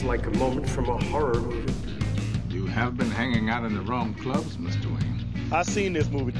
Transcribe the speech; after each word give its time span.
It's 0.00 0.08
like 0.08 0.24
a 0.24 0.38
moment 0.38 0.66
from 0.66 0.88
a 0.88 0.96
horror 0.96 1.38
movie. 1.38 1.74
You 2.48 2.64
have 2.64 2.96
been 2.96 3.10
hanging 3.10 3.50
out 3.50 3.64
in 3.64 3.74
the 3.74 3.82
wrong 3.82 4.14
clubs, 4.14 4.56
Mr. 4.56 4.86
Wayne. 4.86 5.26
I've 5.52 5.66
seen 5.66 5.92
this 5.92 6.08
movie. 6.08 6.32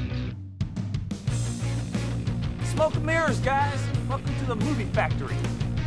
Smoke 2.65 2.95
and 2.95 3.05
mirrors, 3.05 3.39
guys. 3.41 3.79
Welcome 4.09 4.35
to 4.35 4.47
the 4.47 4.57
movie 4.57 4.87
factory. 4.87 5.37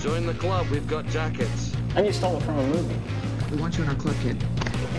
Join 0.01 0.27
the 0.27 0.35
club. 0.35 0.67
We've 0.69 0.87
got 0.87 1.07
jackets. 1.07 1.73
And 1.95 2.05
you 2.05 2.13
stole 2.13 2.37
it 2.37 2.43
from 2.43 2.59
a 2.59 2.67
movie. 2.67 2.95
We 3.49 3.57
want 3.57 3.75
you 3.75 3.83
in 3.85 3.89
our 3.89 3.95
club, 3.95 4.17
kid. 4.21 4.39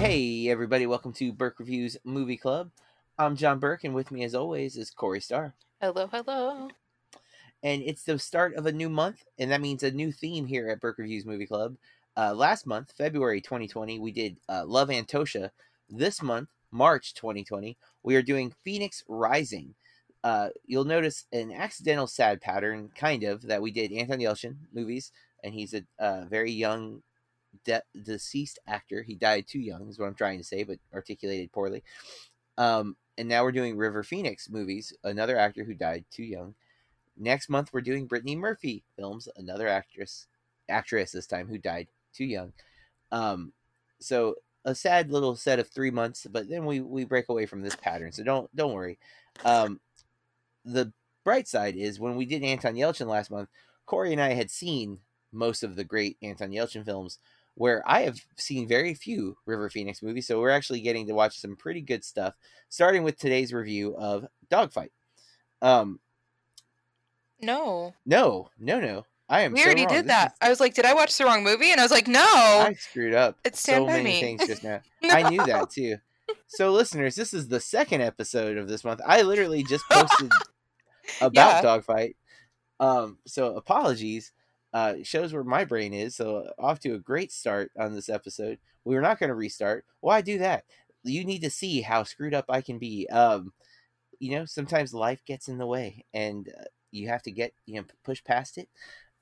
Hey, 0.00 0.48
everybody, 0.48 0.88
welcome 0.88 1.12
to 1.12 1.32
Burke 1.32 1.60
Reviews 1.60 1.96
Movie 2.02 2.36
Club. 2.36 2.72
I'm 3.16 3.36
John 3.36 3.60
Burke, 3.60 3.84
and 3.84 3.94
with 3.94 4.10
me, 4.10 4.24
as 4.24 4.34
always, 4.34 4.76
is 4.76 4.90
Corey 4.90 5.20
Starr. 5.20 5.54
Hello, 5.80 6.08
hello. 6.08 6.70
And 7.62 7.82
it's 7.82 8.02
the 8.02 8.18
start 8.18 8.56
of 8.56 8.66
a 8.66 8.72
new 8.72 8.88
month, 8.88 9.22
and 9.38 9.52
that 9.52 9.60
means 9.60 9.84
a 9.84 9.92
new 9.92 10.10
theme 10.10 10.46
here 10.46 10.68
at 10.68 10.80
Burke 10.80 10.98
Reviews 10.98 11.24
Movie 11.24 11.46
Club. 11.46 11.76
Uh, 12.16 12.32
last 12.32 12.66
month, 12.66 12.92
February 12.96 13.40
2020, 13.40 13.98
we 13.98 14.12
did 14.12 14.38
uh, 14.48 14.64
Love 14.64 14.88
Antosha. 14.88 15.50
This 15.88 16.22
month, 16.22 16.48
March 16.70 17.14
2020, 17.14 17.76
we 18.02 18.14
are 18.14 18.22
doing 18.22 18.54
Phoenix 18.62 19.02
Rising. 19.08 19.74
Uh, 20.22 20.50
you'll 20.64 20.84
notice 20.84 21.26
an 21.32 21.52
accidental 21.52 22.06
sad 22.06 22.40
pattern, 22.40 22.90
kind 22.94 23.24
of, 23.24 23.42
that 23.42 23.62
we 23.62 23.70
did 23.70 23.92
Anton 23.92 24.20
Yelchin 24.20 24.56
movies, 24.72 25.10
and 25.42 25.54
he's 25.54 25.74
a 25.74 25.82
uh, 25.98 26.24
very 26.26 26.52
young 26.52 27.02
de- 27.64 27.82
deceased 28.00 28.60
actor. 28.66 29.02
He 29.02 29.16
died 29.16 29.46
too 29.48 29.58
young, 29.58 29.88
is 29.88 29.98
what 29.98 30.06
I'm 30.06 30.14
trying 30.14 30.38
to 30.38 30.44
say, 30.44 30.62
but 30.62 30.78
articulated 30.94 31.52
poorly. 31.52 31.82
Um, 32.56 32.96
and 33.18 33.28
now 33.28 33.42
we're 33.42 33.52
doing 33.52 33.76
River 33.76 34.04
Phoenix 34.04 34.48
movies, 34.48 34.92
another 35.02 35.36
actor 35.36 35.64
who 35.64 35.74
died 35.74 36.04
too 36.10 36.24
young. 36.24 36.54
Next 37.16 37.48
month 37.48 37.72
we're 37.72 37.80
doing 37.80 38.06
Brittany 38.06 38.36
Murphy 38.36 38.84
films, 38.96 39.28
another 39.36 39.68
actress, 39.68 40.26
actress 40.68 41.12
this 41.12 41.26
time 41.26 41.48
who 41.48 41.58
died 41.58 41.88
too 42.14 42.24
young. 42.24 42.52
Um, 43.12 43.52
so 44.00 44.36
a 44.64 44.74
sad 44.74 45.10
little 45.10 45.36
set 45.36 45.58
of 45.58 45.68
three 45.68 45.90
months, 45.90 46.26
but 46.30 46.48
then 46.48 46.64
we 46.64 46.80
we 46.80 47.04
break 47.04 47.28
away 47.28 47.46
from 47.46 47.60
this 47.60 47.76
pattern. 47.76 48.12
So 48.12 48.22
don't 48.22 48.54
don't 48.56 48.72
worry. 48.72 48.98
Um, 49.44 49.80
the 50.64 50.92
bright 51.24 51.48
side 51.48 51.76
is 51.76 52.00
when 52.00 52.16
we 52.16 52.24
did 52.24 52.42
Anton 52.42 52.74
Yelchin 52.74 53.06
last 53.06 53.30
month, 53.30 53.48
Corey 53.86 54.12
and 54.12 54.20
I 54.22 54.34
had 54.34 54.50
seen 54.50 55.00
most 55.32 55.62
of 55.62 55.76
the 55.76 55.84
great 55.84 56.16
Anton 56.22 56.50
Yelchin 56.50 56.84
films, 56.84 57.18
where 57.54 57.82
I 57.86 58.02
have 58.02 58.18
seen 58.36 58.66
very 58.68 58.94
few 58.94 59.36
River 59.46 59.68
Phoenix 59.68 60.02
movies. 60.02 60.26
So 60.26 60.40
we're 60.40 60.50
actually 60.50 60.80
getting 60.80 61.06
to 61.08 61.14
watch 61.14 61.38
some 61.38 61.56
pretty 61.56 61.80
good 61.80 62.04
stuff. 62.04 62.34
Starting 62.68 63.02
with 63.02 63.18
today's 63.18 63.52
review 63.52 63.96
of 63.96 64.26
Dogfight. 64.48 64.92
Um, 65.60 66.00
No. 67.40 67.94
no, 68.06 68.50
no, 68.58 68.80
no. 68.80 69.04
I 69.28 69.42
am. 69.42 69.52
We 69.52 69.60
so 69.60 69.64
already 69.66 69.82
wrong. 69.86 69.94
did 69.94 70.04
This 70.04 70.08
that. 70.08 70.32
is- 70.32 70.38
I 70.42 70.48
was 70.50 70.60
like, 70.60 70.74
did 70.74 70.84
I 70.84 70.94
watch 70.94 71.16
the 71.16 71.24
wrong 71.24 71.42
movie? 71.44 71.70
And 71.70 71.80
I 71.80 71.84
was 71.84 71.92
like, 71.92 72.06
no. 72.08 72.20
I 72.20 72.74
screwed 72.78 73.14
up. 73.14 73.38
It's 73.44 73.60
Stand 73.60 73.82
so 73.82 73.86
By 73.86 73.92
many 73.94 74.04
Me. 74.14 74.20
things 74.20 74.46
just 74.46 74.64
now. 74.64 74.80
I 75.04 75.28
knew 75.30 75.44
that 75.46 75.70
too. 75.70 75.96
So, 76.46 76.70
listeners, 76.72 77.14
this 77.16 77.32
is 77.34 77.48
the 77.48 77.60
second 77.60 78.00
episode 78.02 78.56
of 78.58 78.68
this 78.68 78.84
month. 78.84 79.00
I 79.06 79.22
literally 79.22 79.62
just 79.62 79.84
posted 79.90 80.30
about 81.20 81.34
Yeah. 81.34 81.62
Dogfight. 81.62 82.16
Um, 82.80 83.18
so 83.26 83.56
apologies. 83.56 84.32
Uh, 84.72 84.94
shows 85.04 85.32
where 85.32 85.44
my 85.44 85.64
brain 85.64 85.92
is. 85.94 86.16
So 86.16 86.50
off 86.58 86.80
to 86.80 86.94
a 86.94 86.98
great 86.98 87.30
start 87.30 87.70
on 87.78 87.94
this 87.94 88.08
episode. 88.08 88.58
We 88.84 88.94
were 88.96 89.00
not 89.00 89.18
going 89.20 89.28
to 89.28 89.34
restart. 89.34 89.84
Why 90.00 90.20
do 90.20 90.38
that? 90.38 90.64
You 91.04 91.24
need 91.24 91.42
to 91.42 91.50
see 91.50 91.80
how 91.82 92.02
screwed 92.02 92.34
up 92.34 92.46
I 92.48 92.60
can 92.60 92.78
be. 92.78 93.08
Um, 93.08 93.52
you 94.18 94.32
know, 94.32 94.44
sometimes 94.46 94.92
life 94.92 95.24
gets 95.26 95.48
in 95.48 95.58
the 95.58 95.66
way, 95.66 96.04
and 96.12 96.48
uh, 96.48 96.64
you 96.90 97.08
have 97.08 97.22
to 97.24 97.30
get 97.30 97.52
you 97.66 97.76
know 97.80 97.86
push 98.04 98.24
past 98.24 98.58
it. 98.58 98.68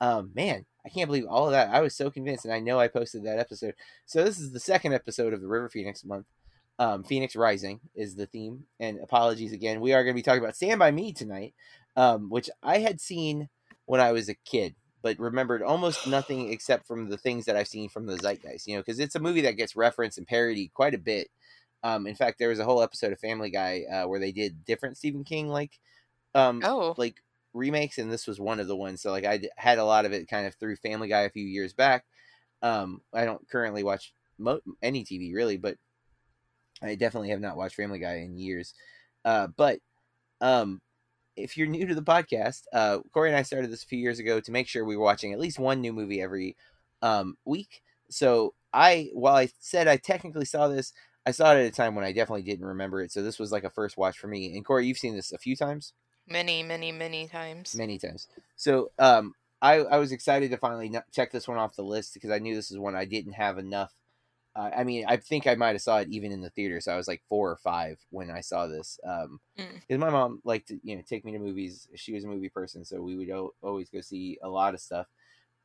Um, 0.02 0.32
man, 0.34 0.66
I 0.84 0.88
can't 0.88 1.06
believe 1.08 1.26
all 1.28 1.46
of 1.46 1.52
that. 1.52 1.70
I 1.70 1.80
was 1.80 1.94
so 1.94 2.10
convinced, 2.10 2.44
and 2.44 2.52
I 2.52 2.58
know 2.58 2.78
I 2.78 2.88
posted 2.88 3.24
that 3.24 3.38
episode. 3.38 3.74
So 4.04 4.24
this 4.24 4.38
is 4.40 4.52
the 4.52 4.60
second 4.60 4.92
episode 4.92 5.32
of 5.32 5.40
the 5.40 5.46
River 5.46 5.68
Phoenix 5.68 6.04
month. 6.04 6.26
Um, 6.78 7.04
Phoenix 7.04 7.36
Rising 7.36 7.78
is 7.94 8.16
the 8.16 8.26
theme, 8.26 8.64
and 8.80 8.98
apologies 9.00 9.52
again. 9.52 9.80
We 9.80 9.92
are 9.92 10.02
going 10.02 10.14
to 10.14 10.18
be 10.18 10.22
talking 10.22 10.42
about 10.42 10.56
Stand 10.56 10.80
by 10.80 10.90
Me 10.90 11.12
tonight, 11.12 11.54
um, 11.96 12.28
which 12.30 12.50
I 12.62 12.78
had 12.78 13.00
seen 13.00 13.48
when 13.86 14.00
I 14.00 14.10
was 14.10 14.28
a 14.28 14.34
kid, 14.34 14.74
but 15.02 15.18
remembered 15.20 15.62
almost 15.62 16.06
nothing 16.08 16.52
except 16.52 16.86
from 16.88 17.08
the 17.08 17.18
things 17.18 17.44
that 17.44 17.56
I've 17.56 17.68
seen 17.68 17.88
from 17.88 18.06
the 18.06 18.16
zeitgeist. 18.18 18.66
You 18.66 18.74
know, 18.76 18.80
because 18.80 18.98
it's 18.98 19.14
a 19.14 19.20
movie 19.20 19.42
that 19.42 19.56
gets 19.56 19.76
referenced 19.76 20.18
and 20.18 20.26
parodied 20.26 20.72
quite 20.74 20.94
a 20.94 20.98
bit. 20.98 21.28
Um, 21.84 22.06
in 22.08 22.16
fact, 22.16 22.38
there 22.40 22.48
was 22.48 22.58
a 22.58 22.64
whole 22.64 22.82
episode 22.82 23.12
of 23.12 23.20
Family 23.20 23.50
Guy 23.50 23.82
uh, 23.92 24.08
where 24.08 24.18
they 24.20 24.32
did 24.32 24.64
different 24.64 24.96
Stephen 24.96 25.22
King 25.24 25.48
like 25.48 25.78
um, 26.34 26.60
Oh. 26.64 26.94
like 26.96 27.22
remakes, 27.54 27.98
and 27.98 28.10
this 28.12 28.26
was 28.26 28.40
one 28.40 28.60
of 28.60 28.68
the 28.68 28.76
ones. 28.76 29.02
So 29.02 29.10
like 29.10 29.24
I 29.24 29.40
had 29.56 29.78
a 29.78 29.84
lot 29.84 30.04
of 30.04 30.12
it 30.12 30.28
kind 30.28 30.46
of 30.46 30.54
through 30.54 30.76
Family 30.76 31.08
Guy 31.08 31.22
a 31.22 31.30
few 31.30 31.44
years 31.44 31.72
back. 31.72 32.04
Um, 32.62 33.00
I 33.12 33.24
don't 33.24 33.48
currently 33.48 33.82
watch 33.82 34.12
mo- 34.38 34.60
any 34.82 35.04
TV 35.04 35.34
really, 35.34 35.56
but 35.56 35.76
I 36.82 36.94
definitely 36.94 37.30
have 37.30 37.40
not 37.40 37.56
watched 37.56 37.76
Family 37.76 37.98
Guy 37.98 38.16
in 38.16 38.38
years. 38.38 38.74
Uh, 39.24 39.48
but 39.56 39.78
um, 40.40 40.80
if 41.36 41.56
you're 41.56 41.68
new 41.68 41.86
to 41.86 41.94
the 41.94 42.02
podcast, 42.02 42.62
uh, 42.72 42.98
Corey 43.12 43.30
and 43.30 43.38
I 43.38 43.42
started 43.42 43.70
this 43.70 43.84
a 43.84 43.86
few 43.86 43.98
years 43.98 44.18
ago 44.18 44.40
to 44.40 44.52
make 44.52 44.68
sure 44.68 44.84
we 44.84 44.96
were 44.96 45.04
watching 45.04 45.32
at 45.32 45.40
least 45.40 45.58
one 45.58 45.80
new 45.80 45.92
movie 45.92 46.20
every 46.20 46.56
um, 47.00 47.36
week. 47.44 47.82
So 48.10 48.54
I, 48.72 49.10
while 49.12 49.36
I 49.36 49.48
said 49.58 49.88
I 49.88 49.96
technically 49.96 50.44
saw 50.44 50.68
this, 50.68 50.92
I 51.24 51.30
saw 51.30 51.52
it 51.52 51.60
at 51.60 51.66
a 51.66 51.70
time 51.70 51.94
when 51.94 52.04
I 52.04 52.12
definitely 52.12 52.42
didn't 52.42 52.66
remember 52.66 53.00
it. 53.00 53.12
So 53.12 53.22
this 53.22 53.38
was 53.38 53.52
like 53.52 53.64
a 53.64 53.70
first 53.70 53.96
watch 53.96 54.18
for 54.18 54.26
me. 54.26 54.56
And 54.56 54.64
Corey, 54.64 54.86
you've 54.86 54.98
seen 54.98 55.14
this 55.14 55.32
a 55.32 55.38
few 55.38 55.54
times 55.54 55.92
Many, 56.28 56.62
many, 56.62 56.92
many 56.92 57.26
times. 57.28 57.74
many 57.74 57.98
times. 57.98 58.28
So 58.56 58.90
um, 58.98 59.34
I 59.60 59.76
I 59.80 59.98
was 59.98 60.12
excited 60.12 60.50
to 60.50 60.56
finally 60.56 60.92
check 61.12 61.32
this 61.32 61.48
one 61.48 61.58
off 61.58 61.76
the 61.76 61.82
list 61.82 62.14
because 62.14 62.30
I 62.30 62.38
knew 62.38 62.54
this 62.54 62.70
is 62.70 62.78
one 62.78 62.94
I 62.94 63.04
didn't 63.04 63.32
have 63.32 63.58
enough. 63.58 63.92
Uh, 64.54 64.70
I 64.76 64.84
mean, 64.84 65.04
I 65.08 65.16
think 65.16 65.46
I 65.46 65.54
might 65.54 65.72
have 65.72 65.82
saw 65.82 65.98
it 65.98 66.08
even 66.10 66.30
in 66.30 66.42
the 66.42 66.50
theater, 66.50 66.80
so 66.80 66.92
I 66.92 66.96
was 66.96 67.08
like 67.08 67.22
four 67.28 67.50
or 67.50 67.56
five 67.56 67.98
when 68.10 68.30
I 68.30 68.40
saw 68.40 68.66
this. 68.66 68.98
Um, 69.04 69.40
Mm. 69.58 69.80
because 69.80 69.98
my 69.98 70.10
mom 70.10 70.40
liked 70.44 70.68
to 70.68 70.80
you 70.82 70.96
know 70.96 71.02
take 71.06 71.24
me 71.24 71.32
to 71.32 71.38
movies. 71.38 71.88
She 71.96 72.12
was 72.12 72.24
a 72.24 72.28
movie 72.28 72.48
person, 72.48 72.84
so 72.84 73.02
we 73.02 73.16
would 73.16 73.30
o- 73.30 73.54
always 73.62 73.90
go 73.90 74.00
see 74.00 74.38
a 74.42 74.48
lot 74.48 74.74
of 74.74 74.80
stuff. 74.80 75.06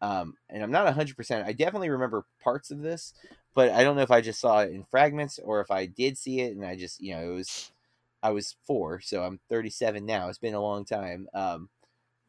Um, 0.01 0.35
and 0.50 0.62
I'm 0.63 0.72
not 0.72 0.91
hundred 0.94 1.17
percent. 1.17 1.47
I 1.47 1.53
definitely 1.53 1.90
remember 1.90 2.25
parts 2.44 2.72
of 2.72 2.81
this, 2.81 3.13
but 3.53 3.72
I 3.72 3.84
don't 3.84 3.96
know 3.96 4.01
if 4.03 4.12
I 4.12 4.22
just 4.22 4.40
saw 4.40 4.59
it 4.59 4.72
in 4.72 4.84
fragments 4.85 5.40
or 5.40 5.62
if 5.62 5.72
I 5.72 5.85
did 5.85 6.17
see 6.17 6.41
it 6.41 6.56
and 6.56 6.66
I 6.66 6.75
just 6.75 7.01
you 7.01 7.16
know 7.16 7.31
it 7.31 7.34
was 7.34 7.72
I 8.22 8.31
was 8.31 8.55
four, 8.66 9.00
so 9.01 9.23
I'm 9.23 9.39
37 9.50 10.05
now. 10.05 10.29
It's 10.29 10.39
been 10.39 10.53
a 10.53 10.61
long 10.61 10.85
time. 10.85 11.28
Um, 11.33 11.69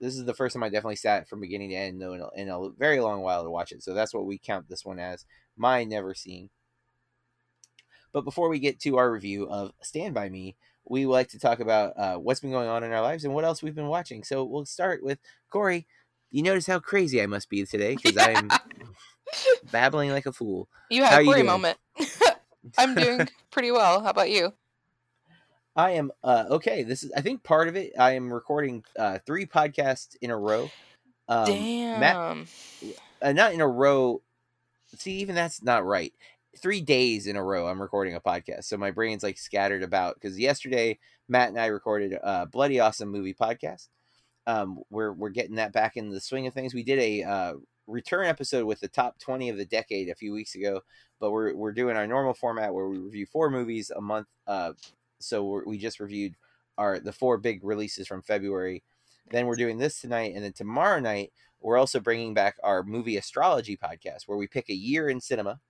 this 0.01 0.17
is 0.17 0.25
the 0.25 0.35
first 0.35 0.55
time 0.55 0.63
I 0.63 0.69
definitely 0.69 0.97
sat 0.97 1.29
from 1.29 1.41
beginning 1.41 1.71
to 1.71 1.77
end, 1.77 2.01
though, 2.01 2.13
in 2.13 2.21
a, 2.21 2.29
in 2.37 2.49
a 2.49 2.69
very 2.79 3.01
long 3.01 3.23
while 3.23 3.43
to 3.43 3.51
watch 3.51 3.73
it. 3.73 3.83
So 3.83 3.95
that's 3.95 4.15
what 4.15 4.27
we 4.27 4.39
count 4.39 4.69
this 4.69 4.85
one 4.85 4.99
as. 4.99 5.25
My 5.57 5.85
never 5.85 6.15
seeing. 6.15 6.51
But 8.13 8.25
before 8.25 8.49
we 8.49 8.59
get 8.59 8.81
to 8.81 8.97
our 8.97 9.11
review 9.11 9.49
of 9.49 9.73
Stand 9.83 10.15
By 10.15 10.29
Me, 10.29 10.57
we 10.85 11.05
would 11.05 11.13
like 11.13 11.29
to 11.29 11.39
talk 11.39 11.61
about 11.61 11.93
uh, 11.97 12.17
what's 12.17 12.41
been 12.41 12.51
going 12.51 12.69
on 12.69 12.85
in 12.85 12.93
our 12.93 13.03
lives 13.03 13.25
and 13.25 13.35
what 13.35 13.45
else 13.45 13.63
we've 13.63 13.75
been 13.75 13.89
watching. 13.89 14.25
So 14.25 14.45
we'll 14.45 14.65
start 14.65 15.03
with 15.03 15.19
Corey. 15.51 15.87
You 16.31 16.43
notice 16.43 16.67
how 16.67 16.79
crazy 16.79 17.23
I 17.23 17.27
must 17.27 17.49
be 17.49 17.65
today 17.65 17.97
because 17.97 18.17
I'm 18.17 18.51
babbling 19.73 20.11
like 20.11 20.27
a 20.27 20.33
fool. 20.33 20.69
You 20.91 21.03
had 21.05 21.23
a 21.23 21.25
Corey 21.25 21.43
moment. 21.43 21.79
I'm 22.79 22.95
doing 22.95 23.29
pretty 23.51 23.71
well. 23.71 24.03
How 24.03 24.11
about 24.11 24.31
you? 24.31 24.53
I 25.79 25.93
am 25.93 26.11
uh, 26.25 26.45
okay. 26.51 26.83
This 26.83 27.05
is, 27.05 27.13
I 27.17 27.21
think, 27.21 27.45
part 27.45 27.69
of 27.69 27.77
it. 27.77 27.93
I 27.97 28.17
am 28.17 28.33
recording 28.33 28.83
uh, 28.99 29.21
three 29.25 29.47
podcasts 29.47 30.17
in 30.21 30.33
a 30.33 30.37
row. 30.37 30.69
Um, 31.29 31.47
Damn. 31.47 32.01
Matt, 32.01 32.47
uh, 33.23 33.33
not 33.33 33.53
in 33.53 33.61
a 33.61 33.69
row. 33.69 34.21
See, 34.97 35.13
even 35.13 35.37
that's 35.37 35.63
not 35.63 35.87
right. 35.87 36.13
Three 36.61 36.81
days 36.81 37.29
in 37.29 37.37
a 37.37 37.45
row, 37.45 37.69
I'm 37.69 37.81
recording 37.81 38.17
a 38.17 38.21
podcast, 38.21 38.65
so 38.65 38.77
my 38.77 38.91
brain's 38.91 39.23
like 39.23 39.39
scattered 39.39 39.85
about. 39.85 40.15
Because 40.15 40.37
yesterday, 40.37 40.99
Matt 41.29 41.51
and 41.51 41.61
I 41.61 41.67
recorded 41.67 42.19
a 42.21 42.47
bloody 42.47 42.81
awesome 42.81 43.11
movie 43.11 43.35
podcast. 43.35 43.87
Um, 44.49 44.81
we're 44.91 45.13
we're 45.13 45.29
getting 45.29 45.57
that 45.57 45.73
back 45.73 45.97
in 45.97 46.11
the 46.11 46.21
swing 46.21 46.49
of 46.49 46.55
things. 46.55 46.75
We 46.75 46.83
did 46.83 46.99
a 46.99 47.23
uh, 47.23 47.53
return 47.87 48.27
episode 48.27 48.65
with 48.65 48.81
the 48.81 48.89
top 48.89 49.21
20 49.21 49.49
of 49.51 49.59
the 49.59 49.65
decade 49.65 50.09
a 50.09 50.17
few 50.17 50.33
weeks 50.33 50.57
ago, 50.57 50.81
but 51.21 51.31
we're 51.31 51.55
we're 51.55 51.71
doing 51.71 51.97
our 51.97 52.07
normal 52.09 52.35
format 52.35 52.75
where 52.75 52.89
we 52.89 52.99
review 52.99 53.27
four 53.27 53.49
movies 53.49 53.93
a 53.95 54.01
month. 54.01 54.27
Uh, 54.45 54.73
so 55.21 55.45
we're, 55.45 55.65
we 55.65 55.79
just 55.79 56.01
reviewed 56.01 56.35
our 56.77 56.99
the 57.01 57.13
four 57.13 57.39
big 57.39 57.65
releases 57.65 58.07
from 58.07 58.23
February. 58.23 58.83
Then 59.31 59.47
we're 59.47 59.57
doing 59.57 59.79
this 59.79 60.01
tonight, 60.01 60.33
and 60.35 60.45
then 60.45 60.53
tomorrow 60.53 61.01
night 61.01 61.33
we're 61.61 61.79
also 61.79 62.01
bringing 62.01 62.35
back 62.35 62.57
our 62.63 62.83
movie 62.83 63.17
astrology 63.17 63.77
podcast 63.77 64.23
where 64.27 64.39
we 64.39 64.47
pick 64.47 64.69
a 64.71 64.75
year 64.75 65.09
in 65.09 65.21
cinema 65.21 65.61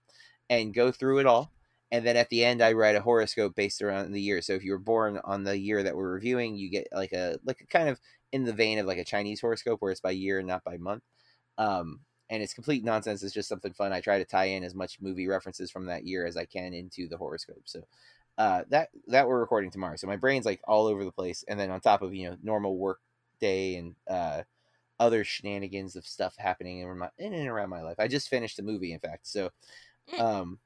and 0.51 0.75
go 0.75 0.93
through 0.93 1.19
it 1.19 1.27
all. 1.27 1.53
And 1.91 2.07
then 2.07 2.17
at 2.17 2.29
the 2.29 2.45
end, 2.45 2.63
I 2.63 2.73
write 2.73 2.97
a 2.97 3.01
horoscope 3.01 3.55
based 3.55 3.81
around 3.81 4.13
the 4.13 4.21
year. 4.21 4.43
So 4.43 4.53
if 4.53 4.63
you 4.63 4.73
were 4.73 4.79
born 4.79 5.19
on 5.25 5.45
the 5.45 5.59
year 5.59 5.83
that 5.83 5.97
we're 5.97 6.13
reviewing, 6.13 6.57
you 6.57 6.71
get 6.71 6.89
like 6.93 7.13
a 7.13 7.39
like 7.45 7.61
a 7.63 7.67
kind 7.67 7.89
of 7.89 7.99
in 8.33 8.45
the 8.45 8.53
vein 8.53 8.79
of 8.79 8.87
like 8.87 8.99
a 8.99 9.05
Chinese 9.05 9.41
horoscope 9.41 9.81
where 9.81 9.91
it's 9.91 10.01
by 10.01 10.11
year 10.11 10.39
and 10.39 10.49
not 10.49 10.65
by 10.65 10.77
month. 10.77 11.03
Um, 11.57 12.01
and 12.31 12.43
it's 12.43 12.53
complete 12.53 12.85
nonsense. 12.85 13.23
It's 13.23 13.33
just 13.33 13.49
something 13.49 13.73
fun. 13.73 13.93
I 13.93 14.03
try 14.03 14.19
to 14.19 14.25
tie 14.25 14.47
in 14.47 14.63
as 14.63 14.75
much 14.75 15.01
movie 15.01 15.29
references 15.29 15.71
from 15.71 15.87
that 15.87 16.05
year 16.05 16.27
as 16.27 16.37
I 16.37 16.45
can 16.45 16.75
into 16.75 17.09
the 17.09 17.17
horoscope. 17.17 17.63
So 17.65 17.81
uh, 18.39 18.63
that 18.71 18.89
that 19.09 19.29
we're 19.29 19.41
recording 19.41 19.71
tomorrow. 19.71 19.97
So 19.97 20.07
my 20.07 20.17
brain's 20.17 20.47
like 20.47 20.61
all 20.67 20.87
over 20.87 21.05
the 21.05 21.13
place. 21.13 21.45
And 21.49 21.61
then 21.61 21.71
on 21.71 21.81
top 21.81 22.01
of 22.03 22.15
you 22.15 22.31
know 22.31 22.37
normal 22.43 22.79
work 22.79 23.01
day 23.41 23.77
and 23.77 23.95
uh, 24.09 24.43
other 24.99 25.25
shenanigans 25.25 25.97
of 25.97 26.07
stuff 26.07 26.37
happening 26.39 26.81
in, 26.81 26.99
my, 26.99 27.11
in 27.19 27.35
and 27.35 27.49
around 27.49 27.69
my 27.69 27.83
life. 27.83 27.97
I 27.99 28.09
just 28.09 28.29
finished 28.29 28.59
a 28.59 28.63
movie, 28.63 28.93
in 28.93 29.01
fact. 29.01 29.27
So, 29.27 29.51
Mm. 30.13 30.21
um, 30.21 30.59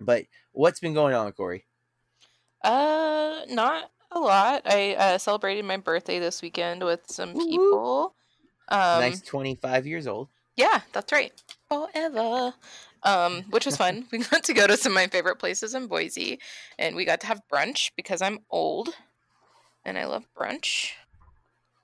but 0.00 0.26
what's 0.52 0.78
been 0.78 0.94
going 0.94 1.14
on, 1.14 1.32
Corey? 1.32 1.64
Uh, 2.62 3.40
not 3.48 3.90
a 4.12 4.20
lot. 4.20 4.62
I 4.64 4.94
uh, 4.94 5.18
celebrated 5.18 5.64
my 5.64 5.76
birthday 5.76 6.18
this 6.18 6.40
weekend 6.42 6.84
with 6.84 7.00
some 7.10 7.34
people. 7.34 8.14
Um, 8.68 9.00
nice 9.00 9.20
25 9.22 9.86
years 9.86 10.06
old. 10.06 10.28
Yeah, 10.56 10.80
that's 10.92 11.12
right. 11.12 11.32
Forever. 11.68 12.54
Um, 13.06 13.44
which 13.50 13.64
was 13.66 13.76
fun. 13.76 14.06
we 14.10 14.18
got 14.30 14.44
to 14.44 14.52
go 14.52 14.66
to 14.66 14.76
some 14.76 14.92
of 14.92 14.96
my 14.96 15.06
favorite 15.06 15.36
places 15.38 15.74
in 15.74 15.86
Boise, 15.86 16.40
and 16.78 16.96
we 16.96 17.04
got 17.04 17.20
to 17.20 17.26
have 17.28 17.40
brunch 17.52 17.92
because 17.96 18.20
I'm 18.20 18.40
old, 18.50 18.90
and 19.84 19.96
I 19.96 20.06
love 20.06 20.24
brunch. 20.36 20.90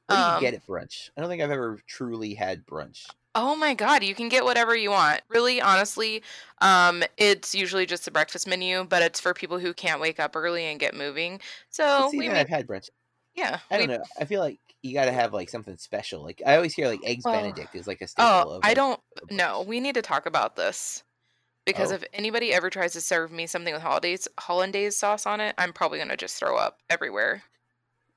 What 0.09 0.17
do 0.17 0.21
you 0.23 0.29
Um, 0.29 0.41
get 0.41 0.55
at 0.55 0.67
brunch? 0.67 1.11
I 1.17 1.21
don't 1.21 1.31
think 1.31 1.43
I've 1.43 1.51
ever 1.51 1.79
truly 1.87 2.35
had 2.35 2.67
brunch. 2.67 3.07
Oh 3.35 3.57
my 3.57 3.73
god, 3.73 4.03
you 4.03 4.15
can 4.15 4.29
get 4.29 4.45
whatever 4.45 4.77
you 4.77 4.91
want. 4.91 5.23
Really, 5.29 5.61
honestly, 5.63 6.23
um, 6.61 7.03
it's 7.17 7.55
usually 7.55 7.87
just 7.87 8.05
the 8.05 8.11
breakfast 8.11 8.47
menu, 8.47 8.85
but 8.85 9.01
it's 9.03 9.21
for 9.21 9.33
people 9.33 9.59
who 9.59 9.73
can't 9.73 10.01
wake 10.03 10.21
up 10.21 10.37
early 10.37 10.65
and 10.65 10.79
get 10.79 10.95
moving. 10.95 11.41
So 11.71 12.11
we 12.11 12.29
made, 12.29 12.33
I've 12.33 12.49
had 12.49 12.67
brunch. 12.67 12.91
yeah. 13.35 13.61
I 13.71 13.79
don't 13.79 13.89
know. 13.89 14.03
I 14.21 14.27
feel 14.27 14.41
like 14.41 14.59
you 14.83 14.93
got 14.93 15.07
to 15.07 15.13
have 15.13 15.33
like 15.33 15.49
something 15.49 15.77
special. 15.79 16.23
Like 16.23 16.43
I 16.45 16.57
always 16.57 16.75
hear 16.75 16.89
like 16.89 17.01
eggs 17.05 17.25
Well, 17.25 17.35
Benedict 17.41 17.75
is 17.75 17.87
like 17.87 18.03
a 18.03 18.07
staple. 18.09 18.29
Oh, 18.29 18.51
of, 18.57 18.61
I 18.65 18.75
don't 18.75 19.01
a 19.31 19.35
know. 19.35 19.63
We 19.63 19.81
need 19.81 19.95
to 19.95 20.03
talk 20.03 20.27
about 20.27 20.57
this 20.57 21.03
because 21.65 21.93
Oh. 21.93 21.97
if 21.97 22.05
anybody 22.13 22.53
ever 22.53 22.71
tries 22.71 22.93
to 22.95 23.01
serve 23.01 23.31
me 23.33 23.47
something 23.47 23.73
with 23.73 23.83
holidays 23.83 24.27
hollandaise 24.39 24.97
sauce 24.97 25.27
on 25.27 25.41
it, 25.41 25.55
I'm 25.59 25.73
probably 25.73 25.99
gonna 25.99 26.17
just 26.17 26.37
throw 26.39 26.57
up 26.57 26.79
everywhere. 26.91 27.43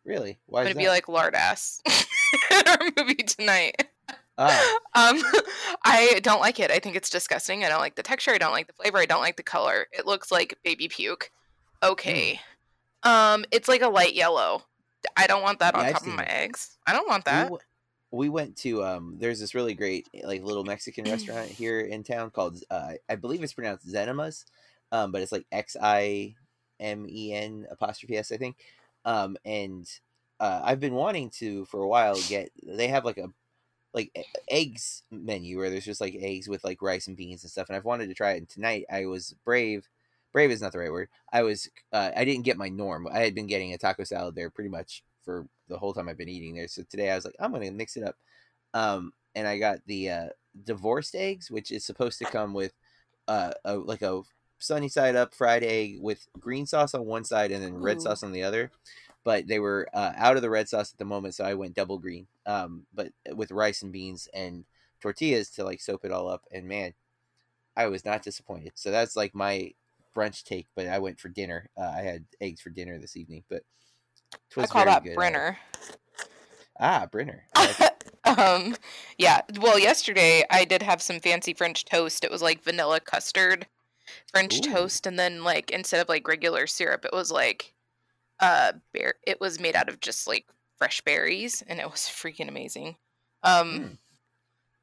Really? 0.03 0.39
Why 0.45 0.61
I'm 0.61 0.67
gonna 0.67 0.75
be 0.75 0.87
like 0.87 1.07
lard 1.07 1.35
ass 1.35 1.81
in 2.51 2.61
our 2.67 2.77
movie 2.97 3.15
tonight. 3.15 3.87
Ah, 4.37 4.77
Um, 4.95 5.21
I 5.85 6.19
don't 6.21 6.41
like 6.41 6.59
it. 6.59 6.69
I 6.71 6.79
think 6.79 6.95
it's 6.95 7.09
disgusting. 7.09 7.63
I 7.63 7.69
don't 7.69 7.79
like 7.79 7.95
the 7.95 8.03
texture. 8.03 8.31
I 8.31 8.37
don't 8.37 8.51
like 8.51 8.67
the 8.67 8.73
flavor. 8.73 8.97
I 8.97 9.05
don't 9.05 9.21
like 9.21 9.37
the 9.37 9.43
color. 9.43 9.87
It 9.91 10.05
looks 10.05 10.31
like 10.31 10.57
baby 10.63 10.87
puke. 10.87 11.31
Okay. 11.81 12.39
Um, 13.03 13.45
it's 13.51 13.67
like 13.67 13.81
a 13.81 13.87
light 13.89 14.13
yellow. 14.13 14.63
I 15.15 15.27
don't 15.27 15.41
want 15.43 15.59
that 15.59 15.73
Yeah, 15.75 15.79
on 15.81 15.85
I've 15.85 15.93
top 15.93 16.01
of 16.07 16.13
my 16.15 16.23
it. 16.23 16.29
eggs. 16.31 16.77
I 16.87 16.93
don't 16.93 17.07
want 17.07 17.25
that. 17.25 17.51
We 18.15 18.29
went 18.29 18.55
to 18.57 18.83
um. 18.83 19.15
There's 19.19 19.39
this 19.39 19.55
really 19.55 19.73
great 19.73 20.07
like 20.23 20.43
little 20.43 20.63
Mexican 20.63 21.05
restaurant 21.05 21.47
here 21.49 21.81
in 21.81 22.03
town 22.03 22.31
called 22.31 22.63
uh, 22.69 22.93
I 23.09 23.15
believe 23.15 23.43
it's 23.43 23.53
pronounced 23.53 23.87
Zenima's, 23.87 24.45
um, 24.91 25.11
but 25.11 25.21
it's 25.21 25.31
like 25.31 25.45
X 25.51 25.75
I 25.81 26.35
M 26.79 27.05
E 27.09 27.33
N 27.33 27.67
apostrophe 27.69 28.17
S 28.17 28.31
I 28.31 28.37
think, 28.37 28.57
um, 29.05 29.37
and 29.45 29.87
uh, 30.39 30.61
I've 30.63 30.79
been 30.79 30.95
wanting 30.95 31.29
to 31.39 31.65
for 31.65 31.81
a 31.81 31.87
while 31.87 32.15
get. 32.27 32.51
They 32.65 32.87
have 32.87 33.05
like 33.05 33.17
a 33.17 33.29
like 33.93 34.27
eggs 34.49 35.03
menu 35.11 35.57
where 35.57 35.69
there's 35.69 35.85
just 35.85 36.01
like 36.01 36.15
eggs 36.19 36.49
with 36.49 36.63
like 36.63 36.81
rice 36.81 37.07
and 37.07 37.17
beans 37.17 37.43
and 37.43 37.51
stuff, 37.51 37.69
and 37.69 37.75
I've 37.75 37.85
wanted 37.85 38.07
to 38.07 38.15
try 38.15 38.31
it. 38.31 38.37
And 38.37 38.49
tonight 38.49 38.85
I 38.91 39.05
was 39.05 39.35
brave. 39.45 39.87
Brave 40.33 40.51
is 40.51 40.61
not 40.61 40.73
the 40.73 40.79
right 40.79 40.91
word. 40.91 41.09
I 41.31 41.43
was. 41.43 41.69
Uh, 41.93 42.11
I 42.15 42.25
didn't 42.25 42.43
get 42.43 42.57
my 42.57 42.69
norm. 42.69 43.07
I 43.07 43.19
had 43.19 43.35
been 43.35 43.47
getting 43.47 43.73
a 43.73 43.77
taco 43.77 44.03
salad 44.03 44.35
there 44.35 44.49
pretty 44.49 44.69
much 44.69 45.03
for 45.25 45.47
the 45.67 45.77
whole 45.77 45.93
time 45.93 46.07
I've 46.07 46.17
been 46.17 46.29
eating 46.29 46.55
there. 46.55 46.67
So 46.67 46.83
today 46.83 47.09
I 47.09 47.15
was 47.15 47.25
like, 47.25 47.35
I'm 47.39 47.51
gonna 47.51 47.71
mix 47.71 47.97
it 47.97 48.03
up. 48.03 48.15
Um, 48.73 49.11
and 49.35 49.47
I 49.47 49.57
got 49.57 49.79
the 49.85 50.09
uh, 50.09 50.27
divorced 50.63 51.15
eggs, 51.15 51.51
which 51.51 51.71
is 51.71 51.85
supposed 51.85 52.19
to 52.19 52.25
come 52.25 52.53
with 52.53 52.73
uh, 53.27 53.51
a, 53.65 53.75
like 53.75 54.01
a 54.01 54.21
sunny 54.59 54.89
side 54.89 55.15
up 55.15 55.33
fried 55.33 55.63
egg 55.63 55.97
with 55.99 56.27
green 56.39 56.65
sauce 56.65 56.93
on 56.93 57.05
one 57.05 57.23
side 57.23 57.51
and 57.51 57.63
then 57.63 57.75
red 57.75 57.97
Ooh. 57.97 58.01
sauce 58.01 58.23
on 58.23 58.31
the 58.31 58.43
other. 58.43 58.71
But 59.23 59.47
they 59.47 59.59
were 59.59 59.87
uh, 59.93 60.13
out 60.15 60.35
of 60.35 60.43
the 60.43 60.49
red 60.49 60.69
sauce 60.69 60.93
at 60.93 60.99
the 60.99 61.05
moment, 61.05 61.33
so 61.33 61.43
I 61.43 61.55
went 61.55 61.73
double 61.73 61.97
green. 61.97 62.27
Um, 62.45 62.85
but 62.93 63.11
with 63.33 63.51
rice 63.51 63.81
and 63.81 63.91
beans 63.91 64.29
and 64.33 64.65
tortillas 65.01 65.49
to 65.51 65.63
like 65.63 65.81
soap 65.81 66.05
it 66.05 66.11
all 66.11 66.29
up. 66.29 66.43
And 66.51 66.67
man, 66.67 66.93
I 67.75 67.87
was 67.87 68.05
not 68.05 68.21
disappointed. 68.21 68.73
So 68.75 68.91
that's 68.91 69.15
like 69.15 69.33
my 69.33 69.71
brunch 70.15 70.43
take. 70.43 70.67
But 70.75 70.87
I 70.87 70.99
went 70.99 71.19
for 71.19 71.29
dinner. 71.29 71.69
Uh, 71.75 71.91
I 71.97 72.01
had 72.01 72.25
eggs 72.39 72.61
for 72.61 72.69
dinner 72.69 72.99
this 72.99 73.17
evening, 73.17 73.43
but 73.49 73.63
I 74.57 74.65
call 74.67 74.85
that 74.85 75.03
good. 75.03 75.15
Brenner. 75.15 75.57
Ah, 76.79 77.07
Brenner. 77.11 77.43
I 77.55 77.67
like 77.67 77.79
it. 77.81 78.03
um, 78.39 78.75
yeah. 79.17 79.41
Well, 79.59 79.77
yesterday 79.79 80.43
I 80.49 80.65
did 80.65 80.81
have 80.81 81.01
some 81.01 81.19
fancy 81.19 81.53
French 81.53 81.85
toast. 81.85 82.23
It 82.23 82.31
was 82.31 82.41
like 82.41 82.63
vanilla 82.63 82.99
custard 82.99 83.67
French 84.31 84.57
Ooh. 84.57 84.71
toast, 84.71 85.05
and 85.07 85.17
then 85.17 85.43
like 85.43 85.71
instead 85.71 86.01
of 86.01 86.09
like 86.09 86.27
regular 86.27 86.67
syrup, 86.67 87.05
it 87.05 87.13
was 87.13 87.31
like 87.31 87.73
uh 88.39 88.73
bear. 88.93 89.15
It 89.25 89.39
was 89.39 89.59
made 89.59 89.75
out 89.75 89.89
of 89.89 89.99
just 90.01 90.27
like 90.27 90.45
fresh 90.77 91.01
berries, 91.01 91.63
and 91.67 91.79
it 91.79 91.89
was 91.89 92.01
freaking 92.01 92.49
amazing. 92.49 92.95
Um, 93.43 93.79
Mm. 93.79 93.97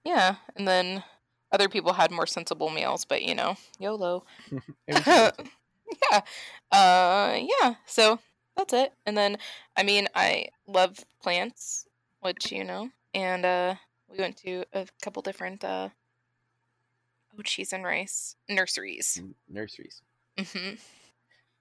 yeah, 0.05 0.37
and 0.57 0.67
then 0.69 1.03
other 1.51 1.69
people 1.69 1.93
had 1.93 2.11
more 2.11 2.27
sensible 2.27 2.71
meals, 2.71 3.05
but 3.05 3.23
you 3.23 3.35
know, 3.35 3.57
YOLO. 3.79 4.25
It 4.87 4.95
was 4.95 5.05
good. 5.05 5.49
yeah. 6.11 6.21
Uh 6.71 7.39
yeah. 7.61 7.75
So 7.87 8.19
that's 8.57 8.73
it. 8.73 8.93
And 9.07 9.17
then 9.17 9.39
I 9.77 9.83
mean 9.83 10.09
I 10.15 10.49
love 10.67 11.05
plants, 11.21 11.87
which 12.21 12.53
you 12.53 12.65
know. 12.65 12.91
And 13.15 13.45
uh 13.45 13.77
we 14.09 14.19
went 14.19 14.37
to 14.39 14.65
a 14.73 14.87
couple 15.03 15.23
different 15.23 15.65
uh 15.65 15.91
oh 17.39 17.43
cheese 17.43 17.73
and 17.73 17.85
rice 17.85 18.37
nurseries. 18.49 19.23
N- 19.23 19.37
nurseries. 19.49 20.03
hmm 20.39 20.75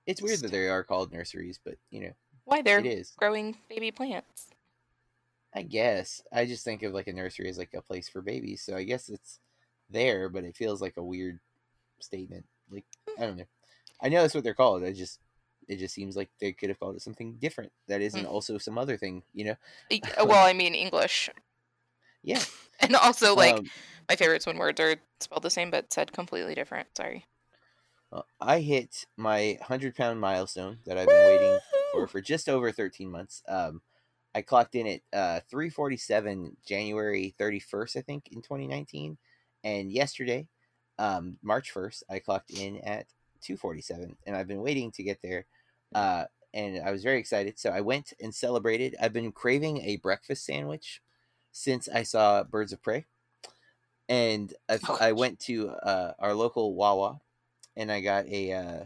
It's 0.06 0.22
weird 0.22 0.42
that 0.42 0.50
they 0.52 0.68
are 0.70 0.84
called 0.84 1.12
nurseries, 1.12 1.58
but 1.64 1.80
you 1.90 2.02
know, 2.02 2.14
Why 2.44 2.62
they're 2.62 2.82
it 2.82 2.86
is. 2.86 3.18
growing 3.18 3.58
baby 3.68 3.92
plants. 3.92 4.52
I 5.54 5.64
guess. 5.64 6.22
I 6.32 6.46
just 6.46 6.64
think 6.64 6.84
of 6.84 6.94
like 6.94 7.08
a 7.08 7.14
nursery 7.14 7.50
as 7.50 7.58
like 7.58 7.74
a 7.74 7.82
place 7.82 8.08
for 8.10 8.22
babies, 8.22 8.62
so 8.64 8.76
I 8.76 8.84
guess 8.84 9.10
it's 9.10 9.40
there, 9.90 10.30
but 10.30 10.44
it 10.46 10.56
feels 10.56 10.82
like 10.82 10.98
a 10.98 11.04
weird 11.04 11.40
statement. 12.02 12.48
Like 12.70 12.86
I 13.18 13.22
don't 13.28 13.38
know. 13.38 13.46
I 14.02 14.10
know 14.10 14.22
that's 14.24 14.36
what 14.36 14.44
they're 14.46 14.56
called. 14.56 14.84
I 14.84 14.94
just 14.94 15.20
it 15.68 15.78
just 15.78 15.94
seems 15.94 16.16
like 16.16 16.30
they 16.40 16.52
could 16.54 16.70
have 16.70 16.80
called 16.80 16.96
it 16.96 17.02
something 17.02 17.36
different 17.40 17.72
that 17.88 18.02
isn't 18.02 18.26
Mm. 18.26 18.30
also 18.30 18.58
some 18.58 18.78
other 18.78 18.98
thing, 18.98 19.24
you 19.34 19.46
know? 19.46 19.56
E- 19.90 20.02
well, 20.26 20.46
I 20.46 20.54
mean 20.54 20.76
English. 20.76 21.30
Yeah. 22.24 22.42
And 22.84 22.96
also 22.96 23.36
like 23.36 23.56
Um, 23.58 23.70
my 24.10 24.16
favorites 24.16 24.48
when 24.48 24.58
words 24.58 24.80
are 24.80 24.96
spelled 25.20 25.44
the 25.44 25.52
same 25.52 25.70
but 25.70 25.94
said 25.94 26.12
completely 26.12 26.56
different. 26.56 26.88
Sorry. 26.98 27.28
well, 28.12 28.26
I 28.40 28.60
hit 28.60 29.06
my 29.18 29.60
hundred 29.62 29.96
pound 29.96 30.20
milestone 30.20 30.80
that 30.86 30.98
I've 30.98 31.08
been 31.08 31.28
waiting 31.28 31.60
for 31.92 32.08
for 32.08 32.22
just 32.22 32.50
over 32.50 32.72
13 32.72 33.10
months. 33.12 33.44
Um, 33.48 33.82
I 34.34 34.42
clocked 34.42 34.74
in 34.74 34.88
at 34.88 35.02
uh, 35.14 35.40
347 35.50 36.58
January 36.66 37.36
31st, 37.40 37.98
I 37.98 38.02
think, 38.02 38.30
in 38.32 38.42
2019. 38.42 39.18
And 39.64 39.92
yesterday, 39.92 40.48
um, 40.98 41.38
March 41.44 41.72
1st, 41.74 42.04
I 42.10 42.18
clocked 42.20 42.50
in 42.50 42.78
at 42.80 43.06
247. 43.42 44.16
And 44.26 44.36
I've 44.36 44.48
been 44.48 44.62
waiting 44.62 44.92
to 44.92 45.04
get 45.04 45.22
there. 45.22 45.46
Uh, 45.94 46.26
and 46.54 46.84
I 46.84 46.92
was 46.92 47.04
very 47.04 47.20
excited. 47.20 47.58
So 47.60 47.70
I 47.70 47.82
went 47.82 48.14
and 48.22 48.34
celebrated. 48.34 48.96
I've 49.02 49.14
been 49.14 49.32
craving 49.32 49.82
a 49.82 49.98
breakfast 49.98 50.46
sandwich 50.46 51.02
since 51.52 51.88
I 51.90 52.04
saw 52.04 52.44
Birds 52.44 52.74
of 52.74 52.82
Prey. 52.82 53.06
And 54.10 54.54
I, 54.70 54.80
Oh, 54.88 54.98
I 55.00 55.12
went 55.14 55.40
to 55.42 55.70
uh, 55.70 56.14
our 56.20 56.34
local 56.34 56.76
Wawa 56.76 57.22
and 57.76 57.92
I 57.92 58.02
got 58.02 58.28
a 58.28 58.52
uh, 58.54 58.86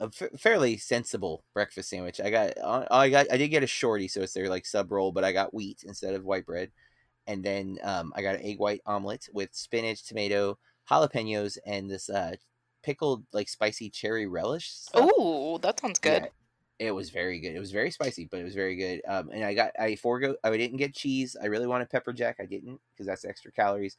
a 0.00 0.10
fairly 0.10 0.76
sensible 0.76 1.44
breakfast 1.54 1.90
sandwich. 1.90 2.20
I 2.20 2.30
got 2.30 2.58
uh, 2.58 2.86
I 2.90 3.08
got 3.10 3.26
I 3.32 3.36
did 3.36 3.48
get 3.48 3.62
a 3.62 3.66
shorty, 3.66 4.08
so 4.08 4.22
it's 4.22 4.32
their 4.32 4.48
like 4.48 4.66
sub 4.66 4.90
roll, 4.92 5.12
but 5.12 5.24
I 5.24 5.32
got 5.32 5.54
wheat 5.54 5.84
instead 5.86 6.14
of 6.14 6.24
white 6.24 6.46
bread, 6.46 6.70
and 7.26 7.44
then 7.44 7.78
um, 7.82 8.12
I 8.16 8.22
got 8.22 8.36
an 8.36 8.42
egg 8.42 8.58
white 8.58 8.82
omelet 8.86 9.28
with 9.32 9.54
spinach, 9.54 10.04
tomato, 10.04 10.58
jalapenos, 10.90 11.58
and 11.66 11.90
this 11.90 12.10
uh, 12.10 12.34
pickled 12.84 13.24
like 13.32 13.48
spicy 13.48 13.90
cherry 13.90 14.26
relish. 14.26 14.82
Oh, 14.94 15.58
that 15.62 15.80
sounds 15.80 15.98
good. 15.98 16.22
Yeah, 16.22 16.86
it 16.86 16.92
was 16.92 17.10
very 17.10 17.40
good. 17.40 17.54
It 17.54 17.60
was 17.60 17.72
very 17.72 17.90
spicy, 17.90 18.26
but 18.30 18.40
it 18.40 18.44
was 18.44 18.54
very 18.54 18.76
good. 18.76 19.00
Um, 19.08 19.30
and 19.32 19.42
I 19.42 19.54
got 19.54 19.72
I 19.78 19.96
forego 19.96 20.36
I 20.44 20.56
didn't 20.56 20.76
get 20.76 20.94
cheese. 20.94 21.36
I 21.40 21.46
really 21.46 21.66
wanted 21.66 21.90
pepper 21.90 22.12
jack. 22.12 22.36
I 22.40 22.46
didn't 22.46 22.80
because 22.92 23.06
that's 23.06 23.24
extra 23.24 23.50
calories. 23.52 23.96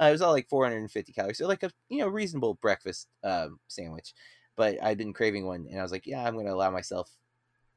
Uh, 0.00 0.06
it 0.06 0.12
was 0.12 0.22
all 0.22 0.32
like 0.32 0.48
450 0.48 1.12
calories, 1.12 1.38
so 1.38 1.48
like 1.48 1.64
a 1.64 1.70
you 1.88 1.98
know 1.98 2.08
reasonable 2.08 2.54
breakfast 2.54 3.08
um, 3.24 3.58
sandwich. 3.66 4.14
But 4.56 4.82
I'd 4.82 4.98
been 4.98 5.12
craving 5.12 5.46
one, 5.46 5.66
and 5.70 5.78
I 5.78 5.82
was 5.82 5.92
like, 5.92 6.06
yeah, 6.06 6.24
I'm 6.24 6.36
gonna 6.36 6.54
allow 6.54 6.70
myself 6.70 7.10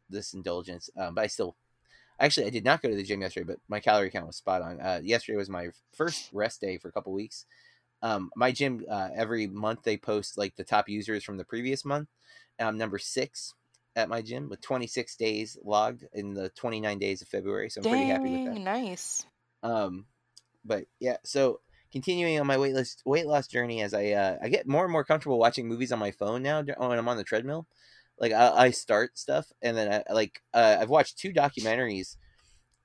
this 0.10 0.34
indulgence. 0.34 0.90
Um, 0.98 1.16
but 1.16 1.24
I 1.24 1.28
still, 1.28 1.56
actually, 2.20 2.48
I 2.48 2.50
did 2.50 2.66
not 2.66 2.82
go 2.82 2.90
to 2.90 2.96
the 2.96 3.04
gym 3.04 3.22
yesterday, 3.22 3.46
but 3.46 3.58
my 3.68 3.80
calorie 3.80 4.12
count 4.12 4.28
was 4.28 4.36
spot 4.36 4.62
on. 4.62 4.80
Uh, 4.80 5.00
yesterday 5.04 5.38
was 5.38 5.50
my 5.50 5.70
first 5.96 6.30
rest 6.34 6.62
day 6.62 6.78
for 6.78 6.90
a 6.90 6.92
couple 6.92 7.14
weeks. 7.14 7.46
Um, 8.02 8.32
my 8.36 8.52
gym 8.52 8.84
uh, 8.90 9.10
every 9.16 9.48
month 9.48 9.84
they 9.84 9.98
post 9.98 10.38
like 10.38 10.56
the 10.56 10.64
top 10.64 10.90
users 10.90 11.24
from 11.24 11.38
the 11.38 11.46
previous 11.46 11.86
month. 11.86 12.10
I'm 12.60 12.78
number 12.78 13.00
six 13.00 13.54
at 13.96 14.10
my 14.10 14.22
gym 14.22 14.50
with 14.50 14.62
26 14.62 15.16
days 15.16 15.58
logged 15.64 16.06
in 16.14 16.34
the 16.34 16.50
29 16.50 17.00
days 17.00 17.22
of 17.22 17.28
February, 17.28 17.70
so 17.70 17.82
I'm 17.82 17.88
pretty 17.88 18.06
happy 18.06 18.30
with 18.30 18.46
that. 18.46 18.62
Nice. 18.62 19.26
Um, 19.64 20.06
but 20.64 20.86
yeah, 21.00 21.18
so 21.24 21.60
continuing 21.92 22.40
on 22.40 22.48
my 22.48 22.58
weight 22.58 22.74
list 22.74 23.02
weight 23.06 23.28
loss 23.28 23.48
journey 23.48 23.82
as 23.82 23.94
I 23.94 24.12
uh, 24.12 24.38
I 24.42 24.50
get 24.50 24.68
more 24.68 24.84
and 24.84 24.92
more 24.92 25.04
comfortable 25.04 25.40
watching 25.40 25.68
movies 25.68 25.92
on 25.92 26.00
my 26.00 26.12
phone 26.12 26.42
now 26.42 26.62
when 26.62 26.98
I'm 26.98 27.10
on 27.10 27.18
the 27.18 27.24
treadmill. 27.24 27.68
Like 28.20 28.32
I, 28.32 28.50
I 28.50 28.72
start 28.72 29.18
stuff 29.18 29.52
and 29.62 29.76
then 29.76 30.04
I 30.08 30.14
like 30.14 30.42
uh, 30.54 30.78
I've 30.80 30.90
watched 30.90 31.18
two 31.18 31.34
documentaries 31.34 32.18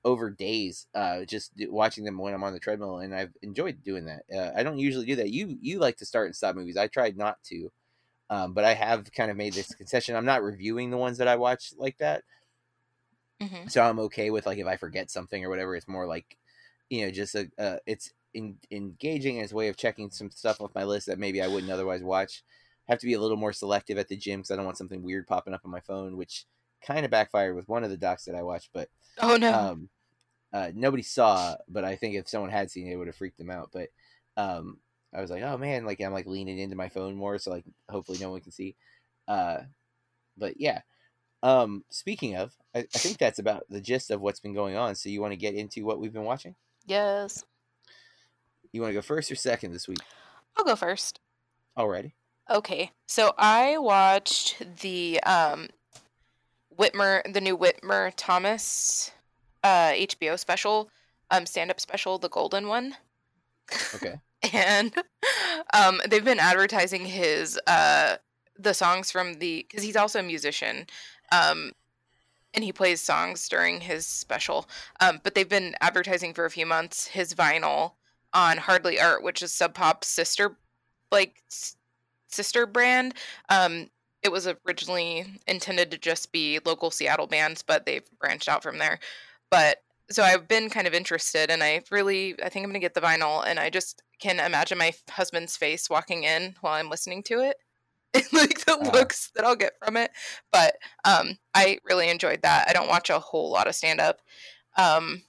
over 0.07 0.31
days, 0.31 0.87
uh, 0.95 1.25
just 1.25 1.53
watching 1.69 2.05
them 2.05 2.17
when 2.17 2.33
I'm 2.33 2.43
on 2.45 2.53
the 2.53 2.59
treadmill, 2.61 2.99
and 2.99 3.13
I've 3.15 3.35
enjoyed 3.43 3.83
doing 3.83 4.05
that. 4.05 4.23
Uh, 4.33 4.53
I 4.55 4.63
don't 4.63 4.79
usually 4.79 5.05
do 5.05 5.17
that. 5.17 5.31
You 5.31 5.57
you 5.61 5.79
like 5.79 5.97
to 5.97 6.05
start 6.07 6.27
and 6.27 6.35
stop 6.35 6.55
movies. 6.55 6.77
I 6.77 6.87
tried 6.87 7.17
not 7.17 7.43
to, 7.45 7.71
um, 8.29 8.53
but 8.53 8.65
I 8.65 8.73
have 8.75 9.11
kind 9.13 9.31
of 9.31 9.37
made 9.37 9.55
this 9.55 9.73
concession. 9.75 10.15
I'm 10.15 10.25
not 10.25 10.43
reviewing 10.43 10.91
the 10.91 10.97
ones 10.97 11.19
that 11.19 11.27
I 11.29 11.37
watch 11.37 11.73
like 11.77 11.97
that, 11.99 12.23
hmm 13.41 13.67
so 13.67 13.81
I'm 13.81 13.99
okay 13.99 14.29
with 14.29 14.45
like 14.45 14.57
if 14.57 14.67
I 14.67 14.77
forget 14.77 15.09
something 15.11 15.43
or 15.43 15.49
whatever. 15.49 15.75
It's 15.75 15.87
more 15.87 16.07
like, 16.07 16.37
you 16.89 17.05
know, 17.05 17.11
just 17.11 17.35
a 17.35 17.49
uh, 17.57 17.77
it's 17.85 18.11
in, 18.33 18.59
engaging 18.71 19.41
as 19.41 19.51
a 19.51 19.55
way 19.55 19.67
of 19.67 19.77
checking 19.77 20.09
some 20.11 20.31
stuff 20.31 20.61
off 20.61 20.75
my 20.75 20.83
list 20.83 21.07
that 21.07 21.19
maybe 21.19 21.41
I 21.41 21.47
wouldn't 21.47 21.71
otherwise 21.71 22.03
watch. 22.03 22.43
Have 22.87 22.99
to 22.99 23.05
be 23.05 23.13
a 23.13 23.19
little 23.19 23.37
more 23.37 23.51
selective 23.53 23.97
at 23.97 24.07
the 24.07 24.15
gym 24.15 24.39
because 24.39 24.51
I 24.51 24.55
don't 24.55 24.65
want 24.65 24.77
something 24.77 25.03
weird 25.03 25.27
popping 25.27 25.53
up 25.53 25.65
on 25.65 25.71
my 25.71 25.81
phone, 25.81 26.15
which 26.15 26.45
kind 26.81 27.03
of 27.03 27.11
backfired 27.11 27.55
with 27.55 27.67
one 27.67 27.83
of 27.83 27.89
the 27.89 27.97
docs 27.97 28.25
that 28.25 28.35
I 28.35 28.43
watched, 28.43 28.69
but 28.73 28.89
Oh 29.19 29.37
no. 29.37 29.67
um, 29.67 29.89
uh, 30.53 30.71
nobody 30.73 31.03
saw, 31.03 31.55
but 31.67 31.83
I 31.83 31.95
think 31.95 32.15
if 32.15 32.27
someone 32.27 32.51
had 32.51 32.71
seen 32.71 32.87
it, 32.87 32.93
it 32.93 32.95
would 32.95 33.07
have 33.07 33.15
freaked 33.15 33.37
them 33.37 33.49
out. 33.49 33.69
But 33.73 33.89
um, 34.37 34.77
I 35.13 35.21
was 35.21 35.29
like, 35.29 35.43
oh 35.43 35.57
man, 35.57 35.85
like 35.85 36.01
I'm 36.01 36.13
like 36.13 36.27
leaning 36.27 36.59
into 36.59 36.75
my 36.75 36.89
phone 36.89 37.15
more, 37.15 37.37
so 37.37 37.51
like 37.51 37.65
hopefully 37.89 38.19
no 38.19 38.31
one 38.31 38.41
can 38.41 38.51
see. 38.51 38.75
Uh, 39.27 39.59
but 40.37 40.59
yeah. 40.59 40.81
Um, 41.43 41.83
speaking 41.89 42.35
of, 42.35 42.53
I, 42.73 42.79
I 42.79 42.97
think 42.97 43.17
that's 43.17 43.39
about 43.39 43.63
the 43.69 43.81
gist 43.81 44.09
of 44.09 44.21
what's 44.21 44.39
been 44.39 44.53
going 44.53 44.75
on. 44.75 44.95
So 44.95 45.09
you 45.09 45.21
want 45.21 45.33
to 45.33 45.37
get 45.37 45.53
into 45.53 45.85
what 45.85 45.99
we've 45.99 46.13
been 46.13 46.23
watching? 46.23 46.55
yes. 46.85 47.43
You 48.71 48.81
want 48.81 48.91
to 48.91 48.95
go 48.95 49.01
first 49.01 49.31
or 49.31 49.35
second 49.35 49.71
this 49.71 49.87
week? 49.87 49.99
I'll 50.57 50.65
go 50.65 50.75
first. 50.75 51.19
Already. 51.77 52.15
Okay, 52.49 52.91
so 53.07 53.33
I 53.37 53.77
watched 53.77 54.61
the 54.81 55.21
um, 55.23 55.69
Whitmer, 56.77 57.21
the 57.31 57.41
new 57.41 57.57
Whitmer 57.57 58.11
Thomas 58.15 59.11
uh, 59.63 59.91
HBO 59.95 60.35
special, 60.35 60.89
um, 61.31 61.45
stand-up 61.45 61.79
special, 61.79 62.17
the 62.17 62.29
golden 62.29 62.67
one, 62.67 62.95
Okay. 63.93 64.21
and 64.53 64.93
um, 65.73 66.01
they've 66.09 66.23
been 66.25 66.39
advertising 66.39 67.05
his 67.05 67.59
uh, 67.67 68.17
the 68.57 68.73
songs 68.73 69.11
from 69.11 69.35
the 69.35 69.65
because 69.67 69.83
he's 69.83 69.95
also 69.95 70.19
a 70.19 70.23
musician, 70.23 70.85
um, 71.31 71.71
and 72.53 72.63
he 72.63 72.73
plays 72.73 73.01
songs 73.01 73.49
during 73.49 73.81
his 73.81 74.07
special. 74.07 74.67
Um, 75.01 75.21
but 75.23 75.35
they've 75.35 75.49
been 75.49 75.75
advertising 75.81 76.33
for 76.33 76.45
a 76.45 76.51
few 76.51 76.65
months 76.65 77.07
his 77.07 77.33
vinyl 77.35 77.93
on 78.33 78.57
Hardly 78.57 78.99
Art, 78.99 79.23
which 79.23 79.41
is 79.43 79.53
Sub 79.53 79.73
Pop's 79.75 80.07
sister, 80.07 80.57
like 81.11 81.43
s- 81.51 81.77
sister 82.29 82.65
brand. 82.67 83.15
Um, 83.49 83.89
it 84.23 84.31
was 84.31 84.47
originally 84.67 85.25
intended 85.47 85.91
to 85.91 85.97
just 85.97 86.31
be 86.31 86.59
local 86.65 86.91
Seattle 86.91 87.27
bands, 87.27 87.63
but 87.63 87.85
they've 87.85 88.09
branched 88.19 88.49
out 88.49 88.63
from 88.63 88.79
there. 88.79 88.99
But 89.49 89.77
so 90.09 90.23
I've 90.23 90.47
been 90.47 90.69
kind 90.69 90.87
of 90.87 90.93
interested, 90.93 91.49
and 91.51 91.63
I 91.63 91.83
really 91.91 92.35
I 92.43 92.49
think 92.49 92.63
I'm 92.63 92.69
gonna 92.69 92.79
get 92.79 92.93
the 92.93 93.01
vinyl, 93.01 93.43
and 93.45 93.59
I 93.59 93.69
just 93.69 94.01
can 94.19 94.39
imagine 94.39 94.77
my 94.77 94.93
husband's 95.09 95.57
face 95.57 95.89
walking 95.89 96.23
in 96.23 96.55
while 96.61 96.73
I'm 96.73 96.89
listening 96.89 97.23
to 97.23 97.39
it. 97.41 97.57
like 98.33 98.65
the 98.65 98.77
Ah. 98.81 98.89
looks 98.93 99.31
that 99.35 99.43
I'll 99.45 99.55
get 99.55 99.73
from 99.83 99.97
it. 99.97 100.11
But 100.51 100.75
um 101.05 101.37
I 101.53 101.79
really 101.83 102.09
enjoyed 102.09 102.41
that. 102.43 102.67
I 102.69 102.73
don't 102.73 102.87
watch 102.87 103.09
a 103.09 103.19
whole 103.19 103.51
lot 103.51 103.67
of 103.67 103.75
stand 103.75 103.99
up. 103.99 104.21
Um 104.77 105.23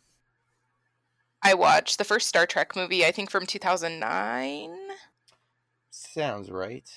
I 1.42 1.54
watched 1.54 1.98
the 1.98 2.04
first 2.04 2.28
Star 2.28 2.46
Trek 2.46 2.75
movie, 2.76 3.04
I 3.04 3.10
think 3.12 3.30
from 3.30 3.46
2009. 3.46 4.76
Sounds 5.90 6.50
right. 6.50 6.88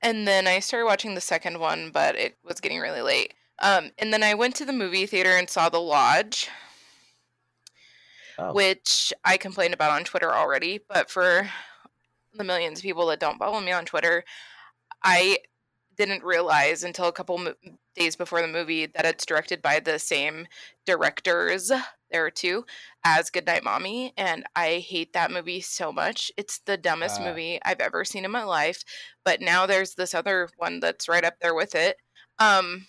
And 0.00 0.26
then 0.28 0.46
I 0.46 0.60
started 0.60 0.86
watching 0.86 1.14
the 1.14 1.20
second 1.20 1.58
one, 1.58 1.90
but 1.90 2.14
it 2.14 2.36
was 2.44 2.60
getting 2.60 2.78
really 2.78 3.02
late. 3.02 3.34
Um, 3.60 3.90
and 3.98 4.12
then 4.12 4.22
I 4.22 4.34
went 4.34 4.54
to 4.56 4.64
the 4.64 4.72
movie 4.72 5.06
theater 5.06 5.32
and 5.36 5.50
saw 5.50 5.68
The 5.68 5.80
Lodge, 5.80 6.48
Oh, 8.38 8.52
which 8.52 9.12
I 9.24 9.36
complained 9.36 9.74
about 9.74 9.90
on 9.90 10.04
Twitter 10.04 10.32
already. 10.32 10.80
But 10.88 11.10
for 11.10 11.48
the 12.34 12.44
millions 12.44 12.78
of 12.78 12.82
people 12.84 13.06
that 13.08 13.20
don't 13.20 13.38
follow 13.38 13.60
me 13.60 13.72
on 13.72 13.84
Twitter, 13.84 14.24
I 15.02 15.38
didn't 15.96 16.22
realize 16.22 16.84
until 16.84 17.06
a 17.06 17.12
couple 17.12 17.38
mo- 17.38 17.54
days 17.96 18.14
before 18.14 18.40
the 18.40 18.46
movie 18.46 18.86
that 18.86 19.04
it's 19.04 19.26
directed 19.26 19.60
by 19.60 19.80
the 19.80 19.98
same 19.98 20.46
directors. 20.86 21.72
There 22.12 22.24
are 22.24 22.30
two 22.30 22.64
as 23.04 23.28
Goodnight 23.30 23.64
Mommy, 23.64 24.12
and 24.16 24.44
I 24.54 24.78
hate 24.78 25.12
that 25.14 25.32
movie 25.32 25.60
so 25.60 25.92
much. 25.92 26.30
It's 26.36 26.60
the 26.60 26.76
dumbest 26.76 27.20
Ah. 27.20 27.24
movie 27.24 27.58
I've 27.64 27.80
ever 27.80 28.04
seen 28.04 28.24
in 28.24 28.30
my 28.30 28.44
life. 28.44 28.84
But 29.24 29.40
now 29.40 29.66
there's 29.66 29.94
this 29.96 30.14
other 30.14 30.48
one 30.56 30.78
that's 30.80 31.08
right 31.08 31.24
up 31.24 31.40
there 31.40 31.54
with 31.54 31.74
it. 31.74 31.98
Um, 32.38 32.86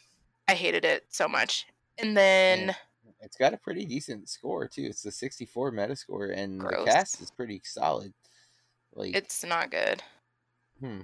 I 0.48 0.53
hated 0.53 0.86
it 0.86 1.06
so 1.10 1.27
much. 1.27 1.65
And 1.98 2.15
then 2.15 2.68
Yeah. 2.68 2.75
It's 3.22 3.36
got 3.38 3.54
a 3.54 3.58
pretty 3.58 3.86
decent 3.86 4.30
score 4.30 4.68
too. 4.68 4.84
It's 4.84 5.02
the 5.02 5.12
64 5.12 5.72
Metascore, 5.72 6.36
and 6.36 6.60
Gross. 6.60 6.86
the 6.86 6.92
cast 6.92 7.22
is 7.22 7.32
pretty 7.32 7.62
solid. 7.64 8.14
Like, 8.94 9.16
it's 9.16 9.44
not 9.44 9.72
good. 9.72 10.02
hmm, 10.80 11.02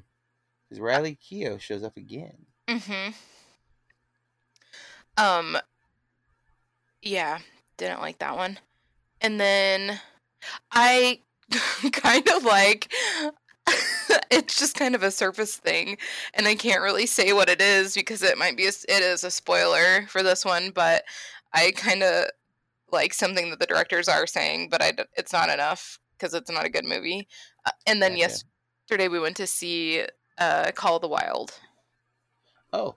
because 0.64 0.80
Riley 0.80 1.18
Keough 1.22 1.60
shows 1.60 1.84
up 1.84 1.98
again. 1.98 2.46
Mm-hmm. 2.68 3.12
Um 5.18 5.58
yeah, 7.02 7.40
didn't 7.78 8.02
like 8.02 8.20
that 8.20 8.36
one. 8.36 8.60
And 9.22 9.40
then 9.40 10.00
I 10.72 11.20
kind 11.92 12.28
of 12.36 12.44
like 12.44 12.92
it's 14.32 14.58
just 14.60 14.76
kind 14.76 14.96
of 14.96 15.04
a 15.04 15.12
surface 15.12 15.56
thing 15.58 15.98
and 16.34 16.48
I 16.48 16.56
can't 16.56 16.82
really 16.82 17.06
say 17.06 17.34
what 17.34 17.50
it 17.50 17.62
is 17.62 17.94
because 17.96 18.22
it 18.24 18.38
might 18.38 18.58
be 18.58 18.66
a, 18.66 18.70
it 18.70 19.02
is 19.02 19.24
a 19.24 19.32
spoiler 19.32 20.06
for 20.08 20.24
this 20.24 20.44
one, 20.44 20.72
but 20.72 21.04
I 21.56 21.72
kind 21.76 22.04
of 22.04 22.26
like 22.92 23.14
something 23.14 23.50
that 23.50 23.60
the 23.60 23.66
directors 23.66 24.08
are 24.08 24.28
saying, 24.28 24.70
but 24.70 24.82
I 24.82 24.92
d- 24.92 25.04
it's 25.18 25.34
not 25.34 25.50
enough 25.50 26.00
because 26.18 26.34
it's 26.34 26.52
not 26.52 26.66
a 26.66 26.70
good 26.70 26.86
movie. 26.86 27.28
Uh, 27.66 27.72
and 27.88 28.02
then 28.02 28.16
yesterday 28.18 29.08
we 29.08 29.20
went 29.20 29.38
to 29.38 29.48
see 29.48 30.06
uh 30.38 30.72
Call 30.76 30.98
of 30.98 31.02
the 31.02 31.08
Wild, 31.08 31.60
Oh, 32.74 32.96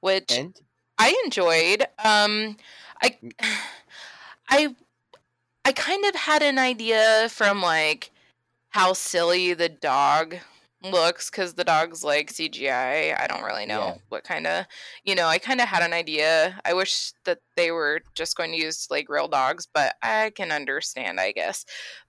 which 0.00 0.36
and 0.36 0.54
I 0.98 1.20
enjoyed. 1.24 1.82
Um, 2.04 2.56
I, 3.02 3.16
I, 4.48 4.74
I 5.64 5.72
kind 5.72 6.04
of 6.04 6.14
had 6.14 6.42
an 6.42 6.58
idea 6.58 7.28
from 7.30 7.62
like 7.62 8.10
how 8.70 8.92
silly 8.92 9.54
the 9.54 9.68
dog 9.68 10.36
Mm. 10.84 10.92
looks 10.92 11.28
because 11.28 11.54
the 11.54 11.64
dog's 11.64 12.04
like 12.04 12.30
CGI. 12.32 13.20
I 13.20 13.26
don't 13.26 13.42
really 13.42 13.66
know 13.66 13.80
Yeah. 13.80 13.94
what 14.10 14.22
kind 14.22 14.46
of, 14.46 14.64
you 15.04 15.16
know, 15.16 15.26
I 15.26 15.38
kind 15.38 15.60
of 15.60 15.66
had 15.66 15.82
an 15.82 15.92
idea. 15.92 16.60
I 16.64 16.72
wish 16.72 17.12
that 17.24 17.40
they 17.56 17.72
were 17.72 18.00
just 18.14 18.36
going 18.36 18.52
to 18.52 18.56
use 18.58 18.86
like 18.88 19.08
real 19.08 19.26
dogs, 19.26 19.66
but 19.66 19.96
I 20.02 20.30
can 20.36 20.52
understand, 20.52 21.18
I 21.18 21.32
guess. 21.32 21.64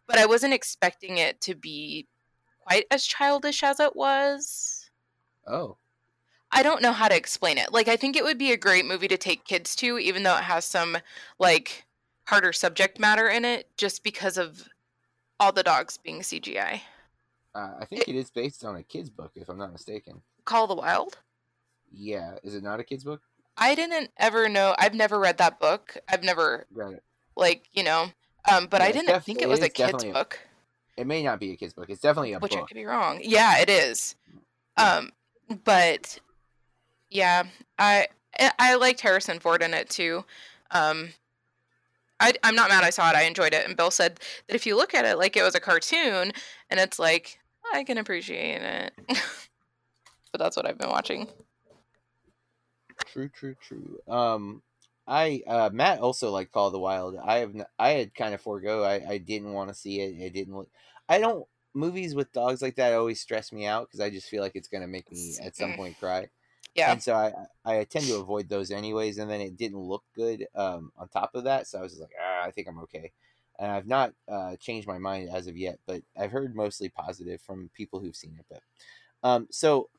But 0.06 0.20
I 0.20 0.28
wasn't 0.28 0.54
expecting 0.54 1.18
it 1.18 1.42
to 1.42 1.56
be 1.56 2.08
quite 2.60 2.86
as 2.92 3.06
childish 3.08 3.64
as 3.64 3.80
it 3.80 3.96
was. 3.96 4.90
oh, 5.48 5.78
I 6.52 6.62
don't 6.64 6.82
know 6.82 6.94
how 6.94 7.08
to 7.08 7.16
explain 7.16 7.58
it. 7.60 7.72
Like, 7.74 7.88
I 7.88 7.96
think 7.96 8.16
it 8.16 8.24
would 8.24 8.38
be 8.40 8.52
a 8.52 8.58
great 8.58 8.86
movie 8.86 9.08
to 9.08 9.18
take 9.18 9.46
kids 9.46 9.76
to, 9.78 9.98
even 10.00 10.24
though 10.24 10.38
it 10.38 10.44
has 10.44 10.66
some 10.66 10.98
like 11.40 11.86
harder 12.26 12.54
subject 12.54 13.00
matter 13.00 13.28
in 13.28 13.46
it, 13.46 13.68
just 13.78 14.04
because 14.04 14.38
of 14.38 14.68
all 15.40 15.52
the 15.52 15.64
dogs 15.64 15.98
being 15.98 16.22
CGI. 16.22 16.82
Uh, 17.56 17.74
I 17.80 17.86
think 17.86 18.08
it 18.08 18.16
is 18.16 18.30
based 18.30 18.64
on 18.66 18.76
a 18.76 18.84
kid's 18.84 19.10
book, 19.10 19.32
if 19.36 19.50
I'm 19.50 19.58
not 19.58 19.72
mistaken. 19.72 20.22
Call 20.46 20.64
of 20.66 20.70
the 20.70 20.76
Wild. 20.76 21.18
Yeah, 21.92 22.36
is 22.44 22.54
it 22.56 22.64
not 22.64 22.80
a 22.80 22.84
kid's 22.84 23.04
book? 23.04 23.22
I 23.58 23.76
didn't 23.76 24.12
ever 24.18 24.48
know. 24.48 24.76
I've 24.78 24.94
never 24.94 25.20
read 25.20 25.38
that 25.40 25.60
book. 25.60 25.98
I've 26.08 26.24
never 26.24 26.66
Got 26.76 26.94
it. 26.94 27.04
like 27.36 27.68
you 27.74 27.84
know. 27.84 28.12
Um, 28.50 28.68
but 28.68 28.82
Yeah, 28.82 28.88
I 28.88 28.92
didn't 28.92 29.08
def- 29.08 29.24
think 29.26 29.40
it 29.42 29.46
it 29.46 29.50
was 29.50 29.60
a 29.60 29.64
kid's 29.64 29.78
definitely 29.92 30.10
a- 30.12 30.14
book, 30.14 30.40
It 30.98 31.08
may 31.08 31.24
not 31.24 31.40
be 31.40 31.52
a 31.52 31.56
kid's 31.58 31.74
book. 31.74 31.90
It's 31.90 32.02
definitely 32.02 32.34
a 32.34 32.40
book. 32.40 32.52
which 32.52 32.58
I 32.60 32.64
could 32.66 32.76
be 32.76 32.86
wrong. 32.86 33.20
Yeah, 33.24 33.58
it 33.60 33.70
is. 33.70 34.16
Um, 34.78 35.12
but 35.66 36.20
yeah, 37.10 37.44
I 37.78 38.08
I- 38.40 38.54
I 38.60 38.76
liked 38.76 39.02
Harrison 39.02 39.40
Ford 39.40 39.62
in 39.64 39.74
it 39.74 39.90
too. 39.90 40.24
Um, 40.72 41.10
I 42.20 42.34
I'm 42.44 42.56
not 42.56 42.70
mad. 42.70 42.84
I 42.84 42.92
saw 42.92 43.10
it. 43.10 43.16
I 43.16 43.24
enjoyed 43.24 43.54
it. 43.54 43.66
And 43.68 43.76
Bill 43.76 43.92
said 43.92 44.20
that 44.48 44.56
if 44.56 44.66
you 44.66 44.78
look 44.78 44.94
at 44.94 45.06
it 45.06 45.18
like 45.18 45.36
it 45.36 45.44
was 45.44 45.56
a 45.56 45.60
cartoon, 45.60 46.32
and 46.70 46.80
it's 46.80 47.00
like 47.00 47.39
I 47.74 47.84
can 47.84 47.98
appreciate 47.98 48.62
it. 48.62 48.94
but 50.32 50.40
that's 50.40 50.56
what 50.58 50.66
I've 50.66 50.78
been 50.78 50.90
watching. 50.90 51.28
True, 53.06 53.30
true, 53.30 53.56
true. 53.62 54.00
Um, 54.08 54.62
I 55.08 55.42
uh 55.48 55.70
Matt 55.74 56.00
also 56.00 56.30
like 56.30 56.52
Call 56.52 56.68
of 56.68 56.74
the 56.74 56.80
Wild. 56.80 57.16
I 57.18 57.38
have 57.40 57.56
n- 57.56 57.66
I 57.80 57.90
had 57.92 58.14
kind 58.14 58.34
of 58.36 58.42
forego. 58.42 58.84
I 58.84 59.14
I 59.14 59.18
didn't 59.18 59.54
want 59.54 59.70
to 59.70 59.76
see 59.76 60.02
it. 60.02 60.20
It 60.22 60.34
didn't 60.34 60.56
look. 60.56 60.70
I 61.08 61.20
don't 61.20 61.46
movies 61.74 62.14
with 62.16 62.32
dogs 62.32 62.62
like 62.62 62.76
that 62.76 62.94
always 62.94 63.22
stress 63.22 63.52
me 63.52 63.66
out 63.66 63.88
because 63.88 64.00
I 64.00 64.10
just 64.10 64.30
feel 64.30 64.42
like 64.44 64.56
it's 64.56 64.68
gonna 64.68 64.88
make 64.88 65.12
me 65.12 65.36
at 65.44 65.56
some 65.56 65.72
Mm. 65.72 65.76
point 65.78 65.98
cry. 65.98 66.30
Yeah. 66.76 66.92
And 66.92 67.02
so 67.02 67.16
I 67.16 67.34
I 67.66 67.84
tend 67.86 68.06
to 68.08 68.16
avoid 68.18 68.50
those 68.50 68.70
anyways. 68.72 69.18
And 69.18 69.30
then 69.30 69.42
it 69.42 69.58
didn't 69.58 69.80
look 69.80 70.04
good. 70.16 70.48
Um, 70.54 70.92
on 70.98 71.08
top 71.10 71.34
of 71.34 71.46
that, 71.46 71.68
so 71.68 71.80
I 71.80 71.82
was 71.82 71.94
just 71.94 72.02
like, 72.02 72.12
ah, 72.22 72.44
I 72.46 72.52
think 72.52 72.68
I'm 72.68 72.80
okay. 72.80 73.12
And 73.60 73.72
I've 73.72 73.88
not 73.88 74.14
uh 74.28 74.56
changed 74.58 74.88
my 74.88 74.98
mind 74.98 75.30
as 75.30 75.48
of 75.48 75.58
yet, 75.58 75.80
but 75.86 76.04
I've 76.18 76.32
heard 76.32 76.56
mostly 76.56 76.90
positive 76.90 77.42
from 77.42 77.70
people 77.74 78.00
who've 78.00 78.16
seen 78.16 78.38
it. 78.40 78.46
But 78.50 78.64
um, 79.24 79.48
so 79.52 79.90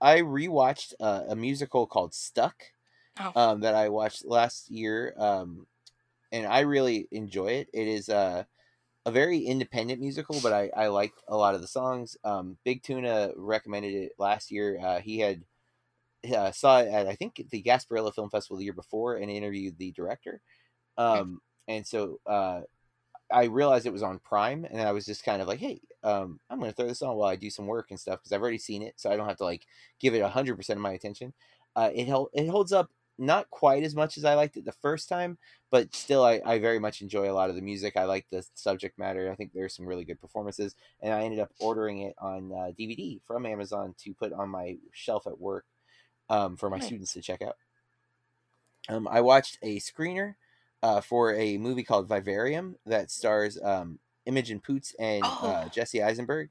I 0.00 0.20
rewatched 0.20 0.94
uh, 1.00 1.24
a 1.28 1.36
musical 1.36 1.86
called 1.86 2.14
Stuck 2.14 2.62
Oh. 3.20 3.34
um, 3.34 3.60
that 3.60 3.74
I 3.74 3.88
watched 3.88 4.24
last 4.24 4.70
year. 4.70 5.14
Um, 5.16 5.66
and 6.32 6.46
I 6.46 6.60
really 6.60 7.08
enjoy 7.12 7.48
it. 7.52 7.70
It 7.74 7.88
is 7.88 8.08
uh, 8.08 8.44
a 9.06 9.12
very 9.12 9.40
independent 9.40 10.00
musical, 10.00 10.40
but 10.42 10.52
I, 10.52 10.70
I 10.76 10.88
like 10.88 11.14
a 11.28 11.36
lot 11.36 11.54
of 11.54 11.62
the 11.62 11.68
songs. 11.68 12.16
Um, 12.24 12.58
Big 12.64 12.82
Tuna 12.82 13.32
recommended 13.36 13.94
it 13.94 14.12
last 14.18 14.50
year. 14.50 14.78
Uh, 14.80 15.00
he 15.00 15.20
had 15.20 15.44
uh, 16.34 16.52
saw 16.52 16.80
it 16.80 16.88
at 16.88 17.06
I 17.06 17.14
think 17.14 17.42
the 17.50 17.62
Gasparilla 17.62 18.14
Film 18.14 18.30
Festival 18.30 18.58
the 18.58 18.64
year 18.64 18.72
before 18.72 19.16
and 19.16 19.30
interviewed 19.30 19.78
the 19.78 19.92
director. 19.92 20.42
Um, 20.98 21.40
and 21.68 21.86
so 21.86 22.20
uh, 22.26 22.62
I 23.30 23.44
realized 23.44 23.86
it 23.86 23.92
was 23.92 24.02
on 24.02 24.18
Prime, 24.20 24.64
and 24.64 24.80
I 24.80 24.92
was 24.92 25.04
just 25.06 25.24
kind 25.24 25.42
of 25.42 25.48
like, 25.48 25.58
hey, 25.58 25.80
um, 26.02 26.40
I'm 26.48 26.58
going 26.58 26.70
to 26.70 26.76
throw 26.76 26.86
this 26.86 27.02
on 27.02 27.16
while 27.16 27.28
I 27.28 27.36
do 27.36 27.50
some 27.50 27.66
work 27.66 27.90
and 27.90 28.00
stuff 28.00 28.20
because 28.20 28.32
I've 28.32 28.40
already 28.40 28.58
seen 28.58 28.82
it, 28.82 28.94
so 28.96 29.10
I 29.10 29.16
don't 29.16 29.28
have 29.28 29.38
to 29.38 29.44
like 29.44 29.66
give 29.98 30.14
it 30.14 30.22
hundred 30.22 30.56
percent 30.56 30.78
of 30.78 30.82
my 30.82 30.92
attention. 30.92 31.32
Uh, 31.76 31.90
it 31.94 32.06
held 32.08 32.30
it 32.32 32.48
holds 32.48 32.72
up 32.72 32.90
not 33.18 33.50
quite 33.50 33.82
as 33.82 33.94
much 33.96 34.16
as 34.16 34.24
I 34.24 34.34
liked 34.34 34.56
it 34.56 34.64
the 34.64 34.72
first 34.72 35.08
time, 35.08 35.38
but 35.70 35.94
still, 35.94 36.24
I, 36.24 36.40
I 36.44 36.58
very 36.60 36.78
much 36.78 37.02
enjoy 37.02 37.30
a 37.30 37.34
lot 37.34 37.50
of 37.50 37.56
the 37.56 37.62
music. 37.62 37.96
I 37.96 38.04
like 38.04 38.26
the 38.30 38.46
subject 38.54 38.98
matter. 38.98 39.30
I 39.30 39.34
think 39.34 39.52
there's 39.52 39.74
some 39.74 39.86
really 39.86 40.04
good 40.04 40.20
performances, 40.20 40.74
and 41.02 41.12
I 41.12 41.22
ended 41.22 41.40
up 41.40 41.50
ordering 41.58 42.02
it 42.02 42.14
on 42.18 42.52
uh, 42.52 42.70
DVD 42.78 43.20
from 43.26 43.44
Amazon 43.44 43.94
to 43.98 44.14
put 44.14 44.32
on 44.32 44.48
my 44.48 44.78
shelf 44.92 45.26
at 45.26 45.40
work 45.40 45.64
um, 46.30 46.56
for 46.56 46.70
my 46.70 46.78
Nice. 46.78 46.86
students 46.86 47.12
to 47.14 47.20
check 47.22 47.42
out. 47.42 47.56
Um, 48.88 49.08
I 49.08 49.20
watched 49.20 49.58
a 49.62 49.78
screener 49.80 50.36
uh, 50.82 51.00
for 51.00 51.34
a 51.34 51.58
movie 51.58 51.82
called 51.84 52.08
Vivarium 52.08 52.76
that 52.86 53.10
stars 53.10 53.58
um, 53.62 53.98
Imogen 54.26 54.60
Poots 54.60 54.94
and 54.98 55.24
uh, 55.24 55.64
Oh. 55.66 55.68
Jesse 55.72 56.02
Eisenberg. 56.02 56.50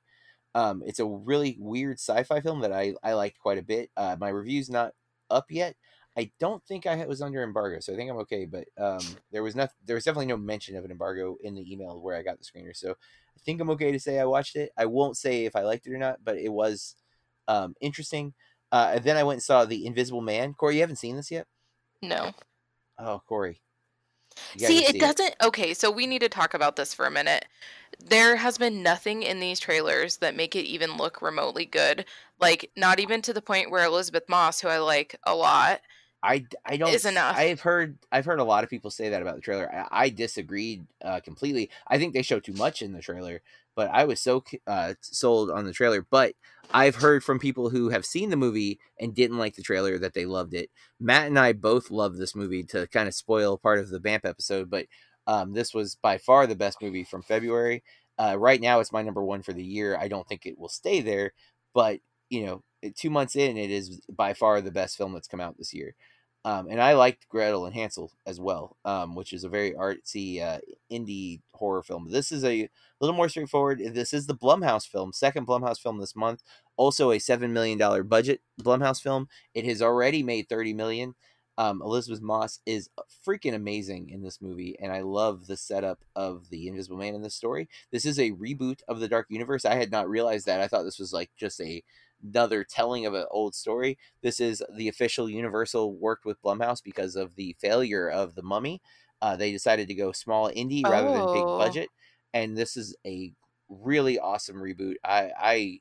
Um, 0.55 0.81
it's 0.85 0.99
a 0.99 1.05
really 1.05 1.55
weird 1.59 1.99
sci-fi 1.99 2.41
film 2.41 2.61
that 2.61 2.71
I, 2.71 2.95
I 3.03 3.13
liked 3.13 3.39
quite 3.39 3.57
a 3.59 3.63
bit. 3.63 3.91
Uh, 3.95 4.15
my 4.19 4.29
review's 4.29 4.69
not 4.69 4.93
up 5.29 5.45
yet. 5.49 5.75
I 6.17 6.31
don't 6.39 6.63
think 6.65 6.87
I 6.87 7.05
was 7.05 7.21
under 7.21 7.43
embargo, 7.43 7.79
so 7.79 7.93
I 7.93 7.95
think 7.95 8.09
I'm 8.09 8.17
okay. 8.17 8.45
But 8.45 8.65
um, 8.75 9.05
there 9.31 9.43
was 9.43 9.55
not 9.55 9.69
there 9.85 9.93
was 9.95 10.03
definitely 10.03 10.25
no 10.25 10.37
mention 10.37 10.75
of 10.75 10.83
an 10.83 10.89
embargo 10.89 11.37
in 11.43 11.53
the 11.53 11.71
email 11.71 12.01
where 12.01 12.17
I 12.17 12.23
got 12.23 12.39
the 12.39 12.43
screener, 12.45 12.75
so 12.75 12.91
I 12.91 13.39
think 13.45 13.61
I'm 13.61 13.69
okay 13.71 13.91
to 13.91 13.99
say 13.99 14.19
I 14.19 14.25
watched 14.25 14.55
it. 14.55 14.71
I 14.75 14.87
won't 14.87 15.15
say 15.15 15.45
if 15.45 15.55
I 15.55 15.61
liked 15.61 15.85
it 15.85 15.93
or 15.93 15.99
not, 15.99 16.17
but 16.23 16.37
it 16.37 16.49
was 16.49 16.95
um, 17.47 17.75
interesting. 17.79 18.33
Uh, 18.71 18.93
and 18.95 19.03
then 19.03 19.15
I 19.15 19.23
went 19.23 19.35
and 19.35 19.43
saw 19.43 19.63
The 19.63 19.85
Invisible 19.85 20.21
Man. 20.21 20.55
Corey, 20.55 20.75
you 20.75 20.81
haven't 20.81 20.95
seen 20.95 21.15
this 21.15 21.29
yet? 21.29 21.45
No. 22.01 22.31
Oh, 22.97 23.21
Corey. 23.27 23.61
You 24.57 24.67
See, 24.67 24.85
it 24.85 24.99
doesn't. 24.99 25.35
Okay, 25.43 25.73
so 25.73 25.91
we 25.91 26.07
need 26.07 26.21
to 26.21 26.29
talk 26.29 26.53
about 26.53 26.75
this 26.75 26.93
for 26.93 27.05
a 27.05 27.11
minute. 27.11 27.45
There 28.03 28.35
has 28.35 28.57
been 28.57 28.83
nothing 28.83 29.23
in 29.23 29.39
these 29.39 29.59
trailers 29.59 30.17
that 30.17 30.35
make 30.35 30.55
it 30.55 30.65
even 30.65 30.97
look 30.97 31.21
remotely 31.21 31.65
good. 31.65 32.05
Like, 32.39 32.69
not 32.75 32.99
even 32.99 33.21
to 33.23 33.33
the 33.33 33.41
point 33.41 33.71
where 33.71 33.83
Elisabeth 33.85 34.29
Moss, 34.29 34.61
who 34.61 34.67
I 34.67 34.79
like 34.79 35.19
a 35.23 35.35
lot, 35.35 35.81
I, 36.23 36.45
I 36.65 36.77
don't 36.77 36.93
is 36.93 37.05
enough. 37.05 37.37
I've 37.37 37.61
heard 37.61 37.97
I've 38.11 38.25
heard 38.25 38.39
a 38.39 38.43
lot 38.43 38.63
of 38.63 38.69
people 38.69 38.89
say 38.89 39.09
that 39.09 39.21
about 39.21 39.35
the 39.35 39.41
trailer. 39.41 39.71
I, 39.73 40.05
I 40.05 40.09
disagreed 40.09 40.85
uh, 41.01 41.19
completely. 41.19 41.69
I 41.87 41.97
think 41.97 42.13
they 42.13 42.23
show 42.23 42.39
too 42.39 42.53
much 42.53 42.81
in 42.81 42.91
the 42.91 43.01
trailer, 43.01 43.41
but 43.77 43.91
I 43.93 44.05
was 44.05 44.19
so 44.19 44.43
uh, 44.65 44.95
sold 45.01 45.51
on 45.51 45.65
the 45.65 45.71
trailer. 45.71 46.01
But 46.01 46.33
I've 46.73 46.95
heard 46.95 47.23
from 47.23 47.37
people 47.37 47.69
who 47.69 47.89
have 47.89 48.05
seen 48.05 48.31
the 48.31 48.35
movie 48.35 48.79
and 48.99 49.13
didn't 49.13 49.37
like 49.37 49.55
the 49.55 49.61
trailer 49.61 49.99
that 49.99 50.15
they 50.15 50.25
loved 50.25 50.55
it. 50.55 50.71
Matt 50.99 51.27
and 51.27 51.37
I 51.37 51.53
both 51.53 51.91
love 51.91 52.17
this 52.17 52.35
movie 52.35 52.63
to 52.63 52.87
kind 52.87 53.07
of 53.07 53.13
spoil 53.13 53.55
part 53.55 53.77
of 53.77 53.89
the 53.89 53.99
Vamp 53.99 54.25
episode, 54.25 54.71
but 54.71 54.87
um, 55.27 55.53
this 55.53 55.75
was 55.75 55.93
by 55.93 56.17
far 56.17 56.47
the 56.47 56.55
best 56.55 56.81
movie 56.81 57.03
from 57.03 57.21
February. 57.21 57.83
Uh, 58.17 58.35
right 58.39 58.59
now, 58.59 58.79
it's 58.79 58.91
my 58.91 59.03
number 59.03 59.23
one 59.23 59.43
for 59.43 59.53
the 59.53 59.63
year. 59.63 59.95
I 59.95 60.07
don't 60.07 60.27
think 60.27 60.47
it 60.47 60.57
will 60.57 60.69
stay 60.69 61.01
there, 61.01 61.33
but 61.75 61.99
you 62.29 62.47
know, 62.47 62.63
two 62.95 63.11
months 63.11 63.35
in, 63.35 63.57
it 63.57 63.69
is 63.69 64.01
by 64.09 64.33
far 64.33 64.59
the 64.59 64.71
best 64.71 64.97
film 64.97 65.13
that's 65.13 65.27
come 65.27 65.39
out 65.39 65.55
this 65.59 65.73
year. 65.73 65.93
Um, 66.47 66.69
and 66.69 66.81
I 66.81 66.93
liked 66.93 67.27
Gretel 67.27 67.65
and 67.65 67.75
Hansel 67.75 68.09
as 68.25 68.39
well, 68.39 68.77
um, 68.85 69.15
which 69.15 69.33
is 69.33 69.43
a 69.43 69.49
very 69.49 69.73
artsy 69.73 70.41
uh, 70.41 70.59
indie 70.89 71.41
horror 71.53 71.83
film. 71.83 72.07
This 72.09 72.31
is 72.31 72.45
a 72.45 72.69
little 73.01 73.17
more 73.17 73.27
straightforward. 73.27 73.81
This 73.93 74.13
is 74.13 74.27
the 74.27 74.33
Blumhouse 74.33 74.87
film, 74.87 75.11
second 75.11 75.45
Blumhouse 75.45 75.77
film 75.77 75.99
this 75.99 76.15
month. 76.15 76.43
Also 76.77 77.11
a 77.11 77.19
seven 77.19 77.51
million 77.51 77.77
dollar 77.77 78.01
budget 78.01 78.39
Blumhouse 78.61 79.01
film. 79.01 79.27
It 79.53 79.65
has 79.65 79.81
already 79.81 80.23
made 80.23 80.47
thirty 80.47 80.73
million. 80.73 81.15
Um, 81.57 81.81
Elisabeth 81.81 82.21
Moss 82.21 82.61
is 82.65 82.89
freaking 83.27 83.53
amazing 83.53 84.09
in 84.11 84.21
this 84.21 84.41
movie, 84.41 84.77
and 84.79 84.93
I 84.93 85.01
love 85.01 85.47
the 85.47 85.57
setup 85.57 86.05
of 86.15 86.49
the 86.49 86.69
Invisible 86.69 86.97
Man 86.97 87.13
in 87.13 87.23
this 87.23 87.35
story. 87.35 87.67
This 87.91 88.05
is 88.05 88.19
a 88.19 88.31
reboot 88.31 88.79
of 88.87 89.01
the 89.01 89.09
Dark 89.09 89.25
Universe. 89.27 89.65
I 89.65 89.75
had 89.75 89.91
not 89.91 90.07
realized 90.07 90.45
that. 90.45 90.61
I 90.61 90.67
thought 90.67 90.83
this 90.83 90.99
was 90.99 91.11
like 91.11 91.29
just 91.35 91.59
a 91.59 91.83
another 92.23 92.63
telling 92.63 93.05
of 93.05 93.13
an 93.13 93.25
old 93.31 93.55
story. 93.55 93.97
This 94.21 94.39
is 94.39 94.63
the 94.75 94.87
official 94.87 95.29
Universal 95.29 95.95
worked 95.95 96.25
with 96.25 96.41
Blumhouse 96.41 96.83
because 96.83 97.15
of 97.15 97.35
the 97.35 97.55
failure 97.59 98.09
of 98.09 98.35
the 98.35 98.43
Mummy. 98.43 98.81
Uh, 99.21 99.35
they 99.35 99.51
decided 99.51 99.87
to 99.87 99.95
go 99.95 100.11
small 100.11 100.49
indie 100.51 100.87
rather 100.87 101.11
than 101.11 101.27
big 101.27 101.49
Oh. 101.49 101.53
budget, 101.55 101.91
and 102.33 102.57
this 102.57 102.77
is 102.77 102.95
a 103.05 103.33
really 103.69 104.19
awesome 104.19 104.57
reboot. 104.57 104.95
I, 105.03 105.31
I 105.37 105.79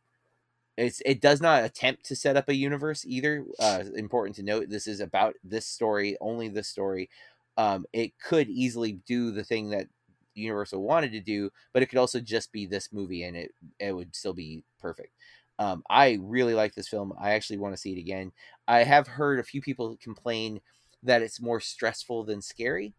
it's 0.77 1.01
it 1.07 1.20
does 1.20 1.40
not 1.40 1.64
attempt 1.64 2.05
to 2.07 2.16
set 2.16 2.37
up 2.37 2.49
a 2.49 2.55
universe 2.55 3.05
either. 3.07 3.46
Uh, 3.59 3.85
important 3.96 4.37
to 4.37 4.42
note, 4.42 4.68
this 4.68 4.87
is 4.87 5.01
about 5.01 5.35
this 5.42 5.66
story, 5.66 6.16
only 6.20 6.49
this 6.49 6.68
story. 6.68 7.09
Um, 7.57 7.87
it 7.92 8.18
could 8.18 8.49
easily 8.49 8.92
do 8.92 9.31
the 9.31 9.44
thing 9.44 9.70
that 9.70 9.88
Universal 10.35 10.83
wanted 10.83 11.12
to 11.12 11.20
do, 11.20 11.51
but 11.72 11.83
it 11.83 11.87
could 11.87 11.99
also 11.99 12.20
just 12.20 12.53
be 12.53 12.66
this 12.66 12.92
movie, 12.92 13.22
and 13.25 13.37
it 13.37 13.53
it 13.79 13.92
would 13.92 14.14
still 14.14 14.35
be 14.35 14.64
perfect. 14.79 15.14
Um, 15.59 15.83
I 15.88 16.19
really 16.21 16.55
like 16.55 16.75
this 16.75 16.88
film. 16.88 17.12
I 17.19 17.33
actually 17.33 17.59
want 17.59 17.75
to 17.75 17.81
see 17.81 17.92
it 17.92 18.01
again. 18.01 18.33
I 18.69 18.85
have 18.85 19.07
heard 19.07 19.38
a 19.38 19.45
few 19.45 19.61
people 19.62 19.97
complain 20.03 20.61
that 21.03 21.23
it's 21.23 21.40
more 21.40 21.61
stressful 21.61 22.25
than 22.25 22.42
scary, 22.42 22.95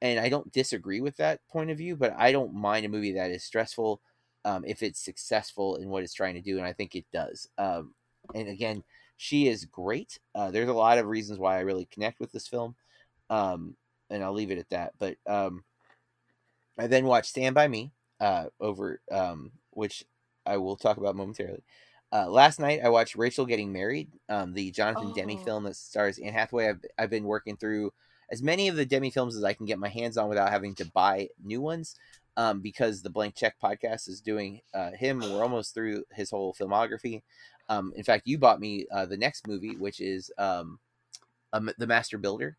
and 0.00 0.20
I 0.20 0.28
don't 0.28 0.52
disagree 0.52 1.00
with 1.00 1.16
that 1.16 1.40
point 1.50 1.70
of 1.70 1.78
view. 1.78 1.96
But 1.96 2.14
I 2.18 2.32
don't 2.32 2.54
mind 2.54 2.84
a 2.84 2.90
movie 2.90 3.12
that 3.12 3.30
is 3.30 3.44
stressful 3.44 4.00
um, 4.44 4.64
if 4.66 4.82
it's 4.82 5.04
successful 5.04 5.76
in 5.76 5.88
what 5.88 6.02
it's 6.02 6.14
trying 6.14 6.34
to 6.34 6.40
do, 6.40 6.58
and 6.58 6.66
I 6.66 6.72
think 6.72 6.94
it 6.94 7.06
does. 7.12 7.48
Um, 7.58 7.94
and 8.34 8.48
again, 8.48 8.82
she 9.16 9.48
is 9.48 9.64
great. 9.64 10.18
Uh, 10.34 10.50
there's 10.50 10.68
a 10.68 10.74
lot 10.74 10.98
of 10.98 11.06
reasons 11.06 11.38
why 11.38 11.56
I 11.56 11.60
really 11.60 11.86
connect 11.86 12.20
with 12.20 12.32
this 12.32 12.48
film, 12.48 12.74
um, 13.30 13.76
and 14.10 14.22
I'll 14.22 14.32
leave 14.32 14.50
it 14.50 14.58
at 14.58 14.70
that. 14.70 14.92
But 14.98 15.16
um, 15.26 15.64
I 16.78 16.88
then 16.88 17.06
watched 17.06 17.30
Stand 17.30 17.54
by 17.54 17.68
Me 17.68 17.92
uh, 18.20 18.46
over, 18.60 19.00
um, 19.10 19.52
which 19.70 20.04
I 20.44 20.56
will 20.56 20.76
talk 20.76 20.96
about 20.96 21.16
momentarily. 21.16 21.62
Uh, 22.12 22.28
last 22.28 22.60
night 22.60 22.80
I 22.84 22.90
watched 22.90 23.16
Rachel 23.16 23.46
Getting 23.46 23.72
Married, 23.72 24.10
um, 24.28 24.52
the 24.52 24.70
Jonathan 24.70 25.12
Demme 25.14 25.38
Oh. 25.40 25.44
film 25.44 25.64
that 25.64 25.76
stars 25.76 26.18
Anne 26.18 26.34
Hathaway. 26.34 26.68
I've, 26.68 26.84
I've 26.98 27.10
been 27.10 27.24
working 27.24 27.56
through 27.56 27.92
as 28.30 28.42
many 28.42 28.68
of 28.68 28.76
the 28.76 28.84
Demme 28.84 29.10
films 29.10 29.36
as 29.36 29.44
I 29.44 29.54
can 29.54 29.66
get 29.66 29.78
my 29.78 29.88
hands 29.88 30.16
on 30.18 30.28
without 30.28 30.50
having 30.50 30.74
to 30.76 30.84
buy 30.84 31.28
new 31.42 31.60
ones 31.62 31.94
um, 32.36 32.60
because 32.60 33.00
the 33.02 33.10
Blank 33.10 33.34
Check 33.34 33.56
podcast 33.62 34.08
is 34.08 34.20
doing 34.20 34.60
uh, 34.74 34.90
him. 34.92 35.20
We're 35.20 35.42
almost 35.42 35.74
through 35.74 36.04
his 36.12 36.30
whole 36.30 36.54
filmography. 36.54 37.22
Um, 37.68 37.92
in 37.96 38.04
fact, 38.04 38.26
you 38.26 38.36
bought 38.38 38.60
me 38.60 38.86
uh, 38.92 39.06
the 39.06 39.16
next 39.16 39.46
movie, 39.46 39.76
which 39.76 40.00
is 40.00 40.30
um, 40.36 40.78
um, 41.54 41.70
The 41.78 41.86
Master 41.86 42.18
Builder 42.18 42.58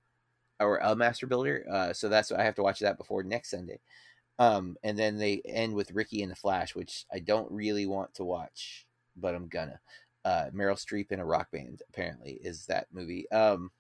or 0.59 0.77
A 0.77 0.95
Master 0.95 1.27
Builder. 1.27 1.65
Uh, 1.71 1.93
so 1.93 2.09
that's 2.09 2.31
why 2.31 2.37
I 2.39 2.43
have 2.43 2.55
to 2.55 2.63
watch 2.63 2.79
that 2.79 2.97
before 2.97 3.21
next 3.21 3.51
Sunday. 3.51 3.79
Um, 4.39 4.77
and 4.83 4.97
then 4.97 5.17
they 5.17 5.41
end 5.45 5.75
with 5.75 5.91
Ricki 5.91 6.23
and 6.23 6.31
the 6.31 6.35
Flash, 6.35 6.73
which 6.73 7.05
I 7.13 7.19
don't 7.19 7.51
really 7.51 7.85
want 7.85 8.15
to 8.15 8.23
watch, 8.23 8.87
but 9.15 9.35
I'm 9.35 9.47
gonna. 9.47 9.79
Uh, 10.25 10.45
Meryl 10.55 10.79
Streep 10.79 11.11
in 11.11 11.19
a 11.19 11.25
rock 11.25 11.51
band 11.51 11.81
apparently 11.89 12.39
is 12.41 12.65
that 12.67 12.87
movie. 12.93 13.29
Um, 13.31 13.71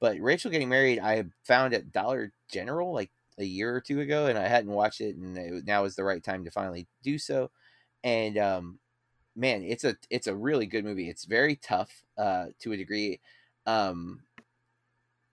but 0.00 0.20
Rachel 0.20 0.50
getting 0.50 0.68
married, 0.68 1.00
I 1.00 1.24
found 1.44 1.74
at 1.74 1.90
Dollar 1.90 2.32
General 2.50 2.92
like 2.92 3.10
a 3.38 3.44
year 3.44 3.74
or 3.74 3.80
two 3.80 4.00
ago, 4.00 4.26
and 4.26 4.38
I 4.38 4.46
hadn't 4.46 4.70
watched 4.70 5.00
it, 5.00 5.16
and 5.16 5.36
it, 5.36 5.64
now 5.66 5.84
is 5.84 5.96
the 5.96 6.04
right 6.04 6.22
time 6.22 6.44
to 6.44 6.50
finally 6.50 6.86
do 7.02 7.18
so. 7.18 7.50
And 8.04 8.38
um, 8.38 8.78
man, 9.34 9.62
it's 9.62 9.84
a 9.84 9.96
it's 10.10 10.26
a 10.26 10.36
really 10.36 10.66
good 10.66 10.84
movie. 10.84 11.08
It's 11.08 11.24
very 11.24 11.56
tough 11.56 12.04
uh, 12.16 12.46
to 12.60 12.72
a 12.72 12.76
degree, 12.76 13.20
um, 13.66 14.20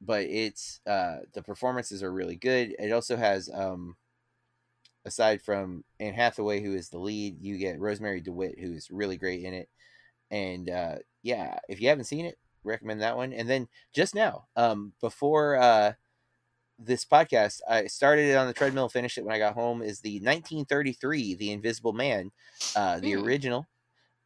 but 0.01 0.23
it's 0.23 0.79
uh, 0.87 1.17
the 1.33 1.41
performances 1.41 2.03
are 2.03 2.11
really 2.11 2.35
good. 2.35 2.75
It 2.79 2.91
also 2.91 3.17
has 3.17 3.49
um, 3.53 3.97
aside 5.05 5.41
from 5.41 5.83
Anne 5.99 6.13
Hathaway, 6.13 6.61
who 6.61 6.73
is 6.75 6.89
the 6.89 6.99
lead, 6.99 7.41
you 7.41 7.57
get 7.57 7.79
Rosemarie 7.79 8.23
DeWitt, 8.23 8.59
who 8.59 8.73
is 8.73 8.89
really 8.91 9.17
great 9.17 9.43
in 9.43 9.53
it. 9.53 9.69
And 10.31 10.69
uh, 10.69 10.95
yeah, 11.23 11.59
if 11.69 11.81
you 11.81 11.89
haven't 11.89 12.05
seen 12.05 12.25
it, 12.25 12.37
recommend 12.63 13.01
that 13.01 13.17
one. 13.17 13.33
And 13.33 13.49
then 13.49 13.67
just 13.93 14.15
now, 14.15 14.47
um, 14.55 14.93
before 15.01 15.57
uh, 15.57 15.93
this 16.79 17.05
podcast, 17.05 17.61
I 17.69 17.87
started 17.87 18.29
it 18.29 18.35
on 18.35 18.47
the 18.47 18.53
treadmill, 18.53 18.89
finished 18.89 19.17
it 19.17 19.25
when 19.25 19.35
I 19.35 19.39
got 19.39 19.53
home. 19.53 19.81
Is 19.81 20.01
the 20.01 20.19
1933 20.19 21.35
The 21.35 21.51
Invisible 21.51 21.93
Man, 21.93 22.31
uh, 22.75 22.99
the 22.99 23.13
Hmm. 23.13 23.23
original. 23.23 23.67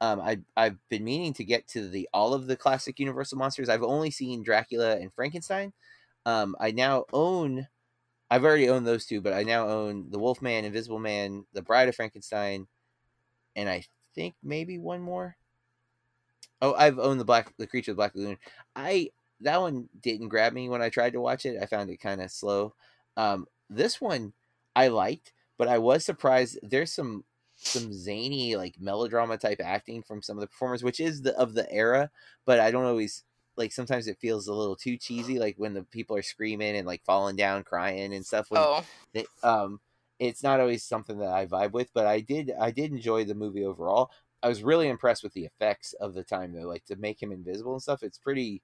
Um, 0.01 0.21
I 0.21 0.39
I've 0.55 0.77
been 0.89 1.03
meaning 1.03 1.33
to 1.33 1.43
get 1.43 1.67
to 1.69 1.87
the 1.89 2.07
all 2.13 2.33
of 2.33 2.47
the 2.47 2.55
classic 2.55 2.99
Universal 2.99 3.37
monsters. 3.37 3.69
I've 3.69 3.83
only 3.83 4.11
seen 4.11 4.43
Dracula 4.43 4.97
and 4.97 5.13
Frankenstein. 5.13 5.73
Um, 6.25 6.55
I 6.59 6.71
now 6.71 7.05
own. 7.13 7.67
I've 8.31 8.45
already 8.45 8.69
owned 8.69 8.85
those 8.85 9.05
two, 9.05 9.21
but 9.21 9.33
I 9.33 9.43
now 9.43 9.67
own 9.67 10.11
the 10.11 10.19
Wolfman, 10.19 10.65
Invisible 10.65 10.99
Man, 10.99 11.45
the 11.53 11.63
Bride 11.63 11.89
of 11.89 11.95
Frankenstein, 11.95 12.67
and 13.55 13.67
I 13.67 13.83
think 14.13 14.35
maybe 14.43 14.77
one 14.77 15.01
more. 15.01 15.35
Oh, 16.61 16.73
I've 16.73 16.99
owned 16.99 17.19
the 17.19 17.25
Black, 17.25 17.53
the 17.57 17.67
Creature 17.67 17.91
of 17.91 17.97
the 17.97 18.01
Black 18.01 18.15
Lagoon. 18.15 18.37
I 18.75 19.09
that 19.41 19.61
one 19.61 19.87
didn't 20.01 20.27
grab 20.27 20.53
me 20.53 20.69
when 20.69 20.81
I 20.81 20.89
tried 20.89 21.13
to 21.13 21.21
watch 21.21 21.45
it. 21.45 21.57
I 21.61 21.65
found 21.65 21.89
it 21.89 21.97
kind 21.97 22.21
of 22.21 22.29
slow. 22.29 22.73
Um, 23.15 23.47
this 23.69 24.01
one 24.01 24.33
I 24.75 24.89
liked, 24.89 25.31
but 25.57 25.67
I 25.67 25.77
was 25.77 26.05
surprised. 26.05 26.59
There's 26.61 26.91
some 26.91 27.23
some 27.55 27.91
zany 27.91 28.55
like 28.55 28.75
melodrama 28.79 29.37
type 29.37 29.59
acting 29.63 30.01
from 30.01 30.21
some 30.21 30.37
of 30.37 30.41
the 30.41 30.47
performers, 30.47 30.83
which 30.83 30.99
is 30.99 31.21
the 31.21 31.37
of 31.37 31.53
the 31.53 31.71
era. 31.71 32.11
But 32.45 32.59
I 32.59 32.71
don't 32.71 32.85
always 32.85 33.23
like. 33.59 33.71
Sometimes 33.71 34.07
it 34.07 34.17
feels 34.19 34.47
a 34.47 34.53
little 34.53 34.75
too 34.75 34.97
cheesy, 34.97 35.37
like 35.37 35.55
when 35.57 35.75
the 35.75 35.83
people 35.83 36.15
are 36.17 36.23
screaming 36.23 36.75
and 36.75 36.87
like 36.87 37.03
falling 37.05 37.35
down, 37.35 37.63
crying 37.63 38.13
and 38.13 38.25
stuff. 38.25 38.47
Oh, 38.51 38.83
they, 39.13 39.25
um, 39.43 39.79
it's 40.19 40.43
not 40.43 40.59
always 40.59 40.83
something 40.83 41.19
that 41.19 41.29
I 41.29 41.45
vibe 41.45 41.71
with, 41.71 41.91
but 41.93 42.05
I 42.05 42.19
did 42.19 42.51
I 42.59 42.71
did 42.71 42.91
enjoy 42.91 43.23
the 43.25 43.35
movie 43.35 43.65
overall. 43.65 44.11
I 44.41 44.47
was 44.47 44.63
really 44.63 44.87
impressed 44.87 45.23
with 45.23 45.33
the 45.33 45.45
effects 45.45 45.93
of 45.93 46.13
the 46.13 46.23
time 46.23 46.53
though, 46.53 46.67
like 46.67 46.85
to 46.85 46.95
make 46.95 47.21
him 47.21 47.31
invisible 47.31 47.73
and 47.73 47.81
stuff. 47.81 48.03
It's 48.03 48.17
pretty, 48.17 48.61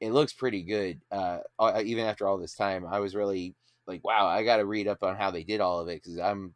it 0.00 0.12
looks 0.12 0.32
pretty 0.32 0.62
good. 0.62 1.00
Uh, 1.10 1.38
uh, 1.58 1.82
even 1.84 2.04
after 2.06 2.26
all 2.26 2.38
this 2.38 2.54
time, 2.54 2.86
I 2.86 3.00
was 3.00 3.14
really 3.14 3.54
like, 3.86 4.04
wow, 4.04 4.26
I 4.26 4.44
got 4.44 4.56
to 4.56 4.66
read 4.66 4.88
up 4.88 5.02
on 5.02 5.16
how 5.16 5.30
they 5.30 5.44
did 5.44 5.60
all 5.60 5.80
of 5.80 5.88
it 5.88 6.02
because 6.02 6.18
I'm 6.18 6.54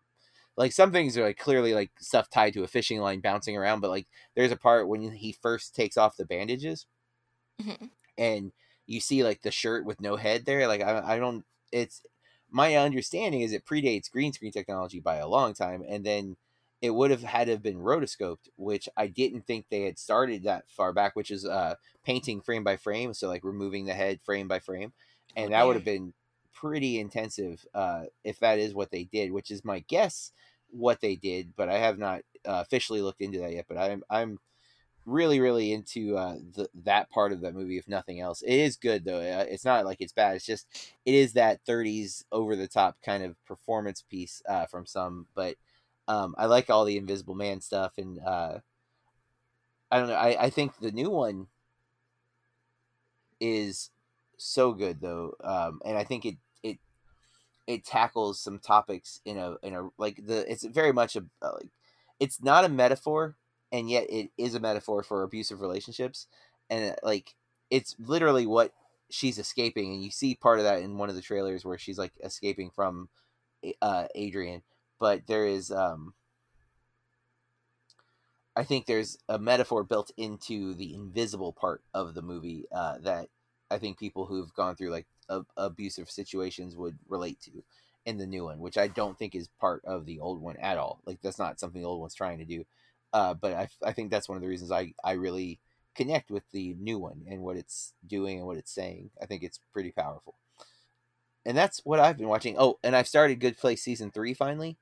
like 0.57 0.72
some 0.72 0.92
things 0.92 1.16
are 1.18 1.25
like 1.25 1.38
clearly 1.38 1.75
like 1.75 1.90
stuff 2.01 2.31
tied 2.31 2.55
to 2.55 2.64
a 2.64 2.68
fishing 2.68 3.01
line 3.01 3.20
bouncing 3.20 3.57
around, 3.57 3.81
but 3.81 3.90
like 3.90 4.07
there's 4.35 4.53
a 4.53 4.57
part 4.57 4.88
when 4.88 5.12
he 5.12 5.33
first 5.33 5.75
takes 5.75 5.96
off 5.96 6.16
the 6.16 6.25
bandages 6.25 6.87
Mhm. 7.58 7.90
and 8.18 8.52
you 8.86 9.00
see 9.00 9.24
like 9.24 9.42
the 9.42 9.50
shirt 9.50 9.84
with 9.84 10.00
no 10.00 10.16
head 10.16 10.44
there. 10.44 10.66
Like 10.68 10.80
I, 10.80 11.14
I 11.16 11.18
don't. 11.18 11.44
It's 11.72 12.02
my 12.50 12.76
understanding 12.76 13.40
is 13.40 13.52
it 13.52 13.64
predates 13.64 14.10
green 14.10 14.32
screen 14.32 14.52
technology 14.52 15.00
by 15.00 15.16
a 15.16 15.28
long 15.28 15.54
time, 15.54 15.82
and 15.86 16.04
then 16.04 16.36
it 16.82 16.90
would 16.90 17.10
have 17.10 17.22
had 17.22 17.46
to 17.46 17.52
have 17.52 17.62
been 17.62 17.78
rotoscoped, 17.78 18.48
which 18.56 18.88
I 18.96 19.06
didn't 19.08 19.42
think 19.46 19.66
they 19.68 19.82
had 19.82 19.98
started 19.98 20.42
that 20.44 20.70
far 20.70 20.92
back, 20.92 21.16
which 21.16 21.30
is 21.30 21.44
uh 21.46 21.76
painting 22.04 22.40
frame 22.40 22.64
by 22.64 22.76
frame, 22.76 23.14
so 23.14 23.28
like 23.28 23.44
removing 23.44 23.86
the 23.86 23.94
head 23.94 24.20
frame 24.22 24.48
by 24.48 24.60
frame, 24.60 24.92
and 25.34 25.52
that 25.52 25.64
would 25.66 25.76
have 25.76 25.84
been 25.84 26.14
pretty 26.52 26.98
intensive 26.98 27.66
uh 27.74 28.04
if 28.24 28.38
that 28.40 28.58
is 28.58 28.74
what 28.74 28.90
they 28.90 29.04
did, 29.04 29.32
which 29.32 29.50
is 29.50 29.64
my 29.64 29.80
guess 29.80 30.32
what 30.68 31.00
they 31.00 31.16
did, 31.16 31.54
but 31.56 31.68
I 31.68 31.78
have 31.78 31.98
not 31.98 32.20
uh, 32.44 32.62
officially 32.64 33.00
looked 33.02 33.20
into 33.22 33.38
that 33.40 33.52
yet. 33.52 33.66
But 33.68 33.78
I'm 33.78 34.02
I'm 34.10 34.38
really 35.06 35.40
really 35.40 35.72
into 35.72 36.16
uh 36.18 36.34
the, 36.54 36.68
that 36.84 37.08
part 37.10 37.32
of 37.32 37.40
that 37.40 37.54
movie 37.54 37.78
if 37.78 37.88
nothing 37.88 38.20
else. 38.20 38.42
It 38.42 38.54
is 38.54 38.76
good 38.76 39.04
though 39.04 39.20
Uh, 39.20 39.46
it's 39.48 39.64
not 39.64 39.84
like 39.86 39.98
it's 40.00 40.12
bad 40.12 40.36
it's 40.36 40.46
just 40.46 40.66
it 41.06 41.14
is 41.14 41.34
that 41.34 41.60
30s 41.66 42.24
over 42.32 42.56
the 42.56 42.68
top 42.68 42.96
kind 43.04 43.22
of 43.24 43.36
performance 43.46 44.02
piece 44.02 44.42
uh 44.48 44.66
from 44.66 44.86
some 44.86 45.26
but 45.34 45.56
um 46.08 46.34
i 46.38 46.46
like 46.46 46.70
all 46.70 46.84
the 46.84 46.96
invisible 46.96 47.34
man 47.36 47.60
stuff 47.60 47.92
and 47.98 48.18
uh 48.20 48.58
i 49.90 49.98
don't 49.98 50.08
know 50.08 50.14
i 50.14 50.44
i 50.44 50.50
think 50.50 50.76
the 50.78 50.92
new 50.92 51.10
one 51.10 51.46
is 53.40 53.90
so 54.38 54.72
good 54.72 55.00
though 55.00 55.34
um 55.44 55.80
and 55.84 55.96
i 55.96 56.04
think 56.04 56.24
it 56.24 56.36
it 56.62 56.78
it 57.66 57.84
tackles 57.84 58.40
some 58.40 58.58
topics 58.58 59.20
in 59.26 59.38
a 59.38 59.56
in 59.62 59.74
a 59.74 59.88
like 59.98 60.26
the 60.26 60.50
it's 60.50 60.64
very 60.64 60.92
much 60.92 61.16
a 61.16 61.24
uh, 61.42 61.52
like 61.54 61.70
it's 62.20 62.42
not 62.42 62.64
a 62.64 62.70
metaphor 62.70 63.36
and 63.72 63.90
yet 63.90 64.07
it 64.09 64.31
is 64.38 64.55
a 64.55 64.61
metaphor 64.61 65.02
for 65.02 65.22
abusive 65.22 65.61
relationships 65.61 66.26
and 66.70 66.94
like 67.02 67.35
it's 67.70 67.96
literally 67.98 68.46
what 68.46 68.72
she's 69.11 69.38
escaping 69.38 69.92
and 69.92 70.02
you 70.02 70.11
see 70.11 70.35
part 70.35 70.59
of 70.59 70.64
that 70.64 70.81
in 70.81 70.98
one 70.98 71.09
of 71.09 71.14
the 71.14 71.22
trailers 71.22 71.64
where 71.64 71.79
she's 71.79 71.98
like 71.98 72.12
escaping 72.22 72.70
from 72.70 73.09
uh 73.83 74.07
adrian 74.14 74.62
but 74.98 75.26
there 75.26 75.46
is 75.46 75.70
um 75.70 76.14
i 78.55 78.64
think 78.64 78.87
there's 78.87 79.18
a 79.29 79.38
metaphor 79.38 79.85
built 79.85 80.11
into 80.16 80.74
the 80.74 80.94
invisible 80.94 81.52
part 81.52 81.83
of 81.94 82.14
the 82.14 82.22
movie 82.22 82.64
uh 82.72 82.98
that 82.98 83.29
i 83.70 83.79
think 83.79 83.98
people 83.98 84.26
who've 84.26 84.55
gone 84.55 84.76
through 84.76 84.90
like 84.90 85.07
abusive 85.57 86.09
situations 86.11 86.76
would 86.76 86.98
relate 87.09 87.40
to 87.40 87.64
in 88.05 88.18
the 88.18 88.26
new 88.26 88.44
one 88.44 88.61
which 88.61 88.79
i 88.79 88.87
don't 88.87 89.18
think 89.18 89.35
is 89.35 89.48
part 89.61 89.83
of 89.85 90.07
the 90.07 90.20
old 90.20 90.40
one 90.40 90.57
at 90.59 90.79
all. 90.79 91.00
Like 91.05 91.20
that's 91.20 91.38
not 91.38 91.59
something 91.59 91.83
the 91.83 91.88
old 91.88 92.00
one's 92.00 92.14
trying 92.14 92.38
to 92.38 92.44
do 92.44 92.64
uh, 93.16 93.33
but 93.33 93.55
I, 93.55 93.68
I 93.83 93.92
think 93.92 94.11
that's 94.11 94.29
one 94.29 94.37
of 94.37 94.42
the 94.42 94.48
reasons 94.48 94.70
I, 94.70 94.92
I 95.02 95.12
really 95.12 95.59
connect 95.94 96.31
with 96.31 96.42
the 96.50 96.76
new 96.79 96.98
one 96.98 97.22
and 97.26 97.40
what 97.40 97.57
it's 97.57 97.94
doing 98.07 98.37
and 98.37 98.46
what 98.46 98.59
it's 98.59 98.70
saying. 98.70 99.09
I 99.22 99.24
think 99.24 99.42
it's 99.42 99.59
pretty 99.72 99.90
powerful. 99.90 100.35
And 101.46 101.57
that's 101.57 101.81
what 101.83 101.98
I've 101.98 102.18
been 102.18 102.29
watching. 102.29 102.57
Oh, 102.59 102.79
and 102.85 102.94
I've 102.94 103.09
started 103.09 103.40
Good 103.40 103.57
Place 103.57 103.83
season 103.83 104.11
three 104.11 104.35
finally. 104.35 104.76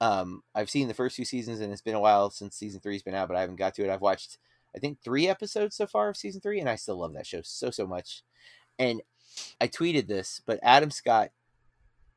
Um, 0.00 0.44
I've 0.54 0.70
seen 0.70 0.86
the 0.86 0.94
first 0.94 1.16
two 1.16 1.24
seasons 1.24 1.58
and 1.58 1.72
it's 1.72 1.82
been 1.82 1.96
a 1.96 2.00
while 2.00 2.30
since 2.30 2.54
season 2.54 2.80
three's 2.80 3.02
been 3.02 3.16
out, 3.16 3.26
but 3.26 3.36
I 3.36 3.40
haven't 3.40 3.56
got 3.56 3.74
to 3.74 3.84
it. 3.84 3.90
I've 3.90 4.00
watched, 4.00 4.38
I 4.76 4.78
think, 4.78 5.00
three 5.02 5.26
episodes 5.26 5.74
so 5.74 5.88
far 5.88 6.10
of 6.10 6.16
season 6.16 6.40
three, 6.40 6.60
and 6.60 6.68
I 6.68 6.76
still 6.76 6.96
love 6.96 7.14
that 7.14 7.26
show 7.26 7.40
so, 7.42 7.72
so 7.72 7.88
much. 7.88 8.22
And 8.78 9.02
I 9.60 9.66
tweeted 9.66 10.06
this, 10.06 10.40
but 10.46 10.60
Adam 10.62 10.92
Scott 10.92 11.32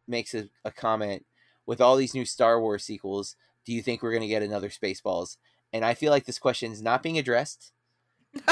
makes 0.08 0.36
a, 0.36 0.50
a 0.64 0.70
comment 0.70 1.26
with 1.66 1.82
all 1.82 1.96
these 1.96 2.14
new 2.14 2.26
Star 2.26 2.62
Wars 2.62 2.84
sequels. 2.84 3.36
Do 3.66 3.74
you 3.74 3.82
think 3.82 4.04
we're 4.04 4.12
going 4.12 4.22
to 4.22 4.28
get 4.28 4.44
another 4.44 4.70
Spaceballs? 4.70 5.38
And 5.74 5.84
I 5.84 5.96
feel 5.96 6.12
like 6.12 6.26
this 6.26 6.40
question 6.40 6.72
is 6.72 6.82
not 6.82 7.04
being 7.04 7.18
addressed. 7.18 7.74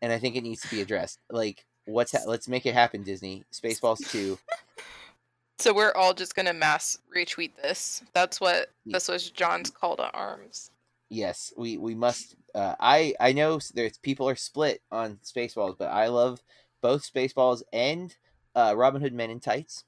and 0.00 0.12
I 0.12 0.18
think 0.18 0.36
it 0.36 0.42
needs 0.42 0.62
to 0.62 0.70
be 0.70 0.80
addressed. 0.80 1.18
Like, 1.28 1.66
what's 1.84 2.12
ha- 2.12 2.24
let's 2.26 2.48
make 2.48 2.64
it 2.66 2.74
happen, 2.74 3.02
Disney. 3.02 3.44
Spaceballs 3.52 4.08
2. 4.10 4.38
so 5.58 5.74
we're 5.74 5.92
all 5.92 6.14
just 6.14 6.36
gonna 6.36 6.54
mass 6.54 6.98
retweet 7.14 7.50
this. 7.60 8.02
That's 8.14 8.40
what 8.40 8.68
this 8.86 9.08
was 9.08 9.30
John's 9.30 9.70
call 9.70 9.96
to 9.96 10.10
arms. 10.12 10.70
Yes, 11.10 11.52
we 11.56 11.78
we 11.78 11.94
must 11.94 12.36
uh, 12.54 12.74
I 12.78 13.14
I 13.18 13.32
know 13.32 13.58
there's 13.74 13.98
people 13.98 14.28
are 14.28 14.36
split 14.36 14.82
on 14.92 15.18
Spaceballs, 15.24 15.76
but 15.78 15.90
I 15.90 16.08
love 16.08 16.42
both 16.80 17.10
Spaceballs 17.12 17.62
and 17.72 18.14
uh, 18.54 18.74
Robin 18.76 19.00
Hood 19.00 19.14
Men 19.14 19.30
in 19.30 19.40
Tights. 19.40 19.84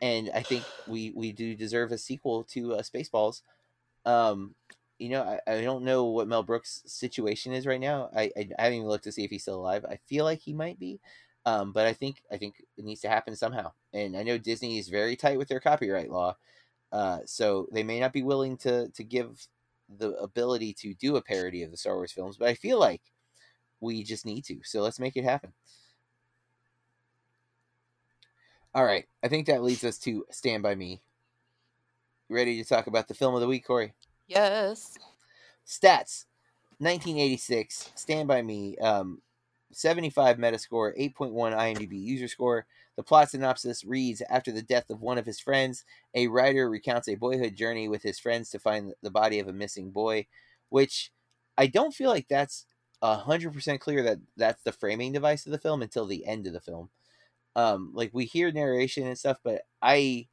And 0.00 0.30
I 0.34 0.42
think 0.42 0.64
we 0.86 1.12
we 1.14 1.32
do 1.32 1.54
deserve 1.54 1.92
a 1.92 1.98
sequel 1.98 2.44
to 2.44 2.74
uh, 2.74 2.82
Spaceballs. 2.82 3.42
Um 4.06 4.54
you 5.04 5.10
know, 5.10 5.22
I, 5.22 5.52
I 5.52 5.60
don't 5.60 5.84
know 5.84 6.06
what 6.06 6.28
Mel 6.28 6.42
Brooks' 6.42 6.82
situation 6.86 7.52
is 7.52 7.66
right 7.66 7.80
now. 7.80 8.08
I, 8.16 8.30
I 8.36 8.48
I 8.58 8.62
haven't 8.62 8.78
even 8.78 8.88
looked 8.88 9.04
to 9.04 9.12
see 9.12 9.22
if 9.24 9.30
he's 9.30 9.42
still 9.42 9.60
alive. 9.60 9.84
I 9.84 9.98
feel 10.06 10.24
like 10.24 10.40
he 10.40 10.54
might 10.54 10.78
be, 10.78 10.98
um, 11.44 11.72
but 11.72 11.86
I 11.86 11.92
think 11.92 12.22
I 12.32 12.38
think 12.38 12.54
it 12.78 12.84
needs 12.86 13.02
to 13.02 13.10
happen 13.10 13.36
somehow. 13.36 13.72
And 13.92 14.16
I 14.16 14.22
know 14.22 14.38
Disney 14.38 14.78
is 14.78 14.88
very 14.88 15.14
tight 15.14 15.36
with 15.36 15.48
their 15.48 15.60
copyright 15.60 16.10
law, 16.10 16.36
uh, 16.90 17.18
so 17.26 17.68
they 17.70 17.82
may 17.82 18.00
not 18.00 18.14
be 18.14 18.22
willing 18.22 18.56
to 18.58 18.88
to 18.88 19.04
give 19.04 19.46
the 19.98 20.12
ability 20.14 20.72
to 20.80 20.94
do 20.94 21.16
a 21.16 21.22
parody 21.22 21.62
of 21.62 21.70
the 21.70 21.76
Star 21.76 21.96
Wars 21.96 22.12
films. 22.12 22.38
But 22.38 22.48
I 22.48 22.54
feel 22.54 22.80
like 22.80 23.02
we 23.80 24.04
just 24.04 24.24
need 24.24 24.46
to. 24.46 24.60
So 24.64 24.80
let's 24.80 24.98
make 24.98 25.16
it 25.16 25.24
happen. 25.24 25.52
All 28.74 28.84
right, 28.86 29.04
I 29.22 29.28
think 29.28 29.46
that 29.48 29.62
leads 29.62 29.84
us 29.84 29.98
to 29.98 30.24
Stand 30.30 30.62
by 30.62 30.74
Me. 30.74 31.02
Ready 32.30 32.56
to 32.62 32.68
talk 32.68 32.86
about 32.86 33.08
the 33.08 33.14
film 33.14 33.34
of 33.34 33.42
the 33.42 33.46
week, 33.46 33.66
Corey? 33.66 33.92
Yes. 34.26 34.98
Stats 35.66 36.24
1986, 36.78 37.92
Stand 37.94 38.28
By 38.28 38.42
Me, 38.42 38.76
um, 38.78 39.20
75 39.72 40.38
Metascore, 40.38 40.98
8.1 40.98 41.32
IMDb 41.32 42.00
user 42.00 42.28
score. 42.28 42.66
The 42.96 43.02
plot 43.02 43.30
synopsis 43.30 43.84
reads 43.84 44.22
After 44.28 44.52
the 44.52 44.62
death 44.62 44.90
of 44.90 45.00
one 45.00 45.18
of 45.18 45.26
his 45.26 45.40
friends, 45.40 45.84
a 46.14 46.28
writer 46.28 46.68
recounts 46.68 47.08
a 47.08 47.16
boyhood 47.16 47.56
journey 47.56 47.88
with 47.88 48.02
his 48.02 48.18
friends 48.18 48.50
to 48.50 48.58
find 48.58 48.92
the 49.02 49.10
body 49.10 49.40
of 49.40 49.48
a 49.48 49.52
missing 49.52 49.90
boy, 49.90 50.26
which 50.68 51.10
I 51.58 51.66
don't 51.66 51.94
feel 51.94 52.10
like 52.10 52.28
that's 52.28 52.66
100% 53.02 53.80
clear 53.80 54.02
that 54.02 54.18
that's 54.36 54.62
the 54.62 54.72
framing 54.72 55.12
device 55.12 55.46
of 55.46 55.52
the 55.52 55.58
film 55.58 55.82
until 55.82 56.06
the 56.06 56.24
end 56.26 56.46
of 56.46 56.52
the 56.52 56.60
film. 56.60 56.90
Um, 57.56 57.92
like 57.94 58.10
we 58.12 58.24
hear 58.24 58.50
narration 58.50 59.06
and 59.06 59.18
stuff, 59.18 59.38
but 59.44 59.62
I 59.82 60.28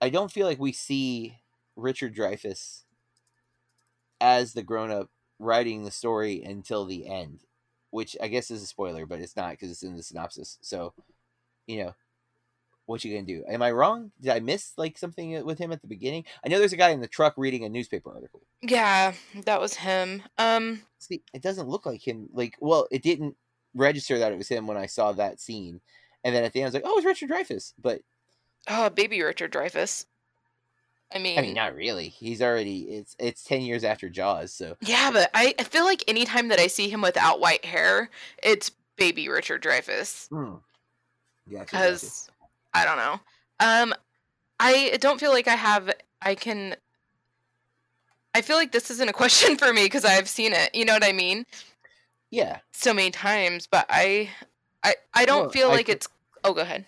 I 0.00 0.10
don't 0.10 0.30
feel 0.30 0.46
like 0.46 0.58
we 0.58 0.72
see 0.72 1.38
Richard 1.76 2.16
Dreyfuss 2.16 2.82
as 4.20 4.54
the 4.54 4.62
grown 4.62 4.90
up 4.90 5.10
writing 5.38 5.84
the 5.84 5.90
story 5.90 6.42
until 6.42 6.84
the 6.84 7.06
end, 7.06 7.40
which 7.90 8.16
I 8.20 8.28
guess 8.28 8.50
is 8.50 8.62
a 8.62 8.66
spoiler, 8.66 9.06
but 9.06 9.20
it's 9.20 9.36
not 9.36 9.50
because 9.50 9.70
it's 9.70 9.82
in 9.82 9.96
the 9.96 10.02
synopsis. 10.02 10.58
So, 10.62 10.94
you 11.66 11.84
know, 11.84 11.94
what 12.86 13.04
you 13.04 13.12
gonna 13.12 13.26
do? 13.26 13.44
Am 13.48 13.62
I 13.62 13.72
wrong? 13.72 14.12
Did 14.20 14.32
I 14.32 14.40
miss 14.40 14.72
like 14.76 14.96
something 14.96 15.44
with 15.44 15.58
him 15.58 15.72
at 15.72 15.82
the 15.82 15.88
beginning? 15.88 16.24
I 16.44 16.48
know 16.48 16.58
there's 16.58 16.72
a 16.72 16.78
guy 16.78 16.90
in 16.90 17.00
the 17.00 17.08
truck 17.08 17.34
reading 17.36 17.64
a 17.64 17.68
newspaper 17.68 18.12
article. 18.12 18.42
Yeah, 18.62 19.12
that 19.44 19.60
was 19.60 19.74
him. 19.74 20.22
Um, 20.38 20.82
See, 20.98 21.22
it 21.34 21.42
doesn't 21.42 21.68
look 21.68 21.84
like 21.84 22.06
him. 22.06 22.28
Like, 22.32 22.56
well, 22.60 22.86
it 22.90 23.02
didn't 23.02 23.36
register 23.74 24.18
that 24.18 24.32
it 24.32 24.38
was 24.38 24.48
him 24.48 24.66
when 24.66 24.76
I 24.76 24.86
saw 24.86 25.12
that 25.12 25.40
scene, 25.40 25.80
and 26.24 26.34
then 26.34 26.44
at 26.44 26.52
the 26.52 26.60
end 26.60 26.66
I 26.66 26.68
was 26.68 26.74
like, 26.74 26.84
oh, 26.86 26.96
it's 26.96 27.06
Richard 27.06 27.30
Dreyfuss, 27.30 27.74
but 27.78 28.00
oh, 28.68 28.88
baby 28.88 29.20
Richard 29.20 29.52
Dreyfuss. 29.52 30.06
I 31.14 31.18
mean, 31.18 31.38
I 31.38 31.42
mean, 31.42 31.54
not 31.54 31.74
really. 31.74 32.08
He's 32.08 32.42
already 32.42 32.80
it's 32.80 33.16
it's 33.18 33.44
ten 33.44 33.62
years 33.62 33.84
after 33.84 34.08
Jaws, 34.08 34.52
so 34.52 34.76
yeah, 34.80 35.10
but 35.12 35.30
I, 35.34 35.54
I 35.58 35.62
feel 35.62 35.84
like 35.84 36.02
anytime 36.08 36.48
that 36.48 36.58
I 36.58 36.66
see 36.66 36.88
him 36.88 37.00
without 37.00 37.40
white 37.40 37.64
hair, 37.64 38.10
it's 38.42 38.70
baby 38.96 39.28
Richard 39.28 39.62
Dreyfuss. 39.62 40.28
hmm. 40.28 40.56
yeah, 41.46 41.60
because 41.60 42.28
I 42.74 42.84
don't 42.84 42.96
know. 42.96 43.20
Um, 43.60 43.94
I 44.58 44.98
don't 45.00 45.20
feel 45.20 45.30
like 45.30 45.48
I 45.48 45.54
have. 45.54 45.90
I 46.20 46.34
can. 46.34 46.76
I 48.34 48.42
feel 48.42 48.56
like 48.56 48.72
this 48.72 48.90
isn't 48.90 49.08
a 49.08 49.12
question 49.14 49.56
for 49.56 49.72
me 49.72 49.84
because 49.84 50.04
I've 50.04 50.28
seen 50.28 50.52
it. 50.52 50.74
You 50.74 50.84
know 50.84 50.92
what 50.92 51.04
I 51.04 51.12
mean? 51.12 51.46
yeah. 52.30 52.58
So 52.72 52.92
many 52.92 53.10
times, 53.10 53.66
but 53.66 53.86
I, 53.88 54.30
I, 54.82 54.94
I 55.14 55.24
don't 55.24 55.52
feel 55.52 55.68
I 55.68 55.74
like 55.74 55.86
fe- 55.86 55.92
it's. 55.92 56.08
Oh, 56.44 56.52
go 56.52 56.62
ahead. 56.62 56.84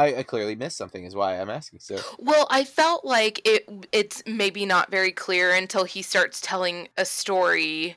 I, 0.00 0.16
I 0.16 0.22
clearly 0.22 0.56
missed 0.56 0.78
something. 0.78 1.04
Is 1.04 1.14
why 1.14 1.38
I'm 1.38 1.50
asking. 1.50 1.80
So 1.80 1.98
Well, 2.18 2.46
I 2.50 2.64
felt 2.64 3.04
like 3.04 3.46
it 3.46 3.68
it's 3.92 4.22
maybe 4.26 4.64
not 4.64 4.90
very 4.90 5.12
clear 5.12 5.52
until 5.52 5.84
he 5.84 6.00
starts 6.00 6.40
telling 6.40 6.88
a 6.96 7.04
story 7.04 7.96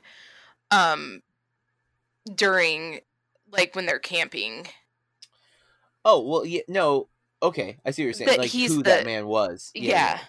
um 0.70 1.22
during 2.34 3.00
like 3.50 3.74
when 3.74 3.86
they're 3.86 3.98
camping. 3.98 4.66
oh 6.04 6.20
well, 6.20 6.44
yeah, 6.44 6.62
no, 6.68 7.08
okay, 7.42 7.78
I 7.86 7.90
see 7.90 8.02
what 8.02 8.06
you're 8.06 8.12
saying. 8.12 8.30
But 8.30 8.38
like 8.38 8.50
who 8.50 8.82
that 8.82 9.06
man 9.06 9.26
was. 9.26 9.70
Yeah. 9.74 10.20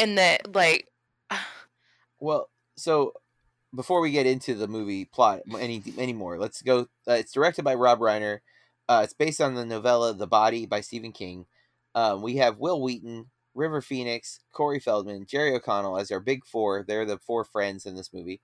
And 0.00 0.18
that 0.18 0.52
like 0.52 0.88
Well, 2.18 2.50
so 2.76 3.12
before 3.72 4.00
we 4.00 4.10
get 4.10 4.26
into 4.26 4.56
the 4.56 4.66
movie 4.66 5.04
plot 5.04 5.42
any 5.60 5.80
any 5.96 6.12
more, 6.12 6.38
let's 6.38 6.60
go. 6.60 6.88
Uh, 7.06 7.12
it's 7.12 7.32
directed 7.32 7.62
by 7.62 7.74
Rob 7.74 8.00
Reiner. 8.00 8.40
Uh, 8.88 9.00
it's 9.04 9.12
based 9.14 9.40
on 9.40 9.54
the 9.54 9.64
novella 9.66 10.14
"The 10.14 10.26
Body" 10.26 10.66
by 10.66 10.80
Stephen 10.80 11.12
King. 11.12 11.46
Um, 11.94 12.22
we 12.22 12.36
have 12.36 12.58
Wil 12.58 12.80
Wheaton, 12.82 13.26
River 13.54 13.80
Phoenix, 13.82 14.40
Corey 14.52 14.80
Feldman, 14.80 15.26
Jerry 15.26 15.54
O'Connell 15.54 15.98
as 15.98 16.10
our 16.10 16.20
big 16.20 16.46
four. 16.46 16.84
They're 16.86 17.04
the 17.04 17.18
four 17.18 17.44
friends 17.44 17.86
in 17.86 17.94
this 17.96 18.12
movie. 18.12 18.40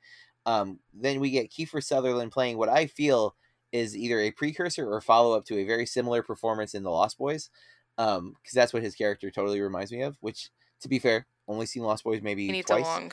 Um, 0.47 0.81
then 0.93 1.21
we 1.21 1.31
get 1.31 1.51
Kiefer 1.51 1.83
Sutherland 1.83 2.33
playing 2.33 2.59
what 2.59 2.69
I 2.69 2.87
feel 2.87 3.35
is 3.73 3.97
either 3.97 4.21
a 4.21 4.31
precursor 4.31 4.89
or 4.89 5.01
follow 5.01 5.37
up 5.37 5.45
to 5.47 5.59
a 5.59 5.65
very 5.65 5.87
similar 5.87 6.23
performance 6.23 6.75
in 6.75 6.83
The 6.83 6.91
Lost 6.91 7.17
Boys, 7.19 7.49
because 7.97 8.33
that's 8.53 8.73
what 8.73 8.83
his 8.83 8.95
character 8.95 9.31
totally 9.31 9.61
reminds 9.61 9.91
me 9.91 10.03
of. 10.03 10.17
Which, 10.21 10.51
to 10.83 10.89
be 10.89 10.99
fair, 10.99 11.27
only 11.49 11.67
seen 11.67 11.83
Lost 11.83 12.05
Boys 12.05 12.23
maybe 12.23 12.47
he 12.47 12.53
needs 12.53 12.67
twice. 12.67 12.85
a 12.85 12.89
long 12.89 13.13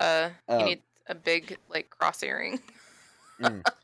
uh 0.00 0.30
he 0.48 0.54
Um, 0.54 0.64
needs 0.64 0.82
a 1.06 1.14
big 1.14 1.58
like 1.68 1.90
cross 1.90 2.22
earring. 2.22 2.60
Mm. 3.40 3.62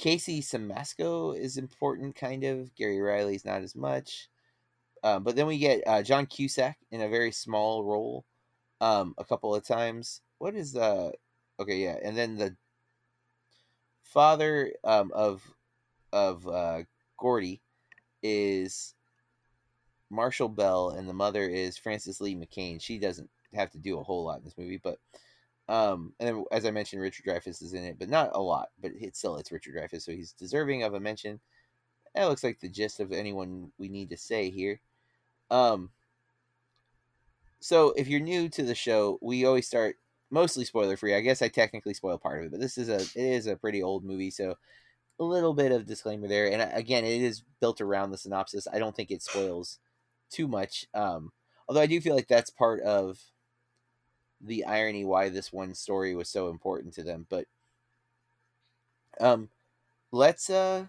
Casey 0.00 0.40
Siemaszko 0.40 1.38
is 1.38 1.58
important, 1.58 2.16
kind 2.16 2.42
of. 2.42 2.74
Gary 2.74 2.98
Riley's 3.02 3.44
not 3.44 3.60
as 3.60 3.76
much. 3.76 4.30
Um, 5.02 5.22
but 5.24 5.36
then 5.36 5.46
we 5.46 5.58
get 5.58 5.82
uh, 5.86 6.02
John 6.02 6.24
Cusack 6.24 6.78
in 6.90 7.02
a 7.02 7.08
very 7.10 7.30
small 7.30 7.84
role 7.84 8.24
um, 8.80 9.14
a 9.18 9.26
couple 9.26 9.54
of 9.54 9.62
times. 9.62 10.22
What 10.38 10.54
is 10.54 10.74
uh 10.74 11.10
okay, 11.60 11.76
yeah, 11.76 11.98
and 12.02 12.16
then 12.16 12.36
the 12.36 12.56
father 14.02 14.72
um, 14.84 15.12
of 15.14 15.42
of 16.14 16.48
uh, 16.48 16.84
Gordie 17.18 17.60
is 18.22 18.94
Marshall 20.08 20.48
Bell, 20.48 20.94
and 20.96 21.06
the 21.06 21.12
mother 21.12 21.46
is 21.46 21.76
Frances 21.76 22.22
Lee 22.22 22.34
McCain. 22.34 22.80
She 22.80 22.98
doesn't 22.98 23.28
have 23.52 23.70
to 23.72 23.78
do 23.78 23.98
a 23.98 24.02
whole 24.02 24.24
lot 24.24 24.38
in 24.38 24.44
this 24.44 24.56
movie, 24.56 24.80
but 24.82 24.98
um, 25.70 26.12
and 26.18 26.28
then 26.28 26.44
as 26.50 26.66
I 26.66 26.72
mentioned, 26.72 27.00
Richard 27.00 27.24
Dreyfuss 27.24 27.62
is 27.62 27.74
in 27.74 27.84
it, 27.84 27.96
but 27.96 28.08
not 28.08 28.34
a 28.34 28.42
lot. 28.42 28.70
But 28.82 28.90
it's 28.96 29.20
still 29.20 29.36
it's 29.36 29.52
Richard 29.52 29.76
Dreyfuss, 29.76 30.02
so 30.02 30.10
he's 30.10 30.32
deserving 30.32 30.82
of 30.82 30.94
a 30.94 31.00
mention. 31.00 31.38
That 32.16 32.24
looks 32.24 32.42
like 32.42 32.58
the 32.58 32.68
gist 32.68 32.98
of 32.98 33.12
anyone 33.12 33.70
we 33.78 33.88
need 33.88 34.10
to 34.10 34.16
say 34.16 34.50
here. 34.50 34.80
Um, 35.48 35.90
so 37.60 37.92
if 37.96 38.08
you're 38.08 38.18
new 38.18 38.48
to 38.48 38.64
the 38.64 38.74
show, 38.74 39.20
we 39.22 39.44
always 39.44 39.68
start 39.68 39.94
mostly 40.28 40.64
spoiler 40.64 40.96
free. 40.96 41.14
I 41.14 41.20
guess 41.20 41.40
I 41.40 41.46
technically 41.46 41.94
spoil 41.94 42.18
part 42.18 42.40
of 42.40 42.46
it, 42.46 42.50
but 42.50 42.60
this 42.60 42.76
is 42.76 42.88
a 42.88 42.96
it 42.96 43.14
is 43.14 43.46
a 43.46 43.54
pretty 43.54 43.80
old 43.80 44.04
movie, 44.04 44.30
so 44.30 44.56
a 45.20 45.24
little 45.24 45.54
bit 45.54 45.70
of 45.70 45.86
disclaimer 45.86 46.26
there. 46.26 46.50
And 46.50 46.62
uh, 46.62 46.70
again, 46.72 47.04
it 47.04 47.22
is 47.22 47.44
built 47.60 47.80
around 47.80 48.10
the 48.10 48.18
synopsis. 48.18 48.66
I 48.72 48.80
don't 48.80 48.96
think 48.96 49.12
it 49.12 49.22
spoils 49.22 49.78
too 50.30 50.48
much. 50.48 50.86
Um, 50.94 51.30
although 51.68 51.80
I 51.82 51.86
do 51.86 52.00
feel 52.00 52.16
like 52.16 52.26
that's 52.26 52.50
part 52.50 52.82
of 52.82 53.20
the 54.40 54.64
irony 54.64 55.04
why 55.04 55.28
this 55.28 55.52
one 55.52 55.74
story 55.74 56.14
was 56.14 56.28
so 56.28 56.48
important 56.48 56.94
to 56.94 57.02
them. 57.02 57.26
But 57.28 57.46
um, 59.20 59.50
let's 60.12 60.48
uh 60.50 60.86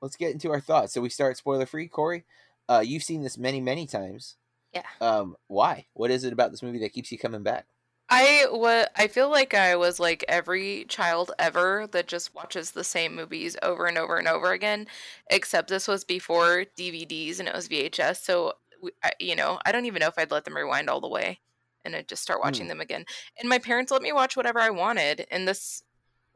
let's 0.00 0.16
get 0.16 0.32
into 0.32 0.50
our 0.50 0.60
thoughts. 0.60 0.92
So 0.92 1.00
we 1.00 1.10
start 1.10 1.36
spoiler 1.36 1.66
free. 1.66 1.88
Corey, 1.88 2.24
uh, 2.68 2.82
you've 2.84 3.02
seen 3.02 3.22
this 3.22 3.38
many 3.38 3.60
many 3.60 3.86
times. 3.86 4.36
Yeah. 4.72 4.82
Um, 5.00 5.36
why? 5.46 5.86
What 5.94 6.10
is 6.10 6.24
it 6.24 6.32
about 6.32 6.50
this 6.50 6.62
movie 6.62 6.78
that 6.80 6.92
keeps 6.92 7.10
you 7.10 7.18
coming 7.18 7.42
back? 7.42 7.66
I 8.10 8.46
wa- 8.50 8.86
I 8.96 9.06
feel 9.06 9.30
like 9.30 9.52
I 9.52 9.76
was 9.76 10.00
like 10.00 10.24
every 10.28 10.86
child 10.88 11.30
ever 11.38 11.86
that 11.92 12.06
just 12.06 12.34
watches 12.34 12.70
the 12.70 12.84
same 12.84 13.14
movies 13.14 13.56
over 13.62 13.86
and 13.86 13.98
over 13.98 14.16
and 14.16 14.28
over 14.28 14.52
again, 14.52 14.86
except 15.30 15.68
this 15.68 15.86
was 15.86 16.04
before 16.04 16.64
DVDs 16.76 17.38
and 17.38 17.48
it 17.48 17.54
was 17.54 17.68
VHS. 17.68 18.22
So 18.24 18.54
you 19.18 19.34
know, 19.36 19.58
I 19.66 19.72
don't 19.72 19.86
even 19.86 20.00
know 20.00 20.06
if 20.06 20.18
I'd 20.18 20.30
let 20.30 20.44
them 20.44 20.56
rewind 20.56 20.88
all 20.88 21.00
the 21.00 21.08
way 21.08 21.40
and 21.88 21.96
I'd 21.96 22.08
just 22.08 22.22
start 22.22 22.40
watching 22.40 22.68
them 22.68 22.80
again. 22.80 23.04
And 23.38 23.48
my 23.48 23.58
parents 23.58 23.90
let 23.90 24.02
me 24.02 24.12
watch 24.12 24.36
whatever 24.36 24.60
I 24.60 24.70
wanted. 24.70 25.26
And 25.30 25.48
this, 25.48 25.82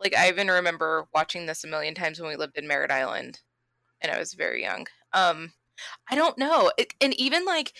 like, 0.00 0.16
I 0.16 0.28
even 0.28 0.48
remember 0.48 1.06
watching 1.14 1.46
this 1.46 1.62
a 1.62 1.68
million 1.68 1.94
times 1.94 2.20
when 2.20 2.28
we 2.30 2.36
lived 2.36 2.56
in 2.58 2.66
Merritt 2.66 2.90
Island, 2.90 3.40
and 4.00 4.10
I 4.10 4.18
was 4.18 4.34
very 4.34 4.62
young. 4.62 4.86
Um, 5.12 5.52
I 6.10 6.14
don't 6.14 6.38
know, 6.38 6.70
it, 6.78 6.94
and 7.00 7.14
even 7.14 7.44
like 7.44 7.72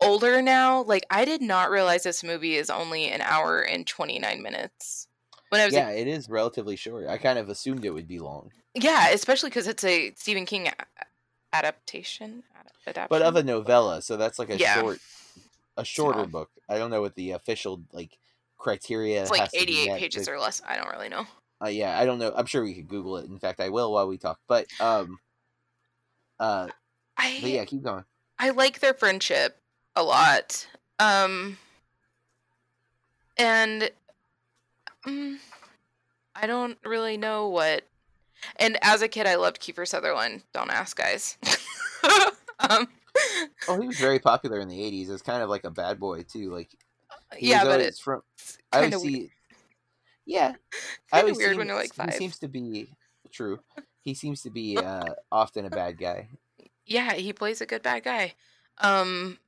older 0.00 0.40
now, 0.42 0.82
like 0.82 1.04
I 1.10 1.24
did 1.24 1.42
not 1.42 1.70
realize 1.70 2.02
this 2.02 2.22
movie 2.22 2.54
is 2.54 2.70
only 2.70 3.10
an 3.10 3.20
hour 3.20 3.60
and 3.60 3.86
29 3.86 4.42
minutes. 4.42 5.08
When 5.48 5.60
I 5.60 5.66
was 5.66 5.74
Yeah, 5.74 5.90
it 5.90 6.06
is 6.06 6.28
relatively 6.28 6.76
short. 6.76 7.08
I 7.08 7.18
kind 7.18 7.38
of 7.38 7.48
assumed 7.48 7.84
it 7.84 7.90
would 7.90 8.06
be 8.08 8.18
long, 8.18 8.52
yeah, 8.74 9.08
especially 9.10 9.50
cuz 9.50 9.66
it's 9.66 9.84
a 9.84 10.12
Stephen 10.14 10.46
King 10.46 10.68
a- 10.68 10.74
adaptation, 11.52 12.42
adaptation. 12.54 13.06
but 13.08 13.22
of 13.22 13.36
a 13.36 13.42
novella, 13.42 14.02
so 14.02 14.16
that's 14.16 14.38
like 14.38 14.50
a 14.50 14.58
Yeah. 14.58 14.80
short, 14.80 15.00
a 15.78 15.84
shorter 15.84 16.26
book. 16.26 16.50
I 16.68 16.76
don't 16.76 16.90
know 16.90 17.00
what 17.00 17.14
the 17.14 17.30
official 17.30 17.82
like 17.92 18.18
criteria. 18.58 19.22
it's 19.22 19.30
like 19.30 19.40
has 19.40 19.52
to 19.52 19.64
be 19.66 19.82
88 19.88 19.98
pages 19.98 20.26
to- 20.26 20.32
or 20.32 20.38
less. 20.38 20.60
I 20.66 20.76
don't 20.76 20.90
really 20.90 21.08
know. 21.08 21.26
Uh, 21.64 21.68
yeah, 21.68 21.98
I 21.98 22.04
don't 22.04 22.18
know. 22.18 22.32
I'm 22.36 22.46
sure 22.46 22.62
we 22.62 22.74
could 22.74 22.86
Google 22.88 23.16
it. 23.16 23.26
In 23.28 23.38
fact, 23.38 23.58
I 23.58 23.68
will 23.70 23.92
while 23.92 24.06
we 24.06 24.16
talk. 24.18 24.38
But 24.46 24.66
um, 24.80 25.18
uh, 26.38 26.68
I 27.16 27.38
but 27.40 27.50
yeah, 27.50 27.64
keep 27.64 27.82
going. 27.82 28.04
I 28.38 28.50
like 28.50 28.80
their 28.80 28.94
friendship 28.94 29.58
a 29.96 30.02
lot. 30.02 30.66
Um 31.00 31.58
and 33.36 33.90
um, 35.06 35.38
I 36.34 36.46
don't 36.46 36.78
really 36.84 37.16
know 37.16 37.48
what 37.48 37.82
and 38.56 38.78
as 38.82 39.02
a 39.02 39.08
kid 39.08 39.26
I 39.26 39.36
loved 39.36 39.60
Kiefer 39.60 39.86
Sutherland. 39.86 40.42
Don't 40.52 40.70
ask 40.70 40.96
guys. 40.96 41.38
um 42.70 42.88
Oh, 43.66 43.80
he 43.80 43.86
was 43.86 43.98
very 44.00 44.18
popular 44.18 44.60
in 44.60 44.68
the 44.68 44.80
'80s. 44.80 45.10
As 45.10 45.22
kind 45.22 45.42
of 45.42 45.48
like 45.50 45.64
a 45.64 45.70
bad 45.70 45.98
boy 46.00 46.22
too. 46.22 46.50
Like 46.50 46.70
yeah, 47.40 47.64
but 47.64 47.80
it's 47.80 48.00
from. 48.00 48.22
I 48.72 48.78
always 48.78 49.00
see. 49.00 49.30
Yeah, 50.26 50.54
I 51.12 51.20
always 51.20 51.38
weird 51.38 51.56
when 51.56 51.66
you're 51.68 51.76
like 51.76 51.94
five. 51.94 52.06
He 52.06 52.12
5. 52.12 52.18
seems 52.18 52.38
to 52.40 52.48
be 52.48 52.90
true. 53.32 53.60
He 54.04 54.14
seems 54.14 54.42
to 54.42 54.50
be 54.50 54.76
uh, 54.80 55.14
often 55.30 55.64
a 55.66 55.70
bad 55.70 55.98
guy. 55.98 56.28
yeah, 56.86 57.14
he 57.14 57.32
plays 57.32 57.60
a 57.60 57.66
good 57.66 57.82
bad 57.82 58.04
guy. 58.04 58.34
Um, 58.78 59.38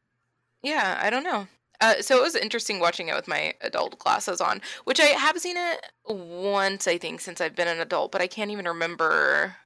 yeah, 0.62 0.98
I 1.02 1.10
don't 1.10 1.24
know. 1.24 1.48
Uh, 1.80 2.02
so 2.02 2.18
it 2.18 2.22
was 2.22 2.36
interesting 2.36 2.80
watching 2.80 3.08
it 3.08 3.14
with 3.14 3.28
my 3.28 3.54
adult 3.62 3.98
glasses 3.98 4.40
on, 4.40 4.62
which 4.84 5.00
I 5.00 5.06
have 5.06 5.38
seen 5.40 5.56
it 5.56 5.86
once, 6.06 6.88
I 6.88 6.98
think, 6.98 7.20
since 7.20 7.40
I've 7.40 7.56
been 7.56 7.68
an 7.68 7.80
adult, 7.80 8.12
but 8.12 8.22
I 8.22 8.28
can't 8.28 8.50
even 8.50 8.66
remember 8.66 9.56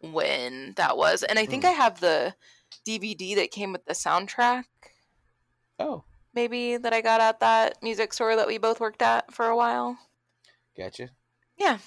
when 0.00 0.72
that 0.76 0.96
was. 0.96 1.22
And 1.22 1.38
I 1.38 1.46
think 1.46 1.64
Hmm. 1.64 1.68
I 1.68 1.70
have 1.70 2.00
the 2.00 2.34
DVD 2.86 3.34
that 3.36 3.50
came 3.50 3.72
with 3.72 3.84
the 3.84 3.94
soundtrack, 3.94 4.64
Oh, 5.78 6.04
maybe 6.34 6.76
that 6.76 6.92
I 6.92 7.00
got 7.00 7.20
at 7.20 7.40
that 7.40 7.82
music 7.82 8.12
store 8.12 8.36
that 8.36 8.46
we 8.46 8.58
both 8.58 8.80
worked 8.80 9.02
at 9.02 9.32
for 9.32 9.46
a 9.46 9.56
while. 9.56 9.98
gotcha. 10.76 11.10
Yeah. 11.56 11.78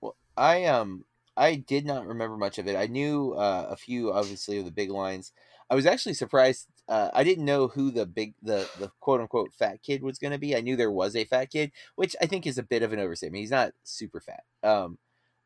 Well, 0.00 0.16
I 0.36 0.64
um 0.64 1.04
I 1.36 1.56
did 1.56 1.84
not 1.84 2.06
remember 2.06 2.36
much 2.36 2.58
of 2.58 2.68
it. 2.68 2.76
I 2.76 2.86
knew 2.86 3.32
uh, 3.32 3.66
a 3.68 3.76
few, 3.76 4.12
obviously, 4.12 4.58
of 4.58 4.64
the 4.64 4.70
big 4.70 4.90
lines. 4.90 5.32
I 5.68 5.74
was 5.74 5.84
actually 5.86 6.14
surprised. 6.14 6.68
Uh, 6.88 7.10
I 7.12 7.24
didn't 7.24 7.44
know 7.46 7.66
who 7.68 7.90
the 7.90 8.06
big 8.06 8.34
the 8.42 8.68
the 8.78 8.90
quote 9.00 9.20
unquote 9.20 9.52
fat 9.52 9.82
kid 9.82 10.02
was 10.02 10.18
going 10.18 10.32
to 10.32 10.38
be. 10.38 10.54
I 10.54 10.60
knew 10.60 10.76
there 10.76 10.90
was 10.92 11.16
a 11.16 11.24
fat 11.24 11.50
kid, 11.50 11.72
which 11.96 12.14
I 12.20 12.26
think 12.26 12.46
is 12.46 12.58
a 12.58 12.62
bit 12.62 12.82
of 12.82 12.92
an 12.92 13.00
overstatement. 13.00 13.40
He's 13.40 13.50
not 13.50 13.72
super 13.82 14.20
fat. 14.20 14.44
Um, 14.62 14.98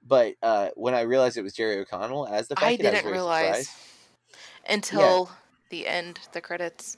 but 0.02 0.34
uh, 0.42 0.70
when 0.74 0.94
I 0.94 1.02
realized 1.02 1.36
it 1.36 1.42
was 1.42 1.54
Jerry 1.54 1.78
O'Connell 1.78 2.26
as 2.26 2.48
the 2.48 2.56
I 2.56 2.68
I 2.68 2.76
didn't 2.76 3.02
very 3.02 3.12
realize 3.12 3.68
surprised. 3.68 3.70
until 4.68 5.30
the 5.70 5.86
end, 5.86 6.20
the 6.32 6.40
credits. 6.40 6.96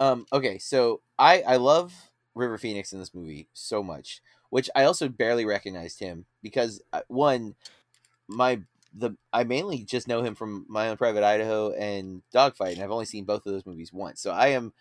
Um, 0.00 0.26
okay, 0.32 0.58
so 0.58 1.02
I 1.18 1.42
I 1.42 1.56
love 1.56 2.10
River 2.34 2.58
Phoenix 2.58 2.92
in 2.92 2.98
this 2.98 3.14
movie 3.14 3.48
so 3.52 3.82
much, 3.82 4.22
which 4.50 4.68
I 4.74 4.84
also 4.84 5.08
barely 5.08 5.44
recognized 5.44 6.00
him 6.00 6.26
because 6.42 6.82
uh, 6.92 7.02
one, 7.08 7.54
my 8.28 8.62
the 8.94 9.16
I 9.32 9.44
mainly 9.44 9.84
just 9.84 10.08
know 10.08 10.22
him 10.22 10.34
from 10.34 10.66
My 10.68 10.88
Own 10.88 10.96
Private 10.96 11.24
Idaho 11.24 11.72
and 11.72 12.22
Dogfight, 12.32 12.74
and 12.76 12.84
I've 12.84 12.90
only 12.92 13.06
seen 13.06 13.24
both 13.24 13.46
of 13.46 13.52
those 13.52 13.66
movies 13.66 13.92
once, 13.92 14.20
so 14.22 14.32
I 14.32 14.48
am 14.48 14.72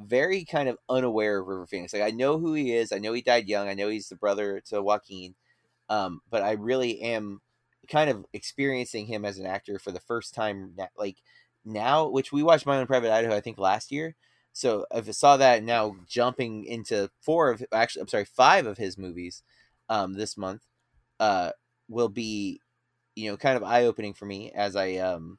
very 0.00 0.44
kind 0.44 0.68
of 0.68 0.78
unaware 0.88 1.40
of 1.40 1.46
River 1.48 1.66
Phoenix. 1.66 1.92
Like 1.92 2.02
I 2.02 2.10
know 2.10 2.38
who 2.38 2.54
he 2.54 2.74
is, 2.74 2.92
I 2.92 2.98
know 2.98 3.12
he 3.12 3.22
died 3.22 3.48
young, 3.48 3.68
I 3.68 3.74
know 3.74 3.88
he's 3.88 4.08
the 4.08 4.16
brother 4.16 4.60
to 4.68 4.82
Joaquin, 4.82 5.34
um, 5.90 6.22
but 6.30 6.42
I 6.42 6.52
really 6.52 7.02
am 7.02 7.42
kind 7.88 8.08
of 8.08 8.24
experiencing 8.32 9.06
him 9.06 9.26
as 9.26 9.38
an 9.38 9.46
actor 9.46 9.78
for 9.78 9.90
the 9.90 10.00
first 10.00 10.32
time, 10.34 10.74
like 10.96 11.18
now, 11.64 12.08
which 12.08 12.32
we 12.32 12.42
watched 12.42 12.64
My 12.64 12.78
Own 12.78 12.86
Private 12.86 13.12
Idaho, 13.12 13.36
I 13.36 13.40
think 13.40 13.58
last 13.58 13.92
year. 13.92 14.14
So 14.52 14.86
if 14.94 15.08
I 15.08 15.12
saw 15.12 15.36
that 15.36 15.62
now 15.62 15.96
jumping 16.08 16.64
into 16.64 17.10
four 17.20 17.50
of 17.50 17.64
actually 17.72 18.02
I'm 18.02 18.08
sorry 18.08 18.24
five 18.24 18.66
of 18.66 18.78
his 18.78 18.98
movies 18.98 19.42
um, 19.88 20.14
this 20.14 20.36
month 20.36 20.62
uh, 21.20 21.50
will 21.88 22.08
be 22.08 22.60
you 23.14 23.30
know 23.30 23.36
kind 23.36 23.56
of 23.56 23.62
eye 23.64 23.84
opening 23.84 24.14
for 24.14 24.26
me 24.26 24.50
as 24.52 24.76
I 24.76 24.96
um, 24.96 25.38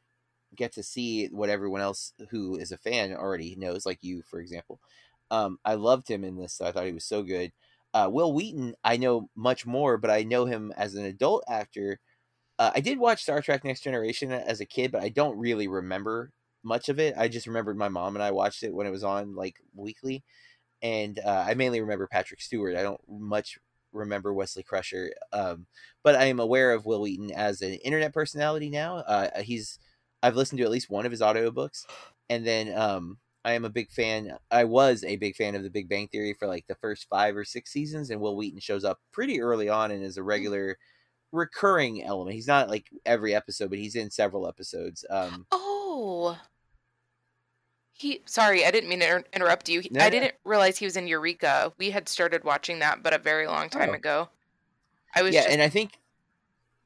get 0.56 0.74
to 0.74 0.84
see 0.84 1.28
what 1.28 1.50
everyone 1.50 1.82
else 1.82 2.14
who 2.30 2.58
is 2.58 2.72
a 2.72 2.78
fan 2.78 3.14
already 3.14 3.56
knows, 3.56 3.86
like 3.86 4.00
you, 4.02 4.22
for 4.30 4.40
example. 4.40 4.80
Um, 5.30 5.60
I 5.64 5.76
loved 5.76 6.10
him 6.10 6.24
in 6.26 6.36
this. 6.36 6.60
I 6.62 6.72
thought 6.72 6.86
he 6.86 6.92
was 6.92 7.06
so 7.06 7.24
good. 7.24 7.52
Uh, 7.94 8.10
Wil 8.12 8.34
Wheaton, 8.34 8.76
I 8.84 8.98
know 8.98 9.30
much 9.36 9.66
more, 9.66 9.98
but 9.98 10.10
I 10.12 10.24
know 10.24 10.46
him 10.46 10.72
as 10.78 10.96
an 10.96 11.06
adult 11.06 11.44
actor. 11.50 12.00
Uh, 12.60 12.72
I 12.76 12.82
did 12.82 13.00
watch 13.00 13.24
Star 13.24 13.42
Trek 13.42 13.64
Next 13.64 13.82
Generation 13.82 14.32
as 14.32 14.62
a 14.62 14.66
kid, 14.66 14.92
but 14.92 15.04
I 15.04 15.10
don't 15.10 15.38
really 15.38 15.68
remember 15.68 16.32
much 16.64 16.90
of 16.90 17.00
it. 17.00 17.16
I 17.18 17.28
just 17.28 17.48
remembered 17.48 17.78
my 17.78 17.90
mom 17.90 18.16
and 18.16 18.24
I 18.24 18.32
watched 18.32 18.64
it 18.64 18.74
when 18.74 18.88
it 18.88 18.92
was 18.92 19.04
on 19.04 19.36
like 19.36 19.58
weekly, 19.76 20.24
and 20.82 21.20
uh, 21.20 21.46
I 21.48 21.54
mainly 21.56 21.82
remember 21.82 22.08
Patrick 22.08 22.42
Stewart. 22.42 22.76
I 22.76 22.84
don't 22.84 23.02
much 23.10 23.58
remember 23.94 24.34
Wesley 24.34 24.64
Crusher, 24.64 25.14
um, 25.34 25.68
but 26.04 26.16
I 26.16 26.26
am 26.26 26.40
aware 26.40 26.74
of 26.74 26.86
Wil 26.86 27.02
Wheaton 27.02 27.32
as 27.32 27.62
an 27.62 27.74
internet 27.76 28.14
personality 28.14 28.70
now. 28.70 28.98
Uh, 28.98 29.42
he's 29.42 29.80
I've 30.24 30.36
listened 30.36 30.60
to 30.60 30.66
at 30.66 30.72
least 30.72 30.90
one 30.90 31.06
of 31.06 31.12
his 31.12 31.22
audiobooks, 31.22 31.86
and 32.30 32.46
then 32.46 32.78
um, 32.78 33.18
I 33.44 33.54
am 33.54 33.66
a 33.66 33.70
big 33.70 33.90
fan. 33.90 34.38
I 34.52 34.64
was 34.66 35.04
a 35.04 35.16
big 35.16 35.36
fan 35.36 35.56
of 35.56 35.64
The 35.64 35.70
Big 35.70 35.90
Bang 35.90 36.08
Theory 36.08 36.34
for 36.34 36.48
like 36.48 36.66
the 36.68 36.76
first 36.76 37.08
five 37.10 37.36
or 37.36 37.44
six 37.44 37.72
seasons, 37.72 38.10
and 38.12 38.22
Wil 38.22 38.36
Wheaton 38.36 38.60
shows 38.60 38.84
up 38.84 39.00
pretty 39.12 39.42
early 39.42 39.68
on 39.70 39.92
and 39.92 40.04
is 40.04 40.18
a 40.18 40.24
regular 40.24 40.78
recurring 41.32 42.04
element. 42.04 42.36
He's 42.36 42.48
not 42.48 42.70
like 42.70 42.86
every 43.06 43.34
episode, 43.34 43.70
but 43.70 43.80
he's 43.80 43.96
in 43.96 44.12
several 44.12 44.48
episodes. 44.48 45.04
Um, 45.10 45.48
oh, 45.52 46.38
he. 47.94 48.22
Sorry, 48.26 48.66
I 48.66 48.72
didn't 48.72 48.90
mean 48.90 49.00
to 49.00 49.06
inter- 49.08 49.28
interrupt 49.34 49.70
you. 49.70 49.82
No, 49.92 50.04
I 50.06 50.10
didn't 50.10 50.36
realize 50.46 50.78
he 50.78 50.86
was 50.86 50.98
in 50.98 51.08
Eureka. 51.08 51.74
We 51.80 51.90
had 51.90 52.08
started 52.08 52.44
watching 52.44 52.80
that, 52.80 53.02
but 53.02 53.14
a 53.14 53.18
very 53.18 53.48
long 53.48 53.70
time 53.70 53.90
Oh. 53.92 53.94
ago. 53.94 54.30
I 55.16 55.24
was 55.24 55.34
yeah, 55.34 55.42
just 55.42 55.54
and 55.54 55.62
I 55.62 55.70
think 55.70 55.94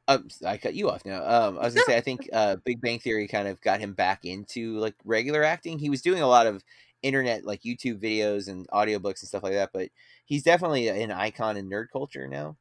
um, 0.08 0.28
I 0.46 0.58
cut 0.58 0.76
you 0.76 0.90
off 0.90 1.04
now. 1.06 1.24
Um, 1.24 1.58
I 1.58 1.64
was 1.66 1.74
gonna 1.74 1.86
say 1.86 1.98
I 1.98 2.02
think 2.02 2.30
uh, 2.32 2.58
Big 2.58 2.80
Bang 2.82 3.00
Theory 3.00 3.28
kind 3.28 3.48
of 3.48 3.60
got 3.62 3.80
him 3.80 3.94
back 3.94 4.26
into 4.26 4.78
like 4.78 4.96
regular 5.04 5.44
acting. 5.44 5.80
He 5.80 5.90
was 5.90 6.02
doing 6.02 6.22
a 6.22 6.28
lot 6.28 6.48
of 6.48 6.64
internet 7.02 7.46
like 7.46 7.62
YouTube 7.62 8.00
videos 8.02 8.48
and 8.48 8.68
audiobooks 8.70 9.22
and 9.22 9.28
stuff 9.28 9.44
like 9.44 9.54
that, 9.54 9.72
but 9.74 9.90
he's 10.26 10.44
definitely 10.44 10.88
an 10.90 11.12
icon 11.12 11.58
in 11.58 11.70
nerd 11.70 11.88
culture 11.92 12.28
now. 12.28 12.58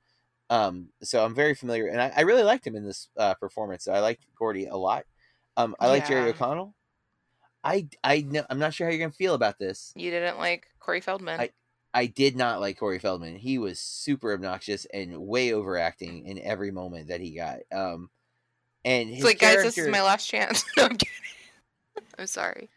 Um, 0.50 0.88
so 1.02 1.24
I'm 1.24 1.34
very 1.34 1.54
familiar, 1.54 1.86
and 1.88 2.00
I, 2.00 2.12
I 2.16 2.20
really 2.22 2.42
liked 2.42 2.66
him 2.66 2.76
in 2.76 2.84
this 2.84 3.08
uh, 3.16 3.34
performance. 3.34 3.88
I 3.88 4.00
liked 4.00 4.26
Gordie 4.38 4.66
a 4.66 4.76
lot. 4.76 5.04
Um, 5.56 5.74
I 5.80 5.88
like 5.88 6.06
Jerry 6.08 6.30
O'Connell. 6.30 6.74
I 7.62 7.88
I 8.04 8.20
know, 8.20 8.44
I'm 8.50 8.58
not 8.58 8.74
sure 8.74 8.86
how 8.86 8.90
you're 8.92 9.00
gonna 9.00 9.12
feel 9.12 9.34
about 9.34 9.58
this. 9.58 9.92
you 9.96 10.10
didn't 10.10 10.38
like 10.38 10.66
Corey 10.80 11.00
Feldman. 11.00 11.40
I- 11.40 11.50
I 11.94 12.06
did 12.06 12.36
not 12.36 12.60
like 12.60 12.78
Corey 12.78 12.98
Feldman. 12.98 13.36
He 13.36 13.56
was 13.56 13.78
super 13.78 14.32
obnoxious 14.32 14.84
and 14.92 15.16
way 15.16 15.52
overacting 15.52 16.26
in 16.26 16.40
every 16.40 16.72
moment 16.72 17.08
that 17.08 17.20
he 17.20 17.30
got. 17.30 17.60
Um, 17.72 18.10
and 18.84 19.08
his 19.08 19.18
it's 19.18 19.24
like, 19.24 19.38
guys, 19.38 19.62
this 19.62 19.78
is 19.78 19.88
my 19.88 20.02
last 20.02 20.26
chance. 20.26 20.64
no, 20.76 20.84
I'm 20.84 20.96
kidding. 20.96 21.08
I'm 22.18 22.26
sorry. 22.26 22.68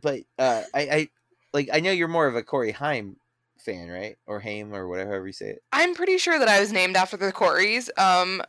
But 0.00 0.20
uh, 0.38 0.62
I, 0.72 0.80
I 0.80 1.08
like 1.52 1.68
I 1.70 1.80
know 1.80 1.90
you're 1.90 2.08
more 2.08 2.26
of 2.26 2.34
a 2.34 2.42
Corey 2.42 2.72
Haim 2.72 3.16
fan, 3.58 3.90
right? 3.90 4.16
Or 4.26 4.40
Haim 4.40 4.74
or 4.74 4.88
whatever 4.88 5.26
you 5.26 5.32
say 5.32 5.50
it. 5.50 5.62
I'm 5.72 5.94
pretty 5.94 6.16
sure 6.16 6.38
that 6.38 6.48
I 6.48 6.60
was 6.60 6.72
named 6.72 6.96
after 6.96 7.18
the 7.18 7.30
Coreys. 7.30 7.90
Um, 7.98 8.42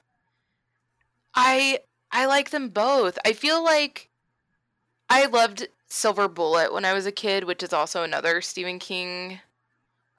I 1.36 1.80
I 2.12 2.26
like 2.28 2.52
them 2.52 2.70
both. 2.70 3.20
I 3.26 3.34
feel 3.34 3.62
like 3.62 4.10
I 5.10 5.26
loved 5.26 5.68
Silver 5.88 6.30
Bullet 6.30 6.74
when 6.74 6.86
I 6.86 6.94
was 6.94 7.06
a 7.06 7.12
kid, 7.12 7.44
which 7.44 7.62
is 7.62 7.74
also 7.74 8.04
another 8.04 8.40
Stephen 8.40 8.80
King, 8.80 9.40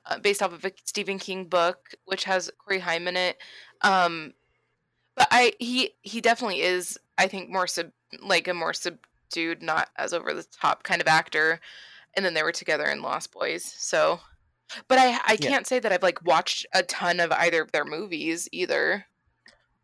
uh, 0.06 0.18
based 0.18 0.42
off 0.42 0.52
of 0.52 0.64
a 0.64 0.72
Stephen 0.84 1.18
King 1.18 1.44
book, 1.46 1.94
which 2.06 2.24
has 2.24 2.50
Corey 2.58 2.80
Haim 2.80 3.08
in 3.08 3.16
it. 3.16 3.38
Um, 3.82 4.34
but 5.16 5.28
I 5.30 5.54
he 5.58 5.94
he 6.02 6.20
definitely 6.20 6.62
is. 6.62 6.98
I 7.18 7.28
think 7.28 7.50
more 7.50 7.66
sub 7.66 7.92
like 8.22 8.48
a 8.48 8.54
more 8.54 8.74
subdued, 8.74 9.62
not 9.62 9.90
as 9.96 10.12
over 10.12 10.34
the 10.34 10.44
top 10.44 10.82
kind 10.82 11.00
of 11.00 11.08
actor. 11.08 11.60
And 12.14 12.24
then 12.24 12.34
they 12.34 12.42
were 12.42 12.52
together 12.52 12.86
in 12.86 13.02
Lost 13.02 13.32
Boys, 13.32 13.64
so. 13.64 14.20
But 14.88 14.98
I 14.98 15.20
I 15.26 15.36
can't 15.36 15.66
say 15.66 15.78
that 15.80 15.92
I've 15.92 16.02
like 16.02 16.24
watched 16.24 16.66
a 16.74 16.82
ton 16.82 17.20
of 17.20 17.32
either 17.32 17.62
of 17.62 17.72
their 17.72 17.84
movies 17.84 18.48
either. 18.52 19.06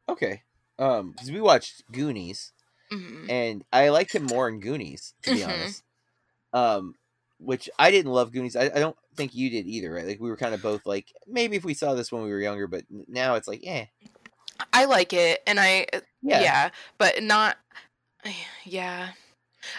Okay. 0.09 0.43
Um, 0.79 1.13
because 1.13 1.31
we 1.31 1.41
watched 1.41 1.91
Goonies, 1.93 2.53
Mhm. 2.91 3.29
and 3.31 3.65
I 3.73 3.91
liked 3.91 4.15
him 4.15 4.25
more 4.25 4.49
in 4.49 4.61
Goonies, 4.61 5.15
to 5.23 5.31
be 5.33 5.43
Mhm. 5.43 5.49
honest. 5.53 5.85
Um, 6.53 6.97
which 7.43 7.69
I 7.79 7.91
didn't 7.91 8.13
love 8.13 8.33
Goonies. 8.33 8.57
I, 8.57 8.65
I 8.65 8.79
don't 8.79 8.97
think 9.17 9.35
you 9.35 9.51
did 9.51 9.67
either, 9.67 9.93
right? 9.93 10.07
Like 10.07 10.21
we 10.21 10.31
were 10.31 10.37
kind 10.37 10.55
of 10.55 10.63
both 10.63 10.87
like 10.87 11.13
maybe 11.27 11.57
if 11.57 11.65
we 11.65 11.75
saw 11.75 11.95
this 11.95 12.13
when 12.13 12.23
we 12.23 12.31
were 12.31 12.41
younger, 12.41 12.67
but 12.67 12.85
now 13.09 13.35
it's 13.35 13.49
like, 13.49 13.63
eh, 13.65 13.87
I 14.73 14.85
like 14.85 15.13
it, 15.13 15.43
and 15.47 15.59
I 15.59 15.87
yeah. 16.23 16.41
yeah, 16.41 16.71
but 16.99 17.23
not 17.23 17.57
yeah 18.65 19.11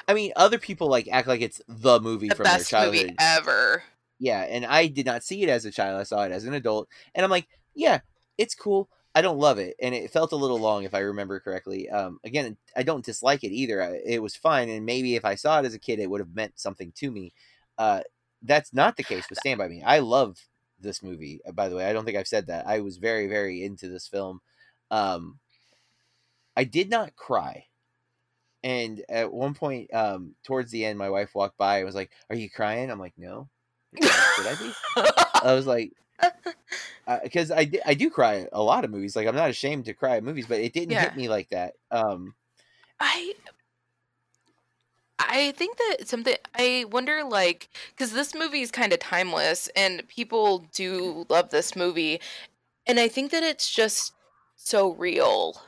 I 0.08 0.14
mean, 0.14 0.32
other 0.36 0.58
people 0.60 0.88
like 0.88 1.08
act 1.12 1.28
like 1.28 1.42
it's 1.42 1.62
the 1.68 2.00
movie 2.00 2.30
the 2.30 2.36
from 2.36 2.46
their 2.46 2.54
best 2.54 2.70
childhood. 2.70 3.04
movie 3.04 3.16
ever. 3.20 3.84
Yeah, 4.20 4.42
and 4.42 4.66
I 4.66 4.88
did 4.88 5.06
not 5.06 5.24
see 5.24 5.44
it 5.44 5.50
as 5.50 5.66
a 5.66 5.72
child. 5.72 6.00
I 6.00 6.04
saw 6.04 6.24
it 6.24 6.32
as 6.32 6.46
an 6.46 6.54
adult, 6.54 6.88
and 7.14 7.24
I'm 7.24 7.32
like, 7.32 7.48
yeah, 7.76 8.00
it's 8.38 8.56
cool. 8.56 8.90
I 9.16 9.22
don't 9.22 9.38
love 9.38 9.60
it, 9.60 9.76
and 9.82 9.94
it 9.94 10.12
felt 10.12 10.32
a 10.32 10.38
little 10.38 10.60
long, 10.60 10.84
if 10.84 10.94
I 10.94 11.00
remember 11.00 11.40
correctly. 11.40 11.90
Um, 11.90 12.20
again, 12.24 12.58
I 12.76 12.84
don't 12.84 13.06
dislike 13.06 13.44
it 13.44 13.52
either. 13.52 13.84
I, 13.84 14.00
it 14.06 14.24
was 14.24 14.36
fine, 14.36 14.70
and 14.70 14.86
maybe 14.86 15.16
if 15.16 15.26
I 15.26 15.36
saw 15.36 15.60
it 15.60 15.66
as 15.66 15.74
a 15.74 15.80
kid, 15.80 16.00
it 16.00 16.10
would 16.10 16.22
have 16.22 16.36
meant 16.36 16.60
something 16.60 16.92
to 16.96 17.12
me. 17.12 17.34
Uh, 17.78 18.02
that's 18.42 18.74
not 18.74 18.98
the 18.98 19.04
case 19.04 19.30
with 19.30 19.40
Stand 19.40 19.58
by 19.58 19.68
Me. 19.68 19.82
I 19.84 20.00
love 20.00 20.38
this 20.80 21.02
movie. 21.02 21.40
uh, 21.48 21.52
By 21.52 21.70
the 21.70 21.76
way, 21.76 21.86
I 21.86 21.94
don't 21.94 22.06
think 22.06 22.18
I've 22.18 22.28
said 22.28 22.48
that. 22.48 22.68
I 22.68 22.80
was 22.82 22.98
very, 22.98 23.28
very 23.28 23.64
into 23.64 23.88
this 23.88 24.08
film. 24.08 24.42
Um, 24.92 25.40
I 26.56 26.64
did 26.66 26.90
not 26.90 27.16
cry. 27.16 27.66
And 28.64 29.04
at 29.10 29.34
one 29.34 29.54
point, 29.54 29.94
um, 29.94 30.36
towards 30.44 30.72
the 30.72 30.86
end, 30.86 30.98
my 30.98 31.10
wife 31.10 31.36
walked 31.36 31.58
by 31.58 31.78
and 31.78 31.86
was 31.86 31.96
like, 31.96 32.12
"Are 32.30 32.36
you 32.36 32.50
crying?" 32.50 32.90
I'm 32.90 33.00
like, 33.00 33.14
"No." 33.18 33.50
Should 34.02 34.48
I 34.48 34.56
be? 34.56 34.74
I 35.44 35.54
was 35.54 35.68
like, 35.68 35.92
because 37.24 37.52
I, 37.52 37.66
di- 37.66 37.82
I 37.86 37.94
do 37.94 38.10
cry 38.10 38.48
a 38.52 38.62
lot 38.64 38.86
of 38.86 38.92
movies. 38.92 39.16
Like 39.16 39.28
I'm 39.28 39.36
not 39.36 39.50
ashamed 39.50 39.86
to 39.86 39.94
cry 39.94 40.16
at 40.18 40.24
movies, 40.24 40.46
but 40.48 40.60
it 40.60 40.74
didn't 40.74 40.92
Yeah. 40.92 41.02
hit 41.02 41.16
me 41.18 41.28
like 41.30 41.50
that. 41.50 41.74
Um, 41.92 42.36
I 43.00 43.34
I 45.20 45.52
think 45.52 45.78
that 45.78 46.08
something 46.08 46.36
I 46.56 46.86
wonder 46.92 47.24
like 47.24 47.70
cuz 47.98 48.12
this 48.12 48.34
movie 48.34 48.62
is 48.62 48.72
kind 48.72 48.94
of 48.94 49.00
timeless 49.00 49.68
and 49.76 50.08
people 50.08 50.60
do 50.74 51.26
love 51.30 51.50
this 51.50 51.76
movie 51.76 52.20
and 52.88 53.00
I 53.00 53.08
think 53.10 53.32
that 53.32 53.44
it's 53.44 53.72
just 53.72 54.14
so 54.56 54.94
real. 54.94 55.62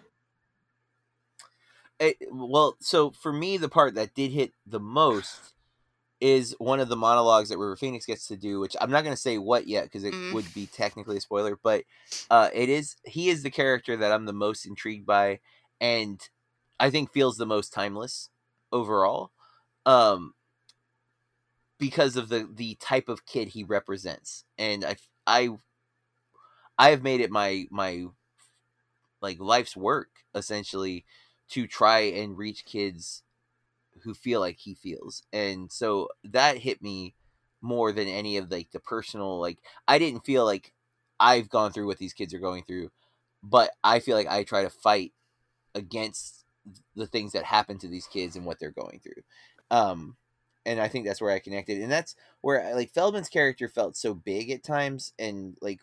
it, 2.00 2.18
well, 2.32 2.76
so 2.80 3.12
for 3.12 3.32
me, 3.32 3.58
the 3.58 3.70
part 3.70 3.96
that 3.96 4.14
did 4.14 4.32
hit 4.32 4.54
the 4.66 4.80
most 4.80 5.54
is 6.22 6.56
one 6.60 6.80
of 6.82 6.90
the 6.90 6.98
monologues 6.98 7.50
that 7.50 7.58
River 7.60 7.78
Phoenix 7.78 8.06
gets 8.06 8.28
to 8.28 8.38
do, 8.38 8.60
which 8.60 8.76
I'm 8.82 8.92
not 8.92 9.04
going 9.04 9.16
to 9.16 9.22
say 9.22 9.38
what 9.40 9.68
yet 9.68 9.86
because 9.86 10.06
it 10.06 10.16
Mm. 10.16 10.32
would 10.32 10.54
be 10.54 10.68
technically 10.68 11.18
a 11.18 11.22
spoiler, 11.22 11.58
but 11.64 11.86
uh, 12.30 12.50
it 12.54 12.70
is 12.70 12.98
he 13.06 13.30
is 13.30 13.44
the 13.44 13.52
character 13.52 13.98
that 13.98 14.12
I'm 14.14 14.26
the 14.26 14.34
most 14.34 14.66
intrigued 14.66 15.06
by, 15.08 15.42
and 15.82 16.22
I 16.80 16.90
think 16.92 17.12
feels 17.14 17.38
the 17.38 17.46
most 17.48 17.74
timeless 17.74 18.30
overall, 18.72 19.32
um, 19.86 20.34
because 21.78 22.16
of 22.16 22.30
the 22.30 22.50
the 22.54 22.76
type 22.76 23.10
of 23.10 23.26
kid 23.26 23.50
he 23.50 23.64
represents, 23.64 24.44
and 24.58 24.86
I 24.86 24.96
I 25.28 25.50
I 26.78 26.90
have 26.92 27.04
made 27.04 27.22
it 27.22 27.32
my 27.32 27.68
my 27.70 28.06
like 29.22 29.40
life's 29.40 29.76
work 29.76 30.10
essentially 30.34 31.06
to 31.50 31.68
try 31.68 32.00
and 32.00 32.38
reach 32.38 32.66
kids 32.66 33.24
who 34.04 34.14
feel 34.14 34.40
like 34.40 34.58
he 34.60 34.76
feels. 34.76 35.24
And 35.34 35.72
so 35.72 36.10
that 36.24 36.58
hit 36.58 36.82
me 36.82 37.16
more 37.66 37.92
than 37.92 38.08
any 38.08 38.38
of 38.38 38.52
like 38.52 38.70
the 38.72 38.80
personal 38.80 39.40
like 39.40 39.58
i 39.88 39.98
didn't 39.98 40.24
feel 40.24 40.46
like 40.46 40.72
i've 41.20 41.50
gone 41.50 41.72
through 41.72 41.88
what 41.88 41.98
these 41.98 42.14
kids 42.14 42.34
are 42.34 42.40
going 42.40 42.64
through 42.64 42.92
but 43.42 43.72
i 43.84 44.00
feel 44.00 44.16
like 44.16 44.28
i 44.28 44.44
try 44.44 44.62
to 44.62 44.70
fight 44.70 45.12
against 45.74 46.46
the 46.96 47.08
things 47.08 47.32
that 47.32 47.44
happen 47.44 47.78
to 47.78 47.88
these 47.88 48.08
kids 48.08 48.36
and 48.36 48.46
what 48.46 48.60
they're 48.60 48.72
going 48.72 49.00
through 49.04 49.24
um 49.72 50.16
and 50.66 50.80
i 50.80 50.88
think 50.88 51.06
that's 51.06 51.22
where 51.22 51.32
i 51.32 51.40
connected 51.40 51.82
and 51.82 51.92
that's 51.92 52.16
where 52.42 52.74
like 52.76 52.92
feldman's 52.94 53.30
character 53.30 53.68
felt 53.68 53.96
so 53.98 54.14
big 54.14 54.52
at 54.52 54.64
times 54.64 55.14
and 55.20 55.58
like 55.62 55.80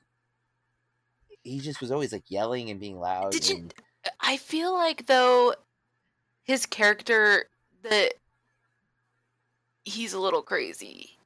he 1.44 1.58
just 1.60 1.80
was 1.80 1.90
always 1.90 2.12
like 2.12 2.30
yelling 2.30 2.70
and 2.70 2.80
being 2.80 2.98
loud 2.98 3.32
Did 3.32 3.48
you- 3.48 3.56
and 3.56 3.74
I 4.20 4.36
feel 4.36 4.72
like 4.72 5.06
though 5.06 5.54
his 6.42 6.66
character 6.66 7.46
that 7.82 8.14
he's 9.84 10.12
a 10.12 10.18
little 10.20 10.42
crazy. 10.42 11.18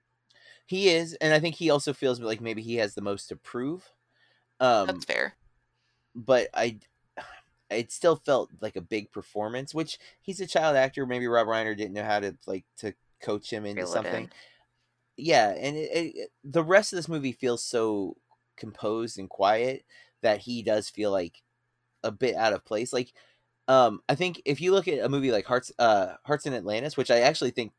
He 0.66 0.88
is, 0.88 1.14
and 1.14 1.32
I 1.32 1.40
think 1.40 1.54
he 1.54 1.70
also 1.70 1.92
feels 1.92 2.20
like 2.20 2.40
maybe 2.40 2.60
he 2.62 2.76
has 2.76 2.94
the 2.94 3.00
most 3.00 3.28
to 3.28 3.36
prove. 3.36 3.88
Um, 4.60 4.86
That's 4.88 5.04
fair. 5.04 5.34
but 6.14 6.48
I, 6.52 6.78
it 7.70 7.92
still 7.92 8.16
felt 8.16 8.50
like 8.60 8.76
a 8.76 8.80
big 8.80 9.12
performance. 9.12 9.74
Which 9.74 9.98
he's 10.20 10.40
a 10.40 10.46
child 10.46 10.76
actor. 10.76 11.06
Maybe 11.06 11.26
Rob 11.26 11.48
Reiner 11.48 11.76
didn't 11.76 11.94
know 11.94 12.04
how 12.04 12.20
to 12.20 12.36
like 12.46 12.64
to 12.78 12.94
coach 13.20 13.52
him 13.52 13.66
into 13.66 13.86
something. 13.86 14.24
in. 14.24 14.30
Yeah, 15.16 15.50
and 15.50 15.76
it, 15.76 15.90
it, 15.92 16.30
the 16.44 16.62
rest 16.62 16.92
of 16.92 16.98
this 16.98 17.08
movie 17.08 17.32
feels 17.32 17.64
so 17.64 18.16
composed 18.56 19.18
and 19.18 19.28
quiet 19.28 19.84
that 20.22 20.40
he 20.40 20.62
does 20.62 20.90
feel 20.90 21.10
like 21.10 21.42
a 22.02 22.10
bit 22.10 22.36
out 22.36 22.52
of 22.52 22.64
place. 22.64 22.92
Like 22.92 23.12
Um, 23.68 24.02
I 24.08 24.14
think 24.14 24.40
if 24.44 24.60
you 24.60 24.72
look 24.72 24.88
at 24.88 25.04
a 25.04 25.08
movie 25.08 25.32
like 25.32 25.46
Hearts, 25.46 25.72
uh, 25.78 26.14
Hearts 26.24 26.46
in 26.46 26.54
Atlantis, 26.54 26.96
which 26.96 27.10
I 27.10 27.20
actually 27.20 27.50
think 27.50 27.72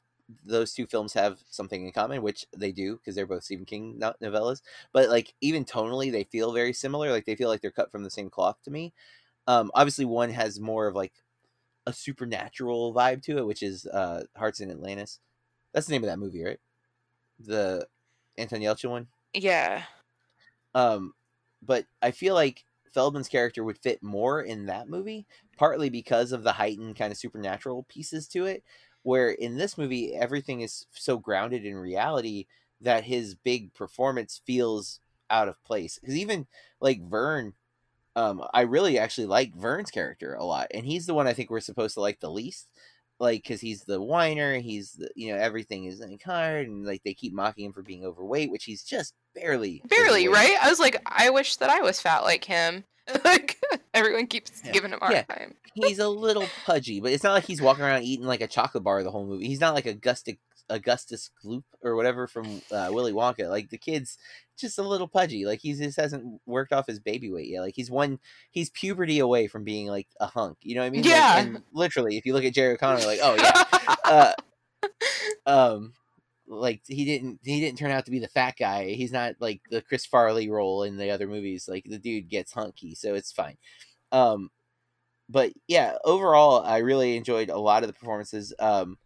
those 0.45 0.73
two 0.73 0.85
films 0.85 1.13
have 1.13 1.39
something 1.49 1.85
in 1.85 1.91
common, 1.93 2.21
which 2.21 2.45
they 2.55 2.71
do 2.73 2.97
because 2.97 3.15
they're 3.15 3.25
both 3.25 3.43
Stephen 3.45 3.65
King 3.65 3.99
novellas. 4.21 4.61
But 4.91 5.09
like 5.09 5.33
even 5.41 5.63
tonally, 5.63 6.11
they 6.11 6.25
feel 6.25 6.51
very 6.51 6.73
similar. 6.73 7.11
Like 7.11 7.25
they 7.25 7.35
feel 7.35 7.49
like 7.49 7.61
they're 7.61 7.71
cut 7.71 7.91
from 7.91 8.03
the 8.03 8.09
same 8.09 8.29
cloth 8.29 8.57
to 8.63 8.71
me. 8.71 8.93
Um, 9.47 9.71
obviously, 9.73 10.05
one 10.05 10.29
has 10.29 10.59
more 10.59 10.87
of 10.87 10.95
like 10.95 11.13
a 11.85 11.93
supernatural 11.93 12.93
vibe 12.93 13.23
to 13.23 13.37
it, 13.37 13.47
which 13.47 13.63
is 13.63 13.85
uh, 13.87 14.23
Hearts 14.35 14.59
in 14.59 14.69
Atlantis. 14.69 15.19
That's 15.73 15.87
the 15.87 15.93
name 15.93 16.03
of 16.03 16.09
that 16.09 16.19
movie, 16.19 16.43
right? 16.43 16.59
The 17.39 17.87
Anton 18.37 18.59
Yelchin 18.59 18.89
one. 18.89 19.07
Yeah. 19.33 19.83
Um, 20.75 21.13
but 21.61 21.85
I 22.01 22.11
feel 22.11 22.33
like 22.33 22.65
Feldman's 22.93 23.29
character 23.29 23.63
would 23.63 23.77
fit 23.77 24.03
more 24.03 24.41
in 24.41 24.65
that 24.65 24.89
movie, 24.89 25.25
partly 25.57 25.89
because 25.89 26.31
of 26.31 26.43
the 26.43 26.51
heightened 26.53 26.95
kind 26.95 27.11
of 27.11 27.17
supernatural 27.17 27.85
pieces 27.89 28.27
to 28.29 28.45
it. 28.45 28.63
Where 29.03 29.29
in 29.29 29.57
this 29.57 29.77
movie, 29.77 30.13
everything 30.13 30.61
is 30.61 30.85
so 30.91 31.17
grounded 31.17 31.65
in 31.65 31.75
reality 31.75 32.47
that 32.81 33.05
his 33.05 33.35
big 33.35 33.73
performance 33.73 34.41
feels 34.45 34.99
out 35.29 35.47
of 35.47 35.63
place. 35.63 35.97
Because 35.99 36.17
even 36.17 36.47
like 36.81 37.01
Vern, 37.01 37.53
um, 38.17 38.43
I 38.53 38.61
really 38.61 38.97
actually 38.99 39.27
like 39.27 39.55
Vern's 39.55 39.91
character 39.91 40.33
a 40.33 40.43
lot, 40.43 40.67
and 40.73 40.85
he's 40.85 41.05
the 41.05 41.13
one 41.13 41.27
I 41.27 41.33
think 41.33 41.49
we're 41.49 41.59
supposed 41.61 41.93
to 41.93 42.01
like 42.01 42.19
the 42.19 42.29
least 42.31 42.67
like 43.19 43.41
because 43.41 43.59
he's 43.61 43.81
the 43.83 43.99
whiner 43.99 44.59
he's 44.59 44.91
the 44.93 45.09
you 45.15 45.31
know 45.33 45.39
everything 45.39 45.85
is 45.85 45.99
like 45.99 46.21
hard 46.21 46.67
and 46.67 46.85
like 46.85 47.01
they 47.03 47.15
keep 47.15 47.33
mocking 47.33 47.65
him 47.65 47.73
for 47.73 47.81
being 47.81 48.05
overweight 48.05 48.51
which 48.51 48.65
he's 48.65 48.83
just 48.83 49.13
barely 49.33 49.81
Barely, 49.89 50.27
overweight. 50.27 50.49
right? 50.51 50.57
I 50.61 50.69
was 50.69 50.79
like, 50.79 51.01
I 51.05 51.31
wish 51.31 51.55
that 51.55 51.69
I 51.71 51.81
was 51.81 51.99
fat 51.99 52.19
like 52.23 52.43
him. 52.43 52.83
like 53.25 53.57
everyone 53.93 54.27
keeps 54.27 54.61
Yeah. 54.63 54.71
giving 54.71 54.91
him 54.91 54.99
a 55.01 55.05
hard 55.05 55.13
Yeah. 55.13 55.23
time. 55.35 55.55
he's 55.73 55.97
a 55.99 56.07
little 56.09 56.45
pudgy 56.65 56.99
but 56.99 57.11
it's 57.11 57.23
not 57.23 57.33
like 57.33 57.45
he's 57.45 57.61
walking 57.61 57.83
around 57.85 58.03
eating 58.03 58.25
like 58.27 58.41
a 58.41 58.47
chocolate 58.47 58.83
bar 58.83 59.01
the 59.03 59.09
whole 59.11 59.25
movie 59.25 59.47
he's 59.47 59.61
not 59.61 59.73
like 59.73 59.85
augustus 59.85 60.35
augustus 60.69 61.29
gloop 61.43 61.63
or 61.81 61.95
whatever 61.95 62.27
from 62.27 62.61
uh, 62.71 62.89
willy 62.91 63.13
wonka 63.13 63.49
like 63.49 63.69
the 63.69 63.77
kid's 63.77 64.17
just 64.59 64.77
a 64.77 64.81
little 64.83 65.07
pudgy 65.07 65.45
like 65.45 65.59
he 65.61 65.73
just 65.73 65.99
hasn't 65.99 66.41
worked 66.45 66.73
off 66.73 66.87
his 66.87 66.99
baby 66.99 67.31
weight 67.31 67.47
yet 67.47 67.61
like 67.61 67.75
he's 67.75 67.89
one 67.91 68.19
he's 68.51 68.69
puberty 68.71 69.19
away 69.19 69.47
from 69.47 69.63
being 69.63 69.87
like 69.87 70.07
a 70.19 70.25
hunk 70.27 70.57
you 70.61 70.75
know 70.75 70.81
what 70.81 70.87
i 70.87 70.89
mean? 70.89 71.03
Like, 71.03 71.11
Yeah. 71.11 71.37
and 71.39 71.63
literally 71.71 72.17
if 72.17 72.25
you 72.25 72.33
look 72.33 72.43
at 72.43 72.53
jerry 72.53 72.73
o'connor 72.73 73.05
like 73.05 73.19
oh 73.21 73.35
yeah. 73.35 73.63
Uh, 74.03 74.33
um 75.45 75.93
like 76.47 76.81
he 76.87 77.03
didn't 77.05 77.39
he 77.43 77.59
didn't 77.59 77.77
turn 77.77 77.91
out 77.91 78.05
to 78.05 78.11
be 78.11 78.19
the 78.19 78.27
fat 78.27 78.55
guy 78.57 78.85
he's 78.89 79.11
not 79.11 79.35
like 79.39 79.61
the 79.69 79.81
chris 79.81 80.05
farley 80.05 80.49
role 80.49 80.83
in 80.83 80.97
the 80.97 81.09
other 81.09 81.27
movies 81.27 81.67
like 81.67 81.83
the 81.85 81.97
dude 81.97 82.29
gets 82.29 82.53
hunky 82.53 82.95
so 82.95 83.13
it's 83.15 83.31
fine. 83.31 83.57
Um 84.11 84.49
but 85.29 85.51
yeah 85.67 85.97
overall 86.05 86.63
i 86.63 86.77
really 86.77 87.17
enjoyed 87.17 87.49
a 87.49 87.57
lot 87.59 87.83
of 87.83 87.87
the 87.87 87.93
performances 87.93 88.53
um 88.59 88.97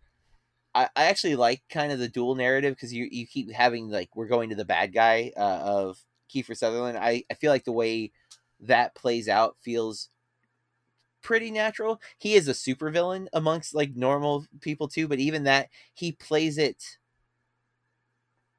i, 0.74 0.90
I 0.96 1.06
actually 1.06 1.36
like 1.36 1.64
kind 1.70 1.92
of 1.92 2.00
the 2.00 2.08
dual 2.08 2.36
narrative 2.36 2.76
because 2.76 2.94
you 2.94 3.08
you 3.12 3.28
keep 3.28 3.52
having 3.52 3.90
like 3.90 4.16
we're 4.16 4.28
going 4.28 4.50
to 4.50 4.56
the 4.56 4.66
bad 4.66 4.94
guy 4.94 5.32
uh, 5.38 5.40
of 5.64 6.00
kiefer 6.34 6.56
sutherland 6.56 6.98
i 6.98 7.24
i 7.32 7.34
feel 7.36 7.52
like 7.52 7.66
the 7.66 7.72
way 7.72 8.12
that 8.60 8.96
plays 8.96 9.28
out 9.28 9.58
feels 9.62 10.10
pretty 11.22 11.52
natural. 11.52 12.02
He 12.18 12.34
is 12.34 12.48
a 12.48 12.54
supervillain 12.54 13.28
amongst 13.34 13.76
like 13.76 13.96
normal 13.96 14.46
people 14.60 14.88
too, 14.88 15.08
but 15.08 15.20
even 15.20 15.44
that 15.44 15.70
he 15.94 16.12
plays 16.12 16.58
it 16.58 16.84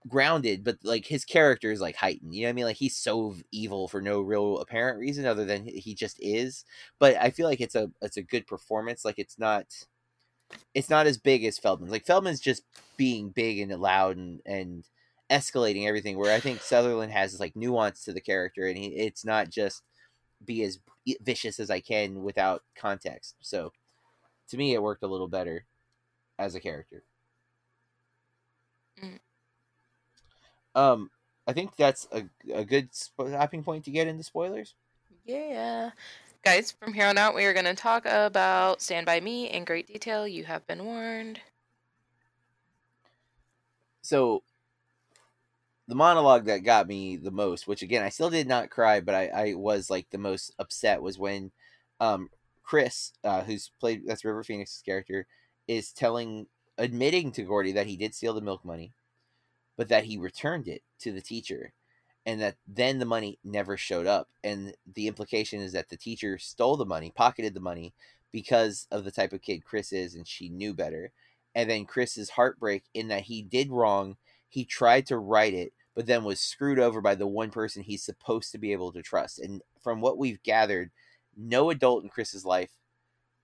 grounded, 0.08 0.64
but 0.64 0.78
like 0.82 1.06
his 1.06 1.24
character 1.24 1.70
is 1.70 1.80
like 1.80 1.96
heightened. 1.96 2.34
You 2.34 2.42
know 2.42 2.48
what 2.48 2.50
I 2.50 2.54
mean? 2.54 2.64
Like 2.66 2.76
he's 2.76 2.96
so 2.96 3.34
evil 3.52 3.88
for 3.88 4.00
no 4.00 4.20
real 4.20 4.58
apparent 4.58 4.98
reason 4.98 5.26
other 5.26 5.44
than 5.44 5.66
he 5.66 5.94
just 5.94 6.18
is. 6.20 6.64
But 6.98 7.16
I 7.16 7.30
feel 7.30 7.48
like 7.48 7.60
it's 7.60 7.74
a 7.74 7.90
it's 8.00 8.16
a 8.16 8.22
good 8.22 8.46
performance. 8.46 9.04
Like 9.04 9.18
it's 9.18 9.38
not 9.38 9.66
it's 10.74 10.90
not 10.90 11.06
as 11.06 11.18
big 11.18 11.44
as 11.44 11.58
Feldman's. 11.58 11.92
Like 11.92 12.06
Feldman's 12.06 12.40
just 12.40 12.62
being 12.96 13.30
big 13.30 13.58
and 13.58 13.72
loud 13.80 14.16
and 14.16 14.40
and 14.46 14.84
escalating 15.30 15.86
everything. 15.86 16.18
Where 16.18 16.34
I 16.34 16.40
think 16.40 16.60
Sutherland 16.60 17.12
has 17.12 17.40
like 17.40 17.56
nuance 17.56 18.04
to 18.04 18.12
the 18.12 18.20
character, 18.20 18.66
and 18.66 18.76
he, 18.76 18.86
it's 18.86 19.24
not 19.24 19.50
just 19.50 19.82
be 20.44 20.62
as 20.62 20.78
vicious 21.20 21.60
as 21.60 21.70
I 21.70 21.80
can 21.80 22.22
without 22.22 22.62
context. 22.76 23.36
So 23.40 23.72
to 24.48 24.56
me, 24.56 24.74
it 24.74 24.82
worked 24.82 25.02
a 25.02 25.08
little 25.08 25.28
better 25.28 25.64
as 26.38 26.54
a 26.54 26.60
character. 26.60 27.02
Mm. 29.02 29.18
Um, 30.74 31.10
I 31.46 31.52
think 31.52 31.76
that's 31.76 32.06
a 32.12 32.24
a 32.52 32.64
good 32.64 32.94
stopping 32.94 33.62
point 33.62 33.84
to 33.84 33.90
get 33.90 34.06
into 34.06 34.22
spoilers. 34.22 34.74
Yeah. 35.24 35.90
Guys, 36.44 36.72
from 36.72 36.92
here 36.92 37.06
on 37.06 37.16
out, 37.18 37.36
we 37.36 37.44
are 37.44 37.52
going 37.52 37.66
to 37.66 37.74
talk 37.74 38.04
about 38.04 38.82
Stand 38.82 39.06
By 39.06 39.20
Me 39.20 39.48
in 39.48 39.64
great 39.64 39.86
detail. 39.86 40.26
You 40.26 40.42
have 40.42 40.66
been 40.66 40.84
warned. 40.84 41.38
So 44.02 44.42
the 45.86 45.94
monologue 45.94 46.46
that 46.46 46.64
got 46.64 46.88
me 46.88 47.16
the 47.16 47.30
most, 47.30 47.68
which 47.68 47.82
again 47.82 48.02
I 48.02 48.08
still 48.08 48.28
did 48.28 48.48
not 48.48 48.70
cry, 48.70 49.00
but 49.00 49.14
I, 49.14 49.26
I 49.28 49.54
was 49.54 49.88
like 49.88 50.10
the 50.10 50.18
most 50.18 50.52
upset 50.58 51.00
was 51.00 51.16
when 51.16 51.52
um 52.00 52.28
Chris, 52.64 53.12
uh, 53.22 53.42
who's 53.42 53.70
played 53.78 54.02
that's 54.04 54.24
River 54.24 54.42
Phoenix's 54.42 54.82
character, 54.82 55.28
is 55.68 55.92
telling 55.92 56.48
admitting 56.76 57.30
to 57.32 57.42
Gordie 57.42 57.72
that 57.72 57.86
he 57.86 57.96
did 57.96 58.16
steal 58.16 58.34
the 58.34 58.40
milk 58.40 58.64
money, 58.64 58.90
but 59.76 59.88
that 59.90 60.04
he 60.04 60.18
returned 60.18 60.66
it 60.66 60.82
to 61.00 61.12
the 61.12 61.20
teacher. 61.20 61.72
And 62.24 62.40
that 62.40 62.56
then 62.68 62.98
the 62.98 63.04
money 63.04 63.38
never 63.42 63.76
showed 63.76 64.06
up. 64.06 64.28
And 64.44 64.74
the 64.94 65.08
implication 65.08 65.60
is 65.60 65.72
that 65.72 65.88
the 65.88 65.96
teacher 65.96 66.38
stole 66.38 66.76
the 66.76 66.84
money, 66.84 67.12
pocketed 67.14 67.54
the 67.54 67.60
money 67.60 67.94
because 68.30 68.86
of 68.90 69.04
the 69.04 69.10
type 69.10 69.32
of 69.32 69.42
kid 69.42 69.64
Chris 69.64 69.92
is, 69.92 70.14
and 70.14 70.26
she 70.26 70.48
knew 70.48 70.72
better. 70.72 71.10
And 71.54 71.68
then 71.68 71.84
Chris's 71.84 72.30
heartbreak 72.30 72.84
in 72.94 73.08
that 73.08 73.22
he 73.22 73.42
did 73.42 73.70
wrong 73.70 74.16
he 74.52 74.66
tried 74.66 75.06
to 75.06 75.16
write 75.16 75.54
it 75.54 75.72
but 75.94 76.06
then 76.06 76.24
was 76.24 76.38
screwed 76.38 76.78
over 76.78 77.00
by 77.00 77.14
the 77.14 77.26
one 77.26 77.50
person 77.50 77.82
he's 77.82 78.04
supposed 78.04 78.52
to 78.52 78.58
be 78.58 78.72
able 78.72 78.92
to 78.92 79.02
trust 79.02 79.38
and 79.38 79.62
from 79.82 80.00
what 80.00 80.18
we've 80.18 80.42
gathered 80.42 80.90
no 81.36 81.70
adult 81.70 82.04
in 82.04 82.10
chris's 82.10 82.44
life 82.44 82.70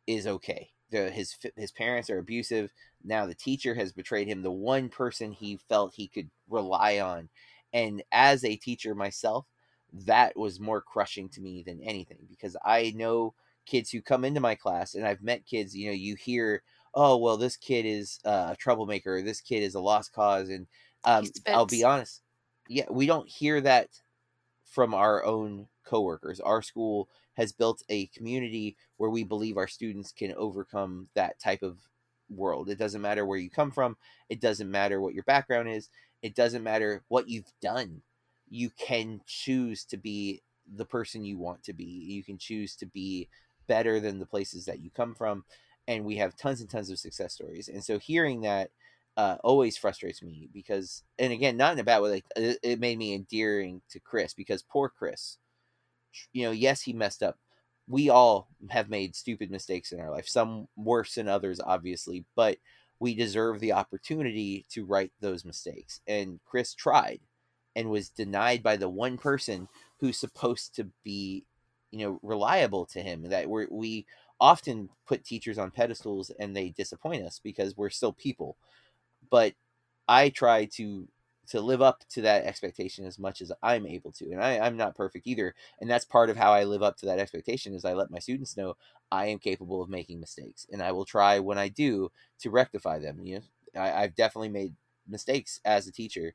is 0.06 0.26
okay 0.26 0.70
the, 0.90 1.10
his 1.10 1.36
his 1.56 1.72
parents 1.72 2.10
are 2.10 2.18
abusive 2.18 2.72
now 3.02 3.24
the 3.24 3.34
teacher 3.34 3.74
has 3.74 3.90
betrayed 3.90 4.28
him 4.28 4.42
the 4.42 4.50
one 4.50 4.90
person 4.90 5.32
he 5.32 5.58
felt 5.68 5.94
he 5.94 6.08
could 6.08 6.28
rely 6.48 6.98
on 6.98 7.30
and 7.72 8.02
as 8.12 8.44
a 8.44 8.56
teacher 8.56 8.94
myself 8.94 9.46
that 9.92 10.36
was 10.36 10.60
more 10.60 10.80
crushing 10.80 11.28
to 11.28 11.40
me 11.40 11.62
than 11.62 11.82
anything 11.82 12.18
because 12.28 12.56
i 12.64 12.92
know 12.96 13.34
kids 13.66 13.90
who 13.90 14.00
come 14.00 14.24
into 14.24 14.40
my 14.40 14.54
class 14.54 14.94
and 14.94 15.06
i've 15.06 15.22
met 15.22 15.46
kids 15.46 15.76
you 15.76 15.86
know 15.86 15.92
you 15.92 16.14
hear 16.14 16.62
oh 16.94 17.16
well 17.16 17.36
this 17.36 17.56
kid 17.56 17.84
is 17.86 18.18
uh, 18.24 18.48
a 18.52 18.56
troublemaker 18.56 19.16
or 19.16 19.22
this 19.22 19.40
kid 19.40 19.62
is 19.62 19.74
a 19.74 19.80
lost 19.80 20.12
cause 20.12 20.48
and 20.48 20.66
um, 21.04 21.26
I'll 21.46 21.66
be 21.66 21.84
honest. 21.84 22.22
Yeah, 22.68 22.84
we 22.90 23.06
don't 23.06 23.28
hear 23.28 23.60
that 23.62 23.88
from 24.64 24.94
our 24.94 25.24
own 25.24 25.68
coworkers. 25.84 26.40
Our 26.40 26.62
school 26.62 27.08
has 27.34 27.52
built 27.52 27.82
a 27.88 28.06
community 28.08 28.76
where 28.96 29.10
we 29.10 29.24
believe 29.24 29.56
our 29.56 29.68
students 29.68 30.12
can 30.12 30.34
overcome 30.36 31.08
that 31.14 31.38
type 31.38 31.62
of 31.62 31.78
world. 32.30 32.68
It 32.68 32.78
doesn't 32.78 33.02
matter 33.02 33.24
where 33.24 33.38
you 33.38 33.50
come 33.50 33.70
from. 33.70 33.96
It 34.28 34.40
doesn't 34.40 34.70
matter 34.70 35.00
what 35.00 35.14
your 35.14 35.24
background 35.24 35.68
is. 35.68 35.88
It 36.22 36.34
doesn't 36.34 36.62
matter 36.62 37.02
what 37.08 37.28
you've 37.28 37.52
done. 37.60 38.02
You 38.48 38.70
can 38.70 39.20
choose 39.26 39.84
to 39.86 39.96
be 39.96 40.42
the 40.76 40.84
person 40.84 41.24
you 41.24 41.38
want 41.38 41.62
to 41.64 41.72
be. 41.72 41.84
You 41.84 42.22
can 42.24 42.38
choose 42.38 42.76
to 42.76 42.86
be 42.86 43.28
better 43.66 44.00
than 44.00 44.18
the 44.18 44.26
places 44.26 44.64
that 44.66 44.80
you 44.80 44.90
come 44.90 45.14
from. 45.14 45.44
And 45.86 46.04
we 46.04 46.16
have 46.16 46.36
tons 46.36 46.60
and 46.60 46.68
tons 46.68 46.90
of 46.90 46.98
success 46.98 47.34
stories. 47.34 47.68
And 47.68 47.82
so 47.82 47.98
hearing 47.98 48.42
that 48.42 48.70
uh, 49.16 49.36
always 49.42 49.76
frustrates 49.76 50.22
me 50.22 50.48
because, 50.52 51.02
and 51.18 51.32
again, 51.32 51.56
not 51.56 51.72
in 51.72 51.78
a 51.78 51.84
bad 51.84 52.00
way. 52.02 52.10
Like 52.10 52.24
it, 52.36 52.58
it 52.62 52.80
made 52.80 52.98
me 52.98 53.14
endearing 53.14 53.82
to 53.90 54.00
Chris 54.00 54.34
because 54.34 54.62
poor 54.62 54.88
Chris. 54.88 55.38
You 56.32 56.44
know, 56.44 56.50
yes, 56.52 56.82
he 56.82 56.92
messed 56.92 57.22
up. 57.22 57.38
We 57.88 58.10
all 58.10 58.48
have 58.70 58.90
made 58.90 59.16
stupid 59.16 59.50
mistakes 59.50 59.92
in 59.92 60.00
our 60.00 60.10
life. 60.10 60.28
Some 60.28 60.68
worse 60.76 61.14
than 61.14 61.28
others, 61.28 61.60
obviously, 61.60 62.24
but 62.36 62.58
we 63.00 63.14
deserve 63.14 63.60
the 63.60 63.72
opportunity 63.72 64.66
to 64.70 64.84
right 64.84 65.12
those 65.20 65.44
mistakes. 65.44 66.00
And 66.06 66.40
Chris 66.44 66.74
tried, 66.74 67.20
and 67.76 67.90
was 67.90 68.10
denied 68.10 68.62
by 68.62 68.76
the 68.76 68.88
one 68.88 69.16
person 69.18 69.68
who's 70.00 70.18
supposed 70.18 70.74
to 70.76 70.88
be, 71.04 71.44
you 71.90 72.00
know, 72.00 72.20
reliable 72.22 72.86
to 72.86 73.00
him. 73.00 73.22
That 73.28 73.48
we 73.48 73.66
we 73.70 74.06
often 74.40 74.88
put 75.06 75.24
teachers 75.24 75.58
on 75.58 75.70
pedestals 75.70 76.30
and 76.38 76.54
they 76.56 76.70
disappoint 76.70 77.24
us 77.24 77.40
because 77.42 77.76
we're 77.76 77.90
still 77.90 78.12
people 78.12 78.56
but 79.30 79.54
I 80.06 80.30
try 80.30 80.66
to 80.76 81.06
to 81.50 81.60
live 81.60 81.80
up 81.80 82.04
to 82.10 82.22
that 82.22 82.44
expectation 82.44 83.06
as 83.06 83.18
much 83.18 83.40
as 83.40 83.52
I'm 83.62 83.86
able 83.86 84.12
to. 84.12 84.26
And 84.26 84.42
I, 84.42 84.58
I'm 84.58 84.76
not 84.76 84.94
perfect 84.96 85.26
either. 85.26 85.54
And 85.80 85.90
that's 85.90 86.04
part 86.04 86.30
of 86.30 86.36
how 86.36 86.52
I 86.52 86.64
live 86.64 86.82
up 86.82 86.96
to 86.98 87.06
that 87.06 87.18
expectation 87.18 87.74
is 87.74 87.84
I 87.84 87.94
let 87.94 88.10
my 88.10 88.18
students 88.18 88.56
know 88.56 88.76
I 89.10 89.26
am 89.26 89.38
capable 89.38 89.82
of 89.82 89.88
making 89.88 90.20
mistakes. 90.20 90.66
And 90.70 90.82
I 90.82 90.92
will 90.92 91.04
try 91.06 91.38
when 91.38 91.58
I 91.58 91.68
do 91.68 92.10
to 92.40 92.50
rectify 92.50 92.98
them. 92.98 93.20
You 93.22 93.40
know, 93.74 93.80
I, 93.80 94.02
I've 94.02 94.14
definitely 94.14 94.50
made 94.50 94.74
mistakes 95.08 95.60
as 95.64 95.86
a 95.86 95.92
teacher, 95.92 96.34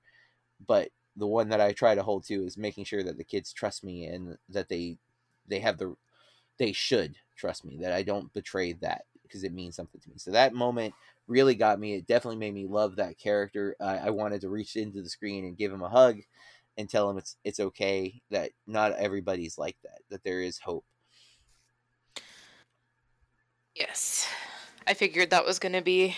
but 0.65 0.89
the 1.15 1.27
one 1.27 1.49
that 1.49 1.61
I 1.61 1.73
try 1.73 1.95
to 1.95 2.03
hold 2.03 2.23
to 2.25 2.43
is 2.45 2.57
making 2.57 2.85
sure 2.85 3.03
that 3.03 3.17
the 3.17 3.23
kids 3.23 3.53
trust 3.53 3.83
me 3.83 4.05
and 4.05 4.37
that 4.49 4.69
they 4.69 4.97
they 5.47 5.59
have 5.59 5.77
the 5.77 5.95
they 6.57 6.71
should 6.71 7.15
trust 7.35 7.65
me 7.65 7.77
that 7.81 7.91
I 7.91 8.03
don't 8.03 8.33
betray 8.33 8.73
that 8.73 9.05
because 9.23 9.43
it 9.43 9.53
means 9.53 9.75
something 9.75 10.01
to 10.01 10.09
me. 10.09 10.17
So 10.17 10.31
that 10.31 10.53
moment 10.53 10.93
really 11.27 11.55
got 11.55 11.79
me. 11.79 11.93
It 11.95 12.07
definitely 12.07 12.37
made 12.37 12.53
me 12.53 12.65
love 12.67 12.97
that 12.97 13.17
character. 13.17 13.75
I, 13.79 13.97
I 13.97 14.09
wanted 14.09 14.41
to 14.41 14.49
reach 14.49 14.75
into 14.75 15.01
the 15.01 15.09
screen 15.09 15.45
and 15.45 15.57
give 15.57 15.71
him 15.71 15.81
a 15.81 15.89
hug 15.89 16.17
and 16.77 16.89
tell 16.89 17.09
him 17.09 17.17
it's 17.17 17.37
it's 17.43 17.59
okay 17.59 18.21
that 18.31 18.51
not 18.67 18.93
everybody's 18.93 19.57
like 19.57 19.77
that. 19.83 19.99
That 20.09 20.23
there 20.23 20.41
is 20.41 20.59
hope. 20.59 20.85
Yes. 23.75 24.27
I 24.85 24.93
figured 24.93 25.29
that 25.29 25.45
was 25.45 25.59
going 25.59 25.73
to 25.73 25.81
be. 25.81 26.15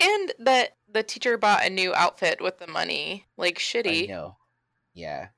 And 0.00 0.32
that 0.38 0.76
the 0.92 1.02
teacher 1.02 1.36
bought 1.38 1.64
a 1.66 1.70
new 1.70 1.94
outfit 1.94 2.40
with 2.40 2.58
the 2.58 2.66
money. 2.66 3.26
Like, 3.36 3.56
I 3.56 3.60
shitty. 3.60 4.08
know. 4.08 4.36
Yeah. 4.94 5.28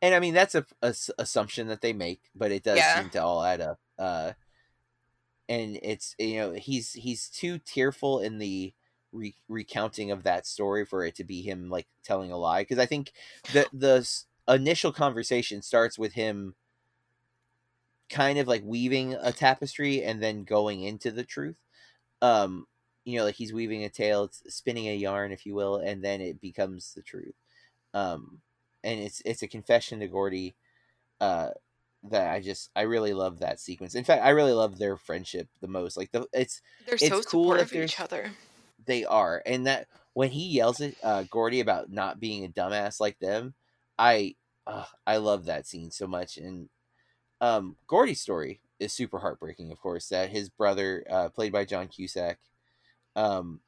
And 0.00 0.14
I 0.14 0.18
mean 0.20 0.34
that's 0.34 0.56
a, 0.56 0.66
a 0.82 0.94
assumption 1.18 1.68
that 1.68 1.80
they 1.80 1.92
make, 1.92 2.22
but 2.34 2.50
it 2.50 2.64
does 2.64 2.78
Yeah. 2.78 3.00
seem 3.00 3.10
to 3.10 3.22
all 3.22 3.44
add 3.44 3.60
up. 3.60 3.78
Uh, 3.98 4.32
and 5.52 5.78
it's 5.82 6.16
you 6.18 6.36
know 6.36 6.52
he's 6.52 6.94
he's 6.94 7.28
too 7.28 7.58
tearful 7.58 8.20
in 8.20 8.38
the 8.38 8.72
re- 9.12 9.36
recounting 9.48 10.10
of 10.10 10.22
that 10.22 10.46
story 10.46 10.86
for 10.86 11.04
it 11.04 11.14
to 11.16 11.24
be 11.24 11.42
him 11.42 11.68
like 11.68 11.86
telling 12.02 12.32
a 12.32 12.38
lie. 12.38 12.62
Because 12.62 12.78
I 12.78 12.86
think 12.86 13.12
the 13.52 13.66
the 13.72 14.08
initial 14.48 14.92
conversation 14.92 15.60
starts 15.60 15.98
with 15.98 16.14
him 16.14 16.54
kind 18.08 18.38
of 18.38 18.48
like 18.48 18.62
weaving 18.64 19.14
a 19.20 19.32
tapestry 19.32 20.02
and 20.02 20.22
then 20.22 20.44
going 20.44 20.82
into 20.84 21.10
the 21.10 21.24
truth. 21.24 21.56
Um, 22.22 22.66
you 23.04 23.18
know, 23.18 23.24
like 23.24 23.34
he's 23.34 23.52
weaving 23.52 23.84
a 23.84 23.90
tale, 23.90 24.30
spinning 24.32 24.88
a 24.88 24.96
yarn, 24.96 25.32
if 25.32 25.44
you 25.44 25.54
will, 25.54 25.76
and 25.76 26.02
then 26.02 26.22
it 26.22 26.40
becomes 26.40 26.94
the 26.94 27.02
truth. 27.02 27.34
Um, 27.92 28.40
and 28.84 29.00
it's 29.00 29.20
it's 29.26 29.42
a 29.42 29.48
confession 29.48 30.00
to 30.00 30.08
Gordie. 30.08 30.54
Uh, 31.20 31.50
that 32.10 32.32
I 32.32 32.40
just 32.40 32.70
I 32.74 32.82
really 32.82 33.14
love 33.14 33.38
that 33.40 33.60
sequence. 33.60 33.94
In 33.94 34.04
fact, 34.04 34.24
I 34.24 34.30
really 34.30 34.52
love 34.52 34.78
their 34.78 34.96
friendship 34.96 35.48
the 35.60 35.68
most. 35.68 35.96
Like 35.96 36.10
the 36.12 36.26
it's 36.32 36.60
They're 36.86 36.94
It's 36.94 37.08
so 37.08 37.22
cool 37.22 37.44
supportive 37.44 37.72
of 37.72 37.76
each 37.76 38.00
other. 38.00 38.32
they 38.84 39.04
are, 39.04 39.42
and 39.46 39.66
that 39.66 39.86
when 40.14 40.30
he 40.30 40.48
yells 40.48 40.80
at 40.80 40.94
uh, 41.02 41.24
Gordie 41.30 41.60
about 41.60 41.90
not 41.90 42.20
being 42.20 42.44
a 42.44 42.48
dumbass 42.48 43.00
like 43.00 43.18
them, 43.18 43.54
I 43.98 44.34
uh, 44.66 44.84
I 45.06 45.18
love 45.18 45.46
that 45.46 45.66
scene 45.66 45.90
so 45.90 46.06
much. 46.06 46.36
And 46.36 46.68
um, 47.40 47.76
Gordie's 47.86 48.20
story 48.20 48.60
is 48.78 48.92
super 48.92 49.18
heartbreaking. 49.18 49.70
Of 49.72 49.80
course, 49.80 50.08
that 50.08 50.30
his 50.30 50.48
brother, 50.48 51.04
uh, 51.08 51.28
played 51.28 51.52
by 51.52 51.64
John 51.64 51.88
Cusack, 51.88 52.38
um, 53.14 53.60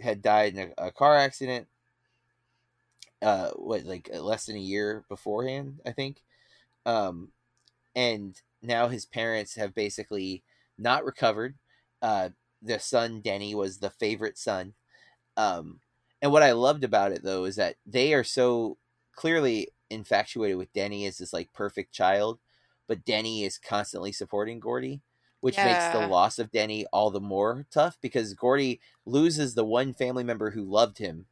had 0.00 0.22
died 0.22 0.54
in 0.56 0.72
a, 0.78 0.86
a 0.86 0.90
car 0.92 1.16
accident. 1.16 1.66
Uh, 3.22 3.50
what 3.50 3.84
like 3.84 4.08
less 4.14 4.46
than 4.46 4.56
a 4.56 4.60
year 4.60 5.04
beforehand, 5.08 5.80
I 5.84 5.92
think. 5.92 6.22
Um, 6.86 7.28
and 7.94 8.40
now 8.62 8.88
his 8.88 9.06
parents 9.06 9.54
have 9.56 9.74
basically 9.74 10.42
not 10.78 11.04
recovered. 11.04 11.56
Uh, 12.02 12.30
the 12.62 12.78
son 12.78 13.20
Denny 13.20 13.54
was 13.54 13.78
the 13.78 13.90
favorite 13.90 14.38
son. 14.38 14.74
Um, 15.36 15.80
and 16.20 16.32
what 16.32 16.42
I 16.42 16.52
loved 16.52 16.84
about 16.84 17.12
it 17.12 17.22
though 17.22 17.44
is 17.44 17.56
that 17.56 17.76
they 17.86 18.12
are 18.14 18.24
so 18.24 18.78
clearly 19.14 19.68
infatuated 19.88 20.56
with 20.56 20.72
Denny 20.72 21.06
as 21.06 21.18
this 21.18 21.32
like 21.32 21.52
perfect 21.52 21.92
child, 21.92 22.38
but 22.86 23.04
Denny 23.04 23.44
is 23.44 23.58
constantly 23.58 24.12
supporting 24.12 24.60
Gordie, 24.60 25.00
which 25.40 25.56
makes 25.56 25.88
the 25.88 26.06
loss 26.06 26.38
of 26.38 26.50
Denny 26.50 26.86
all 26.92 27.10
the 27.10 27.20
more 27.20 27.66
tough 27.70 27.98
because 28.00 28.34
Gordie 28.34 28.80
loses 29.06 29.54
the 29.54 29.64
one 29.64 29.94
family 29.94 30.24
member 30.24 30.50
who 30.50 30.62
loved 30.62 30.98
him 30.98 31.26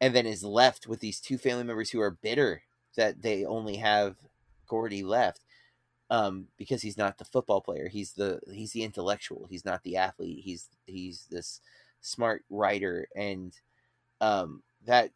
and 0.00 0.14
then 0.14 0.26
is 0.26 0.42
left 0.42 0.86
with 0.86 1.00
these 1.00 1.20
two 1.20 1.38
family 1.38 1.64
members 1.64 1.90
who 1.90 2.00
are 2.00 2.10
bitter 2.10 2.62
that 2.96 3.22
they 3.22 3.44
only 3.44 3.76
have 3.76 4.16
Gordie 4.66 5.04
left 5.04 5.40
um, 6.10 6.48
because 6.58 6.82
he's 6.82 6.98
not 6.98 7.18
the 7.18 7.24
football 7.24 7.60
player. 7.60 7.88
He's 7.88 8.12
the 8.12 8.40
he's 8.52 8.72
the 8.72 8.82
intellectual. 8.82 9.46
He's 9.48 9.64
not 9.64 9.82
the 9.84 9.96
athlete. 9.96 10.40
He's 10.44 10.68
he's 10.86 11.26
this 11.30 11.60
smart 12.00 12.44
writer, 12.50 13.08
and 13.14 13.56
um, 14.20 14.62
that 14.86 15.12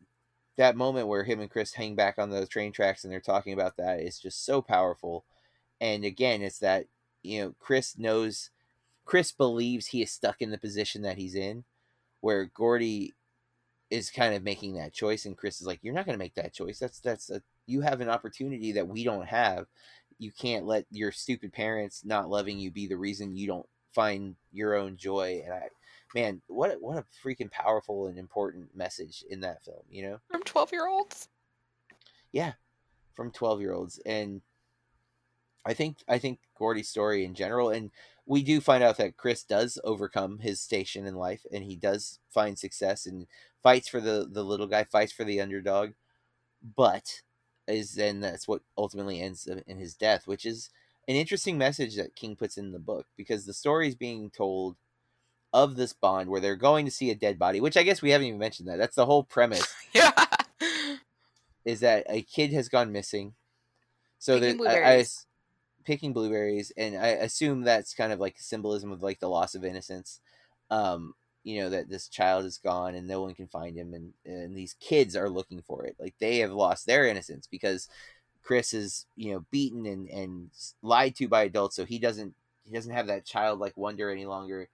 that 0.57 0.77
moment 0.77 1.09
where 1.09 1.25
him 1.25 1.41
and 1.41 1.51
Chris 1.51 1.73
hang 1.75 1.97
back 1.97 2.19
on 2.19 2.31
those 2.31 2.49
train 2.49 2.73
tracks 2.73 3.03
and 3.03 3.13
they're 3.13 3.21
talking 3.21 3.53
about 3.53 3.77
that 3.77 4.01
is 4.01 4.21
just 4.21 4.45
so 4.45 4.63
powerful. 4.63 5.25
And 5.81 6.05
again, 6.05 6.43
it's 6.43 6.61
that 6.61 6.87
you 7.23 7.43
know 7.43 7.55
Chris 7.59 7.99
knows, 7.99 8.51
Chris 9.05 9.33
believes 9.33 9.89
he 9.89 10.03
is 10.03 10.13
stuck 10.13 10.41
in 10.41 10.51
the 10.51 10.59
position 10.59 11.03
that 11.03 11.19
he's 11.19 11.35
in, 11.35 11.65
where 12.21 12.45
Gordie 12.47 13.15
is 13.91 14.11
kind 14.11 14.35
of 14.35 14.43
making 14.43 14.75
that 14.75 14.93
choice, 14.93 15.27
and 15.27 15.37
Chris 15.37 15.61
is 15.61 15.67
like, 15.67 15.81
"You're 15.83 15.95
not 15.95 16.07
going 16.07 16.17
to 16.17 16.25
make 16.25 16.35
that 16.35 16.55
choice. 16.55 16.79
That's 16.79 17.01
that's 17.01 17.31
a 17.31 17.43
you 17.67 17.81
have 17.81 18.01
an 18.01 18.09
opportunity 18.09 18.73
that 18.73 18.89
we 18.89 19.05
don't 19.05 19.27
have." 19.27 19.67
You 20.25 20.33
can't 20.33 20.65
let 20.65 20.87
your 20.91 21.13
stupid 21.13 21.53
parents 21.53 22.03
not 22.03 22.31
loving 22.31 22.59
you 22.59 22.71
be 22.71 22.87
the 22.87 22.97
reason 22.97 23.37
you 23.37 23.47
don't 23.47 23.67
find 23.93 24.37
your 24.53 24.75
own 24.75 24.97
joy 24.97 25.43
and 25.45 25.53
i 25.53 25.69
man 26.15 26.41
what 26.47 26.71
a, 26.71 26.75
what 26.75 26.97
a 26.97 27.05
freaking 27.23 27.51
powerful 27.51 28.07
and 28.07 28.19
important 28.19 28.75
message 28.75 29.23
in 29.29 29.41
that 29.41 29.63
film 29.63 29.83
you 29.91 30.03
know 30.03 30.19
From 30.31 30.43
12 30.43 30.73
year 30.73 30.89
olds? 30.89 31.29
yeah 32.33 32.53
from 33.13 33.31
12 33.31 33.61
year 33.61 33.75
olds 33.75 34.01
and 34.07 34.41
i 35.67 35.75
think 35.75 35.99
i 36.09 36.19
think 36.19 36.39
gordie's 36.57 36.89
story 36.89 37.25
in 37.25 37.35
general 37.35 37.69
and 37.69 37.91
we 38.25 38.43
do 38.43 38.63
find 38.63 38.83
out 38.83 38.97
that 38.97 39.19
chris 39.19 39.45
does 39.45 39.79
overcome 39.85 40.39
his 40.39 40.61
station 40.61 41.07
in 41.07 41.15
life 41.15 41.45
and 41.53 41.65
he 41.65 41.77
does 41.77 42.19
find 42.31 42.59
success 42.59 43.05
and 43.05 43.27
fights 43.63 43.89
for 43.89 44.01
the 44.01 44.27
the 44.33 44.43
little 44.43 44.67
guy 44.67 44.85
fights 44.85 45.13
for 45.13 45.25
the 45.25 45.41
underdog 45.41 45.91
but 46.77 47.21
is 47.67 47.95
then 47.95 48.21
that's 48.21 48.47
what 48.47 48.63
ultimately 48.77 49.21
ends 49.21 49.47
in 49.47 49.79
his 49.79 49.95
death 49.95 50.27
which 50.27 50.45
is 50.45 50.71
an 51.09 51.17
interesting 51.17 51.59
message 51.59 51.97
that 51.97 52.17
king 52.17 52.37
puts 52.37 52.57
in 52.57 52.73
the 52.73 52.79
book 52.79 53.07
because 53.17 53.47
the 53.47 53.55
story 53.55 53.89
is 53.89 53.95
being 53.95 54.31
told 54.31 54.77
of 55.53 55.77
this 55.77 55.93
bond 55.93 56.29
where 56.29 56.41
they're 56.41 56.57
going 56.57 56.85
to 56.85 56.91
see 56.91 57.11
a 57.11 57.15
dead 57.15 57.39
body 57.39 57.61
which 57.61 57.77
i 57.77 57.83
guess 57.83 58.03
we 58.03 58.11
haven't 58.11 58.27
even 58.27 58.39
mentioned 58.39 58.69
that 58.69 58.77
that's 58.77 58.97
the 58.97 59.07
whole 59.07 59.23
premise 59.23 59.75
Yeah. 59.95 60.11
is 61.65 61.81
that 61.81 62.05
a 62.09 62.23
kid 62.23 62.53
has 62.53 62.69
gone 62.69 62.93
missing. 62.93 63.35
So 64.19 64.39
Picking 64.39 64.65
that 64.65 64.85
I, 64.85 64.97
I 64.99 65.05
picking 65.85 66.13
blueberries, 66.13 66.73
and 66.77 66.97
I 66.97 67.09
assume 67.09 67.63
that's 67.63 67.95
kind 67.95 68.13
of 68.13 68.21
like 68.21 68.37
symbolism 68.39 68.93
of 68.93 69.03
like 69.03 69.21
the 69.21 69.29
loss 69.29 69.55
of 69.55 69.65
innocence. 69.65 70.21
Um, 70.71 71.15
you 71.45 71.61
know 71.61 71.69
that 71.71 71.89
this 71.89 72.09
child 72.09 72.45
is 72.45 72.59
gone 72.59 72.95
and 72.95 73.07
no 73.07 73.21
one 73.21 73.35
can 73.35 73.47
find 73.47 73.77
him, 73.77 73.95
and 73.95 74.13
and 74.25 74.57
these 74.57 74.75
kids 74.81 75.15
are 75.15 75.29
looking 75.29 75.63
for 75.63 75.85
it. 75.85 75.95
Like 75.99 76.15
they 76.19 76.39
have 76.39 76.53
lost 76.53 76.87
their 76.87 77.07
innocence 77.07 77.47
because 77.47 77.89
Chris 78.43 78.75
is 78.75 79.07
you 79.15 79.33
know 79.33 79.45
beaten 79.51 79.87
and 79.87 80.09
and 80.09 80.51
lied 80.83 81.15
to 81.17 81.29
by 81.29 81.45
adults, 81.45 81.77
so 81.77 81.85
he 81.85 81.99
doesn't 81.99 82.35
he 82.65 82.73
doesn't 82.73 82.93
have 82.93 83.07
that 83.07 83.27
childlike 83.27 83.77
wonder 83.77 84.11
any 84.11 84.25
longer. 84.25 84.69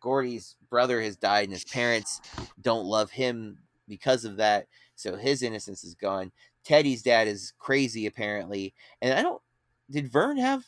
Gordie's 0.00 0.56
brother 0.68 1.00
has 1.00 1.16
died, 1.16 1.44
and 1.44 1.52
his 1.52 1.64
parents 1.64 2.20
don't 2.60 2.86
love 2.86 3.10
him 3.10 3.58
because 3.88 4.24
of 4.24 4.36
that. 4.38 4.66
So 4.96 5.16
his 5.16 5.42
innocence 5.42 5.84
is 5.84 5.94
gone. 5.94 6.32
Teddy's 6.64 7.02
dad 7.02 7.28
is 7.28 7.52
crazy 7.58 8.06
apparently, 8.06 8.74
and 9.02 9.12
I 9.12 9.22
don't. 9.22 9.42
Did 9.90 10.10
Vern 10.10 10.38
have 10.38 10.64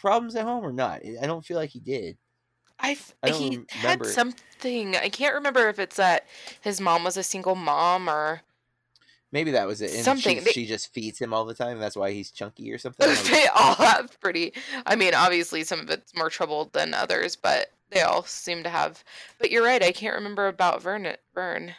problems 0.00 0.36
at 0.36 0.44
home 0.44 0.64
or 0.64 0.72
not? 0.72 1.00
I 1.04 1.26
don't 1.26 1.44
feel 1.44 1.56
like 1.56 1.70
he 1.70 1.80
did. 1.80 2.18
I 2.78 2.92
f- 2.92 3.14
I 3.22 3.30
he 3.30 3.50
rem- 3.56 3.66
had 3.70 3.82
remember. 4.00 4.04
something. 4.12 4.96
I 4.96 5.08
can't 5.08 5.34
remember 5.34 5.68
if 5.68 5.78
it's 5.78 5.96
that 5.96 6.26
his 6.60 6.80
mom 6.80 7.04
was 7.04 7.16
a 7.16 7.22
single 7.22 7.54
mom 7.54 8.08
or 8.08 8.42
Maybe 9.32 9.50
that 9.50 9.66
was 9.66 9.82
it. 9.82 9.92
And 9.92 10.04
Something. 10.04 10.38
She, 10.38 10.44
They- 10.44 10.52
she 10.52 10.66
just 10.66 10.92
feeds 10.94 11.18
him 11.18 11.34
all 11.34 11.44
the 11.44 11.52
time. 11.54 11.78
That's 11.80 11.96
why 11.96 12.12
he's 12.12 12.30
chunky 12.30 12.72
or 12.72 12.78
something. 12.78 13.08
They 13.30 13.46
all 13.54 13.74
have 13.74 14.18
pretty. 14.20 14.52
I 14.86 14.94
mean, 14.96 15.14
obviously 15.14 15.64
some 15.64 15.80
of 15.80 15.90
it's 15.90 16.14
more 16.14 16.30
troubled 16.30 16.72
than 16.72 16.94
others, 16.94 17.34
but 17.36 17.72
they 17.90 18.02
all 18.02 18.22
seem 18.22 18.62
to 18.62 18.68
have. 18.70 19.02
But 19.38 19.50
you're 19.50 19.64
right. 19.64 19.82
I 19.82 19.92
can't 19.92 20.14
remember 20.14 20.46
about 20.46 20.80
Vern. 20.80 21.08
Vern. 21.34 21.74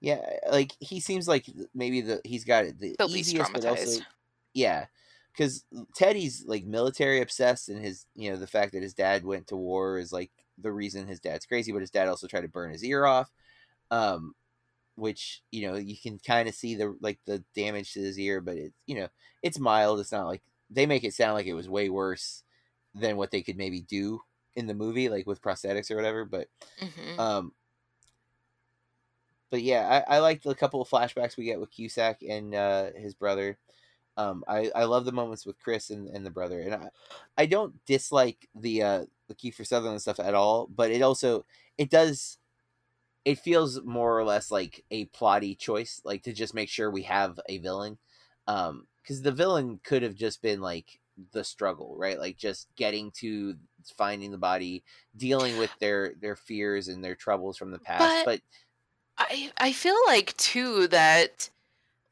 yeah, 0.00 0.20
like 0.50 0.72
he 0.80 1.00
seems 1.00 1.28
like 1.28 1.46
maybe 1.74 2.00
the 2.00 2.20
he's 2.24 2.44
got 2.44 2.64
the, 2.78 2.96
The 2.98 3.06
least 3.06 3.28
easiest, 3.30 3.52
but 3.52 3.64
also 3.64 3.82
traumatized. 3.84 4.02
yeah, 4.54 4.86
because 5.36 5.64
Teddy's 5.94 6.44
like 6.46 6.64
military 6.64 7.20
obsessed, 7.20 7.68
and 7.68 7.84
his 7.84 8.06
you 8.14 8.30
know 8.30 8.36
the 8.36 8.46
fact 8.46 8.72
that 8.72 8.82
his 8.82 8.94
dad 8.94 9.24
went 9.24 9.48
to 9.48 9.56
war 9.56 9.98
is 9.98 10.12
like 10.12 10.30
the 10.58 10.72
reason 10.72 11.06
his 11.06 11.20
dad's 11.20 11.46
crazy. 11.46 11.72
But 11.72 11.80
his 11.80 11.90
dad 11.90 12.08
also 12.08 12.26
tried 12.26 12.42
to 12.42 12.48
burn 12.48 12.72
his 12.72 12.84
ear 12.84 13.04
off, 13.04 13.30
um, 13.90 14.34
which 14.96 15.42
you 15.50 15.68
know 15.68 15.76
you 15.76 15.96
can 16.00 16.18
kind 16.18 16.48
of 16.48 16.54
see 16.54 16.74
the 16.74 16.96
like 17.00 17.20
the 17.26 17.44
damage 17.54 17.92
to 17.94 18.00
his 18.00 18.18
ear, 18.18 18.40
but 18.40 18.56
it's 18.56 18.76
you 18.86 18.96
know 18.96 19.08
it's 19.42 19.58
mild. 19.58 20.00
It's 20.00 20.12
not 20.12 20.26
like 20.26 20.42
they 20.70 20.86
make 20.86 21.04
it 21.04 21.14
sound 21.14 21.34
like 21.34 21.46
it 21.46 21.54
was 21.54 21.68
way 21.68 21.90
worse 21.90 22.44
than 22.94 23.16
what 23.16 23.30
they 23.30 23.42
could 23.42 23.56
maybe 23.56 23.80
do 23.80 24.20
in 24.56 24.66
the 24.66 24.74
movie, 24.74 25.08
like 25.08 25.26
with 25.26 25.42
prosthetics 25.42 25.90
or 25.90 25.96
whatever. 25.96 26.24
But 26.24 26.48
hmm 26.78 27.18
um, 27.18 27.52
but 29.50 29.62
yeah, 29.62 30.04
I, 30.08 30.16
I 30.16 30.18
like 30.18 30.42
the 30.42 30.54
couple 30.54 30.82
of 30.82 30.88
flashbacks 30.88 31.36
we 31.36 31.44
get 31.44 31.60
with 31.60 31.70
Cusack 31.70 32.22
and 32.28 32.54
uh, 32.54 32.90
his 32.96 33.14
brother. 33.14 33.58
Um, 34.16 34.44
I, 34.46 34.70
I 34.74 34.84
love 34.84 35.04
the 35.04 35.12
moments 35.12 35.44
with 35.44 35.58
Chris 35.58 35.90
and, 35.90 36.08
and 36.08 36.24
the 36.24 36.30
brother, 36.30 36.60
and 36.60 36.74
I, 36.74 36.88
I 37.36 37.46
don't 37.46 37.84
dislike 37.84 38.48
the 38.54 38.82
uh, 38.82 39.04
the 39.28 39.34
Kiefer 39.34 39.66
Sutherland 39.66 40.00
stuff 40.02 40.20
at 40.20 40.34
all. 40.34 40.68
But 40.74 40.90
it 40.90 41.02
also 41.02 41.44
it 41.78 41.90
does 41.90 42.38
it 43.24 43.38
feels 43.38 43.82
more 43.82 44.18
or 44.18 44.24
less 44.24 44.50
like 44.50 44.84
a 44.90 45.06
plotty 45.06 45.58
choice, 45.58 46.00
like 46.04 46.22
to 46.24 46.32
just 46.32 46.54
make 46.54 46.68
sure 46.68 46.90
we 46.90 47.02
have 47.02 47.40
a 47.48 47.58
villain. 47.58 47.98
Um, 48.46 48.86
because 49.02 49.22
the 49.22 49.32
villain 49.32 49.80
could 49.82 50.02
have 50.02 50.14
just 50.14 50.40
been 50.42 50.60
like 50.60 51.00
the 51.32 51.44
struggle, 51.44 51.94
right? 51.98 52.18
Like 52.18 52.36
just 52.36 52.68
getting 52.76 53.10
to 53.12 53.54
finding 53.96 54.30
the 54.30 54.38
body, 54.38 54.82
dealing 55.16 55.58
with 55.58 55.70
their 55.80 56.14
their 56.20 56.36
fears 56.36 56.88
and 56.88 57.02
their 57.04 57.14
troubles 57.14 57.56
from 57.58 57.70
the 57.70 57.78
past. 57.78 58.24
But- 58.24 58.40
But, 59.16 59.26
I 59.26 59.52
I 59.58 59.72
feel 59.72 59.96
like 60.06 60.36
too 60.36 60.88
that 60.88 61.48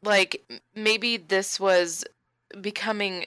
like 0.02 0.44
maybe 0.74 1.16
this 1.16 1.58
was 1.60 2.04
becoming 2.60 3.26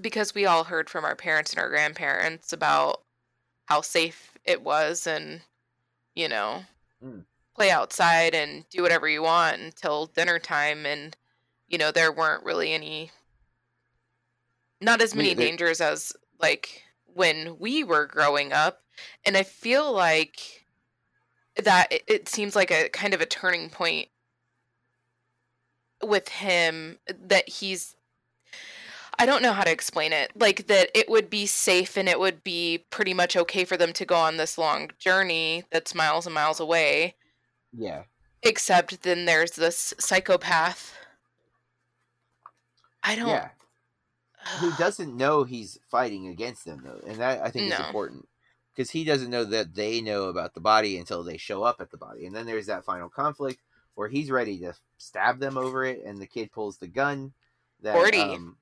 because 0.00 0.34
we 0.34 0.46
all 0.46 0.64
heard 0.64 0.90
from 0.90 1.04
our 1.04 1.16
parents 1.16 1.52
and 1.52 1.60
our 1.60 1.68
grandparents 1.68 2.52
about 2.52 3.02
how 3.66 3.80
safe 3.80 4.32
it 4.44 4.62
was 4.62 5.06
and 5.06 5.42
you 6.14 6.28
know 6.28 6.64
Mm. 7.02 7.24
play 7.54 7.70
outside 7.70 8.34
and 8.34 8.68
do 8.70 8.82
whatever 8.82 9.08
you 9.08 9.22
want 9.22 9.60
until 9.60 10.06
dinner 10.06 10.38
time 10.38 10.86
and 10.86 11.16
you 11.68 11.76
know 11.78 11.90
there 11.90 12.12
weren't 12.12 12.44
really 12.44 12.72
any 12.72 13.10
not 14.80 15.00
as 15.00 15.14
many 15.14 15.34
dangers 15.34 15.80
as 15.80 16.12
like 16.40 16.82
when 17.04 17.58
we 17.58 17.84
were 17.84 18.06
growing 18.06 18.52
up 18.52 18.82
and 19.24 19.36
i 19.36 19.42
feel 19.42 19.92
like 19.92 20.66
that 21.56 21.92
it, 21.92 22.02
it 22.06 22.28
seems 22.28 22.56
like 22.56 22.70
a 22.70 22.88
kind 22.90 23.14
of 23.14 23.20
a 23.20 23.26
turning 23.26 23.70
point 23.70 24.08
with 26.08 26.28
him 26.28 26.98
that 27.08 27.48
he's 27.48 27.96
I 29.18 29.26
don't 29.26 29.42
know 29.42 29.52
how 29.52 29.62
to 29.62 29.70
explain 29.70 30.12
it. 30.12 30.32
Like 30.34 30.66
that 30.66 30.90
it 30.94 31.08
would 31.08 31.30
be 31.30 31.46
safe 31.46 31.96
and 31.96 32.08
it 32.08 32.18
would 32.18 32.42
be 32.42 32.84
pretty 32.90 33.14
much 33.14 33.36
okay 33.36 33.64
for 33.64 33.76
them 33.76 33.92
to 33.94 34.04
go 34.04 34.16
on 34.16 34.36
this 34.36 34.58
long 34.58 34.90
journey 34.98 35.64
that's 35.70 35.94
miles 35.94 36.26
and 36.26 36.34
miles 36.34 36.60
away. 36.60 37.14
yeah, 37.72 38.04
Except 38.42 39.02
then 39.02 39.24
there's 39.24 39.52
this 39.52 39.94
psychopath. 39.98 40.96
I 43.02 43.16
don't 43.16 43.28
yeah. 43.28 43.50
Who 44.58 44.72
doesn't 44.76 45.16
know 45.16 45.44
he's 45.44 45.78
fighting 45.90 46.28
against 46.28 46.64
them 46.64 46.82
though, 46.84 47.00
and 47.06 47.18
that 47.20 47.42
I 47.42 47.50
think 47.50 47.72
is 47.72 47.78
important 47.78 48.28
because 48.74 48.90
he 48.90 49.04
doesn't 49.04 49.30
know 49.30 49.44
that 49.44 49.74
they 49.74 50.00
know 50.00 50.24
about 50.24 50.54
the 50.54 50.60
body 50.60 50.98
until 50.98 51.22
they 51.24 51.38
show 51.38 51.62
up 51.62 51.80
at 51.80 51.90
the 51.90 51.96
body, 51.96 52.26
and 52.26 52.34
then 52.34 52.46
there's 52.46 52.66
that 52.66 52.84
final 52.84 53.08
conflict 53.08 53.60
where 53.94 54.08
he's 54.08 54.30
ready 54.30 54.58
to 54.60 54.74
stab 54.98 55.38
them 55.38 55.56
over 55.56 55.84
it, 55.84 56.04
and 56.04 56.20
the 56.20 56.26
kid 56.26 56.52
pulls 56.52 56.78
the 56.78 56.86
gun. 56.86 57.32
That, 57.82 57.94
Gordie. 57.94 58.18
Um, 58.18 58.56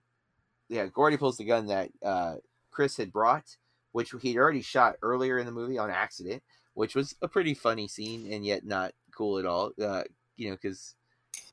yeah, 0.68 0.86
Gordie 0.86 1.16
pulls 1.16 1.36
the 1.36 1.44
gun 1.44 1.66
that 1.66 1.90
uh, 2.02 2.36
Chris 2.70 2.96
had 2.96 3.12
brought, 3.12 3.56
which 3.92 4.14
he'd 4.20 4.38
already 4.38 4.62
shot 4.62 4.96
earlier 5.02 5.38
in 5.38 5.46
the 5.46 5.52
movie 5.52 5.78
on 5.78 5.90
accident, 5.90 6.42
which 6.74 6.94
was 6.94 7.14
a 7.22 7.28
pretty 7.28 7.54
funny 7.54 7.88
scene 7.88 8.32
and 8.32 8.44
yet 8.44 8.64
not 8.64 8.92
cool 9.14 9.38
at 9.38 9.46
all. 9.46 9.72
Uh, 9.80 10.02
you 10.36 10.48
know, 10.48 10.56
because 10.60 10.94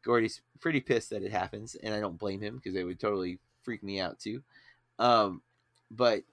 Gordie's 0.04 0.42
pretty 0.60 0.80
pissed 0.80 1.10
that 1.10 1.24
it 1.24 1.32
happens, 1.32 1.76
and 1.76 1.94
I 1.94 2.00
don't 2.00 2.18
blame 2.18 2.42
him 2.42 2.56
because 2.56 2.76
it 2.76 2.84
would 2.84 3.00
totally 3.00 3.40
freak 3.64 3.84
me 3.84 4.00
out 4.00 4.20
too. 4.20 4.42
Um, 4.98 5.42
but 5.92 6.24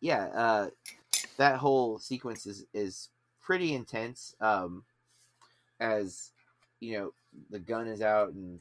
yeah, 0.00 0.26
uh, 0.34 0.68
that 1.36 1.56
whole 1.56 1.98
sequence 1.98 2.46
is 2.46 2.64
is 2.74 3.08
pretty 3.40 3.74
intense. 3.74 4.34
Um, 4.40 4.84
as 5.78 6.32
you 6.80 6.98
know, 6.98 7.12
the 7.50 7.58
gun 7.58 7.86
is 7.88 8.00
out 8.02 8.32
and 8.32 8.60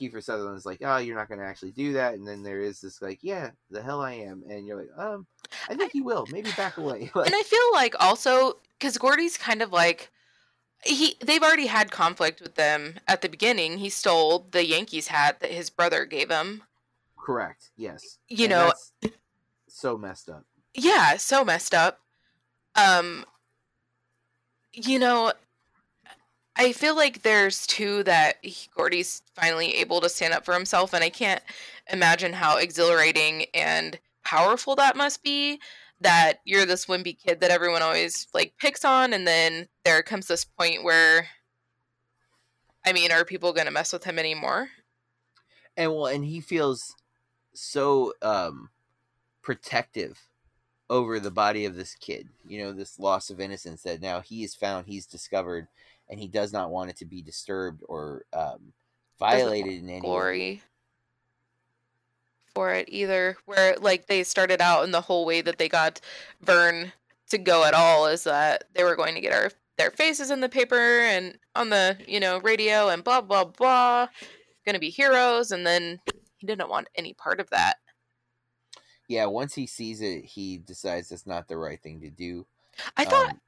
Kiefer 0.00 0.22
Sutherland's 0.22 0.66
like, 0.66 0.80
"Oh, 0.82 0.98
you're 0.98 1.16
not 1.16 1.28
going 1.28 1.40
to 1.40 1.46
actually 1.46 1.72
do 1.72 1.94
that," 1.94 2.14
and 2.14 2.26
then 2.26 2.42
there 2.42 2.60
is 2.60 2.80
this 2.80 3.00
like, 3.00 3.18
"Yeah, 3.22 3.50
the 3.70 3.82
hell 3.82 4.00
I 4.02 4.12
am," 4.12 4.42
and 4.48 4.66
you're 4.66 4.78
like, 4.78 4.90
"Um, 4.98 5.26
I 5.68 5.74
think 5.74 5.92
he 5.92 6.02
will. 6.02 6.26
Maybe 6.30 6.50
back 6.52 6.76
away." 6.76 7.10
Like, 7.14 7.26
and 7.26 7.34
I 7.34 7.42
feel 7.42 7.72
like 7.72 7.94
also 7.98 8.58
because 8.78 8.98
Gordie's 8.98 9.38
kind 9.38 9.62
of 9.62 9.72
like 9.72 10.10
he 10.84 11.16
they've 11.24 11.42
already 11.42 11.66
had 11.66 11.90
conflict 11.90 12.40
with 12.42 12.56
them 12.56 12.96
at 13.08 13.22
the 13.22 13.28
beginning. 13.28 13.78
He 13.78 13.88
stole 13.90 14.48
the 14.50 14.66
Yankees 14.66 15.08
hat 15.08 15.40
that 15.40 15.50
his 15.50 15.70
brother 15.70 16.04
gave 16.04 16.30
him. 16.30 16.62
correct. 17.18 17.70
Yes. 17.76 18.18
You 18.28 18.46
And 18.46 18.50
know, 18.50 18.72
so 19.68 19.96
messed 19.98 20.28
up. 20.28 20.44
yeah, 20.74 21.16
so 21.16 21.44
messed 21.44 21.74
up. 21.74 22.00
Um, 22.74 23.24
you 24.72 24.98
know, 24.98 25.32
I 26.56 26.72
feel 26.72 26.96
like 26.96 27.22
there's 27.22 27.66
two 27.66 28.02
that 28.04 28.36
he- 28.42 28.68
Gordie's 28.74 29.22
finally 29.34 29.74
able 29.76 30.00
to 30.00 30.08
stand 30.08 30.32
up 30.34 30.44
for 30.44 30.54
himself, 30.54 30.94
and 30.94 31.04
I 31.04 31.10
can't 31.10 31.42
imagine 31.92 32.32
how 32.32 32.56
exhilarating 32.56 33.46
and 33.54 33.98
powerful 34.24 34.74
that 34.76 34.96
must 34.96 35.22
be. 35.22 35.60
That 36.00 36.40
you're 36.44 36.66
this 36.66 36.86
wimpy 36.86 37.18
kid 37.18 37.40
that 37.40 37.50
everyone 37.50 37.82
always 37.82 38.26
like 38.34 38.54
picks 38.58 38.84
on, 38.84 39.12
and 39.12 39.26
then 39.26 39.68
there 39.84 40.02
comes 40.02 40.26
this 40.26 40.44
point 40.44 40.84
where, 40.84 41.28
I 42.84 42.92
mean, 42.92 43.12
are 43.12 43.24
people 43.24 43.52
gonna 43.52 43.70
mess 43.70 43.92
with 43.92 44.04
him 44.04 44.18
anymore? 44.18 44.70
and 45.76 45.92
well 45.92 46.06
and 46.06 46.24
he 46.24 46.40
feels 46.40 46.94
so 47.54 48.12
um 48.22 48.70
protective 49.42 50.18
over 50.88 51.18
the 51.20 51.30
body 51.30 51.64
of 51.64 51.74
this 51.74 51.94
kid 51.94 52.28
you 52.46 52.58
know 52.58 52.72
this 52.72 52.98
loss 52.98 53.30
of 53.30 53.40
innocence 53.40 53.82
that 53.82 54.00
now 54.00 54.20
he 54.20 54.44
is 54.44 54.54
found 54.54 54.86
he's 54.86 55.06
discovered 55.06 55.68
and 56.08 56.20
he 56.20 56.28
does 56.28 56.52
not 56.52 56.70
want 56.70 56.90
it 56.90 56.96
to 56.96 57.04
be 57.04 57.22
disturbed 57.22 57.82
or 57.88 58.24
um 58.32 58.72
violated 59.18 59.72
in 59.82 59.88
any 59.88 59.94
way 59.96 60.00
glory 60.00 60.62
for 62.54 62.72
it 62.72 62.88
either. 62.90 63.36
Where 63.46 63.76
like 63.76 64.06
they 64.06 64.22
started 64.22 64.60
out 64.60 64.84
and 64.84 64.94
the 64.94 65.00
whole 65.02 65.24
way 65.26 65.40
that 65.42 65.58
they 65.58 65.68
got 65.68 66.00
Vern 66.40 66.92
to 67.30 67.38
go 67.38 67.64
at 67.64 67.74
all 67.74 68.06
is 68.06 68.24
that 68.24 68.64
they 68.74 68.84
were 68.84 68.96
going 68.96 69.14
to 69.14 69.20
get 69.20 69.32
our 69.32 69.50
their 69.78 69.90
faces 69.90 70.30
in 70.30 70.40
the 70.40 70.48
paper 70.48 70.74
and 71.00 71.36
on 71.54 71.68
the 71.68 71.98
you 72.06 72.18
know 72.20 72.38
radio 72.38 72.88
and 72.88 73.04
blah 73.04 73.20
blah 73.20 73.44
blah, 73.44 74.08
gonna 74.64 74.78
be 74.78 74.88
heroes, 74.90 75.52
and 75.52 75.66
then 75.66 76.00
he 76.38 76.46
didn't 76.46 76.70
want 76.70 76.88
any 76.94 77.12
part 77.14 77.40
of 77.40 77.50
that. 77.50 77.74
yeah 79.08 79.26
once 79.26 79.54
he 79.54 79.66
sees 79.66 80.00
it 80.00 80.24
he 80.24 80.56
decides 80.58 81.08
that's 81.10 81.26
not 81.26 81.46
the 81.48 81.56
right 81.56 81.82
thing 81.82 82.00
to 82.00 82.10
do 82.10 82.46
I 82.96 83.04
thought 83.04 83.30
Um, 83.30 83.40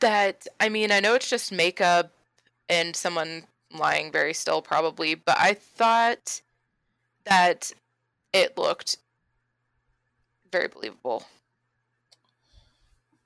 that 0.00 0.46
I 0.60 0.68
mean 0.68 0.90
I 0.92 1.00
know 1.00 1.14
it's 1.14 1.28
just 1.30 1.52
makeup 1.52 2.12
and 2.68 2.94
someone 2.96 3.46
lying 3.70 4.12
very 4.12 4.34
still 4.34 4.62
probably, 4.62 5.14
but 5.14 5.36
I 5.38 5.54
thought 5.54 6.42
that 7.24 7.72
it 8.32 8.58
looked 8.58 8.98
very 10.52 10.68
believable. 10.68 11.24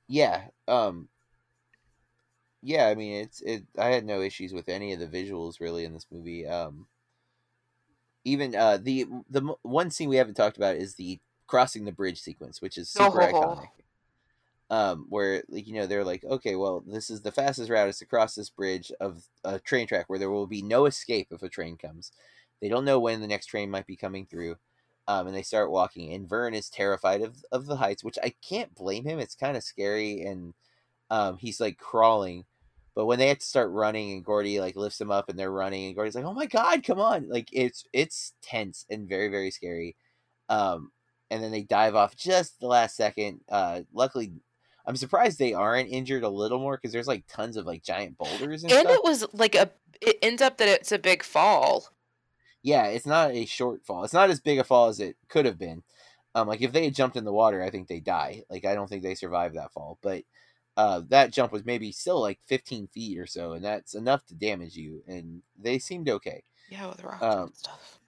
yeah 0.08 0.48
um 0.68 1.08
yeah 2.62 2.86
i 2.88 2.94
mean 2.94 3.22
it's 3.22 3.40
it 3.42 3.66
i 3.78 3.86
had 3.88 4.04
no 4.04 4.20
issues 4.20 4.52
with 4.52 4.68
any 4.68 4.92
of 4.92 4.98
the 5.00 5.06
visuals 5.06 5.60
really 5.60 5.84
in 5.84 5.92
this 5.92 6.06
movie 6.10 6.46
um 6.46 6.88
even 8.24 8.54
uh 8.54 8.76
the 8.76 9.06
the 9.28 9.40
one 9.62 9.90
scene 9.90 10.08
we 10.08 10.16
haven't 10.16 10.34
talked 10.34 10.56
about 10.56 10.76
is 10.76 10.94
the 10.94 11.20
crossing 11.46 11.84
the 11.84 11.92
bridge 11.92 12.20
sequence 12.20 12.60
which 12.60 12.76
is 12.76 12.90
super 12.90 13.18
Oh. 13.18 13.20
iconic 13.20 13.70
um 14.70 15.06
where 15.08 15.44
like 15.48 15.66
you 15.66 15.74
know 15.74 15.86
they're 15.86 16.04
like 16.04 16.24
okay 16.24 16.56
well 16.56 16.82
this 16.88 17.08
is 17.08 17.22
the 17.22 17.30
fastest 17.30 17.70
route 17.70 17.88
is 17.88 17.98
to 17.98 18.06
cross 18.06 18.34
this 18.34 18.50
bridge 18.50 18.90
of 19.00 19.22
a 19.44 19.60
train 19.60 19.86
track 19.86 20.06
where 20.08 20.18
there 20.18 20.30
will 20.30 20.48
be 20.48 20.62
no 20.62 20.86
escape 20.86 21.28
if 21.30 21.42
a 21.42 21.48
train 21.48 21.76
comes. 21.76 22.12
They 22.60 22.68
don't 22.68 22.84
know 22.84 22.98
when 22.98 23.20
the 23.20 23.28
next 23.28 23.46
train 23.46 23.70
might 23.70 23.86
be 23.86 23.96
coming 23.96 24.26
through. 24.26 24.56
Um, 25.08 25.28
and 25.28 25.36
they 25.36 25.42
start 25.42 25.70
walking 25.70 26.12
and 26.14 26.28
vern 26.28 26.52
is 26.52 26.68
terrified 26.68 27.22
of, 27.22 27.36
of 27.52 27.66
the 27.66 27.76
heights 27.76 28.02
which 28.02 28.18
i 28.24 28.34
can't 28.42 28.74
blame 28.74 29.04
him 29.04 29.20
it's 29.20 29.36
kind 29.36 29.56
of 29.56 29.62
scary 29.62 30.22
and 30.22 30.52
um, 31.10 31.36
he's 31.38 31.60
like 31.60 31.78
crawling. 31.78 32.44
But 32.94 33.06
when 33.06 33.18
they 33.18 33.28
have 33.28 33.38
to 33.38 33.46
start 33.46 33.70
running 33.70 34.12
and 34.12 34.24
gordie 34.24 34.60
like 34.60 34.76
lifts 34.76 35.00
him 35.00 35.10
up 35.10 35.28
and 35.28 35.38
they're 35.38 35.50
running 35.52 35.86
and 35.86 35.94
gordie's 35.94 36.14
like 36.14 36.24
oh 36.24 36.32
my 36.34 36.46
god 36.46 36.82
come 36.84 37.00
on! 37.00 37.28
Like 37.28 37.48
it's 37.52 37.84
it's 37.92 38.34
tense 38.42 38.86
and 38.90 39.08
very 39.08 39.28
very 39.28 39.50
scary. 39.50 39.96
Um, 40.48 40.90
and 41.30 41.42
then 41.42 41.50
they 41.52 41.62
dive 41.62 41.94
off 41.94 42.16
just 42.16 42.60
the 42.60 42.66
last 42.68 42.96
second. 42.96 43.40
Uh, 43.50 43.82
luckily 43.92 44.32
i'm 44.86 44.96
surprised 44.96 45.38
they 45.38 45.52
aren't 45.52 45.90
injured 45.90 46.22
a 46.22 46.28
little 46.28 46.58
more 46.58 46.76
because 46.76 46.92
there's 46.92 47.08
like 47.08 47.24
tons 47.28 47.56
of 47.56 47.66
like 47.66 47.82
giant 47.82 48.16
boulders 48.16 48.62
and, 48.62 48.72
and 48.72 48.80
stuff 48.82 48.94
it 48.94 49.04
was 49.04 49.24
like 49.32 49.54
a 49.54 49.70
it 50.00 50.18
ends 50.22 50.42
up 50.42 50.58
that 50.58 50.68
it's 50.68 50.92
a 50.92 50.98
big 50.98 51.22
fall 51.22 51.88
yeah, 52.66 52.86
it's 52.86 53.06
not 53.06 53.30
a 53.30 53.44
short 53.44 53.86
fall. 53.86 54.02
It's 54.02 54.12
not 54.12 54.28
as 54.28 54.40
big 54.40 54.58
a 54.58 54.64
fall 54.64 54.88
as 54.88 54.98
it 54.98 55.16
could 55.28 55.46
have 55.46 55.56
been. 55.56 55.84
Um, 56.34 56.48
like 56.48 56.62
if 56.62 56.72
they 56.72 56.84
had 56.84 56.96
jumped 56.96 57.16
in 57.16 57.24
the 57.24 57.32
water, 57.32 57.62
I 57.62 57.70
think 57.70 57.86
they 57.86 58.00
die. 58.00 58.42
Like 58.50 58.64
I 58.64 58.74
don't 58.74 58.88
think 58.88 59.04
they 59.04 59.14
survived 59.14 59.54
that 59.54 59.72
fall. 59.72 60.00
But 60.02 60.24
uh, 60.76 61.02
that 61.10 61.32
jump 61.32 61.52
was 61.52 61.64
maybe 61.64 61.92
still 61.92 62.20
like 62.20 62.40
15 62.46 62.88
feet 62.88 63.18
or 63.20 63.26
so, 63.28 63.52
and 63.52 63.64
that's 63.64 63.94
enough 63.94 64.26
to 64.26 64.34
damage 64.34 64.74
you. 64.74 65.04
And 65.06 65.42
they 65.56 65.78
seemed 65.78 66.08
okay. 66.08 66.42
yeah 66.68 66.88
with 66.88 66.96
the 66.96 67.04
rocks 67.04 67.22
Um, 67.22 67.38
and 67.38 67.56
stuff 67.56 68.00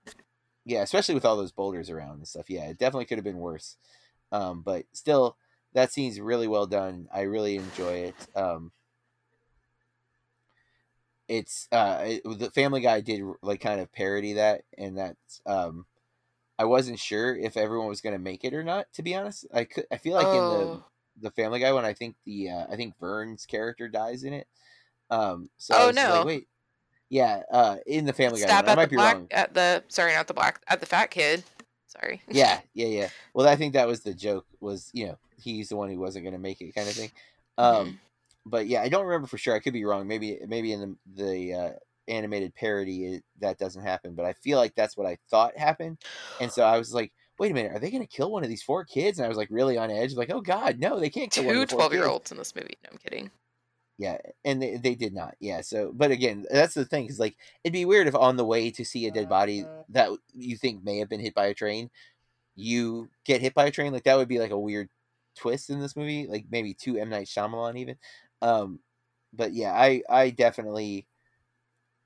Yeah, 0.64 0.82
especially 0.82 1.14
with 1.14 1.24
all 1.24 1.36
those 1.36 1.52
boulders 1.52 1.88
around 1.88 2.16
and 2.16 2.26
stuff. 2.26 2.50
Yeah, 2.50 2.64
it 2.64 2.78
definitely 2.78 3.04
could 3.04 3.18
have 3.18 3.24
been 3.24 3.38
worse. 3.38 3.76
Um, 4.32 4.62
but 4.62 4.86
still, 4.92 5.36
that 5.74 5.92
scene's 5.92 6.20
really 6.20 6.48
well 6.48 6.66
done. 6.66 7.08
I 7.12 7.22
really 7.22 7.56
enjoy 7.56 7.94
it. 8.12 8.14
Um, 8.34 8.72
it's 11.28 11.68
uh, 11.72 11.98
it, 12.06 12.22
the 12.38 12.50
Family 12.50 12.80
Guy 12.80 13.00
did 13.00 13.22
like 13.42 13.60
kind 13.60 13.80
of 13.80 13.92
parody 13.92 14.34
that, 14.34 14.62
and 14.78 14.96
that's 14.96 15.40
um, 15.46 15.86
I 16.58 16.64
wasn't 16.64 16.98
sure 16.98 17.36
if 17.36 17.56
everyone 17.56 17.88
was 17.88 18.00
gonna 18.00 18.18
make 18.18 18.44
it 18.44 18.54
or 18.54 18.64
not. 18.64 18.86
To 18.94 19.02
be 19.02 19.14
honest, 19.14 19.46
I 19.52 19.64
could. 19.64 19.84
I 19.92 19.98
feel 19.98 20.14
like 20.14 20.26
in 20.26 20.32
Oh. 20.32 20.82
the 21.20 21.28
the 21.28 21.30
Family 21.32 21.58
Guy 21.60 21.72
one, 21.72 21.84
I 21.84 21.92
think 21.92 22.16
the 22.24 22.50
uh, 22.50 22.66
I 22.70 22.76
think 22.76 22.94
Vern's 22.98 23.44
character 23.44 23.88
dies 23.88 24.22
in 24.24 24.32
it. 24.32 24.46
Um, 25.10 25.50
so 25.58 25.74
Oh, 25.76 25.90
no. 25.90 26.18
like, 26.18 26.26
wait, 26.26 26.48
yeah, 27.10 27.42
uh, 27.50 27.76
in 27.86 28.04
the 28.06 28.12
Family 28.12 28.40
Guy, 28.40 28.54
one. 28.56 28.68
I 28.68 28.74
might 28.74 28.90
be 28.90 28.96
black 28.96 29.16
wrong. 29.16 29.26
at 29.30 29.52
the 29.52 29.84
sorry 29.88 30.14
not 30.14 30.28
the 30.28 30.34
black 30.34 30.62
at 30.68 30.80
the 30.80 30.86
fat 30.86 31.10
kid 31.10 31.42
Sorry. 31.88 32.22
yeah, 32.30 32.60
yeah, 32.74 32.86
yeah. 32.86 33.08
Well, 33.34 33.46
I 33.48 33.56
think 33.56 33.74
that 33.74 33.86
was 33.88 34.00
the 34.00 34.14
joke. 34.14 34.46
Was 34.60 34.90
you 34.94 35.06
know 35.08 35.18
he's 35.38 35.68
the 35.68 35.76
one 35.76 35.90
who 35.90 35.98
wasn't 35.98 36.24
going 36.24 36.34
to 36.34 36.38
make 36.38 36.60
it, 36.60 36.74
kind 36.74 36.88
of 36.88 36.94
thing. 36.94 37.10
Um, 37.56 37.86
Mhm. 37.86 37.98
but 38.46 38.66
yeah, 38.66 38.82
I 38.82 38.88
don't 38.88 39.06
remember 39.06 39.26
for 39.26 39.38
sure. 39.38 39.54
I 39.54 39.60
could 39.60 39.72
be 39.72 39.84
wrong. 39.84 40.06
Maybe 40.06 40.38
maybe 40.46 40.72
in 40.72 40.80
the 40.80 41.22
the 41.24 41.54
uh, 41.54 41.72
animated 42.06 42.54
parody 42.54 43.06
it, 43.14 43.24
that 43.40 43.58
doesn't 43.58 43.82
happen, 43.82 44.14
but 44.14 44.24
I 44.24 44.32
feel 44.34 44.58
like 44.58 44.74
that's 44.74 44.96
what 44.96 45.06
I 45.06 45.18
thought 45.30 45.56
happened, 45.56 45.98
and 46.40 46.50
so 46.50 46.62
I 46.62 46.78
was 46.78 46.94
like, 46.94 47.12
wait 47.38 47.50
a 47.50 47.54
minute, 47.54 47.72
are 47.72 47.78
they 47.78 47.90
going 47.90 48.02
to 48.02 48.06
kill 48.08 48.30
one 48.30 48.42
of 48.42 48.48
these 48.48 48.62
four 48.62 48.84
kids? 48.84 49.18
And 49.18 49.26
I 49.26 49.28
was 49.28 49.38
like 49.38 49.48
really 49.50 49.76
on 49.78 49.90
edge, 49.90 50.14
like, 50.14 50.30
oh 50.30 50.40
god, 50.40 50.78
no, 50.78 50.98
they 50.98 51.10
can't 51.10 51.30
kill 51.30 51.44
one 51.44 51.54
Two 51.54 51.62
of 51.62 51.68
the 51.68 51.72
four 51.72 51.80
12 51.88 51.92
year 51.94 52.06
olds 52.06 52.32
in 52.32 52.38
this 52.38 52.54
movie. 52.54 52.76
No, 52.84 52.90
I'm 52.92 52.98
kidding. 52.98 53.30
Yeah, 53.98 54.18
and 54.44 54.62
they, 54.62 54.76
they 54.76 54.94
did 54.94 55.12
not. 55.12 55.34
Yeah, 55.40 55.60
so 55.60 55.90
but 55.92 56.12
again, 56.12 56.46
that's 56.50 56.74
the 56.74 56.84
thing 56.84 57.04
because 57.04 57.18
like 57.18 57.36
it'd 57.64 57.72
be 57.72 57.84
weird 57.84 58.06
if 58.06 58.14
on 58.14 58.36
the 58.36 58.44
way 58.44 58.70
to 58.70 58.84
see 58.84 59.06
a 59.06 59.10
dead 59.10 59.28
body 59.28 59.64
that 59.88 60.10
you 60.34 60.56
think 60.56 60.84
may 60.84 60.98
have 60.98 61.08
been 61.08 61.20
hit 61.20 61.34
by 61.34 61.46
a 61.46 61.54
train, 61.54 61.90
you 62.54 63.08
get 63.24 63.40
hit 63.40 63.54
by 63.54 63.66
a 63.66 63.70
train. 63.72 63.92
Like 63.92 64.04
that 64.04 64.16
would 64.16 64.28
be 64.28 64.38
like 64.38 64.52
a 64.52 64.58
weird 64.58 64.88
twist 65.38 65.70
in 65.70 65.80
this 65.80 65.96
movie, 65.96 66.26
like 66.26 66.46
maybe 66.50 66.74
two 66.74 66.98
M 66.98 67.08
Night 67.08 67.26
Shyamalan 67.26 67.78
even. 67.78 67.96
Um, 68.42 68.80
but 69.32 69.52
yeah, 69.52 69.72
I 69.72 70.02
I 70.08 70.30
definitely 70.30 71.06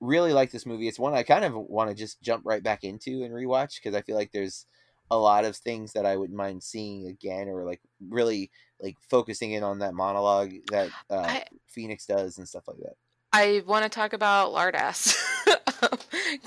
really 0.00 0.32
like 0.32 0.50
this 0.50 0.66
movie. 0.66 0.88
It's 0.88 0.98
one 0.98 1.14
I 1.14 1.22
kind 1.22 1.44
of 1.44 1.54
want 1.54 1.90
to 1.90 1.96
just 1.96 2.20
jump 2.22 2.42
right 2.44 2.62
back 2.62 2.84
into 2.84 3.22
and 3.22 3.32
rewatch 3.32 3.76
because 3.76 3.94
I 3.94 4.02
feel 4.02 4.16
like 4.16 4.32
there's 4.32 4.66
a 5.10 5.16
lot 5.16 5.44
of 5.44 5.56
things 5.56 5.92
that 5.92 6.06
I 6.06 6.16
wouldn't 6.16 6.36
mind 6.36 6.62
seeing 6.62 7.06
again 7.06 7.48
or 7.48 7.64
like 7.64 7.80
really 8.08 8.50
like 8.80 8.96
focusing 9.08 9.52
in 9.52 9.62
on 9.62 9.78
that 9.80 9.94
monologue 9.94 10.52
that 10.70 10.88
uh, 11.10 11.26
I- 11.26 11.44
Phoenix 11.68 12.06
does 12.06 12.38
and 12.38 12.48
stuff 12.48 12.66
like 12.66 12.78
that. 12.78 12.94
I 13.32 13.62
want 13.66 13.84
to 13.84 13.88
talk 13.88 14.12
about 14.12 14.52
Lardass. 14.52 15.16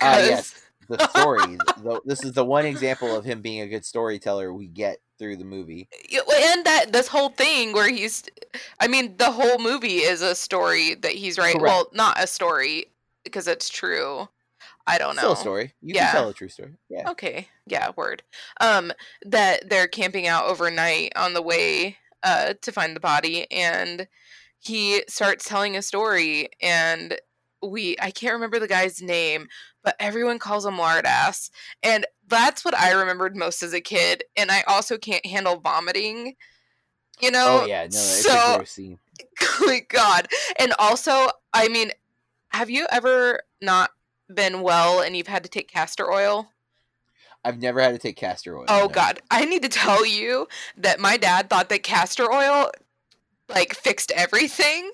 Ah, 0.02 0.18
yes. 0.20 0.56
The 0.88 1.08
story. 1.10 1.58
the, 1.84 2.02
this 2.06 2.24
is 2.24 2.34
the 2.34 2.46
one 2.46 2.66
example 2.66 3.16
of 3.16 3.26
him 3.26 3.42
being 3.42 3.62
a 3.62 3.68
good 3.68 3.86
storyteller 3.86 4.54
we 4.54 4.68
get 4.68 4.98
through 5.18 5.38
the 5.38 5.46
movie. 5.46 5.88
And 6.12 6.66
that 6.66 6.88
this 6.92 7.08
whole 7.08 7.30
thing 7.30 7.74
where 7.74 7.90
he's 7.90 8.24
i 8.80 8.88
mean 8.88 9.16
the 9.18 9.32
whole 9.32 9.58
movie 9.60 9.98
is 9.98 10.22
a 10.22 10.36
story 10.36 10.96
that 10.96 11.12
he's 11.14 11.38
writing 11.38 11.62
well 11.62 11.88
not 11.94 12.22
a 12.22 12.28
story 12.28 12.86
because 13.24 13.48
it's 13.48 13.70
true 13.70 14.28
i 14.88 14.98
don't 14.98 15.16
know 15.16 15.22
Still 15.22 15.32
a 15.34 15.38
story. 15.38 15.74
You 15.82 15.96
Yeah. 15.96 16.06
can 16.12 16.16
tell 16.16 16.30
a 16.30 16.34
true 16.34 16.50
story. 16.50 16.74
Yeah. 16.90 17.10
okay 17.10 17.48
yeah 17.66 17.92
word 17.96 18.24
um 18.62 18.92
that 19.26 19.70
they're 19.70 19.88
camping 19.88 20.28
out 20.28 20.46
overnight 20.46 21.12
on 21.16 21.34
the 21.34 21.42
way 21.42 21.98
uh 22.24 22.54
to 22.62 22.72
find 22.72 22.96
the 22.96 23.00
body 23.02 23.50
and 23.52 24.08
he 24.60 25.04
starts 25.08 25.46
telling 25.48 25.76
a 25.76 25.82
story 25.82 26.50
and 26.62 27.18
we 27.62 27.96
i 28.02 28.12
can't 28.12 28.34
remember 28.34 28.60
the 28.60 28.68
guy's 28.68 29.02
name 29.02 29.48
but 29.86 29.96
everyone 30.00 30.40
calls 30.40 30.66
him 30.66 30.78
lard 30.78 31.06
ass. 31.06 31.50
and 31.84 32.06
that's 32.28 32.66
what 32.66 32.76
i 32.76 32.92
remembered 32.92 33.36
most 33.36 33.64
as 33.64 33.74
a 33.74 33.80
kid 33.80 34.24
and 34.36 34.52
i 34.52 34.64
also 34.68 34.98
can't 34.98 35.26
handle 35.26 35.58
vomiting 35.58 36.36
you 37.22 37.32
know 37.32 37.62
Oh 37.62 37.66
yeah, 37.66 37.82
no, 37.82 37.86
it's 37.86 38.24
so 38.24 38.54
a 38.54 38.58
gross 38.58 38.72
scene. 38.72 39.00
Oh 39.42 39.64
my 39.66 39.80
god 39.88 40.28
and 40.60 40.74
also 40.78 41.30
i 41.54 41.70
mean 41.70 41.92
have 42.50 42.70
you 42.70 42.88
ever 42.92 43.42
not 43.62 43.92
been 44.34 44.62
well 44.62 45.02
and 45.02 45.16
you've 45.16 45.28
had 45.28 45.44
to 45.44 45.50
take 45.50 45.70
castor 45.70 46.12
oil 46.12 46.50
I've 47.46 47.62
never 47.62 47.80
had 47.80 47.92
to 47.92 48.00
take 48.00 48.16
castor 48.16 48.58
oil. 48.58 48.66
Oh 48.68 48.80
no. 48.82 48.88
god, 48.88 49.22
I 49.30 49.46
need 49.46 49.62
to 49.62 49.70
tell 49.70 50.04
you 50.04 50.48
that 50.78 51.00
my 51.00 51.16
dad 51.16 51.48
thought 51.48 51.70
that 51.70 51.84
castor 51.84 52.32
oil 52.34 52.72
like 53.48 53.76
fixed 53.76 54.12
everything. 54.12 54.90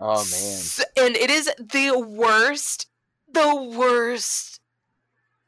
Oh 0.00 0.26
man. 0.30 1.06
And 1.06 1.16
it 1.16 1.30
is 1.30 1.50
the 1.58 1.98
worst, 1.98 2.88
the 3.32 3.74
worst, 3.76 4.60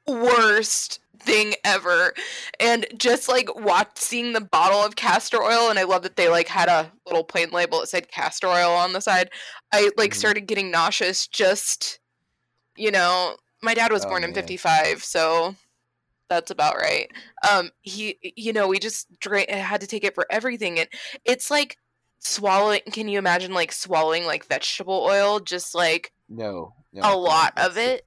worst 0.07 1.01
thing 1.21 1.55
ever. 1.65 2.15
And 2.61 2.87
just 2.99 3.29
like 3.29 3.55
watching 3.57 3.93
seeing 3.97 4.33
the 4.33 4.41
bottle 4.41 4.81
of 4.81 4.97
castor 4.97 5.43
oil, 5.43 5.71
and 5.71 5.79
I 5.79 5.85
love 5.85 6.03
that 6.03 6.17
they 6.17 6.29
like 6.29 6.49
had 6.49 6.69
a 6.69 6.93
little 7.07 7.25
plain 7.25 7.51
label 7.51 7.81
that 7.81 7.89
said 7.89 8.09
castor 8.11 8.49
oil 8.49 8.73
on 8.73 8.93
the 8.93 9.01
side. 9.01 9.31
I 9.73 9.91
like 9.97 10.15
Mhm. 10.15 10.15
started 10.15 10.43
getting 10.47 10.71
nauseous 10.71 11.27
just 11.29 12.01
you 12.77 12.91
know, 12.91 13.37
my 13.63 13.75
dad 13.75 13.93
was 13.93 14.05
Oh, 14.05 14.07
born 14.07 14.25
in 14.25 14.33
55, 14.35 15.03
so 15.05 15.55
that's 16.31 16.51
about 16.51 16.77
right. 16.77 17.09
Um 17.49 17.71
he 17.83 18.19
you 18.37 18.53
know, 18.53 18.69
we 18.69 18.79
just 18.79 19.09
drank 19.21 19.51
had 19.51 19.81
to 19.83 19.87
take 19.87 20.05
it 20.05 20.15
for 20.15 20.27
everything 20.31 20.79
and 20.81 20.89
it's 21.25 21.51
like 21.51 21.77
swallowing 22.21 22.81
can 22.93 23.09
you 23.09 23.19
imagine 23.19 23.53
like 23.55 23.73
swallowing 23.73 24.25
like 24.27 24.47
vegetable 24.47 25.05
oil 25.05 25.41
just 25.41 25.75
like 25.75 26.13
No. 26.29 26.75
No 26.95 27.03
a 27.03 27.17
lot 27.17 27.53
of 27.57 27.77
it 27.77 28.07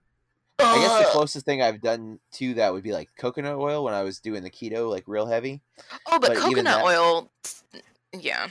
I 0.59 0.79
guess 0.79 1.05
the 1.05 1.11
closest 1.11 1.45
thing 1.45 1.61
I've 1.61 1.81
done 1.81 2.19
to 2.33 2.55
that 2.55 2.73
would 2.73 2.83
be 2.83 2.91
like 2.91 3.09
coconut 3.15 3.57
oil 3.57 3.83
when 3.83 3.93
I 3.93 4.01
was 4.01 4.19
doing 4.19 4.41
the 4.41 4.49
keto, 4.49 4.89
like 4.89 5.03
real 5.05 5.27
heavy. 5.27 5.61
oh 6.07 6.17
but, 6.19 6.29
but 6.29 6.37
coconut 6.37 6.65
that- 6.79 6.83
oil 6.83 7.31
yeah 8.19 8.47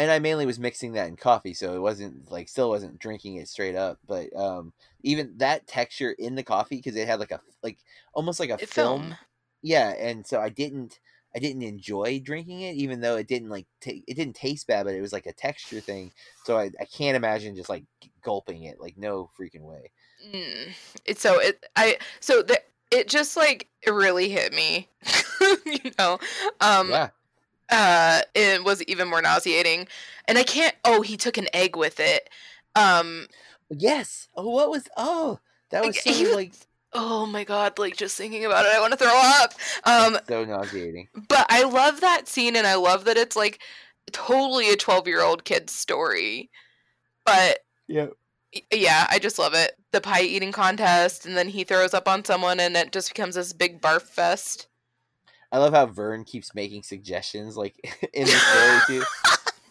and 0.00 0.10
I 0.10 0.18
mainly 0.18 0.46
was 0.46 0.58
mixing 0.58 0.92
that 0.92 1.08
in 1.08 1.16
coffee, 1.16 1.52
so 1.52 1.74
it 1.74 1.80
wasn't 1.80 2.30
like 2.30 2.48
still 2.48 2.70
wasn't 2.70 2.98
drinking 2.98 3.36
it 3.36 3.48
straight 3.48 3.76
up. 3.76 3.98
But 4.08 4.34
um, 4.34 4.72
even 5.02 5.34
that 5.36 5.66
texture 5.66 6.12
in 6.12 6.36
the 6.36 6.42
coffee 6.42 6.76
because 6.76 6.96
it 6.96 7.06
had 7.06 7.20
like 7.20 7.32
a 7.32 7.40
like 7.62 7.76
almost 8.14 8.40
like 8.40 8.48
a 8.48 8.56
film. 8.56 9.02
film. 9.02 9.16
Yeah, 9.60 9.90
and 9.90 10.26
so 10.26 10.40
I 10.40 10.48
didn't 10.48 11.00
I 11.34 11.38
didn't 11.38 11.62
enjoy 11.62 12.20
drinking 12.24 12.62
it, 12.62 12.74
even 12.74 13.00
though 13.00 13.16
it 13.16 13.28
didn't 13.28 13.50
like 13.50 13.66
ta 13.80 13.90
it 14.06 14.14
didn't 14.14 14.34
taste 14.34 14.66
bad, 14.66 14.84
but 14.84 14.94
it 14.94 15.00
was 15.00 15.12
like 15.12 15.26
a 15.26 15.32
texture 15.32 15.80
thing. 15.80 16.12
So 16.44 16.58
I, 16.58 16.70
I 16.80 16.84
can't 16.84 17.16
imagine 17.16 17.54
just 17.54 17.68
like 17.68 17.84
gulping 18.22 18.64
it, 18.64 18.80
like 18.80 18.96
no 18.98 19.30
freaking 19.38 19.62
way. 19.62 19.92
Mm. 20.32 20.74
It's 21.04 21.20
so 21.20 21.38
it 21.38 21.64
I 21.76 21.98
so 22.18 22.42
the 22.42 22.60
it 22.90 23.08
just 23.08 23.36
like 23.36 23.68
it 23.82 23.92
really 23.92 24.28
hit 24.28 24.52
me. 24.52 24.88
you 25.66 25.92
know. 25.98 26.18
Um 26.60 26.90
yeah, 26.90 27.10
uh 27.70 28.22
it 28.34 28.64
was 28.64 28.82
even 28.84 29.08
more 29.08 29.22
nauseating. 29.22 29.86
And 30.26 30.36
I 30.36 30.42
can't 30.42 30.74
oh, 30.84 31.02
he 31.02 31.16
took 31.16 31.38
an 31.38 31.48
egg 31.54 31.76
with 31.76 32.00
it. 32.00 32.28
Um 32.74 33.26
yes. 33.70 34.28
Oh, 34.36 34.48
what 34.48 34.70
was? 34.70 34.88
Oh, 34.96 35.38
that 35.70 35.84
was 35.84 36.02
so 36.02 36.12
he 36.12 36.34
like 36.34 36.54
oh 36.92 37.26
my 37.26 37.44
god, 37.44 37.78
like 37.78 37.96
just 37.96 38.16
thinking 38.16 38.44
about 38.44 38.66
it 38.66 38.72
I 38.74 38.80
want 38.80 38.92
to 38.92 38.96
throw 38.98 39.10
up. 39.14 39.54
Um 39.84 40.18
so 40.28 40.44
nauseating. 40.44 41.08
but 41.28 41.46
I 41.48 41.64
love 41.64 42.00
that 42.00 42.28
scene 42.28 42.56
and 42.56 42.66
I 42.66 42.74
love 42.74 43.04
that 43.04 43.16
it's 43.16 43.36
like 43.36 43.60
totally 44.12 44.70
a 44.70 44.76
12-year-old 44.76 45.44
kid's 45.44 45.72
story. 45.72 46.50
But 47.24 47.60
Yeah. 47.86 48.08
yeah, 48.72 49.06
I 49.10 49.18
just 49.18 49.38
love 49.38 49.54
it. 49.54 49.72
The 49.92 50.00
pie 50.00 50.22
eating 50.22 50.52
contest 50.52 51.26
and 51.26 51.36
then 51.36 51.48
he 51.48 51.64
throws 51.64 51.94
up 51.94 52.08
on 52.08 52.24
someone 52.24 52.58
and 52.60 52.76
it 52.76 52.92
just 52.92 53.08
becomes 53.14 53.34
this 53.36 53.52
big 53.52 53.80
barf 53.80 54.02
fest. 54.02 54.66
I 55.52 55.58
love 55.58 55.72
how 55.74 55.86
Vern 55.86 56.24
keeps 56.24 56.54
making 56.54 56.84
suggestions, 56.84 57.56
like 57.56 57.74
in 58.14 58.24
the 58.26 58.30
story 58.30 59.00
too. 59.00 59.04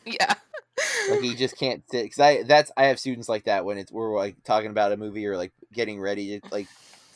Yeah. 0.06 0.34
like 1.12 1.20
he 1.22 1.36
just 1.36 1.58
can't 1.58 1.84
sit 1.92 2.04
because 2.04 2.20
i 2.20 2.42
that's 2.44 2.72
i 2.78 2.86
have 2.86 3.00
students 3.00 3.30
like 3.30 3.44
that 3.44 3.64
when 3.66 3.78
it's 3.78 3.92
we're 3.92 4.16
like 4.16 4.42
talking 4.44 4.72
about 4.72 4.92
a 4.92 4.98
movie 4.98 5.28
or 5.28 5.36
like 5.38 5.52
getting 5.74 6.00
ready 6.00 6.40
to 6.40 6.48
like 6.52 6.68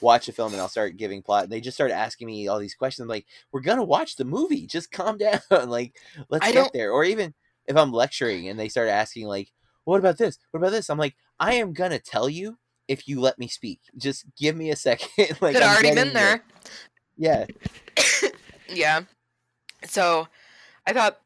watch 0.04 0.28
a 0.28 0.32
film 0.34 0.52
and 0.52 0.62
i'll 0.62 0.68
start 0.70 0.98
giving 0.98 1.24
plot. 1.24 1.44
And 1.46 1.52
they 1.52 1.62
just 1.62 1.76
start 1.78 1.90
asking 1.92 2.28
me 2.28 2.48
all 2.48 2.60
these 2.60 2.76
questions. 2.76 3.04
I'm 3.04 3.10
like 3.10 3.26
we're 3.52 3.62
gonna 3.62 3.84
watch 3.84 4.16
the 4.18 4.26
movie. 4.26 4.68
Just 4.76 4.92
calm 4.92 5.18
down. 5.18 5.40
Like 5.68 5.96
let's 6.30 6.46
I 6.46 6.52
get 6.52 6.56
don't- 6.56 6.74
there. 6.74 6.92
Or 6.92 7.04
even 7.06 7.34
if 7.66 7.78
i'm 7.78 7.94
lecturing 7.94 8.50
and 8.50 8.60
they 8.60 8.68
start 8.70 8.90
asking 8.90 9.26
like 9.26 9.50
what 9.86 9.98
about 10.00 10.18
this? 10.18 10.38
What 10.52 10.60
about 10.60 10.72
this? 10.72 10.90
I'm 10.90 10.98
like 11.00 11.16
i 11.40 11.56
am 11.56 11.74
gonna 11.74 12.00
tell 12.00 12.30
you 12.30 12.58
if 12.88 13.08
you 13.08 13.20
let 13.22 13.40
me 13.40 13.48
speak. 13.48 13.80
Just 13.98 14.26
give 14.38 14.56
me 14.56 14.70
a 14.70 14.76
second. 14.88 15.38
Like 15.42 15.56
I'm 15.56 15.64
already 15.64 15.96
been 15.96 16.14
there. 16.14 16.44
yeah. 17.18 17.46
Yeah. 18.70 19.02
So 19.86 20.28
I 20.88 20.94
thought 20.94 21.20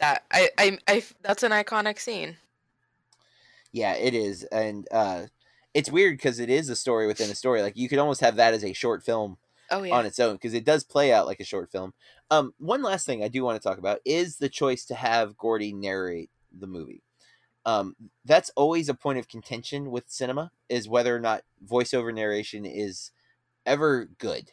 that 0.00 0.24
I, 0.32 0.48
I 0.58 0.78
I 0.88 1.02
that's 1.22 1.42
an 1.42 1.52
iconic 1.52 1.98
scene. 1.98 2.36
Yeah, 3.72 3.94
it 3.94 4.14
is, 4.14 4.42
and 4.44 4.88
uh, 4.90 5.26
it's 5.74 5.90
weird 5.90 6.16
because 6.16 6.38
it 6.38 6.50
is 6.50 6.68
a 6.68 6.76
story 6.76 7.06
within 7.06 7.30
a 7.30 7.34
story. 7.34 7.62
Like 7.62 7.76
you 7.76 7.88
could 7.88 7.98
almost 7.98 8.20
have 8.20 8.36
that 8.36 8.54
as 8.54 8.64
a 8.64 8.72
short 8.72 9.02
film 9.04 9.38
Oh 9.70 9.82
yeah. 9.84 9.94
on 9.94 10.06
its 10.06 10.18
own 10.18 10.34
because 10.34 10.54
it 10.54 10.64
does 10.64 10.84
play 10.84 11.12
out 11.12 11.26
like 11.26 11.40
a 11.40 11.44
short 11.44 11.70
film. 11.70 11.94
Um, 12.30 12.54
one 12.58 12.82
last 12.82 13.06
thing 13.06 13.22
I 13.22 13.28
do 13.28 13.44
want 13.44 13.60
to 13.60 13.66
talk 13.66 13.78
about 13.78 14.00
is 14.04 14.36
the 14.38 14.48
choice 14.48 14.84
to 14.86 14.94
have 14.94 15.36
Gordie 15.36 15.72
narrate 15.72 16.30
the 16.52 16.66
movie. 16.66 17.02
Um, 17.66 17.94
that's 18.24 18.50
always 18.56 18.88
a 18.88 18.94
point 18.94 19.18
of 19.18 19.28
contention 19.28 19.90
with 19.90 20.10
cinema 20.10 20.50
is 20.68 20.88
whether 20.88 21.14
or 21.14 21.20
not 21.20 21.44
voiceover 21.64 22.12
narration 22.14 22.64
is 22.66 23.10
ever 23.66 24.06
good. 24.18 24.50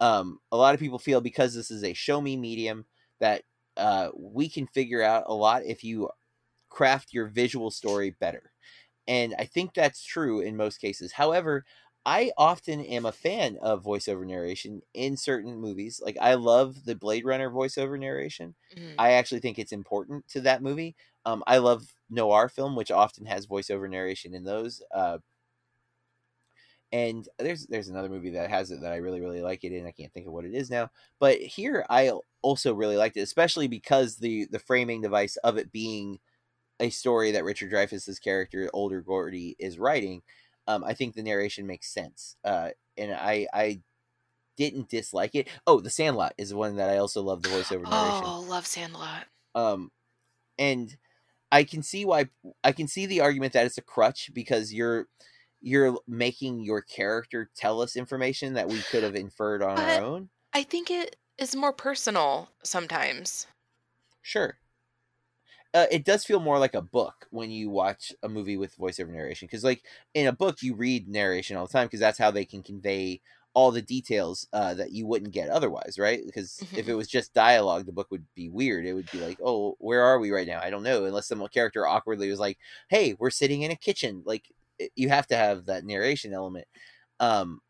Um, 0.00 0.40
a 0.52 0.56
lot 0.56 0.74
of 0.74 0.80
people 0.80 0.98
feel 0.98 1.20
because 1.20 1.54
this 1.54 1.70
is 1.70 1.84
a 1.84 1.92
show 1.94 2.20
me 2.20 2.36
medium 2.36 2.86
that 3.20 3.44
uh, 3.76 4.10
we 4.16 4.48
can 4.48 4.66
figure 4.66 5.02
out 5.02 5.24
a 5.26 5.34
lot 5.34 5.64
if 5.64 5.84
you 5.84 6.10
craft 6.68 7.12
your 7.12 7.26
visual 7.26 7.70
story 7.70 8.10
better. 8.10 8.52
And 9.08 9.34
I 9.38 9.46
think 9.46 9.74
that's 9.74 10.04
true 10.04 10.40
in 10.40 10.56
most 10.58 10.78
cases. 10.80 11.12
However, 11.12 11.66
I 12.06 12.32
often 12.38 12.80
am 12.82 13.06
a 13.06 13.12
fan 13.12 13.58
of 13.62 13.84
voiceover 13.84 14.26
narration 14.26 14.82
in 14.94 15.16
certain 15.18 15.58
movies. 15.60 16.00
Like 16.04 16.18
I 16.20 16.34
love 16.34 16.84
the 16.86 16.96
Blade 16.96 17.24
Runner 17.26 17.50
voiceover 17.50 17.98
narration. 17.98 18.56
Mhm. 18.74 18.98
I 18.98 19.12
actually 19.12 19.40
think 19.40 19.58
it's 19.58 19.72
important 19.72 20.28
to 20.30 20.42
that 20.42 20.62
movie. 20.62 20.96
Um, 21.26 21.44
I 21.46 21.58
love 21.58 21.94
noir 22.10 22.48
film, 22.48 22.76
which 22.76 22.90
often 22.92 23.26
has 23.26 23.46
voiceover 23.48 23.90
narration 23.90 24.34
in 24.34 24.44
those. 24.44 24.82
Uh, 24.92 25.18
and 26.90 27.28
there's 27.38 27.66
there's 27.66 27.88
another 27.88 28.08
movie 28.08 28.30
that 28.30 28.48
has 28.50 28.70
it 28.70 28.80
that 28.80 28.92
I 28.92 28.96
really 28.96 29.20
really 29.20 29.42
like 29.42 29.64
it 29.64 29.72
in. 29.72 29.86
I 29.86 29.90
can't 29.92 30.12
think 30.12 30.26
of 30.26 30.32
what 30.32 30.44
it 30.46 30.54
is 30.54 30.70
now, 30.70 30.90
but 31.18 31.38
here 31.38 31.84
I 31.90 32.12
also 32.42 32.74
really 32.74 32.96
liked 32.96 33.16
it, 33.16 33.20
especially 33.20 33.68
because 33.68 34.16
the 34.16 34.46
the 34.46 34.58
framing 34.58 35.02
device 35.02 35.36
of 35.38 35.58
it 35.58 35.70
being 35.70 36.18
a 36.80 36.90
story 36.90 37.32
that 37.32 37.44
Richard 37.44 37.70
Dreyfuss's 37.72 38.18
character, 38.18 38.70
older 38.72 39.00
Gordie, 39.00 39.56
is 39.58 39.78
writing. 39.78 40.22
Um, 40.66 40.84
I 40.84 40.94
think 40.94 41.14
the 41.14 41.22
narration 41.22 41.66
makes 41.66 41.92
sense, 41.92 42.36
uh, 42.44 42.70
and 42.96 43.12
I 43.12 43.46
I 43.52 43.80
didn't 44.56 44.88
dislike 44.88 45.34
it. 45.34 45.48
Oh, 45.66 45.80
The 45.80 45.88
Sandlot 45.90 46.34
is 46.36 46.52
one 46.52 46.76
that 46.76 46.90
I 46.90 46.98
also 46.98 47.22
love 47.22 47.42
the 47.42 47.48
voiceover 47.48 47.82
narration. 47.88 48.24
Oh, 48.26 48.44
love 48.48 48.66
Sandlot. 48.66 49.26
Um, 49.54 49.92
and 50.58 50.96
I 51.52 51.62
can 51.64 51.82
see 51.82 52.04
why 52.04 52.28
I 52.64 52.72
can 52.72 52.88
see 52.88 53.06
the 53.06 53.20
argument 53.20 53.52
that 53.54 53.66
it's 53.66 53.78
a 53.78 53.82
crutch 53.82 54.30
because 54.34 54.74
you're 54.74 55.06
you're 55.60 55.98
making 56.06 56.60
your 56.64 56.82
character 56.82 57.50
tell 57.56 57.80
us 57.80 57.96
information 57.96 58.54
that 58.54 58.68
we 58.68 58.80
could 58.90 59.02
have 59.02 59.14
inferred 59.16 59.62
on 59.62 59.76
But- 59.76 60.00
our 60.00 60.04
own. 60.04 60.28
I 60.52 60.62
think 60.64 60.90
it 60.90 61.16
is 61.38 61.54
more 61.56 61.72
personal 61.72 62.50
sometimes. 62.62 63.46
Sure. 64.22 64.58
Uh, 65.74 65.86
it 65.90 66.04
does 66.04 66.24
feel 66.24 66.40
more 66.40 66.58
like 66.58 66.74
a 66.74 66.80
book 66.82 67.26
when 67.30 67.50
you 67.50 67.68
watch 67.68 68.12
a 68.22 68.28
movie 68.28 68.56
with 68.56 68.76
voiceover 68.78 69.10
narration 69.10 69.46
because 69.46 69.62
like 69.64 69.82
in 70.14 70.26
a 70.26 70.32
book 70.32 70.62
you 70.62 70.74
read 70.74 71.06
narration 71.08 71.56
all 71.56 71.66
the 71.66 71.72
time 71.72 71.86
because 71.86 72.00
that's 72.00 72.18
how 72.18 72.30
they 72.30 72.44
can 72.44 72.62
convey 72.62 73.20
all 73.52 73.70
the 73.70 73.82
details 73.82 74.46
uh, 74.52 74.72
that 74.74 74.92
you 74.92 75.06
wouldn't 75.06 75.32
get 75.32 75.50
otherwise 75.50 75.98
right? 75.98 76.22
Because 76.24 76.64
if 76.74 76.86
Mhm. 76.86 76.88
it 76.90 76.94
was 76.94 77.06
just 77.08 77.34
dialogue 77.34 77.84
the 77.84 77.92
book 77.92 78.10
would 78.10 78.24
be 78.34 78.48
weird. 78.48 78.86
It 78.86 78.94
would 78.94 79.10
be 79.10 79.20
like 79.20 79.38
oh 79.44 79.76
where 79.78 80.02
are 80.02 80.18
we 80.18 80.30
right 80.30 80.46
now? 80.46 80.60
I 80.60 80.70
don't 80.70 80.82
know 80.82 81.04
unless 81.04 81.28
some 81.28 81.46
character 81.48 81.86
awkwardly 81.86 82.30
was 82.30 82.40
like 82.40 82.58
hey 82.88 83.14
we're 83.18 83.30
sitting 83.30 83.62
in 83.62 83.70
a 83.70 83.76
kitchen. 83.76 84.22
Like 84.24 84.46
you 84.96 85.08
have 85.10 85.26
to 85.28 85.36
have 85.36 85.66
that 85.66 85.84
narration 85.84 86.32
element 86.32 86.66
um 87.20 87.60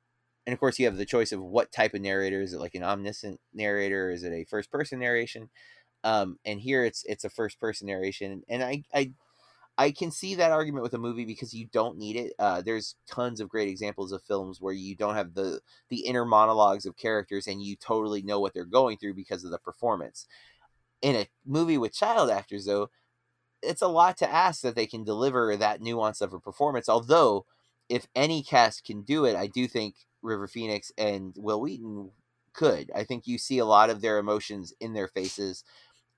and 0.47 0.53
of 0.55 0.61
course 0.61 0.79
you 0.79 0.87
have 0.87 0.97
the 0.97 1.05
choice 1.07 1.33
of 1.33 1.43
what 1.43 1.73
type 1.73 1.95
of 1.95 2.01
narrator. 2.01 2.41
Is 2.43 2.53
it 2.55 2.61
like 2.61 2.75
an 2.75 2.83
omniscient 2.83 3.41
narrator? 3.53 4.11
Is 4.11 4.25
it 4.25 4.33
a 4.33 4.45
first 4.45 4.71
person 4.71 4.99
narration 5.01 5.51
um 6.05 6.39
and 6.45 6.61
here 6.61 6.85
it's 6.85 7.05
it's 7.05 7.25
a 7.25 7.31
first 7.31 7.59
person 7.59 7.87
narration 7.87 8.43
and 8.49 8.63
i 8.63 8.83
i 8.95 9.11
i 9.77 9.91
can 9.91 10.11
see 10.11 10.35
that 10.35 10.53
argument 10.53 10.83
with 10.83 10.95
a 10.95 10.99
movie 10.99 11.25
because 11.25 11.53
you 11.55 11.67
don't 11.73 11.99
need 11.99 12.17
it 12.17 12.33
uh 12.39 12.63
there's 12.63 12.97
tons 13.09 13.41
of 13.41 13.49
great 13.49 13.69
examples 13.69 14.13
of 14.13 14.23
films 14.23 14.61
where 14.61 14.75
you 14.75 14.95
don't 14.95 15.17
have 15.17 15.35
the 15.35 15.61
the 15.89 16.01
inner 16.01 16.25
monologues 16.25 16.87
of 16.87 16.97
characters 16.97 17.47
and 17.47 17.63
you 17.63 17.77
totally 17.77 18.23
know 18.23 18.41
what 18.41 18.55
they're 18.55 18.65
going 18.65 18.97
through 18.97 19.15
because 19.15 19.45
of 19.45 19.51
the 19.51 19.59
performance. 19.59 20.27
In 21.01 21.15
a 21.15 21.29
movie 21.47 21.79
with 21.79 21.95
child 21.95 22.31
actors 22.31 22.65
though 22.67 22.91
it's 23.63 23.83
a 23.83 23.89
lot 23.89 24.17
to 24.19 24.31
ask 24.31 24.63
that 24.63 24.77
they 24.77 24.87
can 24.87 25.05
deliver 25.05 25.57
that 25.57 25.81
nuance 25.81 26.21
of 26.21 26.33
a 26.33 26.41
performance 26.41 26.89
although 26.89 27.45
if 27.89 28.07
any 28.15 28.43
cast 28.43 28.85
can 28.85 29.03
do 29.03 29.25
it 29.25 29.37
i 29.37 29.47
do 29.47 29.69
think 29.69 29.95
river 30.23 30.49
phoenix 30.49 30.93
and 30.99 31.35
wil 31.37 31.61
wheaton 31.61 32.11
could. 32.59 32.91
I 32.93 33.05
think 33.05 33.27
you 33.27 33.39
see 33.39 33.59
a 33.59 33.65
lot 33.65 33.89
of 33.89 34.01
their 34.01 34.19
emotions 34.19 34.73
in 34.81 34.93
their 34.93 35.07
faces 35.07 35.63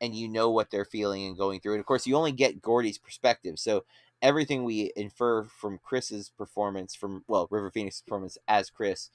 and 0.00 0.14
you 0.14 0.28
know 0.28 0.50
what 0.50 0.70
they're 0.70 0.84
feeling 0.84 1.26
and 1.26 1.36
going 1.36 1.60
through 1.60 1.72
and 1.72 1.80
of 1.80 1.86
course 1.86 2.06
you 2.06 2.16
only 2.16 2.32
get 2.32 2.62
gordie's 2.62 2.98
perspective 2.98 3.58
so 3.58 3.84
everything 4.22 4.64
we 4.64 4.92
infer 4.96 5.44
from 5.44 5.78
chris's 5.82 6.30
performance 6.30 6.94
from 6.94 7.24
well 7.28 7.48
river 7.50 7.70
phoenix's 7.70 8.02
performance 8.02 8.38
as 8.48 8.70
chris 8.70 9.10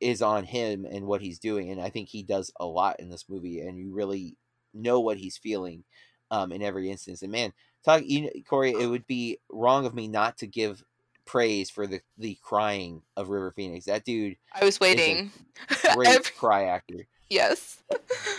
is 0.00 0.22
on 0.22 0.44
him 0.44 0.84
and 0.90 1.06
what 1.06 1.20
he's 1.20 1.38
doing 1.38 1.70
and 1.70 1.80
i 1.80 1.88
think 1.88 2.08
he 2.08 2.22
does 2.22 2.50
a 2.60 2.66
lot 2.66 2.98
in 3.00 3.10
this 3.10 3.26
movie 3.28 3.60
and 3.60 3.78
you 3.78 3.92
really 3.92 4.36
know 4.72 5.00
what 5.00 5.18
he's 5.18 5.38
feeling 5.38 5.84
um, 6.30 6.50
in 6.52 6.62
every 6.62 6.90
instance 6.90 7.22
and 7.22 7.30
man 7.30 7.52
talk 7.84 8.02
you 8.04 8.22
know, 8.22 8.30
corey 8.48 8.72
it 8.72 8.86
would 8.86 9.06
be 9.06 9.38
wrong 9.50 9.86
of 9.86 9.94
me 9.94 10.08
not 10.08 10.36
to 10.38 10.46
give 10.46 10.82
praise 11.26 11.70
for 11.70 11.86
the 11.86 12.00
the 12.18 12.36
crying 12.42 13.02
of 13.16 13.28
river 13.28 13.50
phoenix 13.50 13.86
that 13.86 14.04
dude 14.04 14.36
I 14.52 14.64
was 14.64 14.80
waiting. 14.80 15.30
great 15.94 16.08
Every- 16.08 16.30
cry 16.32 16.64
actor 16.64 17.06
yes. 17.30 17.82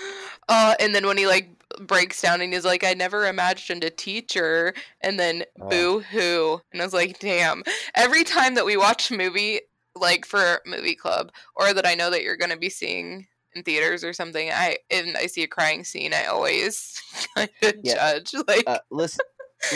Uh, 0.47 0.75
and 0.79 0.93
then 0.93 1.05
when 1.05 1.17
he 1.17 1.27
like 1.27 1.49
breaks 1.81 2.21
down 2.21 2.41
and 2.41 2.53
he's 2.53 2.65
like, 2.65 2.83
I 2.83 2.93
never 2.93 3.25
imagined 3.27 3.83
a 3.83 3.89
teacher, 3.89 4.73
and 5.01 5.19
then 5.19 5.43
Oh. 5.61 5.69
boo 5.69 5.99
hoo, 5.99 6.61
and 6.71 6.81
I 6.81 6.85
was 6.85 6.93
like, 6.93 7.19
damn. 7.19 7.63
Every 7.95 8.23
time 8.23 8.55
that 8.55 8.65
we 8.65 8.77
watch 8.77 9.11
a 9.11 9.17
movie, 9.17 9.61
like 9.95 10.25
for 10.25 10.61
movie 10.65 10.95
club, 10.95 11.31
or 11.55 11.73
that 11.73 11.85
I 11.87 11.95
know 11.95 12.09
that 12.09 12.23
you're 12.23 12.37
gonna 12.37 12.57
be 12.57 12.69
seeing 12.69 13.27
in 13.55 13.63
theaters 13.63 14.03
or 14.03 14.13
something, 14.13 14.49
I 14.51 14.77
and 14.91 15.17
I 15.17 15.25
see 15.27 15.43
a 15.43 15.47
crying 15.47 15.83
scene, 15.83 16.13
I 16.13 16.25
always 16.25 17.01
kind 17.35 17.49
of 17.63 17.75
Yeah. 17.83 18.19
judge. 18.19 18.35
Like, 18.47 18.63
uh, 18.67 18.79
listen, 18.91 19.25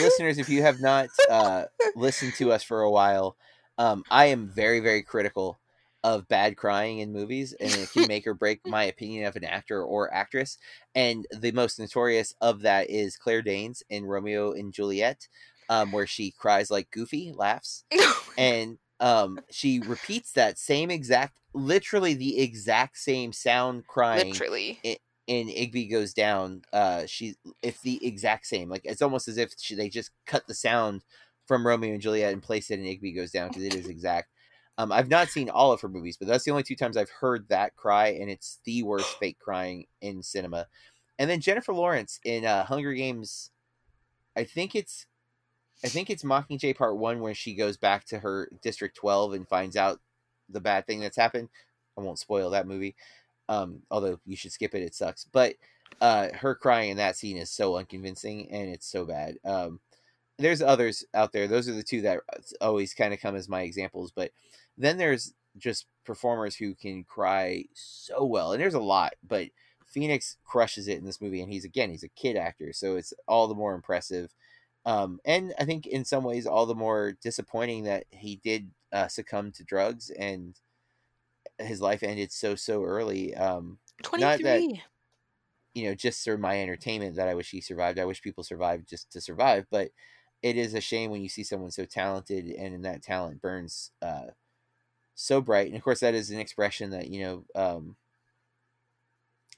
listeners, 0.00 0.38
if 0.38 0.48
you 0.48 0.62
have 0.62 0.80
not 0.80 1.08
uh, 1.28 1.64
listened 1.96 2.34
to 2.34 2.52
us 2.52 2.62
for 2.62 2.82
a 2.82 2.90
while, 2.90 3.36
um, 3.78 4.04
I 4.10 4.26
am 4.26 4.48
very, 4.48 4.80
very 4.80 5.02
critical 5.02 5.58
of 6.02 6.28
bad 6.28 6.56
crying 6.56 6.98
in 6.98 7.12
movies, 7.12 7.52
and 7.52 7.70
it 7.70 7.90
can 7.92 8.06
make 8.08 8.26
or 8.26 8.34
break 8.34 8.60
my 8.66 8.84
opinion 8.84 9.26
of 9.26 9.36
an 9.36 9.44
actor 9.44 9.82
or 9.82 10.12
actress. 10.12 10.58
And 10.94 11.26
the 11.32 11.52
most 11.52 11.78
notorious 11.78 12.34
of 12.40 12.62
that 12.62 12.90
is 12.90 13.16
Claire 13.16 13.42
Danes 13.42 13.82
in 13.90 14.04
Romeo 14.04 14.52
and 14.52 14.72
Juliet, 14.72 15.28
um, 15.68 15.92
where 15.92 16.06
she 16.06 16.30
cries 16.30 16.70
like 16.70 16.90
Goofy, 16.90 17.32
laughs, 17.34 17.84
and 18.38 18.78
um, 19.00 19.40
she 19.50 19.80
repeats 19.80 20.32
that 20.32 20.58
same 20.58 20.90
exact, 20.90 21.34
literally 21.54 22.14
the 22.14 22.40
exact 22.40 22.98
same 22.98 23.32
sound 23.32 23.86
crying 23.86 24.32
literally. 24.32 24.78
in 25.26 25.48
Igby 25.48 25.90
goes 25.90 26.12
down, 26.12 26.62
uh, 26.72 27.06
she 27.06 27.36
it's 27.62 27.80
the 27.82 28.04
exact 28.04 28.46
same. 28.46 28.68
Like 28.68 28.82
it's 28.84 29.02
almost 29.02 29.28
as 29.28 29.38
if 29.38 29.52
she, 29.58 29.74
they 29.74 29.88
just 29.88 30.10
cut 30.26 30.46
the 30.46 30.54
sound 30.54 31.02
from 31.46 31.66
Romeo 31.66 31.92
and 31.92 32.02
Juliet 32.02 32.32
and 32.32 32.42
placed 32.42 32.70
it 32.70 32.80
in 32.80 32.84
Igby 32.84 33.14
goes 33.14 33.30
down 33.30 33.48
because 33.48 33.64
it 33.64 33.74
is 33.74 33.86
exact. 33.86 34.28
Um, 34.78 34.92
I've 34.92 35.10
not 35.10 35.28
seen 35.28 35.50
all 35.50 35.72
of 35.72 35.80
her 35.82 35.88
movies, 35.88 36.16
but 36.16 36.26
that's 36.26 36.44
the 36.44 36.50
only 36.50 36.62
two 36.62 36.76
times 36.76 36.96
I've 36.96 37.10
heard 37.10 37.48
that 37.48 37.76
cry, 37.76 38.08
and 38.08 38.30
it's 38.30 38.60
the 38.64 38.82
worst 38.82 39.18
fake 39.18 39.38
crying 39.38 39.86
in 40.00 40.22
cinema. 40.22 40.66
And 41.18 41.28
then 41.28 41.40
Jennifer 41.40 41.74
Lawrence 41.74 42.18
in 42.24 42.46
uh, 42.46 42.64
Hunger 42.64 42.94
Games, 42.94 43.50
I 44.36 44.44
think 44.44 44.74
it's, 44.74 45.06
I 45.84 45.88
think 45.88 46.08
it's 46.08 46.22
Mockingjay 46.22 46.76
Part 46.76 46.96
One 46.96 47.20
where 47.20 47.34
she 47.34 47.54
goes 47.54 47.76
back 47.76 48.06
to 48.06 48.18
her 48.20 48.50
District 48.62 48.96
Twelve 48.96 49.34
and 49.34 49.46
finds 49.46 49.76
out 49.76 50.00
the 50.48 50.60
bad 50.60 50.86
thing 50.86 51.00
that's 51.00 51.16
happened. 51.16 51.48
I 51.98 52.00
won't 52.00 52.18
spoil 52.18 52.50
that 52.50 52.66
movie 52.66 52.96
um 53.50 53.82
although 53.90 54.18
you 54.24 54.36
should 54.36 54.52
skip 54.52 54.74
it 54.74 54.82
it 54.82 54.94
sucks 54.94 55.26
but 55.32 55.54
uh 56.00 56.28
her 56.34 56.54
crying 56.54 56.90
in 56.90 56.96
that 56.96 57.16
scene 57.16 57.36
is 57.36 57.50
so 57.50 57.76
unconvincing 57.76 58.50
and 58.50 58.70
it's 58.70 58.86
so 58.86 59.04
bad 59.04 59.36
um 59.44 59.80
there's 60.40 60.62
others 60.62 61.04
out 61.14 61.32
there 61.32 61.46
those 61.48 61.68
are 61.68 61.74
the 61.74 61.82
two 61.82 62.00
that 62.02 62.20
always 62.60 62.94
kind 62.94 63.14
of 63.14 63.20
come 63.20 63.36
as 63.36 63.48
my 63.48 63.62
examples 63.62 64.10
but 64.10 64.32
then 64.76 64.98
there's 64.98 65.34
just 65.58 65.86
performers 66.04 66.56
who 66.56 66.74
can 66.74 67.04
cry 67.04 67.64
so 67.74 68.24
well 68.24 68.52
and 68.52 68.60
there's 68.60 68.74
a 68.74 68.80
lot 68.80 69.12
but 69.26 69.48
phoenix 69.86 70.36
crushes 70.44 70.88
it 70.88 70.98
in 70.98 71.04
this 71.04 71.20
movie 71.20 71.40
and 71.42 71.52
he's 71.52 71.64
again 71.64 71.90
he's 71.90 72.04
a 72.04 72.08
kid 72.08 72.36
actor 72.36 72.72
so 72.72 72.96
it's 72.96 73.12
all 73.26 73.48
the 73.48 73.54
more 73.54 73.74
impressive 73.74 74.34
um 74.86 75.20
and 75.24 75.52
i 75.58 75.64
think 75.64 75.86
in 75.86 76.04
some 76.04 76.24
ways 76.24 76.46
all 76.46 76.66
the 76.66 76.74
more 76.74 77.12
disappointing 77.22 77.84
that 77.84 78.04
he 78.10 78.36
did 78.36 78.70
uh, 78.92 79.08
succumb 79.08 79.52
to 79.52 79.62
drugs 79.64 80.10
and 80.10 80.60
his 81.58 81.80
life 81.80 82.02
ended 82.02 82.32
so 82.32 82.54
so 82.54 82.84
early 82.84 83.34
um 83.34 83.78
not 84.16 84.42
that- 84.42 84.66
23. 84.66 84.82
you 85.74 85.84
know, 85.84 85.94
just 85.94 86.24
for 86.24 86.36
my 86.36 86.60
entertainment 86.60 87.16
that 87.16 87.28
I 87.28 87.34
wish 87.34 87.50
he 87.50 87.60
survived. 87.60 87.98
I 87.98 88.04
wish 88.04 88.22
people 88.22 88.42
survived 88.42 88.88
just 88.88 89.10
to 89.12 89.20
survive, 89.20 89.66
but 89.70 89.90
it 90.42 90.56
is 90.56 90.74
a 90.74 90.80
shame 90.80 91.10
when 91.10 91.22
you 91.22 91.28
see 91.28 91.44
someone 91.44 91.70
so 91.70 91.84
talented 91.84 92.46
and 92.46 92.84
that 92.84 93.02
talent 93.02 93.42
burns 93.42 93.90
uh, 94.02 94.28
so 95.14 95.40
bright. 95.40 95.68
And 95.68 95.76
of 95.76 95.82
course, 95.82 96.00
that 96.00 96.14
is 96.14 96.30
an 96.30 96.38
expression 96.38 96.90
that 96.90 97.08
you 97.08 97.22
know 97.22 97.44
um, 97.54 97.96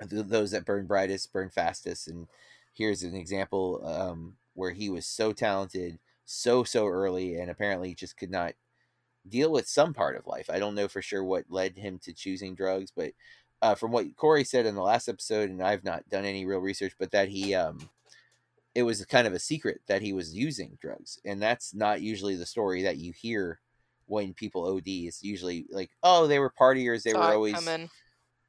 th- 0.00 0.26
those 0.26 0.50
that 0.52 0.64
burn 0.64 0.86
brightest 0.86 1.32
burn 1.32 1.50
fastest. 1.50 2.08
And 2.08 2.26
here's 2.72 3.02
an 3.02 3.14
example 3.14 3.82
um, 3.84 4.34
where 4.54 4.72
he 4.72 4.90
was 4.90 5.06
so 5.06 5.32
talented 5.32 5.98
so 6.24 6.64
so 6.64 6.86
early, 6.86 7.36
and 7.36 7.50
apparently 7.50 7.94
just 7.94 8.16
could 8.16 8.30
not 8.30 8.54
deal 9.28 9.52
with 9.52 9.68
some 9.68 9.94
part 9.94 10.16
of 10.16 10.26
life. 10.26 10.50
I 10.50 10.58
don't 10.58 10.74
know 10.74 10.88
for 10.88 11.02
sure 11.02 11.22
what 11.24 11.44
led 11.48 11.76
him 11.76 11.98
to 12.00 12.12
choosing 12.12 12.54
drugs, 12.54 12.92
but 12.94 13.12
uh, 13.60 13.74
from 13.76 13.92
what 13.92 14.16
Corey 14.16 14.44
said 14.44 14.66
in 14.66 14.74
the 14.74 14.82
last 14.82 15.08
episode, 15.08 15.50
and 15.50 15.62
I've 15.62 15.84
not 15.84 16.08
done 16.08 16.24
any 16.24 16.44
real 16.44 16.58
research, 16.58 16.94
but 16.98 17.12
that 17.12 17.28
he, 17.28 17.54
um, 17.54 17.88
it 18.74 18.82
was 18.84 19.04
kind 19.06 19.26
of 19.26 19.34
a 19.34 19.38
secret 19.38 19.80
that 19.86 20.02
he 20.02 20.12
was 20.12 20.34
using 20.34 20.78
drugs, 20.80 21.18
and 21.24 21.40
that's 21.42 21.74
not 21.74 22.00
usually 22.00 22.36
the 22.36 22.46
story 22.46 22.82
that 22.82 22.96
you 22.98 23.12
hear 23.12 23.60
when 24.06 24.34
people 24.34 24.66
OD. 24.66 24.82
It's 24.86 25.22
usually 25.22 25.66
like, 25.70 25.90
oh, 26.02 26.26
they 26.26 26.38
were 26.38 26.52
partiers, 26.58 27.02
they 27.02 27.12
Saw 27.12 27.18
were 27.28 27.34
always, 27.34 27.54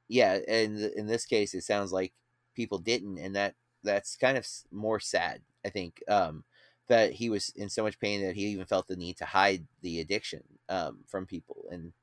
yeah. 0.08 0.40
And 0.48 0.80
in 0.80 1.08
this 1.08 1.26
case, 1.26 1.54
it 1.54 1.64
sounds 1.64 1.92
like 1.92 2.14
people 2.56 2.78
didn't, 2.78 3.18
and 3.18 3.36
that 3.36 3.56
that's 3.84 4.16
kind 4.16 4.38
of 4.38 4.48
more 4.72 5.00
sad. 5.00 5.42
I 5.66 5.70
think 5.70 6.02
um, 6.08 6.44
that 6.88 7.14
he 7.14 7.30
was 7.30 7.50
in 7.56 7.70
so 7.70 7.84
much 7.84 8.00
pain 8.00 8.22
that 8.26 8.36
he 8.36 8.46
even 8.48 8.66
felt 8.66 8.88
the 8.88 8.96
need 8.96 9.18
to 9.18 9.26
hide 9.26 9.66
the 9.82 10.00
addiction 10.00 10.44
um, 10.70 11.00
from 11.08 11.26
people, 11.26 11.66
and 11.72 11.94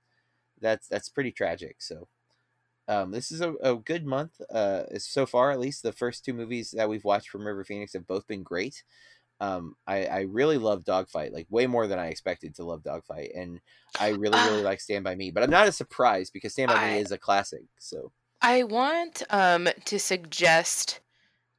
that's 0.60 0.88
that's 0.88 1.08
pretty 1.08 1.32
tragic. 1.32 1.76
So 1.80 2.08
um, 2.90 3.12
this 3.12 3.32
is 3.32 3.40
a, 3.42 3.54
a 3.62 3.76
good 3.76 4.06
month 4.06 4.40
uh, 4.50 4.84
so 4.98 5.26
far. 5.26 5.52
At 5.52 5.60
least 5.60 5.82
the 5.84 5.92
first 5.92 6.24
two 6.24 6.34
movies 6.34 6.72
that 6.72 6.88
we've 6.90 7.04
watched 7.04 7.30
from 7.30 7.46
River 7.46 7.64
Phoenix 7.64 7.94
have 7.94 8.06
both 8.06 8.26
been 8.26 8.42
great. 8.44 8.84
Um, 9.40 9.76
I, 9.86 10.06
I 10.06 10.20
really 10.22 10.58
love 10.58 10.84
Dogfight, 10.84 11.32
like 11.32 11.46
way 11.50 11.66
more 11.66 11.86
than 11.86 11.98
I 11.98 12.08
expected 12.08 12.54
to 12.56 12.64
love 12.64 12.82
Dogfight, 12.84 13.32
and 13.34 13.60
I 13.98 14.10
really 14.10 14.44
really 14.44 14.62
Ah. 14.62 14.64
like 14.64 14.80
Stand 14.80 15.04
by 15.04 15.14
Me. 15.16 15.30
But 15.30 15.42
I'm 15.44 15.50
not 15.50 15.66
as 15.68 15.76
surprised 15.76 16.32
because 16.34 16.52
Stand 16.52 16.68
by 16.68 16.76
I- 16.76 16.96
Me 16.96 17.00
is 17.00 17.12
a 17.12 17.18
classic. 17.18 17.62
So 17.78 18.12
I 18.42 18.62
want 18.64 19.22
um 19.30 19.68
to 19.86 19.98
suggest 19.98 21.00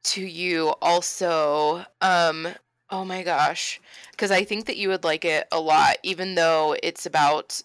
to 0.04 0.22
you 0.26 0.74
also 0.82 1.86
um 2.02 2.48
oh 2.90 3.04
my 3.04 3.22
gosh 3.24 3.80
because 4.12 4.30
I 4.32 4.44
think 4.44 4.66
that 4.66 4.76
you 4.78 4.88
would 4.90 5.04
like 5.04 5.24
it 5.24 5.48
a 5.52 5.60
lot 5.60 5.96
even 6.04 6.34
though 6.36 6.76
it's 6.82 7.06
about 7.06 7.62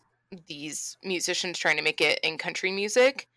these 0.48 0.98
musicians 1.04 1.60
trying 1.60 1.78
to 1.78 1.84
make 1.84 2.02
it 2.02 2.20
in 2.24 2.38
country 2.38 2.72
music. 2.72 3.28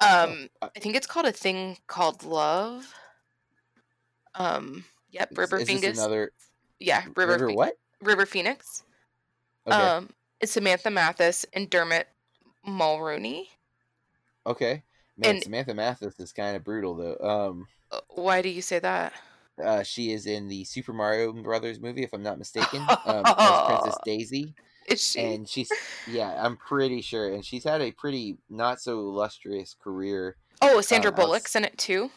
Um 0.00 0.48
uh, 0.62 0.68
I 0.74 0.78
think 0.80 0.96
it's 0.96 1.06
called 1.06 1.26
a 1.26 1.32
thing 1.32 1.76
called 1.86 2.22
love. 2.24 2.94
Um 4.34 4.84
yep, 5.10 5.32
is- 5.32 5.38
River 5.38 5.58
is 5.58 5.68
this 5.68 5.80
Phoenix. 5.80 5.98
another 5.98 6.32
yeah, 6.78 7.04
River 7.16 7.32
River 7.32 7.52
what? 7.52 7.74
River 8.00 8.26
Phoenix. 8.26 8.82
Okay, 9.66 9.76
Um 9.76 10.10
it's 10.40 10.52
Samantha 10.52 10.90
Mathis 10.90 11.44
and 11.52 11.68
Dermot 11.68 12.08
Mulroney. 12.66 13.44
okay. 14.46 14.82
Man, 15.18 15.34
and- 15.36 15.42
Samantha 15.42 15.74
Mathis 15.74 16.18
is 16.18 16.32
kind 16.32 16.56
of 16.56 16.64
brutal 16.64 16.94
though. 16.96 17.16
Um, 17.26 17.66
Uh, 17.90 18.00
Why 18.10 18.40
do 18.40 18.48
you 18.48 18.62
say 18.62 18.78
that? 18.78 19.12
uh, 19.62 19.82
she 19.82 20.12
is 20.12 20.24
in 20.24 20.48
the 20.48 20.64
Super 20.64 20.94
Mario 20.94 21.32
Brothers 21.34 21.78
movie, 21.80 22.02
if 22.02 22.14
I'm 22.14 22.22
not 22.22 22.38
mistaken, 22.38 22.80
um, 23.04 23.24
as 23.26 23.66
Princess 23.66 23.98
Daisy. 24.06 24.54
Is 24.88 25.06
she? 25.06 25.20
and 25.20 25.48
she's 25.48 25.70
yeah 26.08 26.42
i'm 26.42 26.56
pretty 26.56 27.00
sure 27.00 27.32
and 27.32 27.44
she's 27.44 27.64
had 27.64 27.80
a 27.80 27.92
pretty 27.92 28.38
not 28.48 28.80
so 28.80 28.98
illustrious 28.98 29.76
career 29.80 30.36
oh, 30.62 30.80
Sandra 30.80 31.10
um, 31.10 31.16
Bullock's 31.16 31.54
in 31.54 31.64
it 31.64 31.78
too. 31.78 32.10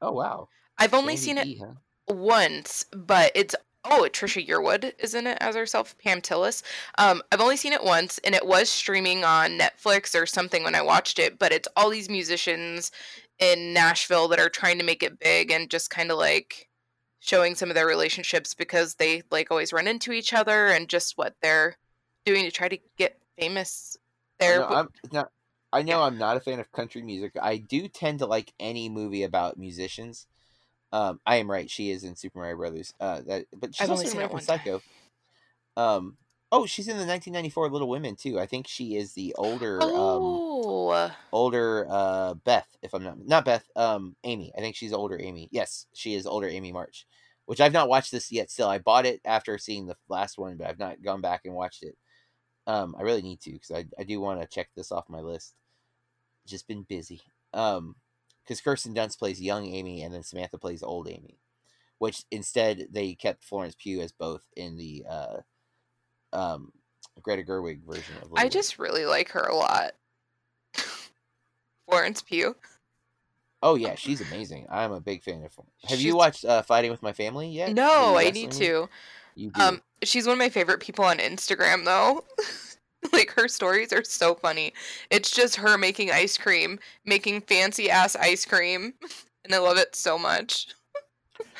oh 0.00 0.12
wow 0.12 0.48
I've 0.78 0.94
only 0.94 1.16
Sandy 1.16 1.42
seen 1.42 1.58
it 1.58 1.58
huh? 1.60 2.14
once, 2.14 2.86
but 2.92 3.32
it's 3.34 3.54
oh, 3.84 4.08
Trisha 4.10 4.46
Yearwood 4.46 4.92
is 4.98 5.14
in 5.14 5.26
it 5.26 5.38
as 5.40 5.54
herself, 5.54 5.96
Pam 5.98 6.20
Tillis. 6.20 6.62
Um, 6.96 7.22
I've 7.30 7.40
only 7.40 7.56
seen 7.56 7.72
it 7.72 7.84
once, 7.84 8.18
and 8.24 8.34
it 8.34 8.46
was 8.46 8.68
streaming 8.68 9.24
on 9.24 9.58
Netflix 9.58 10.20
or 10.20 10.26
something 10.26 10.64
when 10.64 10.74
I 10.74 10.82
watched 10.82 11.18
it. 11.18 11.38
But 11.38 11.52
it's 11.52 11.68
all 11.76 11.90
these 11.90 12.08
musicians 12.08 12.90
in 13.38 13.72
Nashville 13.72 14.28
that 14.28 14.40
are 14.40 14.48
trying 14.48 14.78
to 14.78 14.84
make 14.84 15.02
it 15.02 15.18
big 15.18 15.50
and 15.50 15.70
just 15.70 15.90
kind 15.90 16.10
of 16.10 16.18
like 16.18 16.68
showing 17.20 17.54
some 17.54 17.70
of 17.70 17.74
their 17.74 17.86
relationships 17.86 18.54
because 18.54 18.96
they 18.96 19.22
like 19.30 19.50
always 19.50 19.72
run 19.72 19.88
into 19.88 20.12
each 20.12 20.32
other 20.32 20.66
and 20.66 20.88
just 20.88 21.16
what 21.16 21.34
they're 21.42 21.76
doing 22.24 22.44
to 22.44 22.50
try 22.50 22.68
to 22.68 22.78
get 22.96 23.18
famous 23.38 23.96
there. 24.38 24.60
no, 24.60 24.66
I'm 24.66 24.88
not 25.12 25.30
i 25.72 25.82
know 25.82 26.02
i'm 26.02 26.18
not 26.18 26.36
a 26.36 26.40
fan 26.40 26.60
of 26.60 26.70
country 26.70 27.02
music 27.02 27.32
i 27.42 27.56
do 27.56 27.88
tend 27.88 28.20
to 28.20 28.26
like 28.26 28.52
any 28.60 28.88
movie 28.88 29.24
about 29.24 29.58
musicians 29.58 30.26
um 30.92 31.20
i 31.26 31.36
am 31.36 31.50
right 31.50 31.68
she 31.68 31.90
is 31.90 32.04
in 32.04 32.14
super 32.14 32.38
mario 32.38 32.56
brothers 32.56 32.94
uh 33.00 33.20
that 33.26 33.46
but 33.52 33.74
she's 33.74 33.82
I've 33.84 33.90
also 33.90 34.02
only 34.02 34.04
in 34.04 34.10
seen 34.12 34.20
it 34.20 34.24
american 34.30 34.36
one 34.36 34.44
time. 34.44 34.58
psycho 34.64 34.82
um 35.76 36.16
oh 36.52 36.64
she's 36.64 36.86
in 36.86 36.96
the 36.96 37.06
1994 37.06 37.70
little 37.70 37.88
women 37.88 38.14
too 38.14 38.38
i 38.38 38.46
think 38.46 38.68
she 38.68 38.96
is 38.96 39.14
the 39.14 39.34
older 39.36 39.82
um 39.82 39.90
oh, 39.90 41.10
older 41.32 41.86
uh 41.90 42.34
Beth, 42.34 42.68
if 42.82 42.94
I'm 42.94 43.02
not 43.02 43.18
not 43.18 43.44
Beth, 43.44 43.68
um 43.76 44.16
Amy. 44.24 44.52
I 44.56 44.60
think 44.60 44.76
she's 44.76 44.92
older 44.92 45.20
Amy. 45.20 45.48
Yes, 45.50 45.86
she 45.92 46.14
is 46.14 46.26
older 46.26 46.48
Amy 46.48 46.72
March. 46.72 47.06
Which 47.46 47.60
I've 47.60 47.74
not 47.74 47.90
watched 47.90 48.10
this 48.10 48.32
yet 48.32 48.50
still. 48.50 48.68
I 48.68 48.78
bought 48.78 49.04
it 49.04 49.20
after 49.24 49.58
seeing 49.58 49.86
the 49.86 49.96
last 50.08 50.38
one, 50.38 50.56
but 50.56 50.66
I've 50.66 50.78
not 50.78 51.02
gone 51.02 51.20
back 51.20 51.42
and 51.44 51.54
watched 51.54 51.82
it. 51.82 51.94
Um 52.66 52.94
I 52.98 53.02
really 53.02 53.22
need 53.22 53.40
to 53.42 53.58
cuz 53.58 53.70
I 53.70 53.86
I 53.98 54.04
do 54.04 54.20
want 54.20 54.40
to 54.40 54.46
check 54.46 54.70
this 54.74 54.90
off 54.92 55.08
my 55.08 55.20
list. 55.20 55.54
Just 56.46 56.66
been 56.66 56.82
busy. 56.82 57.20
Um 57.52 57.96
cuz 58.46 58.60
Kirsten 58.60 58.94
Dunst 58.94 59.18
plays 59.18 59.40
young 59.40 59.66
Amy 59.66 60.02
and 60.02 60.12
then 60.14 60.22
Samantha 60.22 60.58
plays 60.58 60.82
old 60.82 61.08
Amy. 61.08 61.38
Which 61.98 62.24
instead 62.30 62.88
they 62.90 63.14
kept 63.14 63.44
Florence 63.44 63.74
Pugh 63.78 64.00
as 64.00 64.12
both 64.12 64.42
in 64.56 64.76
the 64.76 65.04
uh 65.08 65.40
um 66.32 66.72
Greta 67.22 67.42
Gerwig 67.42 67.82
version 67.84 68.16
of 68.16 68.30
Little 68.30 68.38
I 68.38 68.48
just 68.48 68.78
really 68.78 69.06
like 69.06 69.30
her 69.30 69.44
a 69.46 69.54
lot. 69.54 69.92
Florence 71.88 72.22
Pugh. 72.22 72.56
Oh 73.62 73.76
yeah, 73.76 73.94
she's 73.94 74.20
amazing. 74.20 74.66
I'm 74.70 74.92
a 74.92 75.00
big 75.00 75.22
fan 75.22 75.42
of. 75.42 75.54
Have 75.54 75.64
She's- 75.88 76.02
you 76.02 76.16
watched 76.16 76.44
uh, 76.44 76.60
Fighting 76.62 76.90
with 76.90 77.02
My 77.02 77.14
Family 77.14 77.48
yet? 77.48 77.72
No, 77.72 78.16
I 78.18 78.30
need 78.30 78.50
to. 78.52 78.90
You 79.34 79.50
do. 79.50 79.60
Um, 79.60 79.82
she's 80.02 80.26
one 80.26 80.34
of 80.34 80.38
my 80.38 80.48
favorite 80.48 80.80
people 80.80 81.04
on 81.04 81.18
Instagram, 81.18 81.84
though. 81.84 82.24
like 83.12 83.30
her 83.32 83.48
stories 83.48 83.92
are 83.92 84.04
so 84.04 84.34
funny. 84.34 84.72
It's 85.10 85.30
just 85.30 85.56
her 85.56 85.76
making 85.76 86.10
ice 86.10 86.38
cream, 86.38 86.78
making 87.04 87.42
fancy 87.42 87.90
ass 87.90 88.16
ice 88.16 88.44
cream, 88.44 88.94
and 89.44 89.54
I 89.54 89.58
love 89.58 89.76
it 89.76 89.94
so 89.94 90.18
much. 90.18 90.68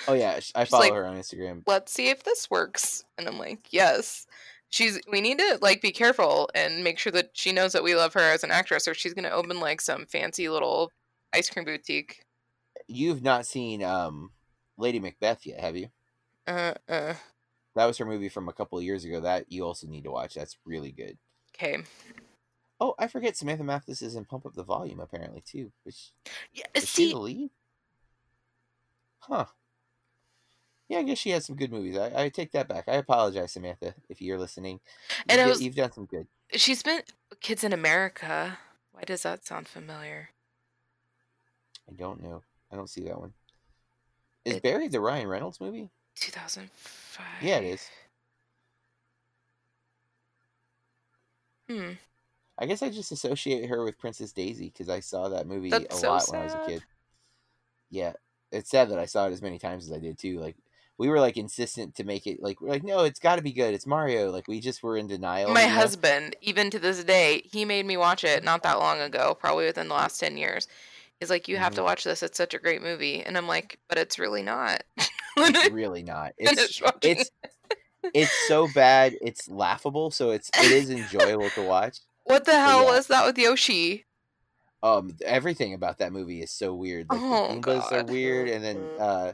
oh 0.09 0.15
yeah, 0.15 0.41
I 0.55 0.65
follow 0.65 0.85
like- 0.85 0.93
her 0.93 1.07
on 1.07 1.17
Instagram. 1.17 1.63
Let's 1.67 1.93
see 1.93 2.09
if 2.09 2.23
this 2.25 2.51
works. 2.51 3.05
And 3.19 3.29
I'm 3.29 3.39
like, 3.39 3.73
yes. 3.73 4.27
She's. 4.71 4.99
We 5.11 5.21
need 5.21 5.39
to 5.39 5.59
like 5.63 5.81
be 5.81 5.93
careful 5.93 6.51
and 6.53 6.83
make 6.83 6.99
sure 6.99 7.13
that 7.13 7.31
she 7.35 7.53
knows 7.53 7.73
that 7.75 7.85
we 7.85 7.95
love 7.95 8.13
her 8.15 8.21
as 8.33 8.43
an 8.43 8.51
actress, 8.51 8.89
or 8.89 8.95
she's 8.95 9.15
gonna 9.15 9.29
open 9.29 9.61
like 9.61 9.81
some 9.81 10.05
fancy 10.07 10.49
little 10.49 10.91
ice 11.33 11.49
cream 11.49 11.65
boutique. 11.65 12.25
You've 12.89 13.23
not 13.23 13.47
seen 13.47 13.85
um, 13.85 14.33
Lady 14.77 14.99
Macbeth 14.99 15.47
yet, 15.47 15.61
have 15.61 15.77
you? 15.77 15.91
Uh, 16.49 16.75
uh. 16.89 17.15
That 17.75 17.87
was 17.87 17.99
her 17.99 18.05
movie 18.05 18.29
from 18.29 18.49
a 18.49 18.53
couple 18.53 18.79
of 18.79 18.85
years 18.85 19.05
ago. 19.05 19.21
That 19.21 19.51
you 19.51 19.65
also 19.65 19.87
need 19.87 20.05
to 20.05 20.11
watch. 20.11 20.35
That's 20.35 20.57
really 20.65 20.93
good. 20.93 21.19
Okay. 21.55 21.79
Oh, 22.81 22.95
I 22.99 23.07
forget 23.07 23.37
Samantha 23.37 23.65
Mathis 23.65 24.03
is 24.03 24.17
in 24.17 24.25
Pump 24.25 24.47
Up 24.47 24.55
the 24.55 24.63
Volume 24.65 25.01
apparently 25.01 25.41
too. 25.41 25.71
Is, 25.87 26.13
Yeah. 26.53 26.65
Uh, 26.75 26.79
is 26.81 26.89
she 26.89 27.13
the 27.13 27.19
lead? 27.19 27.51
Huh. 29.21 29.47
Yeah, 30.89 30.99
I 30.99 31.03
guess 31.03 31.19
she 31.19 31.31
has 31.31 31.47
some 31.47 31.57
good 31.57 31.73
movies. 31.73 31.97
I, 31.97 32.25
I 32.25 32.29
take 32.29 32.53
that 32.53 32.69
back. 32.69 32.85
I 32.89 32.95
apologize, 32.97 33.53
Samantha, 33.53 33.95
if 34.11 34.21
you're 34.21 34.39
listening. 34.39 34.81
And 35.29 35.39
You've, 35.39 35.41
I 35.41 35.45
d- 35.45 35.51
was- 35.51 35.63
you've 35.63 35.75
done 35.77 35.93
some 35.93 36.05
good. 36.07 36.27
she's 36.53 36.83
been 36.83 37.01
Kids 37.41 37.65
in 37.65 37.73
America. 37.73 38.59
Why 38.93 39.03
does 39.05 39.23
that 39.23 39.47
sound 39.47 39.67
familiar? 39.67 40.31
I 41.89 41.93
don't 41.95 42.23
know. 42.23 42.43
I 42.71 42.77
don't 42.77 42.91
see 42.91 43.03
that 43.05 43.19
one. 43.19 43.33
Is 44.45 44.57
It- 44.57 44.63
Barry 44.63 44.89
the 44.89 45.01
Ryan 45.01 45.27
Reynolds 45.29 45.61
movie? 45.61 45.89
2005. 46.17 47.27
Yeah, 47.43 47.59
it 47.59 47.65
is. 47.65 47.89
Hmm. 51.69 51.93
I 52.59 52.67
guess 52.67 52.83
I 52.83 52.91
just 52.91 53.11
associate 53.11 53.69
her 53.69 53.85
with 53.85 53.99
Princess 53.99 54.33
Daisy 54.33 54.67
because 54.67 54.89
I 54.89 55.01
saw 55.01 55.29
that 55.31 55.47
movie 55.47 55.71
That's 55.71 55.97
a 55.97 55.99
so 55.99 56.11
lot 56.11 56.25
when 56.29 56.41
I 56.41 56.45
was 56.45 56.55
a 56.55 56.67
kid. 56.67 56.83
Yeah, 57.91 58.13
it's 58.53 58.71
sad 58.71 58.91
that 58.91 58.99
I 58.99 59.07
saw 59.07 59.27
it 59.27 59.33
as 59.33 59.43
many 59.43 59.59
times 59.59 59.87
as 59.87 59.93
I 59.93 59.99
did 59.99 60.19
too. 60.19 60.39
Like 60.39 60.57
we 60.97 61.09
were 61.09 61.19
like 61.19 61.37
insistent 61.37 61.97
to 61.97 62.05
make 62.05 62.27
it 62.27 62.41
like 62.41 62.61
we're 62.61 62.69
like 62.69 62.85
no, 62.85 63.01
it's 63.01 63.19
got 63.19 63.37
to 63.37 63.43
be 63.43 63.53
good. 63.53 63.75
It's 63.75 63.87
Mario. 63.87 64.31
Like 64.31 64.47
we 64.47 64.61
just 64.61 64.83
were 64.83 64.97
in 64.97 65.09
denial. 65.09 65.53
My 65.53 65.63
you 65.63 65.69
know? 65.69 65.75
husband, 65.75 66.37
even 66.41 66.71
to 66.71 66.79
this 66.79 67.03
day, 67.03 67.43
he 67.51 67.65
made 67.65 67.87
me 67.87 67.97
watch 67.97 68.23
it 68.23 68.45
not 68.45 68.63
that 68.63 68.79
long 68.79 69.01
ago, 69.01 69.37
probably 69.39 69.67
within 69.67 69.89
the 69.89 69.95
last 69.95 70.21
10 70.21 70.37
years. 70.37 70.69
He's 71.21 71.31
like, 71.31 71.49
You 71.49 71.57
have 71.57 71.75
to 71.77 71.83
watch 71.83 72.05
this. 72.05 72.23
It's 72.23 72.39
such 72.39 72.55
a 72.55 72.59
great 72.59 72.83
movie. 72.83 73.23
And 73.23 73.37
I'm 73.37 73.49
like, 73.49 73.79
But 73.89 73.99
it's 73.99 74.19
really 74.19 74.43
not. 74.43 74.83
It's 75.37 75.71
really 75.73 76.05
not. 76.05 76.33
It's 76.39 76.51
Finished 76.53 76.83
watching 76.83 77.11
it's 77.19 77.31
it's 78.13 78.49
so 78.49 78.69
bad. 78.73 79.17
It's 79.21 79.49
laughable. 79.49 80.13
So 80.13 80.31
it's 80.31 80.49
it 80.61 80.71
is 80.71 80.91
enjoyable 80.91 81.51
to 81.51 81.63
watch. 81.63 81.99
what 82.25 82.45
the 82.45 82.53
hell 82.53 82.83
yeah. 82.85 82.91
was 82.91 83.09
that 83.09 83.27
with 83.27 83.37
Yoshi? 83.37 84.05
um 84.85 85.17
everything 85.25 85.73
about 85.73 85.99
that 85.99 86.13
movie 86.13 86.43
is 86.43 86.51
so 86.51 86.75
weird. 86.75 87.07
Like 87.09 87.19
Oh, 87.21 87.55
the 87.55 87.61
Goombas 87.61 87.91
are 87.91 88.05
weird, 88.05 88.49
and 88.49 88.63
then 88.63 88.77
uh, 89.01 89.33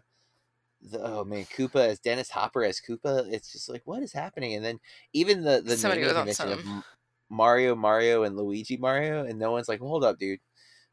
the 0.81 1.03
oh 1.03 1.24
man, 1.24 1.45
Koopa 1.45 1.89
as 1.89 1.99
Dennis 1.99 2.31
Hopper 2.31 2.64
as 2.64 2.81
Koopa. 2.81 3.31
It's 3.31 3.51
just 3.51 3.68
like 3.68 3.83
what 3.85 4.03
is 4.03 4.12
happening? 4.12 4.55
And 4.55 4.64
then 4.64 4.78
even 5.12 5.43
the 5.43 5.61
the 5.61 5.76
Somebody 5.76 6.03
naming 6.03 6.24
was 6.24 6.37
convention 6.37 6.76
of 6.78 6.85
Mario, 7.28 7.74
Mario, 7.74 8.22
and 8.22 8.37
Luigi 8.37 8.76
Mario, 8.76 9.24
and 9.24 9.39
no 9.39 9.51
one's 9.51 9.68
like, 9.68 9.81
hold 9.81 10.05
up, 10.05 10.18
dude, 10.18 10.39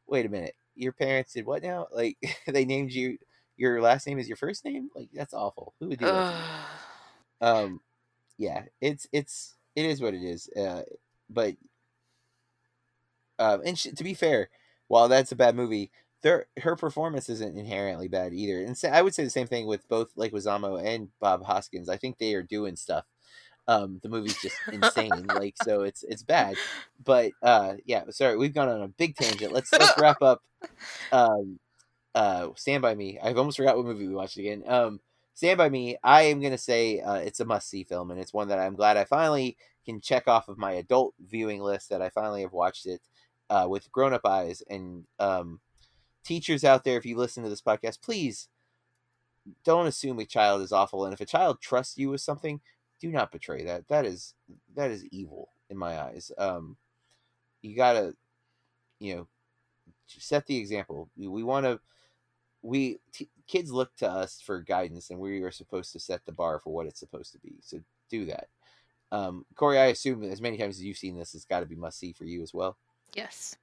wait 0.07 0.25
a 0.25 0.29
minute, 0.29 0.55
your 0.77 0.93
parents 0.93 1.33
did 1.33 1.45
what 1.45 1.63
now? 1.63 1.87
Like 1.93 2.17
they 2.47 2.65
named 2.65 2.91
you. 2.93 3.17
Your 3.57 3.81
last 3.81 4.07
name 4.07 4.19
is 4.19 4.27
your 4.27 4.37
first 4.37 4.65
name? 4.65 4.89
Like 4.95 5.09
that's 5.13 5.33
awful. 5.33 5.73
Who 5.79 5.89
would 5.89 5.99
do 5.99 6.11
that? 6.11 6.27
Um 7.41 7.81
yeah 8.37 8.63
it's 8.81 9.07
it's 9.13 9.55
it 9.75 9.85
is 9.85 10.01
what 10.01 10.13
it 10.13 10.23
is 10.23 10.49
uh 10.57 10.83
but 11.29 11.55
um 13.39 13.61
and 13.65 13.77
sh- 13.77 13.87
to 13.95 14.03
be 14.03 14.13
fair 14.13 14.49
while 14.87 15.07
that's 15.07 15.31
a 15.31 15.35
bad 15.35 15.55
movie 15.55 15.91
their 16.23 16.47
her 16.61 16.75
performance 16.75 17.29
isn't 17.29 17.57
inherently 17.57 18.07
bad 18.07 18.33
either 18.33 18.63
and 18.63 18.77
sa- 18.77 18.89
i 18.89 19.01
would 19.01 19.13
say 19.13 19.23
the 19.23 19.29
same 19.29 19.47
thing 19.47 19.65
with 19.67 19.87
both 19.87 20.09
like 20.15 20.31
Leguizamo 20.31 20.83
and 20.83 21.09
bob 21.19 21.43
hoskins 21.43 21.89
i 21.89 21.97
think 21.97 22.17
they 22.17 22.33
are 22.33 22.43
doing 22.43 22.75
stuff 22.75 23.05
um 23.67 23.99
the 24.01 24.09
movie's 24.09 24.41
just 24.41 24.55
insane 24.71 25.25
like 25.27 25.55
so 25.63 25.81
it's 25.81 26.03
it's 26.03 26.23
bad. 26.23 26.55
But 27.03 27.31
uh 27.41 27.75
yeah 27.85 28.03
sorry 28.09 28.37
we've 28.37 28.53
gone 28.53 28.69
on 28.69 28.81
a 28.81 28.87
big 28.87 29.15
tangent. 29.15 29.51
Let's 29.53 29.71
let's 29.71 29.97
wrap 29.99 30.21
up 30.21 30.41
um 31.11 31.59
uh 32.15 32.49
stand 32.55 32.81
by 32.81 32.95
me. 32.95 33.19
I've 33.21 33.37
almost 33.37 33.57
forgot 33.57 33.77
what 33.77 33.85
movie 33.85 34.07
we 34.07 34.13
watched 34.13 34.37
again. 34.37 34.63
Um 34.67 34.99
stand 35.33 35.59
by 35.59 35.69
me 35.69 35.95
i 36.03 36.23
am 36.23 36.41
gonna 36.41 36.57
say 36.57 36.99
uh, 36.99 37.13
it's 37.13 37.39
a 37.39 37.45
must-see 37.45 37.83
film 37.83 38.09
and 38.09 38.19
it's 38.19 38.33
one 38.33 38.47
that 38.47 38.57
i'm 38.57 38.73
glad 38.73 38.97
i 38.97 39.05
finally 39.05 39.55
can 39.85 40.01
check 40.01 40.27
off 40.27 40.47
of 40.47 40.57
my 40.57 40.71
adult 40.71 41.13
viewing 41.19 41.61
list 41.61 41.89
that 41.89 42.01
i 42.01 42.09
finally 42.09 42.41
have 42.41 42.53
watched 42.53 42.87
it 42.87 43.01
uh, 43.51 43.67
with 43.69 43.91
grown-up 43.91 44.25
eyes. 44.25 44.63
And 44.67 45.05
um 45.19 45.59
teachers 46.25 46.63
out 46.63 46.83
there 46.83 46.97
if 46.97 47.05
you 47.05 47.15
listen 47.15 47.43
to 47.43 47.49
this 47.49 47.61
podcast 47.61 48.01
please 48.01 48.49
don't 49.63 49.87
assume 49.87 50.19
a 50.19 50.25
child 50.25 50.61
is 50.61 50.71
awful, 50.71 51.05
and 51.05 51.13
if 51.13 51.21
a 51.21 51.25
child 51.25 51.61
trusts 51.61 51.97
you 51.97 52.09
with 52.09 52.21
something, 52.21 52.61
do 52.99 53.11
not 53.11 53.31
betray 53.31 53.63
that. 53.65 53.87
That 53.87 54.05
is 54.05 54.33
that 54.75 54.91
is 54.91 55.05
evil 55.05 55.49
in 55.69 55.77
my 55.77 55.99
eyes. 55.99 56.31
Um, 56.37 56.77
you 57.61 57.75
gotta, 57.75 58.15
you 58.99 59.15
know, 59.15 59.27
set 60.07 60.45
the 60.45 60.57
example. 60.57 61.09
We, 61.17 61.27
we 61.27 61.43
want 61.43 61.65
to. 61.65 61.79
We 62.63 62.99
t- 63.13 63.29
kids 63.47 63.71
look 63.71 63.95
to 63.97 64.09
us 64.09 64.41
for 64.41 64.59
guidance, 64.61 65.09
and 65.09 65.19
we 65.19 65.41
are 65.41 65.51
supposed 65.51 65.93
to 65.93 65.99
set 65.99 66.25
the 66.25 66.31
bar 66.31 66.59
for 66.59 66.73
what 66.73 66.87
it's 66.87 66.99
supposed 66.99 67.31
to 67.33 67.39
be. 67.39 67.55
So 67.61 67.79
do 68.09 68.25
that. 68.25 68.47
Um, 69.11 69.45
Corey, 69.55 69.79
I 69.79 69.85
assume 69.85 70.23
as 70.23 70.41
many 70.41 70.57
times 70.57 70.77
as 70.77 70.83
you've 70.83 70.97
seen 70.97 71.17
this, 71.17 71.33
it's 71.33 71.45
got 71.45 71.61
to 71.61 71.65
be 71.65 71.75
must 71.75 71.99
see 71.99 72.11
for 72.11 72.25
you 72.25 72.41
as 72.41 72.53
well. 72.53 72.77
Yes. 73.13 73.55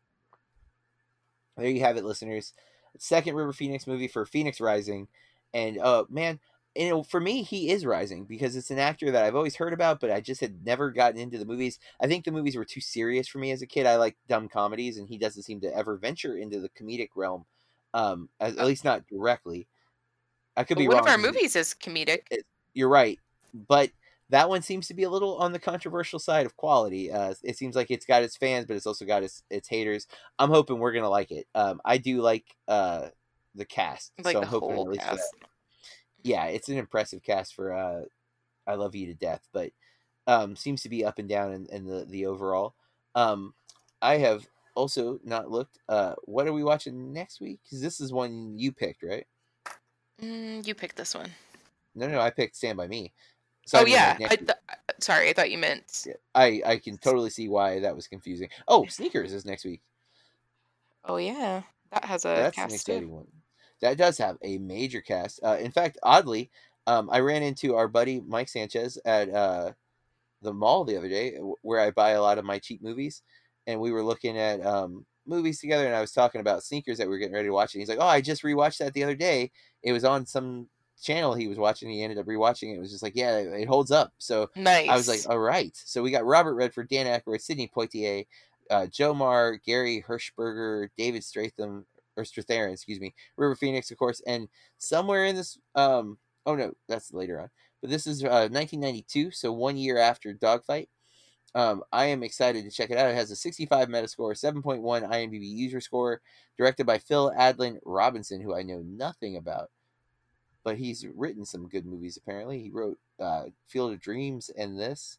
There 1.57 1.69
you 1.69 1.81
have 1.81 1.97
it, 1.97 2.05
listeners. 2.05 2.55
Second 2.99 3.35
River 3.35 3.53
Phoenix 3.53 3.87
movie 3.87 4.09
for 4.09 4.25
Phoenix 4.25 4.61
Rising, 4.61 5.09
and 5.53 5.79
uh, 5.79 6.05
man, 6.09 6.41
you 6.77 6.89
know, 6.89 7.03
for 7.03 7.21
me, 7.21 7.43
he 7.43 7.71
is 7.71 7.87
rising 7.87 8.25
because 8.25 8.57
it's 8.57 8.71
an 8.71 8.79
actor 8.79 9.11
that 9.11 9.25
I've 9.25 9.37
always 9.37 9.57
heard 9.57 9.73
about, 9.73 10.01
but 10.01 10.11
I 10.11 10.21
just 10.21 10.41
had 10.41 10.65
never 10.65 10.91
gotten 10.91 11.21
into 11.21 11.39
the 11.39 11.45
movies. 11.45 11.79
I 12.01 12.07
think 12.07 12.25
the 12.25 12.33
movies 12.33 12.57
were 12.57 12.65
too 12.65 12.81
serious 12.81 13.29
for 13.29 13.39
me 13.39 13.53
as 13.53 13.63
a 13.63 13.67
kid. 13.67 13.87
I 13.87 13.97
like 13.97 14.17
dumb 14.29 14.49
comedies, 14.49 14.99
and 14.99 15.09
he 15.09 15.19
doesn't 15.19 15.43
seem 15.45 15.61
to 15.61 15.75
ever 15.77 15.97
venture 15.97 16.37
into 16.37 16.61
the 16.61 16.69
comedic 16.71 17.11
realm, 17.15 17.45
um, 17.93 18.29
at, 18.41 18.57
at 18.59 18.67
least 18.67 18.85
not 18.85 19.07
directly. 19.07 19.69
I 20.57 20.65
could 20.65 20.77
But 20.77 20.83
be 20.83 20.89
one 20.89 20.97
wrong. 20.99 21.07
of 21.07 21.11
our 21.13 21.19
movies 21.19 21.57
is 21.57 21.75
comedic. 21.75 22.23
you're 22.75 22.89
right, 22.89 23.19
but 23.69 23.91
that 24.31 24.49
one 24.49 24.63
seems 24.63 24.89
to 24.89 24.95
be 24.95 25.03
a 25.03 25.11
little 25.11 25.37
on 25.39 25.53
the 25.53 25.59
controversial 25.59 26.19
side 26.19 26.47
of 26.47 26.57
quality. 26.57 27.13
Uh, 27.13 27.35
it 27.43 27.57
seems 27.57 27.77
like 27.77 27.91
it's 27.91 28.07
got 28.07 28.23
its 28.23 28.37
fans, 28.37 28.67
but 28.67 28.77
it's 28.77 28.87
also 28.87 29.05
got 29.05 29.23
its 29.23 29.43
its 29.51 29.69
haters. 29.69 30.07
I'm 30.39 30.51
hoping 30.51 30.79
we're 30.79 30.93
gonna 30.93 31.11
like 31.11 31.31
it. 31.31 31.47
Um, 31.55 31.81
I 31.85 31.99
do 31.99 32.21
like 32.21 32.45
uh 32.67 33.09
the 33.55 33.65
cast, 33.65 34.13
Like 34.25 34.35
so 34.35 34.41
the 34.41 34.47
I'm 34.47 34.51
hoping 34.51 34.77
at 34.77 34.89
least 34.89 35.03
for 35.03 35.11
cast. 35.11 35.33
that. 35.41 35.49
Yeah, 36.25 36.47
it's 36.47 36.69
an 36.69 36.79
impressive 36.79 37.23
cast 37.23 37.55
for 37.55 37.73
uh, 37.73 38.05
I 38.67 38.75
love 38.75 38.95
you 38.95 39.07
to 39.07 39.15
death, 39.15 39.49
but 39.53 39.73
um, 40.27 40.57
seems 40.57 40.83
to 40.83 40.89
be 40.89 41.05
up 41.05 41.19
and 41.19 41.29
down 41.29 41.53
in, 41.53 41.67
in 41.67 41.87
the 41.87 42.05
the 42.07 42.27
overall. 42.27 42.75
Um, 43.15 43.55
I 44.03 44.19
have 44.19 44.47
also 44.75 45.21
not 45.25 45.51
looked. 45.51 45.79
Uh, 45.89 46.15
what 46.25 46.47
are 46.49 46.53
we 46.53 46.65
watching 46.65 47.13
next 47.13 47.41
week? 47.41 47.61
Because 47.65 47.81
this 47.83 48.01
is 48.01 48.13
one 48.13 48.59
you 48.59 48.73
picked, 48.73 49.03
right? 49.03 49.27
Mm, 50.21 50.67
you 50.67 50.75
picked 50.75 50.97
this 50.97 51.15
one. 51.15 51.33
No, 51.95 52.09
no, 52.09 52.21
I 52.21 52.31
picked 52.31 52.57
Stand 52.57 52.77
by 52.77 52.89
Me. 52.89 53.13
So 53.67 53.79
I 53.79 53.83
oh 53.83 53.85
mean, 53.85 53.95
yeah. 53.95 54.17
next 54.19 54.33
I 54.33 54.37
th- 54.37 54.59
sorry, 55.01 55.29
I 55.31 55.33
thought 55.33 55.51
you 55.51 55.59
meant. 55.59 56.07
I 56.35 56.63
I 56.65 56.79
can 56.79 56.99
totally 56.99 57.31
see 57.31 57.49
why 57.49 57.81
that 57.81 57.95
was 57.97 58.09
confusing. 58.09 58.51
Oh, 58.69 58.87
sneakers 58.87 59.33
is 59.33 59.45
next 59.45 59.65
week. 59.65 59.83
Oh 61.05 61.17
yeah, 61.17 61.63
that 61.91 62.05
has 62.05 62.25
a 62.25 62.35
That's 62.37 62.57
an 62.59 62.73
cast 62.73 62.87
too. 62.87 63.09
one. 63.09 63.44
That 63.85 63.99
does 63.99 64.17
have 64.17 64.39
a 64.41 64.57
major 64.57 65.03
cast. 65.03 65.41
Uh, 65.45 65.59
in 65.61 65.71
fact, 65.71 65.99
oddly, 66.03 66.51
um, 66.87 67.11
I 67.13 67.21
ran 67.21 67.43
into 67.43 67.77
our 67.77 67.87
buddy 67.87 68.23
Mike 68.27 68.49
Sanchez 68.49 68.99
at 69.05 69.29
uh, 69.29 69.73
the 70.41 70.55
mall 70.55 70.85
the 70.85 70.97
other 70.97 71.09
day, 71.11 71.37
where 71.61 71.81
I 71.81 71.91
buy 71.91 72.13
a 72.13 72.23
lot 72.23 72.39
of 72.39 72.47
my 72.47 72.59
cheap 72.59 72.83
movies, 72.83 73.21
and 73.67 73.79
we 73.79 73.93
were 73.93 74.03
looking 74.03 74.39
at 74.39 74.65
um, 74.65 75.05
movies 75.27 75.61
together, 75.61 75.85
and 75.85 75.95
I 75.95 76.01
was 76.01 76.13
talking 76.13 76.41
about 76.41 76.65
sneakers 76.65 76.97
that 76.97 77.07
we 77.07 77.11
were 77.11 77.19
getting 77.19 77.35
ready 77.35 77.49
to 77.49 77.53
watch, 77.53 77.75
and 77.75 77.83
he's 77.83 77.91
like, 77.91 77.99
"Oh, 78.01 78.07
I 78.07 78.23
just 78.23 78.43
rewatched 78.43 78.79
that 78.79 78.95
the 78.95 79.05
other 79.05 79.15
day. 79.15 79.51
It 79.83 79.93
was 79.93 80.05
on 80.05 80.25
some 80.25 80.67
channel 81.03 81.35
he 81.35 81.47
was 81.47 81.59
watching. 81.59 81.91
He 81.91 82.03
ended 82.03 82.19
up 82.19 82.25
rewatching 82.25 82.73
it. 82.73 82.77
It 82.77 82.81
was 82.81 82.91
just 82.91 83.03
like, 83.03 83.15
yeah, 83.15 83.37
it 83.37 83.69
holds 83.69 83.91
up." 83.91 84.15
So 84.17 84.49
Nice. 84.57 84.89
I 84.89 84.97
was 84.97 85.09
like, 85.09 85.29
all 85.29 85.39
right. 85.39 85.73
So 85.75 86.03
we 86.03 86.11
got 86.11 86.25
Robert 86.25 86.55
Redford, 86.55 86.89
Dan 86.89 87.05
Aykroyd, 87.05 87.43
Sidney 87.43 87.71
Poitier, 87.77 88.27
uh, 88.71 88.87
Joe 88.87 89.13
Marr, 89.13 89.59
Gary 89.59 90.03
Hershberger, 90.09 90.89
David 90.97 91.21
Stratham, 91.21 91.85
or 92.17 92.25
Strathairn, 92.25 92.73
excuse 92.73 93.01
me, 93.01 93.15
River 93.37 93.55
Phoenix, 93.55 93.91
of 93.91 93.99
course, 93.99 94.21
and 94.27 94.49
somewhere 94.79 95.27
in 95.27 95.37
this, 95.37 95.59
um, 95.75 96.19
oh 96.47 96.55
no, 96.55 96.73
that's 96.89 97.13
later 97.13 97.41
on. 97.41 97.51
But 97.81 97.91
this 97.91 98.07
is 98.07 98.23
uh, 98.25 98.49
1992, 98.51 99.31
so 99.31 99.53
one 99.53 99.77
year 99.77 99.99
after 99.99 100.33
Dogfight. 100.33 100.89
Um, 101.57 101.85
I 101.93 102.07
am 102.07 102.25
excited 102.25 102.65
to 102.65 102.71
check 102.71 102.91
it 102.91 102.99
out. 102.99 103.11
It 103.11 103.15
has 103.15 103.31
a 103.31 103.37
65 103.37 103.89
Metascore, 103.89 104.33
7.1 104.33 104.83
IMDb 104.83 105.49
user 105.49 105.81
score, 105.81 106.21
directed 106.59 106.85
by 106.85 106.99
Phil 106.99 107.33
Alden 107.37 107.79
Robinson, 107.85 108.41
who 108.41 108.57
I 108.57 108.63
know 108.63 108.83
nothing 108.85 109.37
about, 109.37 109.71
but 110.65 110.79
he's 110.79 111.07
written 111.15 111.45
some 111.45 111.69
good 111.69 111.87
movies. 111.87 112.17
Apparently, 112.17 112.61
he 112.61 112.71
wrote 112.71 112.99
uh, 113.21 113.45
Field 113.69 113.93
of 113.93 114.01
Dreams 114.01 114.51
and 114.57 114.81
this, 114.81 115.19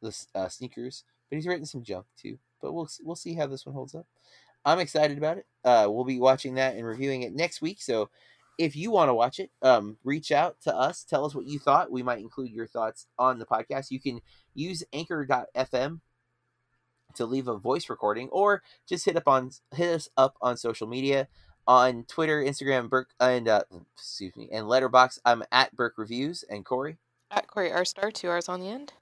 the 0.00 0.16
uh, 0.34 0.48
sneakers. 0.48 1.04
But 1.28 1.36
he's 1.36 1.46
written 1.46 1.66
some 1.66 1.82
junk 1.82 2.06
too. 2.16 2.38
But 2.62 2.72
we'll 2.72 2.88
we'll 3.02 3.16
see 3.16 3.34
how 3.34 3.46
this 3.46 3.66
one 3.66 3.74
holds 3.74 3.94
up. 3.94 4.06
I'm 4.66 4.80
excited 4.80 5.16
about 5.16 5.38
it. 5.38 5.46
Uh, 5.64 5.86
we'll 5.88 6.04
be 6.04 6.20
watching 6.20 6.56
that 6.56 6.76
and 6.76 6.84
reviewing 6.84 7.22
it 7.22 7.34
next 7.34 7.62
week. 7.62 7.80
So 7.80 8.10
if 8.58 8.76
you 8.76 8.90
want 8.90 9.08
to 9.08 9.14
watch 9.14 9.38
it, 9.38 9.50
um, 9.62 9.96
reach 10.04 10.32
out 10.32 10.56
to 10.62 10.74
us. 10.74 11.04
Tell 11.04 11.24
us 11.24 11.34
what 11.34 11.46
you 11.46 11.58
thought. 11.58 11.90
We 11.90 12.02
might 12.02 12.18
include 12.18 12.50
your 12.50 12.66
thoughts 12.66 13.06
on 13.18 13.38
the 13.38 13.46
podcast. 13.46 13.90
You 13.90 14.00
can 14.00 14.20
use 14.54 14.84
Anchor.fm 14.92 16.00
to 17.14 17.26
leave 17.26 17.48
a 17.48 17.56
voice 17.56 17.88
recording, 17.88 18.28
or 18.30 18.62
just 18.88 19.04
hit 19.06 19.16
up 19.16 19.28
on 19.28 19.50
hit 19.74 19.88
us 19.94 20.08
up 20.16 20.36
on 20.42 20.56
social 20.56 20.86
media 20.86 21.28
on 21.66 22.04
Twitter, 22.04 22.42
Instagram, 22.42 22.88
Burke, 22.90 23.10
and 23.20 23.48
uh, 23.48 23.62
excuse 23.94 24.36
me, 24.36 24.48
and 24.52 24.66
Letterboxd. 24.66 25.20
I'm 25.24 25.42
at 25.52 25.74
Burke 25.74 25.96
Reviews 25.98 26.44
and 26.50 26.64
Corey. 26.64 26.98
At 27.30 27.46
Corey 27.48 27.72
R 27.72 27.84
Star, 27.84 28.10
two 28.10 28.28
hours 28.30 28.48
on 28.48 28.60
the 28.60 28.68
end. 28.68 28.92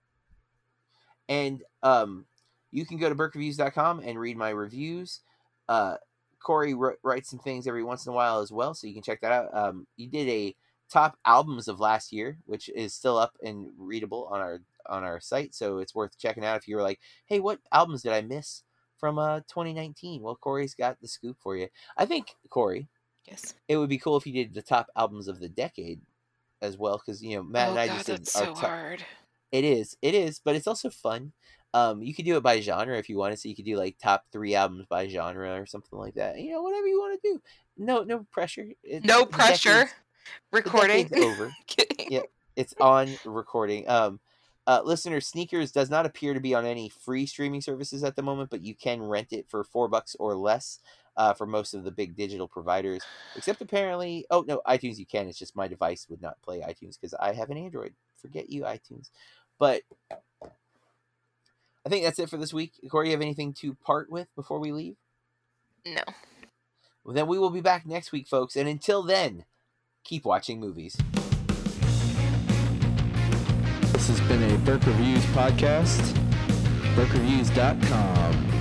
and 1.29 1.63
um, 1.83 2.27
you 2.71 2.85
can 2.87 2.99
go 2.99 3.09
to 3.09 3.15
burkereviews.com 3.15 4.01
and 4.01 4.19
read 4.19 4.37
my 4.37 4.51
reviews. 4.51 5.21
Uh, 5.69 5.97
Corey 6.41 6.75
wr- 6.75 6.99
writes 7.03 7.31
some 7.31 7.39
things 7.39 7.67
every 7.67 7.83
once 7.85 8.07
in 8.07 8.13
a 8.13 8.15
while 8.15 8.41
as 8.41 8.53
well, 8.53 8.75
so 8.75 8.87
you 8.87 8.93
can 8.95 9.03
check 9.03 9.21
that 9.23 9.33
out. 9.33 9.55
Um, 9.57 9.87
you 9.97 10.09
did 10.09 10.29
a 10.29 10.55
top 10.93 11.17
albums 11.25 11.69
of 11.69 11.81
last 11.81 12.13
year, 12.13 12.37
which 12.45 12.69
is 12.69 12.95
still 12.95 13.17
up 13.17 13.33
and 13.43 13.69
readable 13.79 14.27
on 14.31 14.41
our 14.41 14.61
on 14.87 15.03
our 15.03 15.19
site, 15.21 15.55
so 15.55 15.79
it's 15.79 15.95
worth 15.95 16.19
checking 16.19 16.45
out 16.45 16.59
if 16.59 16.69
you 16.69 16.77
were 16.77 16.83
like, 16.83 17.01
"Hey, 17.27 17.41
what 17.41 17.61
albums 17.73 18.03
did 18.03 18.13
I 18.13 18.21
miss 18.21 18.63
from 18.99 19.19
uh 19.19 19.41
2019?" 19.49 20.21
Well, 20.23 20.37
Corey's 20.37 20.75
got 20.75 21.01
the 21.01 21.09
scoop 21.09 21.39
for 21.41 21.57
you. 21.57 21.69
I 21.97 22.05
think 22.05 22.37
Corey, 22.51 22.89
Yes. 23.27 23.55
it 23.67 23.79
would 23.79 23.89
be 23.89 23.97
cool 23.99 24.19
if 24.19 24.27
you 24.27 24.35
did 24.35 24.53
the 24.53 24.61
top 24.61 24.89
albums 24.97 25.27
of 25.29 25.41
the 25.41 25.49
decade 25.49 26.03
as 26.61 26.77
well, 26.77 26.99
because 26.99 27.23
you 27.23 27.37
know 27.37 27.43
Matt 27.43 27.69
oh 27.69 27.71
and 27.71 27.79
I 27.81 27.87
God, 27.87 27.95
just 27.95 28.07
did 28.07 28.19
that's 28.19 28.37
our 28.37 28.45
so 28.45 28.53
top- 28.53 28.65
hard. 28.65 29.05
it 29.53 29.65
is. 29.65 29.97
It 30.03 30.15
is, 30.15 30.39
but 30.45 30.55
it's 30.55 30.67
also 30.67 30.91
fun. 30.91 31.33
Um, 31.75 32.03
you 32.03 32.15
could 32.15 32.25
do 32.25 32.37
it 32.37 32.43
by 32.43 32.61
genre 32.61 32.97
if 32.97 33.09
you 33.11 33.19
want 33.19 33.33
to. 33.35 33.37
So 33.37 33.49
you 33.49 33.57
could 33.57 33.65
do 33.65 33.77
like 33.77 33.97
top 33.99 34.25
three 34.33 34.55
albums 34.55 34.87
by 34.89 35.09
genre 35.09 35.61
or 35.61 35.67
something 35.67 35.99
like 35.99 36.15
that. 36.15 36.39
You 36.41 36.53
know, 36.53 36.63
whatever 36.63 36.87
you 36.87 36.99
want 37.01 37.21
to 37.21 37.29
do. 37.29 37.43
No, 37.77 38.03
no 38.05 38.25
pressure. 38.31 38.69
It- 38.85 39.05
No 39.05 39.27
pressure. 39.27 39.91
Recording. 40.53 41.11
over. 41.17 41.53
Yeah. 42.09 42.23
It's 42.57 42.75
on 42.81 43.11
recording. 43.25 43.89
Um, 43.89 44.21
uh, 44.67 44.81
listener, 44.85 45.21
Sneakers 45.21 45.73
does 45.73 45.91
not 45.91 46.07
appear 46.07 46.33
to 46.33 46.41
be 46.41 46.55
on 46.55 46.65
any 46.65 46.89
free 46.89 47.27
streaming 47.27 47.61
services 47.61 48.03
at 48.05 48.17
the 48.17 48.23
moment, 48.23 48.49
but 48.49 48.63
you 48.65 48.75
can 48.75 49.03
rent 49.03 49.33
it 49.33 49.47
for 49.51 49.65
four 49.65 49.89
bucks 49.89 50.17
or 50.19 50.35
less. 50.35 50.79
Uh, 51.17 51.33
for 51.33 51.47
most 51.47 51.75
of 51.75 51.85
the 51.85 51.93
big 51.93 52.17
digital 52.17 52.49
providers, 52.49 53.01
except 53.37 53.61
apparently, 53.61 54.27
oh 54.31 54.45
no, 54.49 54.61
iTunes 54.67 54.99
you 54.99 55.07
can. 55.07 55.29
It's 55.29 55.39
just 55.39 55.55
my 55.55 55.69
device 55.69 56.09
would 56.11 56.21
not 56.21 56.43
play 56.43 56.59
iTunes 56.59 56.99
because 57.01 57.15
I 57.15 57.33
have 57.35 57.51
an 57.51 57.57
Android. 57.57 57.95
Forget 58.21 58.51
you, 58.51 58.63
iTunes. 58.63 59.11
But 59.61 59.83
I 61.85 61.91
think 61.91 62.05
that's 62.05 62.19
it 62.19 62.31
for 62.31 62.37
this 62.37 62.55
week. 62.55 62.73
Corey, 62.91 63.09
you 63.09 63.13
have 63.13 63.21
anything 63.21 63.53
to 63.55 63.75
part 63.75 64.11
with 64.11 64.29
before 64.35 64.59
we 64.59 64.73
leave? 64.73 64.97
No. 65.87 66.03
Well, 67.05 67.15
then 67.15 67.27
we 67.27 67.39
will 67.39 67.51
be 67.51 67.61
back 67.61 67.87
next 67.87 68.11
week, 68.11 68.27
folks. 68.27 68.57
And 68.57 68.67
until 68.69 69.03
then, 69.03 69.45
keep 70.03 70.25
watching 70.25 70.59
movies. 70.59 70.97
This 73.93 74.09
has 74.09 74.21
been 74.23 74.43
a 74.51 74.59
Burke 74.59 74.87
Reviews 74.87 75.25
podcast. 75.27 76.01
BurkeReviews.com. 76.95 78.54